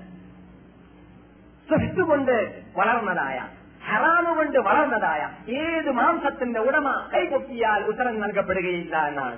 സൃഷ്ടുകൊണ്ട് 1.69 2.61
വളർന്നതായ 2.77 3.41
ഹറാമ് 3.87 4.35
കൊണ്ട് 4.35 4.57
വളർന്നതായ 4.59 5.21
ഏത് 5.61 5.91
മാംസത്തിന്റെ 5.91 6.59
ഉടമ 6.59 6.87
കൈപൊക്കിയാൽ 7.13 7.81
ഉത്തരം 7.83 8.19
നൽകപ്പെടുകയില്ല 8.19 8.95
എന്നാണ്. 9.07 9.35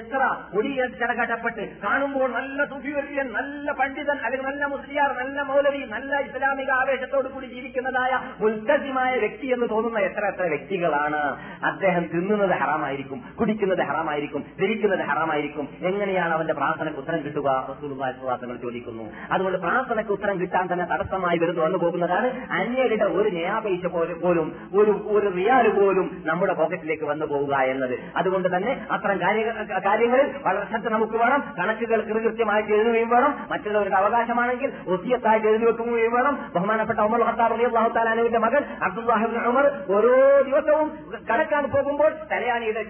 എത്ര 0.00 0.20
ഒടിയ 0.58 0.86
ചടകടപ്പെട്ട് 0.86 1.64
കാണുമ്പോൾ 1.84 2.28
നല്ല 2.32 2.64
സുഫിവര്യൻ 2.64 3.28
നല്ല 3.32 3.72
പണ്ഡിതൻ 3.72 4.18
അല്ലെങ്കിൽ 4.24 4.46
നല്ല 4.48 4.64
മുസ്ലിയാർ 4.66 5.10
നല്ല 5.16 5.42
മൗലവി 5.42 5.82
നല്ല 5.90 6.20
ഇസ്ലാമിക 6.20 6.70
ആവേശത്തോടു 6.70 7.28
കൂടി 7.28 7.46
ജീവിക്കുന്നതായ 7.46 8.12
ഉൽക്കസിമായ 8.40 9.16
വ്യക്തി 9.16 9.46
എന്ന് 9.46 9.68
തോന്നുന്ന 9.70 9.98
എത്ര 9.98 10.24
എത്ര 10.26 10.42
വ്യക്തികളാണ്. 10.42 11.22
അദ്ദേഹം 11.62 12.01
തിന്നുന്നത് 12.08 12.50
ഹറാമായിരിക്കും 12.50 13.22
കുടിക്കുന്നത് 13.40 13.82
ഹറാമായിരിക്കും 13.82 14.44
ധരിക്കുന്നത് 14.60 14.98
ഹറാമായിരിക്കും. 14.98 15.68
എങ്ങനെയാണ് 15.80 16.34
അവന്റെ 16.34 16.54
പ്രാർത്ഥനയ്ക്ക് 16.54 17.00
ഉത്തരം 17.00 17.24
കിട്ടുക? 17.24 17.66
റസൂലുള്ളാഹിസ്വാസങ്ങൾ 17.70 18.56
ചോദിക്കുന്നു. 18.56 19.02
അതുകൊണ്ട് 19.32 19.58
പ്രാർത്ഥനയ്ക്ക് 19.58 20.12
ഉത്തരം 20.12 20.40
കിട്ടാൻ 20.40 20.68
തന്നെ 20.72 20.86
തടസ്സമായി 20.92 21.38
വരുന്നു 21.38 21.60
വന്നു 21.60 21.78
പോകുന്നതാണ് 21.78 22.52
അന്യരുടെ 22.52 23.04
ഒരു 23.04 23.28
നയാപൈസ 23.28 23.86
പോലെ 23.86 24.14
ഒരു 24.74 24.92
ഒരു 25.06 25.32
റിയാൽ 25.36 25.68
പോലും 25.68 26.22
നമ്മുടെ 26.26 26.52
പോക്കറ്റിലേക്ക് 26.52 27.04
വന്നു 27.04 27.26
പോവുക 27.26 27.54
എന്നത്. 27.54 27.98
അതുകൊണ്ട് 28.16 28.56
തന്നെ 28.56 28.86
അത്തരം 28.90 29.20
കാര്യ- 29.20 29.82
കാര്യങ്ങളിൽ 29.86 30.34
വളരെ 30.42 30.66
ശ്രദ്ധ 30.70 30.88
നമുക്ക് 30.88 31.12
വേണം 31.12 31.54
കണക്കുകൾ 31.58 32.00
കൃത്യമായിട്ട് 32.00 32.70
എഴുതുകയും 32.70 33.08
വേണം 33.08 33.46
മറ്റുള്ളവരുടെ 33.50 33.94
അവകാശമാണെങ്കിൽ 33.94 34.72
ഒത്തിയത്തായിട്ട് 34.86 35.46
എഴുതി 35.46 35.64
വെക്കുകയും 35.64 36.12
വേണം. 36.12 36.50
ബഹുമാനപ്പെട്ട 36.54 36.98
ഉമർ 36.98 37.22
ഖത്താബ് 37.22 37.52
അലി 37.52 37.64
അള്ളാഹു 37.64 37.88
താലാനുവിന്റെ 37.88 38.38
മകൻ 38.38 38.62
ഉമർ 39.46 39.72
ഓരോ 39.88 40.40
ദിവസവും 40.40 40.98
കടക്കാൻ 41.32 41.64
പോകുമ്പോൾ 41.92 42.12
തലയാണിയുടെ 42.32 42.82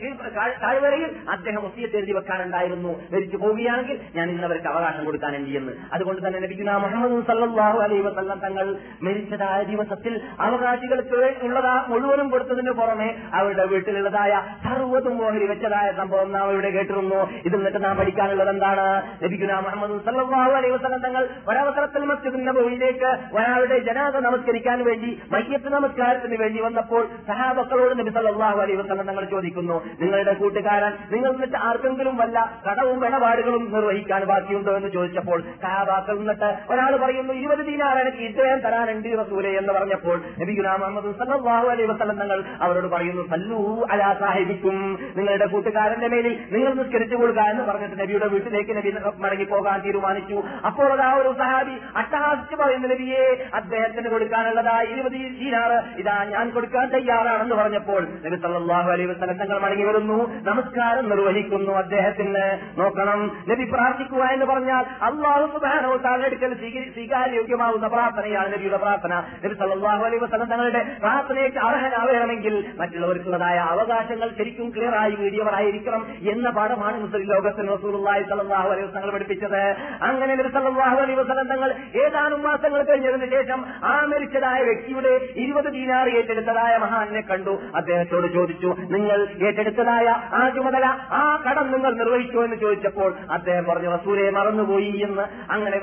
താഴ്വരയിൽ 0.63 1.11
അദ്ദേഹം 1.35 1.63
ഒത്തിയത്ത് 1.69 1.97
എഴുതി 1.97 2.13
വെക്കാനുണ്ടായിരുന്നു 2.13 2.93
മരിച്ചു 3.13 3.37
പോവുകയാണെങ്കിൽ 3.37 3.97
ഞാൻ 4.17 4.27
ഇന്നവർക്ക് 4.31 4.69
അവകാശം 4.73 5.03
കൊടുക്കാൻ 5.05 5.33
എന്ന് 5.37 5.73
അതുകൊണ്ട് 5.95 6.21
തന്നെ 6.27 6.39
ലഭിക്കുന്ന 6.45 6.77
മുഹമ്മദ് 6.85 7.19
സല്ലാഹു 7.31 7.79
അലൈ 7.85 7.99
വസല്ലം 8.01 8.39
തങ്ങൾ 8.39 8.67
മരിച്ചതായ 9.07 9.61
ദിവസത്തിൽ 9.71 10.15
അവകാശികൾക്ക് 10.47 11.19
ഉള്ളതാ 11.47 11.75
മുഴുവനും 11.91 12.29
കൊടുത്തതിന് 12.31 12.73
പുറമെ 12.81 13.09
അവരുടെ 13.39 13.65
വീട്ടിലുള്ളതായ 13.73 14.33
സർവതും 14.65 15.17
ഓഹരി 15.27 15.47
വെച്ചതായ 15.53 15.89
സംഭവം 15.93 16.29
നാം 16.33 16.47
ഇവിടെ 16.53 16.71
കേട്ടിരുന്നു. 16.77 17.21
ഇതിൽ 17.47 17.57
നിന്നിട്ട് 17.57 17.81
നാം 17.85 17.95
പഠിക്കാനുള്ളത് 17.97 18.51
എന്താണ്? 18.55 18.87
ലഭിക്കുന്ന 19.23 19.61
മുഹമ്മദ് 19.67 19.99
സല്ലാഹു 20.09 20.53
അലൈ 20.59 20.71
വസല്ലം 20.77 21.03
തങ്ങൾ 21.07 21.23
ഒരവസരത്തിൽ 21.51 22.05
മസ്ജിദ് 22.11 22.47
നബവിയിലേക്ക് 22.49 23.11
ഒരാളുടെ 23.37 23.79
ജനാദ 23.89 24.17
നമസ്കരിക്കാൻ 24.29 24.79
വേണ്ടി 24.89 25.11
മയ്യത്ത് 25.35 25.71
നമസ്കാരത്തിന് 25.77 26.39
വേണ്ടി 26.43 26.61
വന്നപ്പോൾ 26.61 27.03
സഹാബക്കളോട് 27.31 27.95
നബി 28.01 28.13
സല്ലാഹു 28.17 28.61
അലൈ 28.65 28.75
വസല്ലം 28.75 28.92
തങ്ങൾ 29.01 29.25
ചോദിക്കുന്നു. 29.35 29.77
നിങ്ങളുടെ 30.01 30.35
കൂട്ടുകാരൻ 30.41 30.93
നിങ്ങൾ 31.15 31.31
എന്നിട്ട് 31.33 31.59
ആർക്കെങ്കിലും 31.69 32.17
വല്ല 32.23 32.39
കടവും 32.67 33.01
ഇടപാടുകളും 33.07 33.65
നിർവഹിക്കാൻ 33.75 34.23
ബാക്കിയുണ്ടോ 34.31 34.73
എന്ന് 34.79 34.91
ചോദിച്ചപ്പോൾ 34.97 35.39
കാബാക്കൾ 35.65 36.17
എന്നിട്ട് 36.23 36.51
ഒരാൾ 36.73 36.93
പറയുന്നു 37.03 37.33
ഇരുപത് 37.33 37.63
ദീനാറാണ് 37.69 38.11
ഇത്രയും 38.29 38.61
തരാനുണ്ട് 38.67 39.09
റസൂലെ 39.23 39.51
എന്ന് 39.61 39.73
പറഞ്ഞപ്പോൾ 39.79 40.17
നബി 40.41 40.55
മുഹമ്മദ് 40.63 41.13
സല്ലല്ലാഹു 41.21 41.67
അലൈഹി 41.73 41.89
വസല്ലം 41.93 42.19
തങ്ങൾ 42.23 42.39
അവരോട് 42.65 42.89
പറയുന്നു 42.95 43.23
സല്ലൂ 43.33 43.61
അലാ 43.93 44.09
സാഹിബിക്കും. 44.21 44.77
നിങ്ങളുടെ 45.17 45.47
കൂട്ടുകാരന്റെ 45.53 46.09
മേലിൽ 46.15 46.35
നിങ്ങൾ 46.55 46.73
നിസ്കരിച്ചു 46.81 47.17
കൊടുക്കുക 47.21 47.47
എന്ന് 47.53 47.65
പറഞ്ഞിട്ട് 47.69 47.97
നബിയുടെ 48.03 48.29
വീട്ടിലേക്ക് 48.35 48.73
നബി 48.79 48.91
മടങ്ങി 49.25 49.47
പോകാൻ 49.53 49.79
തീരുമാനിച്ചു. 49.87 50.39
അപ്പോൾ 50.69 51.03
ആ 51.09 51.11
ഒരു 51.21 51.33
സഹാബി 51.41 51.75
അട്ടഹാസിച്ച് 52.01 52.57
പറയുന്ന 52.63 52.87
നബിയെ 52.95 53.25
അദ്ദേഹത്തിന് 53.61 54.09
കൊടുക്കാനുള്ളതാ 54.15 54.77
ഇരുപത് 54.93 55.19
ദീനാറ് 55.41 55.79
ഇതാ 56.03 56.17
ഞാൻ 56.35 56.47
കൊടുക്കാൻ 56.57 56.87
തയ്യാറാണെന്ന് 56.97 57.57
പറഞ്ഞപ്പോൾ 57.61 58.03
നബി 58.25 58.37
സല്ലല്ലാഹു 58.83 58.91
അലൈ 58.91 59.05
വസ്ലം 59.05 59.37
തങ്ങൾ 59.37 59.59
മടങ്ങി 59.59 59.85
വരുന്നു. 59.85 60.17
നമസ്കാരം 60.43 61.09
നിർവഹിക്കുന്നു 61.09 61.73
അദ്ദേഹത്തിന്. 61.73 62.45
നോക്കണം. 62.81 63.21
നബി 63.49 63.65
പ്രാർത്ഥിക്കുക 63.65 64.23
എന്ന് 64.25 64.47
പറഞ്ഞാൽ 64.47 64.85
അള്ളാഹു 65.03 65.47
സുബാനോ 65.47 65.97
താഴെടുക്കൽ 65.97 66.55
സ്വീകാര്യോഗ്യമാവുന്ന 66.95 67.87
പ്രാർത്ഥനയാണ് 67.87 68.53
നബിയുടെ 68.53 68.77
പ്രാർത്ഥന. 68.77 69.15
നബി 69.45 69.55
സല്ലാഹു 69.55 70.05
അലൈ 70.05 70.19
വസ്ലം 70.19 70.49
തങ്ങളുടെ 70.49 70.83
പ്രാർത്ഥനയ്ക്ക് 71.01 71.59
അർഹനാവേണമെങ്കിൽ 71.59 72.57
മറ്റുള്ളവർക്കുള്ളതായ 72.81 73.59
അവകാശങ്ങൾ 73.59 74.31
ശരിക്കും 74.39 74.71
ക്ലിയറായി 74.71 75.11
വീടിയവരായിരിക്കണം 75.11 76.07
എന്ന 76.31 76.51
പാഠമാണ് 76.51 77.01
മുസ്ലിം 77.01 77.29
ലോകത്തിന് 77.35 77.69
റസൂലുള്ളാഹി 77.73 78.23
സല്ലല്ലാഹു 78.23 78.69
അലൈഹി 78.69 78.87
വസല്ലം 78.87 79.11
പഠിപ്പിച്ചത്. 79.11 79.63
അങ്ങനെ 80.03 80.35
നബി 80.35 80.49
സല്ലല്ലാഹു 80.49 80.97
അലൈഹി 80.97 81.21
വസല്ലം 81.21 81.47
തങ്ങൾ 81.47 81.71
ഏതാനും 82.05 82.43
മാസങ്ങൾ 82.43 82.83
കഴിഞ്ഞതിന് 82.83 83.31
ശേഷം 83.31 83.65
ആ 83.85 83.95
മരിച്ചതായ 84.15 84.63
വ്യക്തിയുടെ 84.63 85.13
ഇരുപത് 85.37 85.73
ദീനാർ 85.73 86.09
ഏറ്റെടുത്തതായ 86.09 86.77
മഹാനെ 86.77 87.21
കണ്ടു. 87.21 87.55
അദ്ദേഹത്തോട് 87.77 88.29
ചോദിച്ചു 88.33 88.72
നിങ്ങൾ 88.93 89.19
ഏറ്റെടുത്തതായ 89.47 90.07
ആ 90.33 90.43
ചുമതല 90.55 90.87
ആ 91.15 91.23
കടം 91.45 91.67
നിങ്ങൾ 91.73 91.93
നിർവഹിച്ചു 91.99 92.39
എന്ന് 92.45 92.59
ചോദിച്ചപ്പോൾ 92.63 93.11
അദ്ദേഹം 93.37 93.65
പറഞ്ഞു 93.67 93.91
റസൂലെ 93.95 94.27
മറന്നുപോയി 94.37 94.93
എന്ന് 95.07 95.25
അങ്ങനെ 95.53 95.79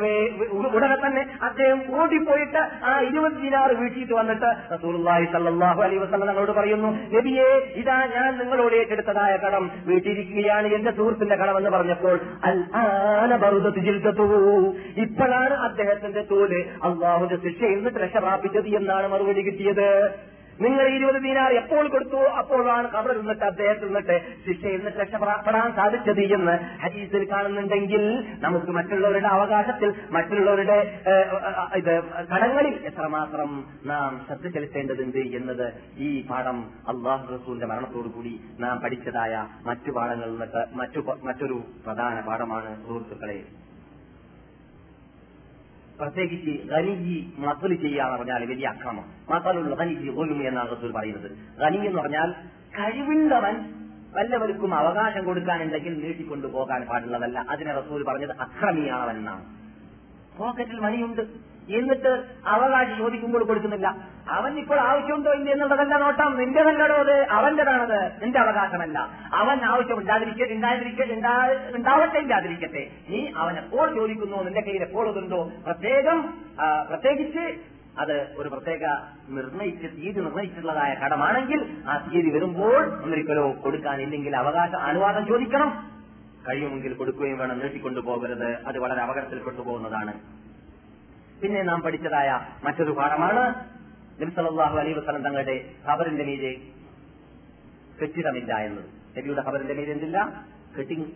ഉടനെ 0.72 0.98
തന്നെ 1.00 1.24
അദ്ദേഹം 1.48 1.80
ഓടിപ്പോയിട്ട് 1.96 2.62
ആ 2.86 2.94
ഇരുപത് 3.10 3.38
ദീനാർ 3.40 3.72
വീട്ടിയിട്ട് 3.80 4.14
വന്നിട്ട് 4.14 4.50
റസൂലുള്ളാഹി 4.74 5.28
സല്ലാഹു 5.34 5.82
അലൈ 5.84 6.00
വസ്ലം 6.00 6.26
ഞങ്ങളോട് 6.26 6.54
പറയുന്നു 6.60 6.92
നബിയെ 7.14 7.50
ഇതാ 7.82 7.98
ഞാൻ 8.16 8.30
നിങ്ങളോട് 8.40 8.76
ഏറ്റെടുത്തതായ 8.80 9.34
കടം 9.44 9.66
വീട്ടിയിരിക്കുകയാണ് 9.90 10.68
എന്റെ 10.78 10.92
സുഹൃത്തിന്റെ 10.98 11.36
കടമെന്ന് 11.36 11.72
പറഞ്ഞപ്പോൾ. 11.72 12.16
ഇപ്പോഴാണ് 15.04 15.56
അദ്ദേഹത്തിന്റെ 15.68 16.24
തോൽ 16.32 16.52
അള്ളാഹുന്റെ 16.88 17.38
ശിക്ഷയിൽ 17.44 17.78
നിന്ന് 17.78 18.02
രക്ഷ 18.04 18.18
പ്രാപിച്ചത് 18.20 18.70
എന്നാണ് 18.80 19.08
മറുപടി 19.14 19.44
കിട്ടിയത് 19.48 19.88
നിങ്ങൾ 20.60 20.86
ഇരുപത് 20.96 21.20
ദിനാർ 21.26 21.52
എപ്പോൾ 21.54 21.86
കൊടുത്തു 21.90 22.22
അപ്പോഴാണ് 22.40 22.88
കബർ 22.88 23.12
നിന്നിട്ട് 23.18 23.46
അദ്ദേഹത്തിൽ 23.46 23.88
നിന്നിട്ട് 23.88 24.16
ശിക്ഷയിൽ 24.46 24.80
നിന്ന് 24.80 24.92
രക്ഷപ്പെടാൻ 25.02 25.70
സാധിച്ചത് 25.76 26.24
എന്ന് 26.38 26.56
ഹദീസിൽ 26.84 27.24
കാണുന്നുണ്ടെങ്കിൽ 27.30 28.04
നമുക്ക് 28.40 28.72
മറ്റുള്ളവരുടെ 28.72 29.30
അവകാശത്തിൽ 29.30 29.92
മറ്റുള്ളവരുടെ 30.12 30.78
ഇത് 31.76 31.94
കടങ്ങളിൽ 32.32 32.76
എത്രമാത്രം 32.86 33.52
നാം 33.86 34.12
ശ്രദ്ധ 34.28 34.48
ചെലുത്തേണ്ടതുണ്ട് 34.48 35.22
എന്നത് 35.40 35.66
ഈ 36.00 36.10
പാഠം 36.30 36.60
അള്ളാഹു 36.88 37.26
റസൂലിന്റെ 37.36 37.68
മരണത്തോടു 37.68 38.10
കൂടി 38.10 38.34
നാം 38.60 38.78
പഠിച്ചതായ 38.80 39.34
മറ്റു 39.66 39.92
പാഠങ്ങളിൽ 39.92 40.34
നിന്നിട്ട് 40.34 40.64
മറ്റു 40.78 41.00
മറ്റൊരു 41.24 41.58
പ്രധാന 41.86 42.20
പാഠമാണ് 42.22 42.70
സുഹൃത്തുക്കളെ. 42.84 43.40
പ്രത്യേകിച്ച് 46.00 46.72
ഖനിജി 46.72 47.34
മസൽ 47.38 47.76
ചെയ്യാന്ന് 47.76 48.18
പറഞ്ഞാൽ 48.18 48.46
വലിയ 48.46 48.68
അക്രമം. 48.68 49.06
മസലുള്ള 49.30 49.76
ഖനിജി 49.76 50.08
ഒലും 50.08 50.48
എന്നാണ് 50.48 50.72
റസൂൽ 50.72 50.92
പറയുന്നത്. 50.92 51.32
ഖനി 51.62 51.78
എന്ന് 51.78 52.02
പറഞ്ഞാൽ 52.02 52.32
കഴിവുള്ളവൻ 52.80 53.56
വല്ലവർക്കും 54.14 54.76
അവകാശം 54.76 55.26
കൊടുക്കാനുണ്ടെങ്കിൽ 55.26 56.04
നീട്ടിക്കൊണ്ടു 56.04 56.48
പോകാൻ 56.48 56.86
പാടുള്ളതല്ല. 56.86 57.40
അതിനെ 57.50 57.74
റസൂൽ 57.74 58.04
പറഞ്ഞത് 58.04 58.32
അക്രമിയാണവൻ 58.40 59.18
എന്നാണ് 59.18 59.46
പോക്കറ്റിൽ 60.38 60.80
മണിയുണ്ട്. 60.80 61.49
എന്നിട്ട് 61.76 62.24
അവകാശം 62.48 62.98
ചോദിക്കുമ്പോൾ 62.98 63.44
കൊടുക്കുന്നില്ല. 63.44 63.96
അവൻ 64.30 64.60
ഇപ്പോൾ 64.60 64.80
ആവശ്യമുണ്ടോ 64.80 65.34
ഇല്ല 65.34 65.52
എന്നുള്ളതല്ല 65.52 65.98
നോട്ടം. 65.98 66.36
നിന്റെ 66.38 66.64
നല്ലടോ 66.64 66.96
അത്. 66.96 67.28
അവന്റേതാണത്. 67.30 68.24
നിന്റെ 68.24 68.40
അവകാശമല്ല. 68.40 69.00
അവൻ 69.34 69.66
ആവശ്യം 69.66 69.98
ഉണ്ടാതിരിക്കട്ടെ 69.98 70.54
ഉണ്ടാതിരിക്കട്ടെ 70.54 71.14
ഉണ്ടാ- 71.14 71.76
ഉണ്ടാവട്ടെ 71.76 72.20
ഇല്ലാതിരിക്കട്ടെ. 72.20 72.88
നീ 73.10 73.28
അവൻ 73.38 73.58
എപ്പോൾ 73.58 73.96
ചോദിക്കുന്നു? 73.96 74.44
നിന്റെ 74.44 74.62
കയ്യിൽ 74.62 74.82
എപ്പോൾ 74.82 75.10
അതുണ്ടോ? 75.10 75.52
പ്രത്യേകം 75.66 76.34
പ്രത്യേകിച്ച് 76.90 77.56
അത് 78.00 78.34
ഒരു 78.38 78.50
പ്രത്യേക 78.50 78.86
നിർണയിച്ച് 79.30 79.88
തീയതി 79.88 80.20
നിർണയിച്ചിട്ടുള്ളതായ 80.20 80.94
കടമാണെങ്കിൽ 80.94 81.78
ആ 81.88 81.98
തീയതി 81.98 82.30
വരുമ്പോൾ 82.30 83.04
ഒന്നിരിക്കലോ 83.04 83.52
കൊടുക്കാനില്ലെങ്കിൽ 83.52 84.36
അവകാശ 84.36 84.70
അനുവാദം 84.70 85.28
ചോദിക്കണം. 85.28 85.92
കഴിയുമെങ്കിൽ 86.50 86.94
കൊടുക്കുകയും 86.94 87.38
വേണം. 87.38 87.60
നീട്ടിക്കൊണ്ടു 87.60 88.00
പോകരുത് 88.00 88.68
അത് 88.68 88.80
വളരെ 88.80 89.02
അപകടത്തിൽപ്പെട്ടു 89.02 89.62
പോകുന്നതാണ്. 89.62 90.14
പിന്നെ 91.42 91.64
നാം 91.64 91.82
പഠിച്ചതായ 91.82 92.48
മറ്റൊരു 92.64 92.92
പാഠമാണ് 92.92 93.66
നബിസലാഹു 94.22 94.78
അലൈ 94.78 94.94
വസ്ലം 94.94 95.24
തങ്ങളുടെ 95.24 95.74
ഖബറിന്റെ 95.92 96.24
മീതെ 96.26 96.56
കെട്ടിടമില്ല 98.02 98.58
എന്നത്. 98.58 98.86
നബിയുടെ 99.18 99.42
ഖബറിന്റെ 99.42 99.74
മീതെ 99.74 99.92
എന്തില്ല? 99.92 100.44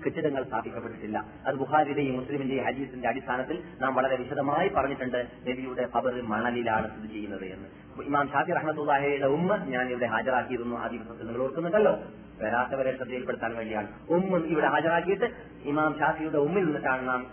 കെട്ടിടങ്ങൾ 0.05 0.43
സ്ഥാപിക്കപ്പെട്ടിട്ടില്ല. 0.43 1.25
അത് 1.47 1.55
ബുഹാരിയുടെയും 1.55 2.19
മുസ്ലിമിന്റെയും 2.19 2.65
ഹദീസിന്റെ 2.65 3.07
അടിസ്ഥാനത്തിൽ 3.07 3.63
നാം 3.81 3.95
വളരെ 3.95 4.15
വിശദമായി 4.15 4.69
പറഞ്ഞിട്ടുണ്ട് 4.69 5.27
നബിയുടെ 5.47 5.89
ഖബർ 5.95 6.21
മണലിലാണ് 6.21 6.99
സ്ഥിതി 6.99 7.13
ചെയ്യുന്നത് 7.13 7.45
എന്ന്. 7.45 8.01
ഇമാം 8.03 8.29
ഷാഫി 8.31 8.51
റഹ്മത്തുള്ളാഹയുടെ 8.51 9.25
ഉമ്മ 9.25 9.55
ഞാൻ 9.55 9.89
ഇവിടെ 9.89 10.05
ഹാജരാക്കിയിരുന്നു. 10.05 10.75
ആ 10.75 10.87
ദിവസത്തിൽ 10.87 11.27
നിങ്ങൾ 11.27 11.41
ഓർക്കുന്നുണ്ടല്ലോ. 11.41 11.99
വരാത്തവരെ 12.41 12.97
ശ്രദ്ധയിൽപ്പെടുത്താൻ 12.97 13.55
വേണ്ടിയാണ്. 13.55 13.87
ഉമ്മ 14.09 14.37
ഇവിടെ 14.37 14.67
ഹാജരാക്കിയിട്ട് 14.67 15.25
ഇമാം 15.63 15.99
ഷാഫിയുടെ 15.99 16.37
ഉമ്മിൽ 16.37 16.63
നിന്നിട്ടാണ് 16.63 17.07
നാം 17.07 17.27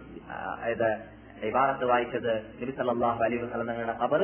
ഇബാറത്ത് 1.49 1.85
വായിച്ചത് 1.91 2.33
നബിസല്ലാഹു 2.61 3.21
അലൈഹി 3.27 3.43
വസല്ലം 3.45 3.69
തങ്ങളുടെ 3.71 3.95
ഖബർ 4.03 4.23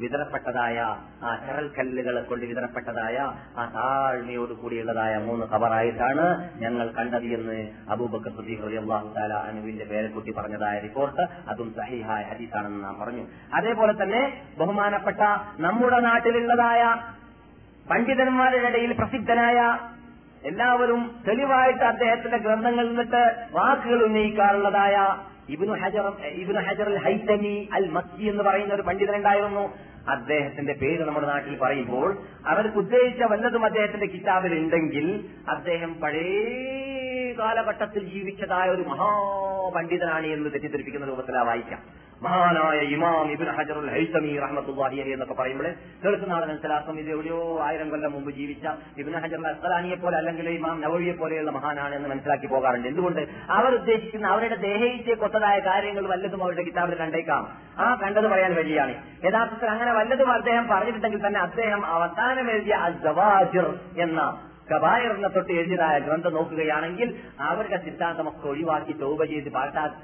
വിതരപ്പെട്ടതായ 0.00 0.78
ആ 1.26 1.30
ചരൽ 1.44 1.66
കല്ലുകൾ 1.76 2.16
കൊണ്ട് 2.30 2.44
വിതരപ്പെട്ടതായ 2.50 3.16
ആ 3.60 3.62
താഴ്മയോട് 3.76 4.52
കൂടിയുള്ളതായ 4.62 5.12
മൂന്ന് 5.26 5.44
ഖബറായിട്ടാണ് 5.52 6.24
ഞങ്ങൾ 6.62 6.86
കണ്ടത് 6.98 7.28
എന്ന് 7.36 7.56
അബൂബക്കർ 7.94 8.34
റളിയല്ലാഹു 8.64 9.08
തആല 9.16 9.32
അനുവിന്റെ 9.50 9.86
പേരക്കുട്ടി 9.92 10.32
പറഞ്ഞതായ 10.38 10.76
റിപ്പോർട്ട്. 10.86 11.22
അതും 11.52 11.68
സഹിഹായ 11.78 12.22
ഹദീസാണെന്ന് 12.30 12.80
നാം 12.86 12.96
പറഞ്ഞു. 13.02 13.24
അതേപോലെ 13.58 13.94
തന്നെ 14.02 14.22
ബഹുമാനപ്പെട്ട 14.60 15.20
നമ്മുടെ 15.66 16.00
നാട്ടിലുള്ളതായ 16.08 16.82
പണ്ഡിതന്മാരുടെ 17.86 18.68
ഇടയിൽ 18.70 18.92
പ്രസിദ്ധനായ 19.00 19.58
എല്ലാവരും 20.42 21.02
തെളിവായിട്ട് 21.26 21.84
അദ്ദേഹത്തിന്റെ 21.92 22.38
ഗ്രന്ഥങ്ങളിൽ 22.38 22.88
നിന്നിട്ട് 22.90 23.22
വാക്കുകൾ 23.56 24.00
ഉന്നയിക്കാറുള്ളതായ 24.08 24.96
ഇബ്നു 25.48 25.72
ഹജർ 25.82 26.06
ഇബ്നു 26.42 26.60
ഹജർ 26.60 26.88
അൽ 26.98 27.68
അൽ 27.72 27.86
മസ്ജി 27.90 28.24
എന്ന് 28.24 28.42
പറയുന്ന 28.42 28.74
ഒരു 28.74 28.82
പണ്ഡിതനുണ്ടായിരുന്നു. 28.82 29.64
അദ്ദേഹത്തിന്റെ 30.08 30.72
പേര് 30.72 31.02
നമ്മുടെ 31.04 31.26
നാട്ടിൽ 31.26 31.54
പറയുമ്പോൾ 31.58 32.08
അവർക്ക് 32.46 32.78
ഉദ്ദേശിച്ച 32.78 33.22
വല്ലതും 33.22 33.64
അദ്ദേഹത്തിന്റെ 33.64 34.06
കിതാബിൽ 34.06 34.52
ഉണ്ടെങ്കിൽ 34.58 35.06
അദ്ദേഹം 35.48 36.00
പഴയ 36.00 37.34
കാലഘട്ടത്തിൽ 37.38 38.02
ജീവിച്ചതായ 38.04 38.68
ഒരു 38.70 38.82
മഹാപണ്ഡിതനാണ് 38.82 40.26
എന്ന് 40.26 40.50
തെറ്റിദ്ധരിപ്പിക്കുന്ന 40.50 41.06
രൂപത്തിലാ 41.06 41.42
വായിക്കാം. 41.42 41.80
മഹാനായ 42.22 42.78
ഇമാം 42.78 43.30
ഇബിൻ 43.32 43.48
ഹജറുൽ 43.48 43.90
ഹൈസമി 43.90 44.38
റഹ്മത്തുല്ലാഹി 44.38 44.96
അലി 45.00 45.10
എന്നൊക്കെ 45.10 45.34
പറയുമ്പോൾ 45.34 45.66
കേൾക്കുന്ന 46.04 46.32
ആളെ 46.32 46.46
മനസ്സിലാക്കും 46.46 46.98
ഇത് 46.98 47.10
എവിടെയോ 47.10 47.60
ആയിരം 47.62 47.90
കൊല്ലം 47.90 48.12
മുമ്പ് 48.12 48.30
ജീവിച്ച 48.30 48.66
ഇബിൻ 48.98 49.14
ഹജറുൽ 49.14 49.48
അസ്സലാനിയെ 49.48 49.94
പോലെ 49.94 50.16
അല്ലെങ്കിൽ 50.16 50.48
ഇമാം 50.48 50.80
നവവിയെ 50.80 51.12
പോലെയുള്ള 51.12 51.50
മഹാനാണ് 51.50 51.94
എന്ന് 51.94 52.08
മനസ്സിലാക്കി 52.08 52.46
പോകാറുണ്ട്. 52.46 52.88
എന്തുകൊണ്ട്? 52.88 53.20
അവർ 53.50 53.74
ഉദ്ദേശിക്കുന്ന 53.74 54.26
അവരുടെ 54.26 54.54
ദേഹയിച്ച് 54.54 55.12
കൊത്തതായ 55.12 55.58
കാര്യങ്ങൾ 55.58 56.06
വല്ലതും 56.06 56.42
അവരുടെ 56.42 56.62
കിതാബിൽ 56.62 56.94
കണ്ടേക്കാം. 56.94 57.58
ആ 57.78 57.94
കണ്ടത് 58.02 58.24
പറയാൻ 58.24 58.54
വഴിയാണ്. 58.54 58.94
യഥാർത്ഥത്തിൽ 59.24 59.70
അങ്ങനെ 59.70 59.92
വല്ലതും 59.92 60.32
അദ്ദേഹം 60.32 60.68
പറഞ്ഞിട്ടുണ്ടെങ്കിൽ 60.68 61.26
തന്നെ 61.26 61.40
അദ്ദേഹം 61.40 61.86
അവസാനം 61.86 62.50
എഴുതിയ 62.50 62.74
അസവാജിർ 62.74 63.74
എന്ന 63.98 64.38
കബായറിനെ 64.70 65.28
തൊട്ട് 65.36 65.52
എഴുതിയതായ 65.58 65.96
ഗ്രന്ഥം 66.06 66.32
നോക്കുകയാണെങ്കിൽ 66.36 67.08
അവരുടെ 67.48 67.78
സിദ്ധാന്തമൊക്കെ 67.86 68.46
ഒഴിവാക്കി 68.52 68.94
തൗബ 69.02 69.20
ചെയ്ത് 69.32 69.50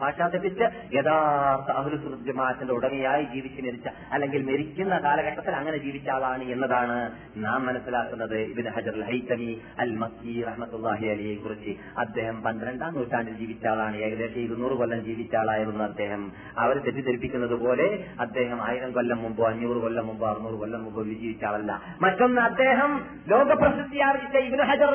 പാശ്ചാത്യപ്പിച്ച് 0.02 0.66
യഥാർത്ഥ 0.96 1.70
അഹുൽ 1.80 1.96
ജമാഅത്തിന്റെ 2.28 2.74
ഉടമയായി 2.78 3.24
ജീവിച്ച് 3.32 3.60
മരിച്ച 3.66 3.88
അല്ലെങ്കിൽ 4.14 4.42
മരിക്കുന്ന 4.50 4.94
കാലഘട്ടത്തിൽ 5.06 5.54
അങ്ങനെ 5.60 5.78
ജീവിച്ച 5.86 6.08
ആളാണ് 6.16 6.44
എന്നതാണ് 6.54 6.96
നാം 7.44 7.60
മനസ്സിലാക്കുന്നത്. 7.68 8.36
ഇബിൻ 8.52 8.68
ഹജർ 8.76 8.98
ഹൈത്തമി 9.10 9.50
അൽ 9.84 9.92
മക്കി 10.02 10.34
റഹ്മത്തുല്ലാഹി 10.48 11.06
അലിയെ 11.14 11.34
കുറിച്ച് 11.44 11.74
അദ്ദേഹം 12.04 12.36
പന്ത്രണ്ടാം 12.46 12.92
നൂറ്റാണ്ടിൽ 12.98 13.36
ജീവിച്ച 13.42 13.66
ആളാണ്. 13.72 13.96
ഏകദേശം 14.06 14.40
ഇരുന്നൂറ് 14.46 14.76
കൊല്ലം 14.82 15.02
ജീവിച്ച 15.08 15.34
ആളായിരുന്നു 15.42 15.84
അദ്ദേഹം. 15.90 16.22
അവരെ 16.64 16.80
തെറ്റിദ്ധരിപ്പിക്കുന്നത് 16.86 17.56
പോലെ 17.64 17.88
അദ്ദേഹം 18.26 18.58
ആയിരം 18.68 18.92
കൊല്ലം 18.98 19.20
മുമ്പോ 19.26 19.44
അഞ്ഞൂറ് 19.50 19.80
കൊല്ലം 19.86 20.06
മുമ്പോ 20.10 20.26
അറുന്നൂറ് 20.32 20.58
കൊല്ലം 20.62 20.82
മുമ്പോ 20.86 21.02
ജീവിച്ച 21.10 21.44
ആളല്ല. 21.50 21.72
മറ്റൊന്ന് 22.06 22.42
അദ്ദേഹം 22.50 22.90
ലോകപ്രസിദ്ധി 23.34 24.00
ആർജിച്ച 24.08 24.36
ഇബ്നു 24.52 24.64
ഹജർ 24.70 24.94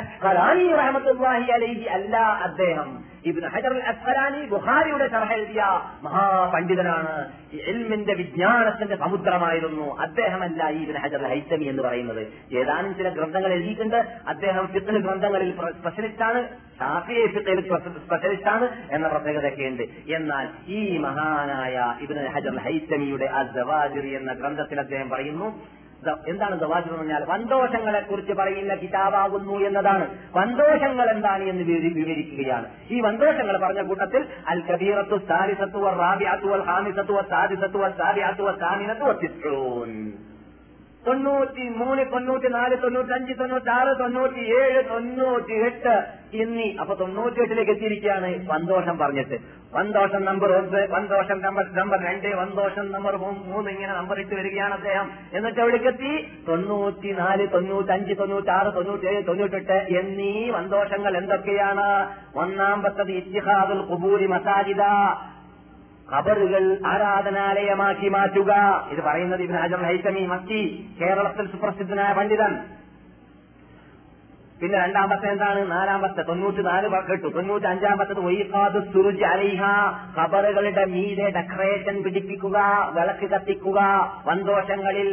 അസ്ഖലാനി 0.00 0.66
റഹമത്തുല്ലാഹി 0.80 1.48
അലൈഹി 1.54 1.86
അല്ല 1.94 2.16
അദ്ദേഹം. 2.46 2.90
ഇബ്നു 3.30 3.48
ഹജർ 3.54 3.72
അസ്ഖലാനി 3.90 4.40
ബുഹാരിയുടെ 4.52 5.06
ശർഹ 5.08 5.30
എഴുതിയ 5.32 5.62
മഹാപണ്ഡിതനാണ്. 6.04 7.12
എൽമിന്റെ 7.72 8.14
വിജ്ഞാനത്തിന്റെ 8.20 8.96
സമുദ്രമായിരുന്നു. 8.96 9.86
അദ്ദേഹമല്ല 10.04 10.70
ഈ 10.76 10.80
ഇബ്നു 10.82 11.02
ഹജർ 11.04 11.24
ഹൈത്തമി 11.32 11.64
എന്ന് 11.64 11.82
പറയുന്നത്. 11.82 12.22
ഏതാനും 12.60 12.94
ചില 13.00 13.08
ഗ്രന്ഥങ്ങൾ 13.08 13.52
എഴുതിയിട്ടുണ്ട്. 13.52 13.98
അദ്ദേഹം 14.28 14.66
ഫിത്തിന് 14.66 14.98
ഗ്രന്ഥങ്ങളിൽ 14.98 15.50
സ്പെഷ്യലിസ്റ്റാണ് 15.80 16.42
ഷാഫിയെ 16.80 17.26
സ്പെഷ്യലിസ്റ്റ് 17.26 18.02
സ്പെഷ്യലിസ്റ്റാണ് 18.06 18.68
എന്ന 18.90 19.06
പ്രത്യേകതയൊക്കെയുണ്ട് 19.08 19.84
എന്നാൽ 20.18 20.48
ഈ 20.78 20.98
മഹാനായ 20.98 21.76
ഇബ്നു 22.06 22.26
ഹജർ 22.36 22.56
ഹൈത്തമിയുടെ 22.66 23.24
അസവാജിർ 23.42 24.06
എന്ന 24.20 24.32
ഗ്രന്ഥത്തിൽ 24.32 24.80
അദ്ദേഹം 24.86 25.10
പറയുന്നു 25.10 25.48
എന്താണ് 26.26 26.60
ദവാജ് 26.60 26.84
എന്ന് 26.84 26.98
പറഞ്ഞാൽ 26.98 27.24
വന്തോഷങ്ങളെ 27.28 28.00
കുറിച്ച് 28.00 28.32
പറയുന്ന 28.32 28.74
കിതാബാകുന്നു 28.74 29.52
എന്നതാണ്. 29.52 30.06
വന്തോഷങ്ങൾ 30.36 31.10
എന്താണ് 31.10 31.42
എന്ന് 31.42 31.64
വിവരിക്കുകയാണ്. 31.64 32.66
ഈ 32.90 33.00
വന്തോഷങ്ങൾ 33.00 33.60
പറഞ്ഞ 33.66 33.82
കൂട്ടത്തിൽ 33.82 34.26
അൽ 34.46 34.60
കബീറത്തു 34.60 35.18
സാരിസത്തു 35.28 35.78
റാബിയാത്തു 35.98 36.46
വൽ 36.46 36.64
ഹാമിസത്തു 36.64 37.20
സാരിസത്തു 37.30 37.78
സാബിഅത്തു 37.98 38.58
സാമിനത്തു 38.60 39.12
തിസ്ഊൻ 39.12 40.12
തൊണ്ണൂറ്റി 41.06 41.68
മൂന്ന് 41.68 42.02
തൊണ്ണൂറ്റി 42.12 42.48
നാല് 42.48 42.76
തൊണ്ണൂറ്റി 42.82 43.12
അഞ്ച് 43.12 43.38
തൊണ്ണൂറ്റി 43.38 43.68
ആറ് 43.68 43.98
തൊണ്ണൂറ്റി 43.98 44.40
ഏഴ് 44.60 44.88
തൊണ്ണൂറ്റി 44.88 45.52
എട്ട് 45.52 45.94
എന്നീ 46.34 46.76
അപ്പൊ 46.80 46.94
തൊണ്ണൂറ്റി 46.94 47.40
എട്ടിലേക്ക് 47.40 47.70
എത്തിയിരിക്കുകയാണ് 47.70 48.48
വന്തോഷം 48.48 48.98
പറഞ്ഞിട്ട്. 48.98 49.38
വന്തോഷം 49.72 50.24
നമ്പർ 50.24 50.52
ഒന്ന് 50.52 50.86
വന്തോഷം 50.90 51.42
നമ്പർ 51.42 51.64
നമ്പർ 51.72 52.00
രണ്ട് 52.02 52.36
വന്തോഷം 52.36 52.92
നമ്പർ 52.92 53.16
മൂന്ന് 53.16 53.70
ഇങ്ങനെ 53.70 53.92
നമ്പർ 53.92 54.20
ഇട്ട് 54.20 54.34
വരികയാണ് 54.34 54.74
അദ്ദേഹം. 54.74 55.10
എന്നിട്ട് 55.32 55.60
അവിടേക്ക് 55.60 55.86
എത്തി? 55.86 56.28
തൊണ്ണൂറ്റി 56.48 57.12
നാല് 57.12 57.48
തൊണ്ണൂറ്റി 57.52 57.92
അഞ്ച് 57.92 58.18
തൊണ്ണൂറ്റി 58.18 58.48
ആറ് 58.48 58.74
തൊണ്ണൂറ്റി 58.74 59.06
ഏഴ് 59.06 59.26
തൊണ്ണൂറ്റെട്ട് 59.26 59.72
എന്നീ 59.72 60.50
വന്തോഷങ്ങൾ 60.50 61.16
എന്തൊക്കെയാണ്? 61.16 62.06
ഒന്നാമത്തത് 62.36 63.12
ഇത്തിഹാദുൽ 63.12 63.82
കുബൂരി 63.82 64.26
മസാജിദ. 64.26 64.82
ഖബറുകൾ 66.12 66.78
ആരാധനാലയമാക്കി 66.86 68.08
മാറ്റുക. 68.08 68.52
ഇത് 68.92 69.02
പറയുന്നത് 69.02 69.40
ഇബ്നു 69.40 69.58
ഹജർ 69.58 69.82
ഹൈത്തമി 69.82 70.26
മക്കി 70.26 70.88
കേരളത്തിൽ 71.00 71.46
സുപ്രസിദ്ധനായ 71.46 72.14
പണ്ഡിതൻ. 72.14 72.81
പിന്നെ 74.62 74.78
രണ്ടാമത്തെ 74.78 75.26
എന്താണ്? 75.26 75.70
നാലാമത്തെ 75.70 76.22
തൊണ്ണൂറ്റി 76.22 76.62
നാല് 76.62 76.88
കെട്ടു. 77.10 77.28
തൊണ്ണൂറ്റി 77.28 77.66
അഞ്ചാമത്തത് 77.66 78.20
ഒയ്ക്കാത് 78.20 78.78
സുരുജ് 78.92 79.24
അലിഹ. 79.24 79.62
കബറുകളുടെ 80.18 80.84
മീതെ 80.84 81.26
ഡെക്കറേഷൻ 81.36 82.02
പിടിപ്പിക്കുക 82.02 82.58
വിളക്ക് 82.94 83.30
കത്തിക്കുക. 83.30 83.80
സന്തോഷങ്ങളിൽ 84.26 85.08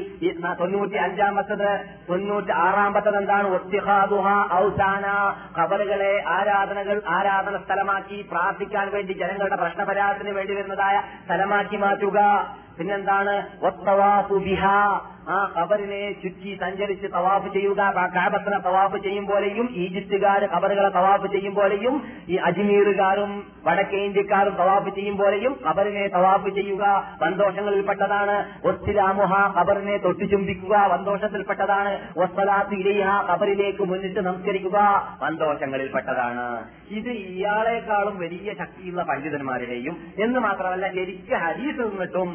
തൊണ്ണൂറ്റി 0.59 0.97
അഞ്ചാമത്തത് 0.97 1.69
തൊണ്ണൂറ്റി 2.09 2.51
ആറാമത്തത് 2.51 3.17
എന്താണ്? 3.17 3.47
ഒത്തിഹാദുഹ 3.55 4.27
ഔസാന. 4.53 5.05
കബറുകളെ 5.59 6.23
ആരാധനകൾ 6.27 7.01
ആരാധന 7.07 7.57
സ്ഥലമാക്കി 7.57 8.21
പ്രാർത്ഥിക്കാൻ 8.31 8.91
വേണ്ടി 8.91 9.13
ജനങ്ങളുടെ 9.13 9.55
പ്രശ്നപരാധത്തിന് 9.55 10.29
വേണ്ടി 10.29 10.53
വരുന്നതായ 10.55 11.01
സ്ഥലമാക്കി 11.25 11.77
മാറ്റുക. 11.77 12.19
പിന്നെന്താണ്? 12.79 13.35
ഒത്തവാ 13.65 14.27
ബിഹാ. 14.43 15.01
ആ 15.35 15.37
ഖബറിനെ 15.55 16.01
ചുറ്റി 16.21 16.51
സഞ്ചരിച്ച് 16.61 17.07
തവാഫ് 17.15 17.49
ചെയ്യുക 17.55 17.81
കാബത്തിനെ 18.15 18.59
തവാഫ് 18.67 18.97
ചെയ്യും 19.05 19.25
പോലെയും 19.31 19.67
ഈജിപ്തുകാർ 19.83 20.41
ഖബറുകളെ 20.53 20.91
തവാഫ് 20.97 21.27
ചെയ്യും 21.33 21.53
പോലെയും 21.59 21.95
ഈ 22.33 22.37
അജ്മീറുകാരും 22.49 23.31
വടക്കേ 23.67 23.99
ഇന്ത്യക്കാരും 24.07 24.53
തവാഫ് 24.61 24.91
ചെയ്യും 24.97 25.15
പോലെയും 25.21 25.53
ഖബറിനെ 25.67 26.05
തവാഫ് 26.15 26.49
ചെയ്യുക. 26.57 26.83
സന്തോഷങ്ങളിൽപ്പെട്ടതാണ് 27.23 28.35
ഒത്തിലാമുഹ 28.71 29.33
ഖബറിനെ 29.57 29.97
തൊട്ടു 30.05 30.25
ചുംബിക്കുക 30.33 30.75
സന്തോഷത്തിൽപ്പെട്ടതാണ് 30.95 31.93
ഒസ്സലാത്ത് 32.23 32.75
ഇരയ 32.81 33.03
ഖബറിലേക്ക് 33.29 33.83
മുന്നിട്ട് 33.91 34.19
നമസ്കരിക്കുക. 34.29 34.77
സന്തോഷങ്ങളിൽപ്പെട്ടതാണ് 35.25 36.47
ഇത് 36.97 37.11
ഇയാളെക്കാളും 37.33 38.15
വലിയ 38.23 38.49
ശക്തിയുള്ള 38.61 39.01
പണ്ഡിതന്മാരുടെയും 39.09 39.95
എന്ന് 40.25 40.39
മാത്രമല്ല 40.47 40.85
ശരിക്ക് 40.97 41.35
ഹരീസ് 41.45 41.81
നിന്നിട്ടും 41.89 42.29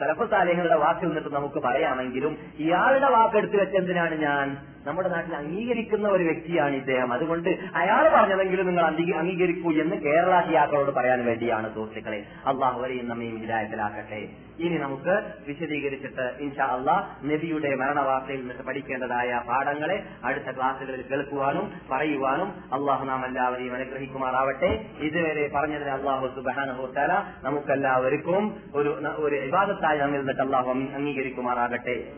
തലഫ് 0.00 0.24
വാക്കിൽ 0.34 0.72
വാക്ക് 0.84 1.04
നിന്നിട്ടും 1.06 1.44
നമുക്ക് 1.46 1.66
പറയാമെങ്കിലും 1.66 2.36
ഇയാളുടെ 2.58 3.10
വാക്കെടുത്ത് 3.10 3.62
വെച്ചെന്തിനാണ് 3.62 4.14
ഞാൻ? 4.14 4.56
നമ്മുടെ 4.86 5.08
നാട്ടിൽ 5.08 5.34
അംഗീകരിക്കുന്ന 5.34 6.08
ഒരു 6.08 6.24
വ്യക്തിയാണ് 6.24 6.74
ഇദ്ദേഹം. 6.74 7.12
അതുകൊണ്ട് 7.12 7.48
അയാൾ 7.74 8.08
പറഞ്ഞതെങ്കിലും 8.08 8.66
നിങ്ങൾ 8.66 8.84
അംഗീ- 8.84 9.14
അംഗീകരിക്കൂ 9.14 9.72
എന്ന് 9.72 9.96
കേരള 9.96 10.40
ഹിയാക്കളോട് 10.40 10.90
പറയാൻ 10.90 11.26
വേണ്ടിയാണ് 11.26 11.74
സുഹൃത്തുക്കളെ. 11.74 12.24
അള്ളാഹുവരെയും 12.46 13.08
നമ്മയും 13.08 13.40
വിചാരത്തിലാക്കട്ടെ 13.40 14.28
ഇനി 14.58 14.76
നമുക്ക് 14.78 15.14
വിശദീകരിച്ചിട്ട് 15.46 16.36
ഇൻഷാ 16.40 16.64
അള്ളാഹ് 16.64 17.26
നബിയുടെ 17.30 17.74
മരണവാർത്തയിൽ 17.74 18.40
നിന്ന് 18.40 18.64
പഠിക്കേണ്ടതായ 18.64 19.40
പാഠങ്ങളെ 19.48 20.06
അടുത്ത 20.24 20.56
ക്ലാസ്സുകളിൽ 20.56 21.02
കേൾക്കുവാനും 21.08 21.72
പറയുവാനും 21.90 22.50
അള്ളാഹു 22.72 23.04
നാം 23.04 23.26
എല്ലാവരെയും 23.26 23.74
അനുഗ്രഹിക്കുമാറാവട്ടെ. 23.74 24.70
ഇതുവരെ 24.98 25.50
പറഞ്ഞതിന് 25.54 25.90
അള്ളാഹു 25.90 26.26
സുബാനുഹോത്താല 26.26 27.12
നമുക്കെല്ലാവർക്കും 27.42 28.56
ഒരു 28.74 28.88
ഒരു 29.16 29.36
വിവാദത്തായി 29.36 29.98
നമ്മിൽ 29.98 30.18
നിന്നിട്ട് 30.18 30.42
അള്ളാഹു 30.42 30.70
അംഗീകരിക്കുമാറാകട്ടെ. 30.70 32.12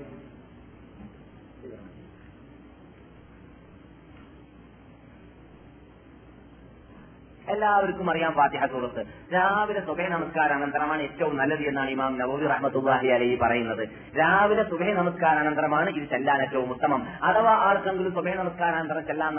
എല്ലാവർക്കും 7.52 8.10
അറിയാം 8.10 8.32
ഫാത്തിഹ 8.38 8.64
സൂറത്ത്. 8.72 9.02
രാവിലെ 9.34 9.80
സുബൈ 9.86 10.06
നമസ്കാരം 10.14 10.54
അനന്തരമാണ് 10.56 11.02
ഏറ്റവും 11.02 11.34
നല്ലത് 11.36 11.62
എന്നാണ് 11.70 11.90
ഇമാം 11.90 12.18
നബൂബി 12.18 12.46
റഹ്മത്തുല്ലാഹി 12.52 13.08
അലൈഹി 13.16 13.36
പറയുന്നത്. 13.42 13.82
രാവിലെ 14.18 14.64
സുബഹ 14.70 14.88
നമസ്കാരാനന്തരമാണ് 14.98 15.90
ഇത് 15.90 16.06
ചെല്ലാൻ 16.12 16.42
ഏറ്റവും 16.42 16.70
ഉത്തമം. 16.74 17.02
അഥവാ 17.28 17.52
ആർക്കെങ്കിലും 17.68 18.12
സുബഹ 18.18 18.34
നമസ്കാരാനന്തരം 18.40 19.06
ചെല്ലാൻ 19.10 19.36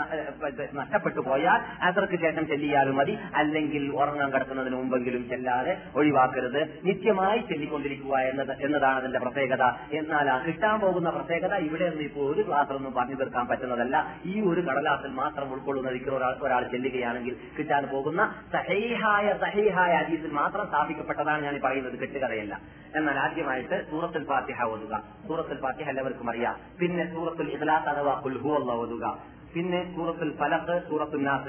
നഷ്ടപ്പെട്ടു 0.80 1.20
പോയാൽ 1.28 1.60
അസർക്ക് 1.88 2.18
ശേഷം 2.24 2.46
ചെല്ലിയാലും 2.52 2.96
മതി. 3.00 3.14
അല്ലെങ്കിൽ 3.34 3.84
ഉറങ്ങാൻ 4.00 4.30
കിടക്കുന്നതിന് 4.34 4.76
മുമ്പെങ്കിലും 4.80 5.28
ചെല്ലാതെ 5.28 5.74
ഒഴിവാക്കരുത്. 5.96 6.60
നിത്യമായി 6.88 7.40
ചെല്ലിക്കൊണ്ടിരിക്കുക 7.52 8.16
എന്നത് 8.32 8.52
എന്നതാണ് 8.66 8.98
അതിന്റെ 9.02 9.22
പ്രത്യേകത. 9.26 9.64
എന്നാൽ 10.00 10.30
ആ 10.30 10.38
കിട്ടാൻ 10.48 10.76
പോകുന്ന 10.80 11.10
പ്രത്യേകത 11.18 11.54
ഇവിടെ 11.68 11.88
നിന്ന് 11.90 12.04
ഇപ്പോൾ 12.08 12.26
ഒരു 12.34 12.44
ക്ലാസ്സിലൊന്നും 12.48 12.94
പറഞ്ഞു 12.98 13.18
തീർക്കാൻ 13.22 13.46
പറ്റുന്നതല്ല. 13.52 13.96
ഈ 14.24 14.36
ഒരു 14.50 14.60
കടലാസിൽ 14.68 15.14
മാത്രം 15.22 15.48
ഉൾക്കൊള്ളുന്ന 15.54 15.88
ഒരാൾ 16.18 16.34
ഒരാൾ 16.46 16.62
ചെല്ലുകയാണെങ്കിൽ 16.74 17.34
കിട്ടാൻ 17.58 17.82
പോകുന്ന 18.00 18.34
സഹീഹായ 18.52 19.38
സഹീഹായ 19.40 19.96
ഹദീസിൽ 19.96 20.30
മാത്രം 20.30 20.66
സ്ഥാപിക്കപ്പെട്ടതാണ് 20.68 21.42
ഞാൻ 21.42 21.60
പറയുന്നത്. 21.64 21.98
കെട്ടുകഥയല്ല. 21.98 22.60
എന്നാൽ 22.96 23.18
ആദ്യമായിട്ട് 23.18 23.90
സൂറത്തുൽ 23.90 24.24
ഫാത്തിഹ 24.24 24.62
ഓതുക. 24.62 25.02
സൂറത്തുൽ 25.26 25.60
ഫാത്തിഹ 25.60 25.88
എല്ലാവർക്കും 25.88 26.30
അറിയാം. 26.30 26.56
പിന്നെ 26.80 27.14
സൂറത്തുൽ 27.14 27.48
ഇഖ്ലാസ് 27.48 27.88
അഥവാ 27.88 28.20
കുൽഹു 28.20 28.54
അല്ല 28.54 28.72
ഓതുക. 28.72 29.18
പിന്നെ 29.54 29.94
സൂറത്തുൽ 29.96 30.36
ഫലത്ത് 30.36 30.88
സൂറത്തുൽ 30.88 31.22
നാസ് 31.22 31.46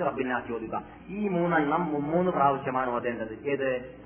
റബ്ബിൻ 0.00 0.28
നാസ് 0.28 0.52
ഓതുക. 0.52 0.82
ഈ 1.08 1.28
മൂന്നെണ്ണം 1.28 2.10
മൂന്ന് 2.10 2.32
പ്രാവശ്യമാണ് 2.32 2.90
ഓതേണ്ടത്. 2.90 3.38
ഏത്? 3.48 4.00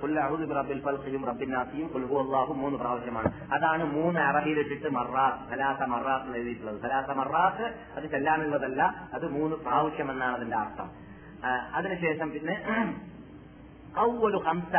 ബിറബ്ബിൽ 0.48 0.80
ഫൽഖിയും 0.80 1.26
റബ്ബിൻ 1.26 1.50
നാസിയും 1.50 1.90
ഖുൽ 1.94 2.06
ഹുവല്ലാഹു 2.06 2.54
മൂന്ന് 2.54 2.78
പ്രാവശ്യമാണ്. 2.78 3.52
അതാണ് 3.52 3.84
മൂന്ന് 3.84 4.20
അറബിയിലിട്ടിട്ട് 4.20 4.88
മറാസ് 4.88 5.50
സലാസ 5.50 5.82
മറാസ് 5.82 6.36
എഴുതിയിട്ടുള്ളത്. 6.36 6.80
സലാസ 6.80 7.10
മറാസ് 7.10 7.74
അത് 7.96 8.10
ചെല്ലാനുള്ളതല്ല 8.10 8.82
അത് 9.14 9.28
മൂന്ന് 9.30 9.56
പ്രാവശ്യം 9.56 10.10
എന്നാണ് 10.10 10.36
അതിന്റെ 10.36 10.56
അർത്ഥം. 10.56 11.09
അതിനുശേഷം 11.74 12.30
പിന്നെ 12.30 12.56
ഔവലു 13.98 14.38
ഹംസ 14.38 14.74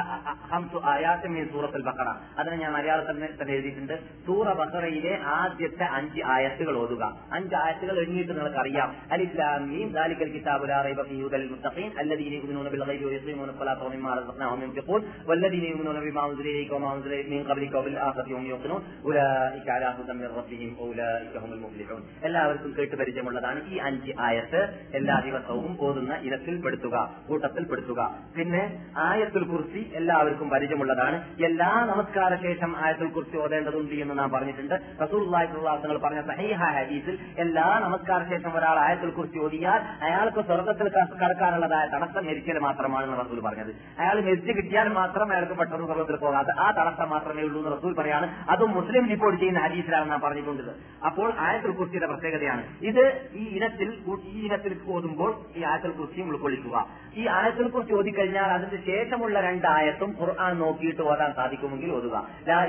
ഹംസു 0.51 0.81
ആയാത്ത് 0.85 1.27
മീൻ 1.27 1.45
സൂറത്ത് 1.47 1.83
ബക്കറ 1.83 2.09
അതിന് 2.37 2.55
ഞാൻ 2.61 2.71
മലയാളത്തിൽ 2.71 3.27
തന്നെ 3.41 3.53
എഴുതിയിട്ടുണ്ട്. 3.53 3.95
സൂറ 4.25 4.53
ബക്കറയിലെ 4.53 5.19
ആദ്യത്തെ 5.25 5.83
അഞ്ച് 5.83 6.21
ആയത്തുകൾ 6.25 6.77
ഓതുക. 6.77 7.03
അഞ്ച് 7.31 7.55
ആയത്തുകൾ 7.55 7.99
എഴുതിയിട്ട് 7.99 8.31
നിങ്ങൾക്ക് 8.31 8.57
അറിയാം. 8.57 8.95
അലിസ്ലാമീൻ 9.11 9.91
ദാലിക്കൽ 9.91 10.31
കിതാബുൽ 10.31 10.71
റൈബ 10.83 11.01
ഫീ 11.01 11.21
ഹുദൽ 11.21 11.49
മുത്തഖീൻ. 11.49 11.91
അല്ലദീന 11.99 12.33
യുമിനൂന 12.33 12.69
ബിൽ 12.69 12.83
ഗൈബി 12.83 13.05
വയഖീമൂന 13.05 13.51
സ്വലാത 13.51 13.77
വമിമ്മ 13.77 14.15
റസഖ്നാഹും 14.15 14.61
യുൻഫിഖൂൻ. 14.61 15.01
വല്ലദീന 15.27 15.63
യുമിനൂന 15.63 15.99
ബിമാ 15.99 16.25
ഉൻസില 16.25 16.47
ഇലൈക 16.47 16.73
വമാ 16.73 16.93
ഉൻസില 16.93 17.23
മീൻ 17.29 17.43
ഖബ്ലിക 17.49 17.75
വബിൽ 17.77 17.99
ആഖിറതി 17.99 18.33
ഹും 18.33 18.47
യുഖിനൂൻ 18.47 18.81
ഉലൈക 19.03 19.69
അലാ 19.77 19.89
ഹുദൻ 19.89 20.17
മിൻ 20.21 20.29
റബ്ബിഹിം 20.37 20.71
ഉലൈക 20.79 21.35
ഹുൽ 21.43 21.59
മുഫ്ലിഹൂൻ. 21.59 22.01
എല്ലാവർക്കും 22.23 22.73
കേട്ട് 22.77 22.95
പരിചയമുള്ളതാണ് 22.95 23.67
ഈ 23.67 23.77
അഞ്ച് 23.77 24.11
ആയത്ത്. 24.19 24.61
എല്ലാ 24.93 25.21
ദിവസവും 25.25 25.77
ഓതുന്ന 25.79 26.13
ഇനത്തിൽ 26.15 26.61
പെടുത്തുക 26.61 27.15
കൂട്ടത്തിൽ 27.27 27.63
പെടുത്തുക. 27.63 28.01
പിന്നെ 28.37 28.63
ആയത്തുൽ 29.01 29.43
കുർസി 29.51 29.81
എല്ലാവർക്കും 29.99 30.47
പരിചയമുള്ളതാണ്. 30.49 31.17
എല്ലാ 31.45 31.69
നമസ്കാര 31.91 32.31
ശേഷം 32.45 32.71
ആയത്തുൽ 32.85 33.09
കുർസി 33.15 33.35
ഓതേണ്ടതുണ്ട് 33.43 33.95
എന്ന് 34.03 34.15
നാം 34.19 34.29
പറഞ്ഞിട്ടുണ്ട്. 34.31 34.75
റസൂൽ 35.03 35.97
പറഞ്ഞ 36.05 36.21
സഹീഹ 36.29 36.61
ഹദീസിൽ 36.77 37.15
എല്ലാ 37.43 37.67
നമസ്കാര 37.85 38.21
ശേഷം 38.31 38.51
ഒരാൾ 38.59 38.77
ആയത്തുൽ 38.85 39.11
കുർസി 39.19 39.39
ഓതിയാൽ 39.45 39.81
അയാൾക്ക് 40.07 40.41
സ്വർഗത്തിൽ 40.49 40.89
കടക്കാനുള്ളതായ 41.21 41.85
തടസ്സം 41.95 42.25
മരിക്കൽ 42.29 42.59
മാത്രമാണെന്ന് 42.67 43.17
റസൂൽ 43.23 43.39
പറഞ്ഞത്. 43.47 43.71
അയാൾ 44.01 44.15
മരിച്ചു 44.27 44.51
കിട്ടിയാൽ 44.57 44.89
മാത്രം 44.99 45.27
അയാൾക്ക് 45.31 45.57
പെട്ടെന്ന് 45.61 45.87
സ്വർഗത്തിൽ 45.91 46.17
പോകാതെ 46.25 46.53
ആ 46.65 46.67
തടസ്സം 46.79 47.09
മാത്രമേ 47.15 47.45
ഉള്ളൂ 47.49 47.59
എന്ന് 47.61 47.73
റസൂൽ 47.77 47.93
പറയാണ്. 48.01 48.29
അതും 48.49 48.71
മുസ്ലിം 48.79 49.09
റിപ്പോർട്ട് 49.13 49.39
ചെയ്യുന്ന 49.41 49.63
ഹദീസിലാണ് 49.67 50.09
നാം 50.11 50.21
പറഞ്ഞിട്ടുണ്ട് 50.27 50.73
അപ്പോൾ 51.05 51.29
ആയത്തുൽ 51.47 51.75
കുർസിയുടെ 51.81 52.09
പ്രത്യേകതയാണ്. 52.13 52.63
ഇത് 52.91 53.03
ഈ 53.41 53.45
ഇനത്തിൽ 53.57 53.89
ഈ 54.33 54.45
ഇനത്തിൽ 54.47 54.75
ഓതുമ്പോൾ 54.95 55.31
ഈ 55.57 55.63
ആയത്തുൽ 55.71 55.95
കുർസിയും 56.01 56.29
ഉൾക്കൊള്ളിക്കുക. 56.33 56.85
ഈ 57.21 57.25
ആയത്തുൽ 57.39 57.69
കുർസി 57.75 57.93
ഓതിക്കഴിഞ്ഞാൽ 58.01 58.51
അതിന്റെ 58.57 58.79
ശേഷമുള്ള 58.91 59.37
രണ്ടായത്തും 59.47 60.11
ഖുർആൻ 60.21 60.53
നോക്കിയിട്ട് 60.63 61.03
ഓതാൻ 61.11 61.31
സാധിക്കുമെങ്കിൽ 61.39 61.91
ഓതുക. 61.97 62.15
ലാ 62.49 62.59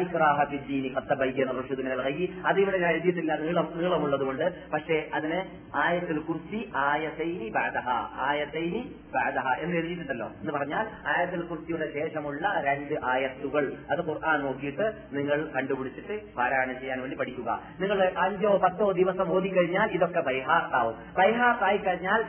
ഞാൻ 2.82 2.90
എഴുതിയിട്ടില്ല 2.96 3.32
നീളം 3.42 3.66
നീളമുള്ളത് 3.78 4.24
കൊണ്ട് 4.28 4.46
പക്ഷേ 4.72 4.96
അതിന് 5.16 5.38
ആയത്തിൽ 5.84 6.18
കുർസി 6.28 6.60
ആയതൈനി 6.84 7.46
ബഅദഹ 7.56 7.88
ആയതൈനി 8.28 8.82
ബഅദഹ 9.14 9.46
എന്ന് 9.64 9.76
എഴുതിയിട്ടുണ്ടല്ലോ. 9.80 10.28
എന്ന് 10.40 10.52
പറഞ്ഞാൽ 10.56 10.84
ആയത്തിൽ 11.12 11.40
കുർസിയുടെ 11.50 11.86
ശേഷമുള്ള 11.96 12.44
രണ്ട് 12.68 12.94
ആയത്തുകൾ. 13.12 13.64
അത് 13.92 14.02
ഖുർആൻ 14.08 14.38
നോക്കിയിട്ട് 14.46 14.86
നിങ്ങൾ 15.18 15.38
കണ്ടുപിടിച്ചിട്ട് 15.56 16.16
പാരായണം 16.38 16.76
ചെയ്യാൻ 16.82 17.00
വേണ്ടി 17.04 17.18
പഠിക്കുക. 17.22 17.50
നിങ്ങൾ 17.82 18.00
അഞ്ചോ 18.26 18.52
പത്തോ 18.64 18.88
ദിവസം 19.00 19.28
ഓതിക്കഴിഞ്ഞാൽ 19.36 19.88
ഇതൊക്കെ 19.98 20.22
ബൈഹാർട്ടാവും 20.30 20.96
ബൈഹാർട്ടായി 21.20 21.80
കഴിഞ്ഞാൽ 21.88 22.22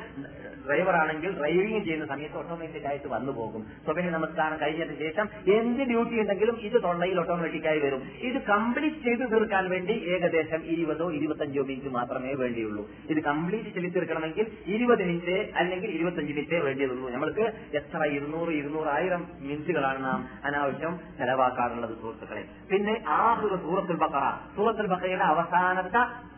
ഡ്രൈവർ 0.68 0.96
ആണെങ്കിൽ 0.96 1.38
ഡ്രൈവിംഗ് 1.40 1.84
ചെയ്യുന്ന 1.84 2.06
സമയത്ത് 2.06 2.38
ഓട്ടോമാറ്റിക് 2.38 2.88
ആയിട്ട് 2.88 3.08
വന്നു 3.08 3.32
പോകും. 3.32 3.64
സ്വഭ 3.86 4.00
നമസ്കാരം 4.00 4.58
കഴിഞ്ഞതിന് 4.62 4.98
ശേഷം 5.00 5.30
എന്ത് 5.54 5.84
ഡ്യൂട്ടി 5.84 6.20
ഉണ്ടെങ്കിലും 6.20 6.56
ഇത് 6.60 6.84
തൊണ്ടയിൽ 6.84 7.20
ഓട്ടോമാറ്റിക്കായി 7.20 7.80
വരും. 7.80 8.02
ഇത് 8.22 8.42
കംപ്ലീറ്റ് 8.42 8.98
ചെയ്തു 8.98 9.30
തീർക്കാൻ 9.30 9.70
വേണ്ടി 9.70 9.94
ഏകദേശം 9.94 10.66
ഇരുപതോ 10.66 11.12
ഇരുപത്തഞ്ചോ 11.12 11.64
മിനിറ്റ് 11.64 11.88
മാത്രമേ 11.88 12.34
വേണ്ടിയുള്ളൂ. 12.34 12.90
ഇത് 13.10 13.24
കംപ്ലീറ്റ് 13.24 13.70
ചെയ്തു 13.70 13.94
തീർക്കണമെങ്കിൽ 13.94 14.48
ഇരുപത് 14.68 15.04
മിനിറ്റ് 15.04 15.52
അല്ലെങ്കിൽ 15.56 15.92
ഇരുപത്തഞ്ച് 15.92 16.34
മിനിറ്റേ 16.34 16.60
വേണ്ടിയുള്ളൂ. 16.60 17.10
നമ്മൾക്ക് 17.10 17.54
എത്ര 17.74 18.04
ഇരുന്നൂറ് 18.04 18.50
ഇരുന്നൂറായിരം 18.50 19.28
മിനിറ്റുകളാണ് 19.40 20.04
നാം 20.04 20.28
അനാവശ്യം 20.46 21.00
ചെലവാക്കാറുള്ളത് 21.18 21.96
സുഹൃത്തുക്കളെ. 22.02 22.46
പിന്നെ 22.72 23.04
ആ 23.08 23.42
സൂറത്തുൽ 23.64 23.96
ബക്കറ. 23.96 24.32
സൂറത്തുൽ 24.56 24.88
ബക്കറയുടെ 24.88 25.24
അവസാനത്തെ 25.24 26.33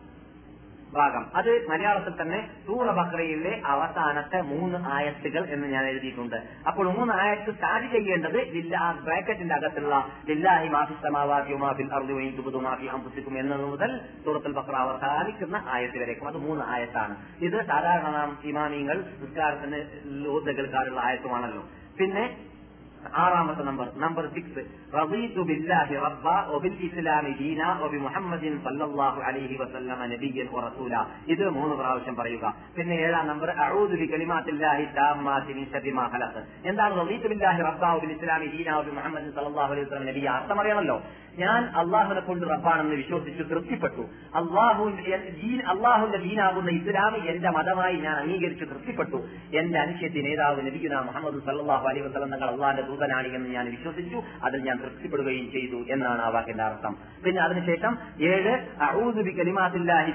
ഭാഗം 0.96 1.26
അത് 1.36 1.68
മലയാളത്തിൽ 1.70 2.22
തന്നെ 2.22 2.40
സൂറ 2.66 2.92
ബക്രയിലെ 2.92 3.62
അവസാനത്തെ 3.66 4.42
മൂന്ന് 4.42 4.78
ആയത്തുകൾ 4.86 5.46
എന്ന് 5.50 5.68
ഞാൻ 5.68 5.86
എഴുതിയിട്ടുണ്ട്. 5.86 6.36
അപ്പോൾ 6.68 6.92
മൂന്ന് 6.98 7.14
ആയത്ത് 7.14 7.52
സ്റ്റാർട്ട് 7.54 7.92
ചെയ്യേണ്ടത് 7.92 8.40
ലില്ലാ 8.56 8.92
ബ്രാക്കറ്റിന്റെ 9.04 9.56
അകത്തുള്ള 9.56 10.08
ലില്ലാഹി 10.30 10.68
മാഫി 10.68 10.94
സമാവാത്തി 11.04 11.54
മാഫിൽ 11.54 12.90
അംപുസിക്കും 12.90 13.40
എന്നത് 13.40 13.66
മുതൽ 13.66 14.00
സൂറത്തുൽ 14.26 14.54
ബക്ര 14.54 14.76
അവസാനിക്കുന്ന 14.76 15.64
ആയത്ത് 15.68 15.98
വരേക്കും. 15.98 16.28
അത് 16.28 16.38
മൂന്ന് 16.38 16.66
ആയത്താണ്. 16.66 17.16
ഇത് 17.42 17.66
സാധാരണ 17.66 18.10
നാം 18.10 18.38
ഇമാമിങ്ങൾ 18.44 18.98
നിസ്കാരത്തിന് 19.22 19.80
ലോധകൾക്കാരുള്ള 20.26 21.00
ആയത്തുമാണല്ലോ. 21.00 21.64
പിന്നെ 22.00 22.24
ആറാമത്തെ 23.24 23.64
നമ്പർ. 23.70 23.88
നമ്പർ 24.04 24.26
സിക്സ് 24.36 24.62
റബീതു 24.98 25.42
ബില്ലാഹി 25.50 25.96
റബ്ബ 26.06 26.28
ഒബിൽ 26.56 26.78
ഇസ്ലാമി 26.88 27.32
ദീന 27.42 27.62
ഒബി 27.88 27.98
മുഹമ്മദിൻ 28.06 28.54
സല്ലല്ലാഹു 28.66 29.20
അലൈഹി 29.30 29.56
വസല്ലമ 29.62 30.06
നബിയൻ 30.14 30.48
വറസൂല 30.56 30.96
ഇത് 31.34 31.46
മൂന്ന് 31.58 31.76
പ്രാവശ്യം 31.76 32.16
പറയുക. 32.16 32.54
പിന്നെ 32.78 32.96
ഏഴാം 33.06 33.28
നമ്പർ 33.28 33.50
അഊദു 33.66 33.96
ബി 34.02 34.08
കലിമാത്തില്ലാഹി 34.14 34.86
താമ്മാതി 34.98 35.54
മിൻ 35.60 35.66
ശർരി 35.74 35.92
മാ 36.00 36.06
ഖലഖ്. 36.14 36.44
എന്താണ് 36.72 36.94
റബീതു 37.02 37.28
ബില്ലാഹി 37.34 37.62
റബ്ബ 37.70 37.84
ഒബിൽ 37.98 38.14
ഇസ്ലാമി 38.18 38.48
ദീന 38.56 38.70
ഒബി 38.82 38.92
മുഹമ്മദിൻ 38.98 39.32
സല്ലല്ലാഹു 39.38 39.72
അലൈഹി 39.74 39.88
വസല്ലമ 39.88 40.08
നബിയ 40.12 40.28
അർത്ഥം 40.38 40.60
അറിയണമല്ലോ. 40.60 40.98
ഞാൻ 41.44 41.62
അള്ളാഹുനെ 41.82 42.22
കൊണ്ട് 42.28 42.46
റബ്ബാണെന്ന് 42.54 42.96
വിശ്വസിച്ച് 42.96 43.44
തൃപ്തിപ്പെട്ടു. 43.52 44.04
അള്ളാഹു 44.42 44.84
അള്ളാഹുന്റെ 45.74 46.20
ദീനാകുന്ന 46.26 46.70
ഇസ്ലാം 46.80 47.14
എന്റെ 47.32 47.50
മതമായി 47.58 47.98
ഞാൻ 48.06 48.16
അംഗീകരിച്ച് 48.24 48.66
തൃപ്തിപ്പെട്ടു. 48.72 49.20
എന്റെ 49.60 49.80
അനുഷ്യത്തി 49.80 50.20
നേതാവ് 50.28 50.62
നബിഗുന 50.68 51.02
മുഹമ്മദ് 51.10 51.40
സല്ലാഹു 51.48 51.86
അലൈഹി 51.92 52.14
തങ്ങൾ 52.16 52.50
അള്ളാഹിന്റെ 52.54 52.84
ദൂതനാണ് 52.96 53.28
എന്ന് 53.28 53.50
ഞാൻ 53.50 53.66
വിശ്വസിച്ചു. 53.76 54.20
അതിൽ 54.44 54.60
ഞാൻ 54.68 54.78
തൃപ്തിപ്പെടുകയും 54.78 55.48
ചെയ്തു 55.52 55.80
എന്നാണ് 55.90 56.22
ആ 56.22 56.30
വാക്കിന്റെ 56.30 56.64
അർത്ഥം. 56.64 56.94
പിന്നെ 57.26 57.42
അതിനുശേഷം 57.42 57.94
ഏഴ് 58.32 58.54
അഊദു 58.82 59.22
ബി 59.22 59.32
കലിമാത്തില്ലാഹി 59.40 60.14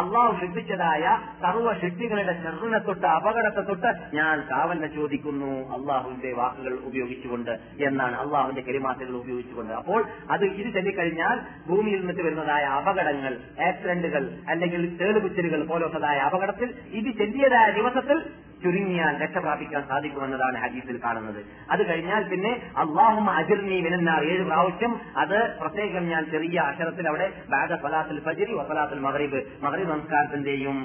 അള്ളാഹു 0.00 0.32
സൃഷ്ടിച്ചതായ 0.40 1.04
സർവ 1.42 1.72
ശക്തികളുടെ 1.82 2.34
ചെറുനെ 2.42 2.78
തൊട്ട് 2.78 3.06
അപകടത്തെ 3.06 3.60
തൊട്ട് 3.60 3.90
ഞാൻ 4.16 4.36
കാവലിനെ 4.50 4.90
ചോദിക്കുന്നു. 4.96 5.52
അള്ളാഹുവിന്റെ 5.76 6.32
വാക്കുകൾ 6.32 6.74
ഉപയോഗിച്ചുകൊണ്ട് 6.90 7.52
എന്നാണ് 7.88 8.16
അള്ളാഹുവിന്റെ 8.24 8.62
കലിമാത്തുകൾ 8.68 9.16
ഉപയോഗിച്ചുകൊണ്ട്. 9.22 9.72
അപ്പോൾ 9.72 10.00
അത് 10.30 10.44
ഇത് 10.44 10.74
ചൊല്ലിക്കഴിഞ്ഞാൽ 10.74 11.36
ഭൂമിയിൽ 11.70 12.00
നിന്നിട്ട് 12.00 12.22
വരുന്നതായ 12.22 12.64
അപകടങ്ങൾ 12.80 13.32
ആക്സിഡന്റുകൾ 13.68 14.22
അല്ലെങ്കിൽ 14.48 14.82
തേടുകുച്ചലുകൾ 15.02 15.60
പോലത്തതായ 15.72 16.18
അപകടത്തിൽ 16.30 16.68
ഇത് 17.00 17.10
ചെല്ലിയതായ 17.18 17.68
ദിവസത്തിൽ 17.80 18.18
ചുരുങ്ങിയാൽ 18.64 19.22
രക്ഷപ്രാപിക്കാൻ 19.22 19.82
സാധിക്കുമെന്നതാണ് 19.88 20.58
ഹദീസിൽ 20.64 21.00
കാണുന്നത്. 21.04 21.40
അത് 21.70 21.82
കഴിഞ്ഞാൽ 21.88 22.22
പിന്നെ 22.28 22.52
അള്ളാഹും 22.76 23.30
അജിർനി 23.30 23.80
വിനന്നാർ 23.80 24.22
ഏഴ് 24.24 24.44
പ്രാവശ്യം 24.44 24.92
അത് 25.16 25.38
പ്രത്യേകം 25.60 26.08
ഞാൻ 26.08 26.24
ചെറിയ 26.30 26.58
അക്ഷരത്തിൽ 26.60 27.08
അവിടെ 27.08 27.26
ബാദ 27.50 27.72
ഫലാത്തുൽ 27.82 28.20
ഫജിരി 28.26 28.52
വഫലാത്തുൽ 28.52 29.00
മഗ്രിബ്. 29.00 29.42
മഗ്രിബ് 29.62 29.90
നമസ്കാരത്തിന്റെയും 29.90 30.76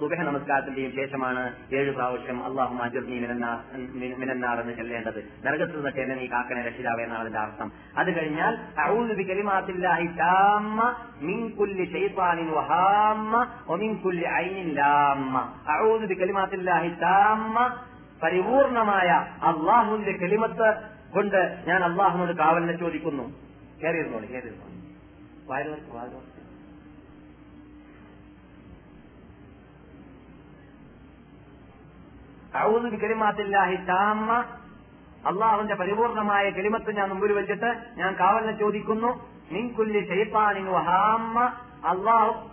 സുബഹ 0.00 0.20
നമസ്കാരത്തിന്റെയും 0.22 0.92
ശേഷമാണ് 0.96 1.42
ഏഴ് 1.72 1.90
പ്രാവശ്യം 1.92 2.44
അള്ളാഹു 2.44 2.74
അജിർനി 2.84 3.18
മിനന്നാർ 4.22 4.60
എന്ന് 4.60 4.74
ചെല്ലേണ്ടത്. 4.74 5.20
നരകത്തിൽ 5.46 5.76
നിന്നൊക്കെ 5.76 6.00
എന്നെ 6.00 6.14
നീ 6.14 6.26
കാക്കനെ 6.26 6.62
രക്ഷിതാവേ 6.62 7.02
എന്നാണ് 7.02 7.20
അതിന്റെ 7.20 7.38
അർത്ഥം. 7.38 7.72
അത് 7.98 8.10
കഴിഞ്ഞാൽ 8.20 8.54
താമ്മ 17.04 17.76
പരിപൂർണമായ 18.22 19.08
അള്ളാഹുവിന്റെ 19.42 20.12
കെളിമത്ത് 20.12 20.68
കൊണ്ട് 21.14 21.64
ഞാൻ 21.66 21.84
അള്ളാഹുനോട് 21.84 22.32
കാവലിനെ 22.32 22.72
ചോദിക്കുന്നു. 22.72 23.22
കയറിയിരുന്നോളി 23.82 24.26
കയറിയിരുന്നോളി 24.26 24.74
വായന 25.48 25.68
വായന 25.68 26.22
ഔദു 32.58 32.88
ബി 32.88 32.96
കലിമാത്തില്ലാഹി 32.96 33.76
താമ്മ 33.76 34.32
അള്ളാഹുവിന്റെ 35.26 35.74
പരിപൂർണമായ 35.74 36.50
കെളിമത്ത് 36.50 36.96
ഞാൻ 36.96 37.08
മുമ്പിൽ 37.08 37.32
വെച്ചിട്ട് 37.32 37.70
ഞാൻ 37.96 38.16
കാവലിനെ 38.20 38.58
ചോദിക്കുന്നു. 38.58 39.30
നിൻകുല്ലി 39.50 40.00
ഷെയ്ത്താനിൻ 40.08 40.66
വഹാമ്മ. 40.66 41.38
അള്ളാഹു 41.84 42.50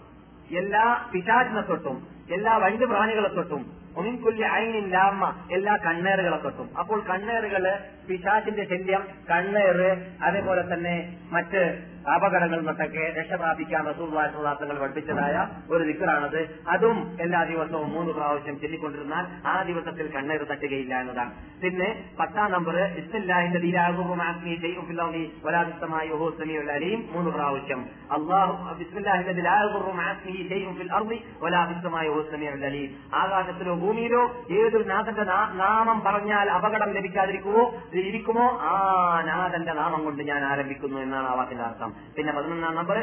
എല്ലാ 0.56 1.06
പിശാചിനെ 1.14 1.62
തൊട്ടും 1.62 2.08
എല്ലാ 2.32 2.58
വണ്ടി 2.58 2.86
പ്രാണികളെ 2.86 3.30
തൊട്ടും 3.30 3.81
ഒമിൻകുല്ലി 3.98 4.44
ലാമ്മ 4.90 5.24
എല്ലാ 5.52 5.74
കണ്ണേറുകളെ 5.86 6.38
തൊട്ടും. 6.38 6.68
അപ്പോൾ 6.78 7.00
കണ്ണേറുകൾ 7.10 7.64
പിശാചിന്റെ 8.08 8.64
ശല്യം 8.64 9.08
കണ്ണേറ് 9.32 9.90
അതേപോലെ 10.22 10.74
തന്നെ 10.74 11.18
മറ്റ് 11.32 11.92
അപകടങ്ങളിൽ 12.14 12.60
നിന്നൊക്കെ 12.60 13.14
രക്ഷപ്രാപിക്കാൻ 13.18 13.86
റസൂർവാസങ്ങൾ 13.86 14.80
പഠിപ്പിച്ചതായ 14.80 15.48
ഒരു 15.72 15.84
ദിക്കറാണത് 15.84 16.56
അതും 16.68 17.18
എല്ലാ 17.22 17.44
ദിവസവും 17.44 17.92
മൂന്ന് 17.92 18.14
പ്രാവശ്യം 18.14 18.60
ചൊല്ലിക്കൊണ്ടിരുന്നാൽ 18.60 19.26
ആ 19.48 19.64
ദിവസത്തിൽ 19.64 20.08
കണ്ണേറ് 20.08 20.42
തട്ടുകയില്ല 20.50 21.00
എന്നതാണ്. 21.00 21.32
പിന്നെ 21.62 22.04
പത്താം 22.20 22.52
നമ്പർ 22.52 22.78
ഇസ്മില്ലാഹിന്റെ 22.78 23.60
അലിയും 26.74 27.10
മൂന്ന് 27.14 27.32
പ്രാവശ്യം. 27.32 27.82
അള്ളാഹു 28.12 28.74
ബിസ്മില്ലാഹിന്റെ 28.74 29.32
അലീം 32.66 32.90
ആകാശത്തിലോ 33.14 33.76
ഭൂമിയിലോ 33.76 34.24
ഏതൊരു 34.52 34.84
നാഥന്റെ 34.84 35.24
നാമം 35.54 36.02
പറഞ്ഞാൽ 36.02 36.50
അപകടം 36.50 36.92
ലഭിക്കാതിരിക്കുമോ? 36.92 37.64
ഇരിക്കുമോ 38.08 38.60
ആ 38.62 38.74
നാഥന്റെ 39.26 39.74
നാമം 39.74 40.06
കൊണ്ട് 40.06 40.24
ഞാൻ 40.24 40.44
ആരംഭിക്കുന്നു 40.44 41.00
എന്നാണ് 41.00 41.28
ആ 41.28 41.34
വാക്കിന്റെ 41.34 41.64
അർത്ഥം. 41.64 41.94
പിന്നെ 42.18 42.34
പതിനൊന്നാം 42.34 42.76
നമ്പർ 42.76 42.98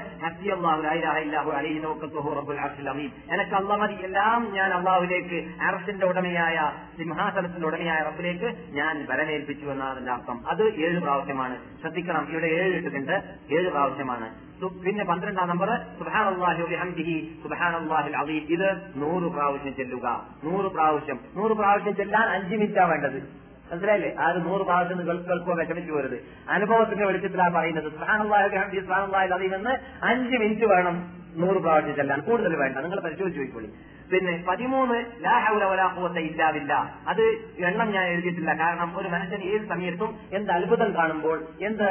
എനക്ക് 3.33 3.57
അള്ളാഹ് 3.57 3.93
എല്ലാം 3.93 4.53
ഞാൻ 4.53 4.73
അള്ളാഹുലേക്ക് 4.73 5.63
അറസിന്റെ 5.63 6.07
ഉടമയായ 6.07 6.73
സിംഹാസനത്തിന്റെ 6.97 7.67
ഉടമയായ 7.67 8.03
റബ്ബിലേക്ക് 8.03 8.75
ഞാൻ 8.75 9.07
വരമേൽപ്പിച്ചു 9.11 9.67
എന്നാണ് 9.67 9.91
അതിന്റെ 9.91 10.13
അർത്ഥം. 10.13 10.49
അത് 10.49 10.75
ഏഴ് 10.75 11.01
പ്രാവശ്യമാണ്. 11.01 11.57
ശ്രദ്ധിക്കണം 11.81 12.29
ഇവിടെ 12.31 12.47
ഏഴ് 12.47 12.77
ഇട്ടിട്ടുണ്ട്. 12.77 13.23
ഏഴ് 13.51 13.71
പ്രാവശ്യമാണ്. 13.71 14.49
പിന്നെ 14.85 15.05
പന്ത്രണ്ടാം 15.05 15.49
നമ്പർ 15.49 15.69
സുബാനല്ലാഹി 15.99 17.41
സുബാനല്ലാഹിൽ 17.43 18.17
അലീം 18.17 18.47
ഇത് 18.51 18.93
നൂറ് 18.97 19.33
പ്രാവശ്യം 19.33 19.77
ചെല്ലുക. 19.77 20.27
നൂറ് 20.45 20.73
പ്രാവശ്യം. 20.73 21.21
നൂറ് 21.37 21.53
പ്രാവശ്യം 21.53 21.97
ചെല്ലാൻ 21.97 22.29
അഞ്ച് 22.29 22.57
മിനിറ്റാ 22.57 22.85
വേണ്ടത്. 22.85 23.48
മനസ്സിലായില്ലേ? 23.73 24.17
ആ 24.21 24.31
ഒരു 24.31 24.39
നൂറ് 24.39 24.63
പ്രാവശ്യം 24.63 24.99
ഗൾഫ് 24.99 25.29
കേൾക്കുക 25.29 25.55
വിഷമിച്ചു 25.55 25.93
പോരുത്. 25.93 26.19
അനുഭവത്തിന്റെ 26.49 27.07
വെളിച്ചത്തിലാണ് 27.07 27.55
പറയുന്നത്. 27.55 27.93
സുബാനല്ലാഹി 27.93 28.81
സുബാനല്ലാഹിൽ 28.81 29.35
അതിൽ 29.35 29.53
നിന്ന് 29.53 30.05
അഞ്ച് 30.05 30.37
മിനിറ്റ് 30.37 30.65
വേണം 30.65 31.15
നൂറ് 31.37 31.57
പ്രാവശ്യം 31.57 31.95
ചെല്ലാൻ. 31.95 32.21
കൂടുതൽ 32.21 32.57
വേണ്ട. 32.57 32.79
നിങ്ങൾ 32.79 33.01
പരിശോധിച്ച് 33.01 33.41
നോക്കിക്കോളി 33.41 33.71
പിന്നെ 34.13 34.35
പതിമൂന്ന് 34.49 34.99
ലാഹൗലവലാഹുവത്തെ 35.25 36.21
ഇല്ലാവില്ല 36.29 36.73
അത് 37.11 37.23
എണ്ണം 37.69 37.89
ഞാൻ 37.97 38.05
എഴുതിയിട്ടില്ല. 38.13 38.53
കാരണം 38.63 38.91
ഒരു 39.01 39.09
മനുഷ്യൻ 39.15 39.41
ഏത് 39.51 39.65
സമയത്തും 39.73 40.11
എന്ത് 40.37 40.51
അത്ഭുതം 40.57 40.91
കാണുമ്പോൾ 40.99 41.39
എന്ത് 41.69 41.89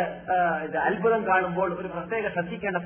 അത്ഭുതം 0.88 1.22
കാണുമ്പോൾ 1.30 1.70
ഒരു 1.80 1.90
പ്രത്യേക 1.96 2.32
ശ്രദ്ധിക്കേണ്ട 2.36 2.78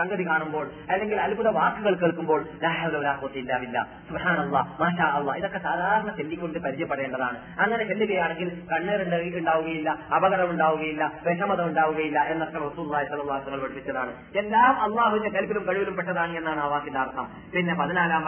സംഗതി 0.00 0.26
കാണുമ്പോൾ 0.30 0.66
അല്ലെങ്കിൽ 0.92 1.18
അത്ഭുത 1.26 1.48
വാക്കുകൾ 1.58 1.94
കേൾക്കുമ്പോൾ 2.02 2.40
ലാഹൗലവലാഹുവത്തെ 2.64 3.38
ഇല്ലാവില്ല 3.44 3.78
സുഹാനല്ല 4.10 4.64
മാഷാ 4.82 5.08
ഇതൊക്കെ 5.40 5.60
സാധാരണ 5.68 6.10
ചെല്ലിക്കൊണ്ട് 6.18 6.58
പരിചയപ്പെടേണ്ടതാണ്. 6.66 7.38
അങ്ങനെ 7.62 7.82
ചെല്ലുകയാണെങ്കിൽ 7.90 8.48
കണ്ണീർ 8.72 9.00
ഉണ്ടാവുകയില്ല 9.40 9.90
അപകടം 10.16 10.50
ഉണ്ടാവുകയില്ല 10.54 11.02
വിഷമത 11.28 11.60
ഉണ്ടാവുകയില്ല 11.70 12.18
എന്നൊക്കെ 12.32 12.58
റസൂള്ളി 12.66 13.04
സലവാസങ്ങൾ 13.12 13.58
പഠിപ്പിച്ചതാണ്. 13.64 14.12
എല്ലാം 14.42 14.74
അള്ളാഹുവിന്റെ 14.86 15.30
കൽപ്പിലും 15.36 15.64
കഴിവിലും 15.68 15.96
പെട്ടതാണ് 15.98 16.36
എന്നാണ് 16.40 16.60
ആ 16.64 16.68
വാക്കിന്റെ 16.74 17.00
അർത്ഥം. 17.04 17.26
പിന്നെ 17.54 17.74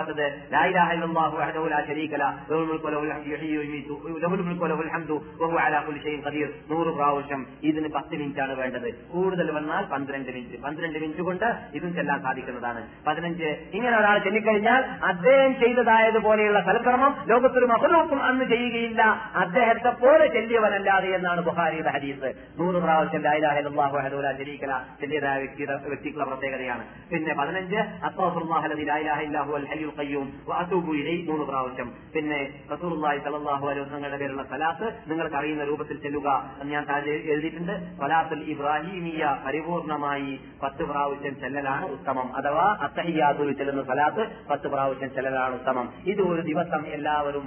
പതിനാലാമത്തത് 0.05 0.53
ലായിലാഹു 0.53 1.37
വഹദഹു 1.37 1.69
ലാ 1.69 1.81
ശരീക 1.89 2.15
ല 2.15 2.25
ലഹുൽ 2.51 2.67
മുൽക്കു 2.67 2.87
വലഹുൽ 2.87 3.13
ഹംദു 3.13 3.29
യുഹ്യി 3.29 3.57
വയുമീതു 3.57 4.19
ലഹുൽ 4.19 4.43
മുൽക്കു 4.43 4.65
വലഹുൽ 4.65 4.89
ഹംദു 4.89 5.25
വഹുവ 5.41 5.61
അലാ 5.61 5.81
കുല്ലി 5.81 6.03
ഷൈഇൻ 6.03 6.23
ഖദീർ 6.27 6.49
നൂറ് 6.71 6.87
പ്രാവശ്യം 6.87 7.47
ഇതിന് 7.63 7.89
പത്ത് 7.89 8.17
മിനിറ്റാണ് 8.17 8.55
വേണ്ടത്. 8.55 9.07
കൂടുതൽ 9.09 9.51
വന്നാൽ 9.51 9.85
പന്ത്രണ്ട് 9.85 10.31
മിനിറ്റ്. 10.31 10.63
പന്ത്രണ്ട് 10.63 10.99
മിനിറ്റ് 10.99 11.21
കൊണ്ട് 11.21 11.45
ഇതും 11.75 11.95
ചെല്ലാൻ 11.95 12.23
സാധിക്കുന്നതാണ്. 12.23 12.89
പതിനഞ്ച്. 13.07 13.67
ഇങ്ങനെ 13.73 13.99
ഒരാൾ 13.99 14.19
ചെല്ലിക്കഴിഞ്ഞാൽ 14.19 14.85
അദ്ദേഹം 15.03 15.61
ചെയ്തതായതുപോലെയുള്ള 15.61 16.61
സൽക്രമം 16.61 17.25
ലോകത്തൊരു 17.27 17.67
മഹലൂക്കും 17.67 18.23
അന്ന് 18.23 18.45
ചെയ്യുകയില്ല. 18.45 19.03
അദ്ദേഹത്തെ 19.35 19.91
പോലെ 19.91 20.27
ചെല്ലിയവനല്ലാതെ 20.27 21.09
എന്നാണ് 21.09 21.45
ബുഹാരിയുടെ 21.45 21.91
ഹദീസ്. 21.91 22.35
നൂറ് 22.59 22.83
പ്രാവശ്യം 22.83 23.23
ലായിലാഹു 23.23 23.75
വഹദഹു 23.75 24.21
ലാ 24.21 24.33
ശരീക 24.33 24.65
ല 24.65 24.83
ചെല്ലിയതായ 25.01 25.39
വ്യക്തിയുടെ 25.39 25.81
വ്യക്തിക്കുള്ള 25.87 26.25
പ്രത്യേകതയാണ്. 26.25 26.85
പിന്നെ 27.11 27.35
പതിനഞ്ച്. 27.35 27.77
അസ്തഗ്ഫിറുല്ലാഹി 27.77 28.85
ലാ 28.85 28.97
ഇലാഹ 28.97 29.21
ഇല്ലാ 29.21 29.43
ഹുവൽ 29.43 29.67
ഹയ്യുൽ 29.67 29.94
ഖയ്യൂം 29.99 30.29
വഅതൂബു 30.51 30.93
ഇലൈ 31.01 31.17
മൂന്ന് 31.29 31.45
പ്രാവശ്യം. 31.51 31.89
പിന്നെ 32.15 32.41
റസൂലുള്ളാഹി 32.73 33.19
സ്വല്ലല്ലാഹു 33.25 33.65
അലൈഹി 33.71 33.85
വസല്ലമയുടെ 33.85 34.19
പേരുള്ള 34.23 34.45
സലാത്ത് 34.53 34.87
നിങ്ങൾക്ക് 35.11 35.39
അറിയുന്ന 35.41 35.65
രൂപത്തിൽ 35.71 35.99
ചെല്ലുക 36.05 36.29
എന്ന് 36.61 36.73
ഞാൻ 36.77 36.85
താഴെ 36.91 37.17
എഴുതിയിട്ടുണ്ട്. 37.35 37.75
സലാത്തുൽ 38.01 38.43
ഇബ്രാഹിമിയ 38.55 39.23
പരിപൂർണമായി 39.47 40.33
പത്ത് 40.65 40.83
പ്രാവശ്യം 40.91 41.37
ചെല്ലലാണ് 41.45 41.87
ഉത്തമം. 41.97 42.29
അഥവാ 42.41 42.67
അത്തഹിയാതുൽ 42.89 43.53
ചെല്ലുന്ന 43.61 43.85
സലാത്ത് 43.93 44.25
പത്ത് 44.51 44.67
പ്രാവശ്യം 44.75 45.13
ചെല്ലലാണ് 45.19 45.55
ഉത്തമം. 45.61 45.89
ഇത് 46.13 46.23
ഒരു 46.33 46.43
ദിവസം 46.51 46.83
എല്ലാവരും 46.99 47.47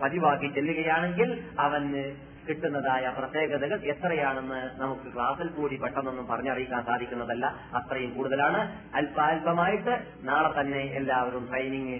പതിവാക്കി 0.00 0.48
ചെല്ലുകയാണെങ്കിൽ 0.56 1.30
അവന് 1.64 2.04
കിട്ടുന്നതായ 2.50 3.14
പ്രത്യേകതകൾ 3.18 3.80
എത്രയാണെന്ന് 3.80 4.60
നമുക്ക് 4.80 5.14
ക്ലാസ്സിൽ 5.14 5.48
കൂടി 5.48 5.76
പെട്ടെന്നൊന്നും 5.76 6.26
പറഞ്ഞറിയിക്കാൻ 6.26 6.84
സാധിക്കുന്നതല്ല. 6.84 7.46
അത്രയും 7.74 8.14
കൂടുതലാണ്. 8.14 8.62
അല്പാൽപമായിട്ട് 8.94 9.98
നാളെ 10.22 10.60
തന്നെ 10.60 10.78
എല്ലാവരും 10.78 11.48
ട്രെയിനിങ് 11.50 11.98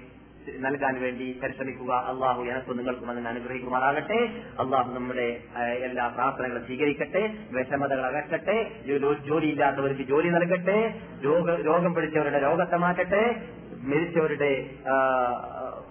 നൽകാൻ 0.58 1.02
വേണ്ടി 1.02 1.40
പരിശ്രമിക്കുക. 1.42 1.92
അള്ളാഹു 1.94 2.42
എനക്കും 2.42 2.76
നിങ്ങൾക്കും 2.76 3.10
അതിനെ 3.10 3.28
അനുഗ്രഹിക്കുമാറാകട്ടെ. 3.30 4.18
അള്ളാഹു 4.60 4.94
നമ്മുടെ 4.94 5.28
എല്ലാ 5.84 6.06
പ്രാർത്ഥനകളും 6.08 6.66
സ്വീകരിക്കട്ടെ. 6.66 7.22
വിഷമതകൾ 7.52 8.06
അകറ്റട്ടെ. 8.06 8.56
ജോലിയില്ലാത്തവർക്ക് 9.28 10.02
ജോലി 10.02 10.28
നൽകട്ടെ. 10.28 10.78
രോഗം 11.66 11.94
പിടിച്ചവരുടെ 11.94 12.42
രോഗത്തെ 12.42 12.76
മാറ്റട്ടെ. 12.76 13.24
മരിച്ചവരുടെ 13.82 14.52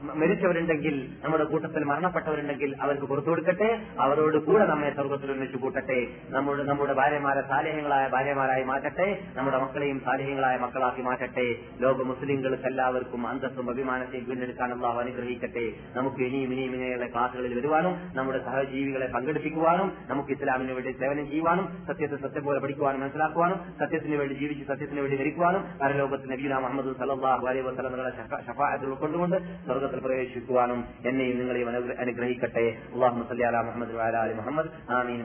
മരിച്ചവരുണ്ടെങ്കിൽ 0.04 1.10
നമ്മുടെ 1.24 1.44
കൂട്ടത്തിൽ 1.44 1.84
മരണപ്പെട്ടവരുണ്ടെങ്കിൽ 1.84 2.76
അവർക്ക് 2.82 3.04
പുറത്തു 3.04 3.30
കൊടുക്കട്ടെ 3.30 3.70
അവരോട് 4.00 4.38
കൂടെ 4.38 4.66
നമ്മെ 4.66 4.90
സ്വർഗത്തിൽ 4.90 5.32
ഒന്നിച്ചു 5.32 5.58
കൂട്ടട്ടെ 5.58 6.08
നമ്മുടെ 6.30 6.64
നമ്മുടെ 6.64 6.94
ഭാര്യമാരെ 6.94 7.42
സാലേഹങ്ങളായ 7.42 8.08
ഭാര്യമാരായി 8.08 8.64
മാറ്റട്ടെ 8.64 9.08
നമ്മുടെ 9.36 9.58
മക്കളെയും 9.58 10.00
സാലേഹങ്ങളായ 10.06 10.58
മക്കളാക്കി 10.58 11.02
മാറ്റട്ടെ. 11.02 11.48
ലോക 11.80 12.04
മുസ്ലിങ്ങൾക്ക് 12.04 12.68
എല്ലാവർക്കും 12.68 13.28
അന്തസ്സും 13.28 13.70
അഭിമാനത്തെയും 13.70 14.26
വീണ്ടെടുക്കാൻ 14.30 14.72
അള്ളാഹു 14.74 15.00
അനുഗ്രഹിക്കട്ടെ. 15.00 15.66
നമുക്ക് 15.96 16.22
ഇനിയും 16.22 16.54
ഇനിയും 16.54 16.74
ഇങ്ങനെയുള്ള 16.76 17.08
ക്ലാസുകളിൽ 17.08 17.54
വരുവാനും 17.60 17.94
നമ്മുടെ 18.14 18.40
സഹജീവികളെ 18.40 19.08
പങ്കെടുപ്പിക്കുവാനും 19.08 19.92
നമുക്ക് 20.10 20.32
ഇസ്ലാമിന് 20.32 20.72
വേണ്ടി 20.72 20.92
സേവനം 20.92 21.28
ചെയ്യുവാനും 21.30 21.68
സത്യത്തെ 21.88 22.16
സത്യം 22.16 22.46
പോലെ 22.46 22.60
പഠിക്കുവാനും 22.60 23.02
മനസ്സിലാക്കുവാനും 23.02 23.60
സത്യത്തിന് 23.80 24.16
വേണ്ടി 24.16 24.36
ജീവിച്ച് 24.36 24.64
സത്യത്തിന് 24.64 25.00
വേണ്ടി 25.00 25.18
മരിക്കുവാനും 25.18 25.64
പരലോകത്ത് 25.84 26.32
നബീന 26.32 26.60
മുഹമ്മദ് 26.66 26.96
സലഹ് 27.04 27.30
അലൈഹി 27.50 27.68
വസ്ലങ്ങളുടെ 27.70 28.12
ഷഫായത്തിൽ 28.48 28.90
ഉൾക്കൊണ്ടുകൊണ്ട് 28.90 29.38
സ്വർഗ 29.66 29.89
സ്വർഗത്തിൽ 29.90 30.08
പ്രവേശിക്കുവാനും 30.08 30.84
എന്നെയും 31.06 31.38
നിങ്ങളെയും 31.38 31.70
അനുഗ്ര- 31.70 31.98
അനുഗ്രഹിക്കട്ടെ. 31.98 32.78
അള്ളാഹു 32.94 33.24
സല്ലി 33.30 33.44
അലാ 33.44 33.62
മുഹമ്മദ് 33.62 33.92
വഅലാ 33.92 34.34
മുഹമ്മദ്. 34.36 34.92
ആമീൻ. 34.92 35.24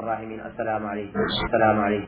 റഹീമീൻ. 0.00 0.40
അസ്സലാമു 0.40 0.88
അലൈക്കും. 0.88 1.20
അസ്സലാമു 1.20 1.80
അലൈക്കും. 1.80 2.06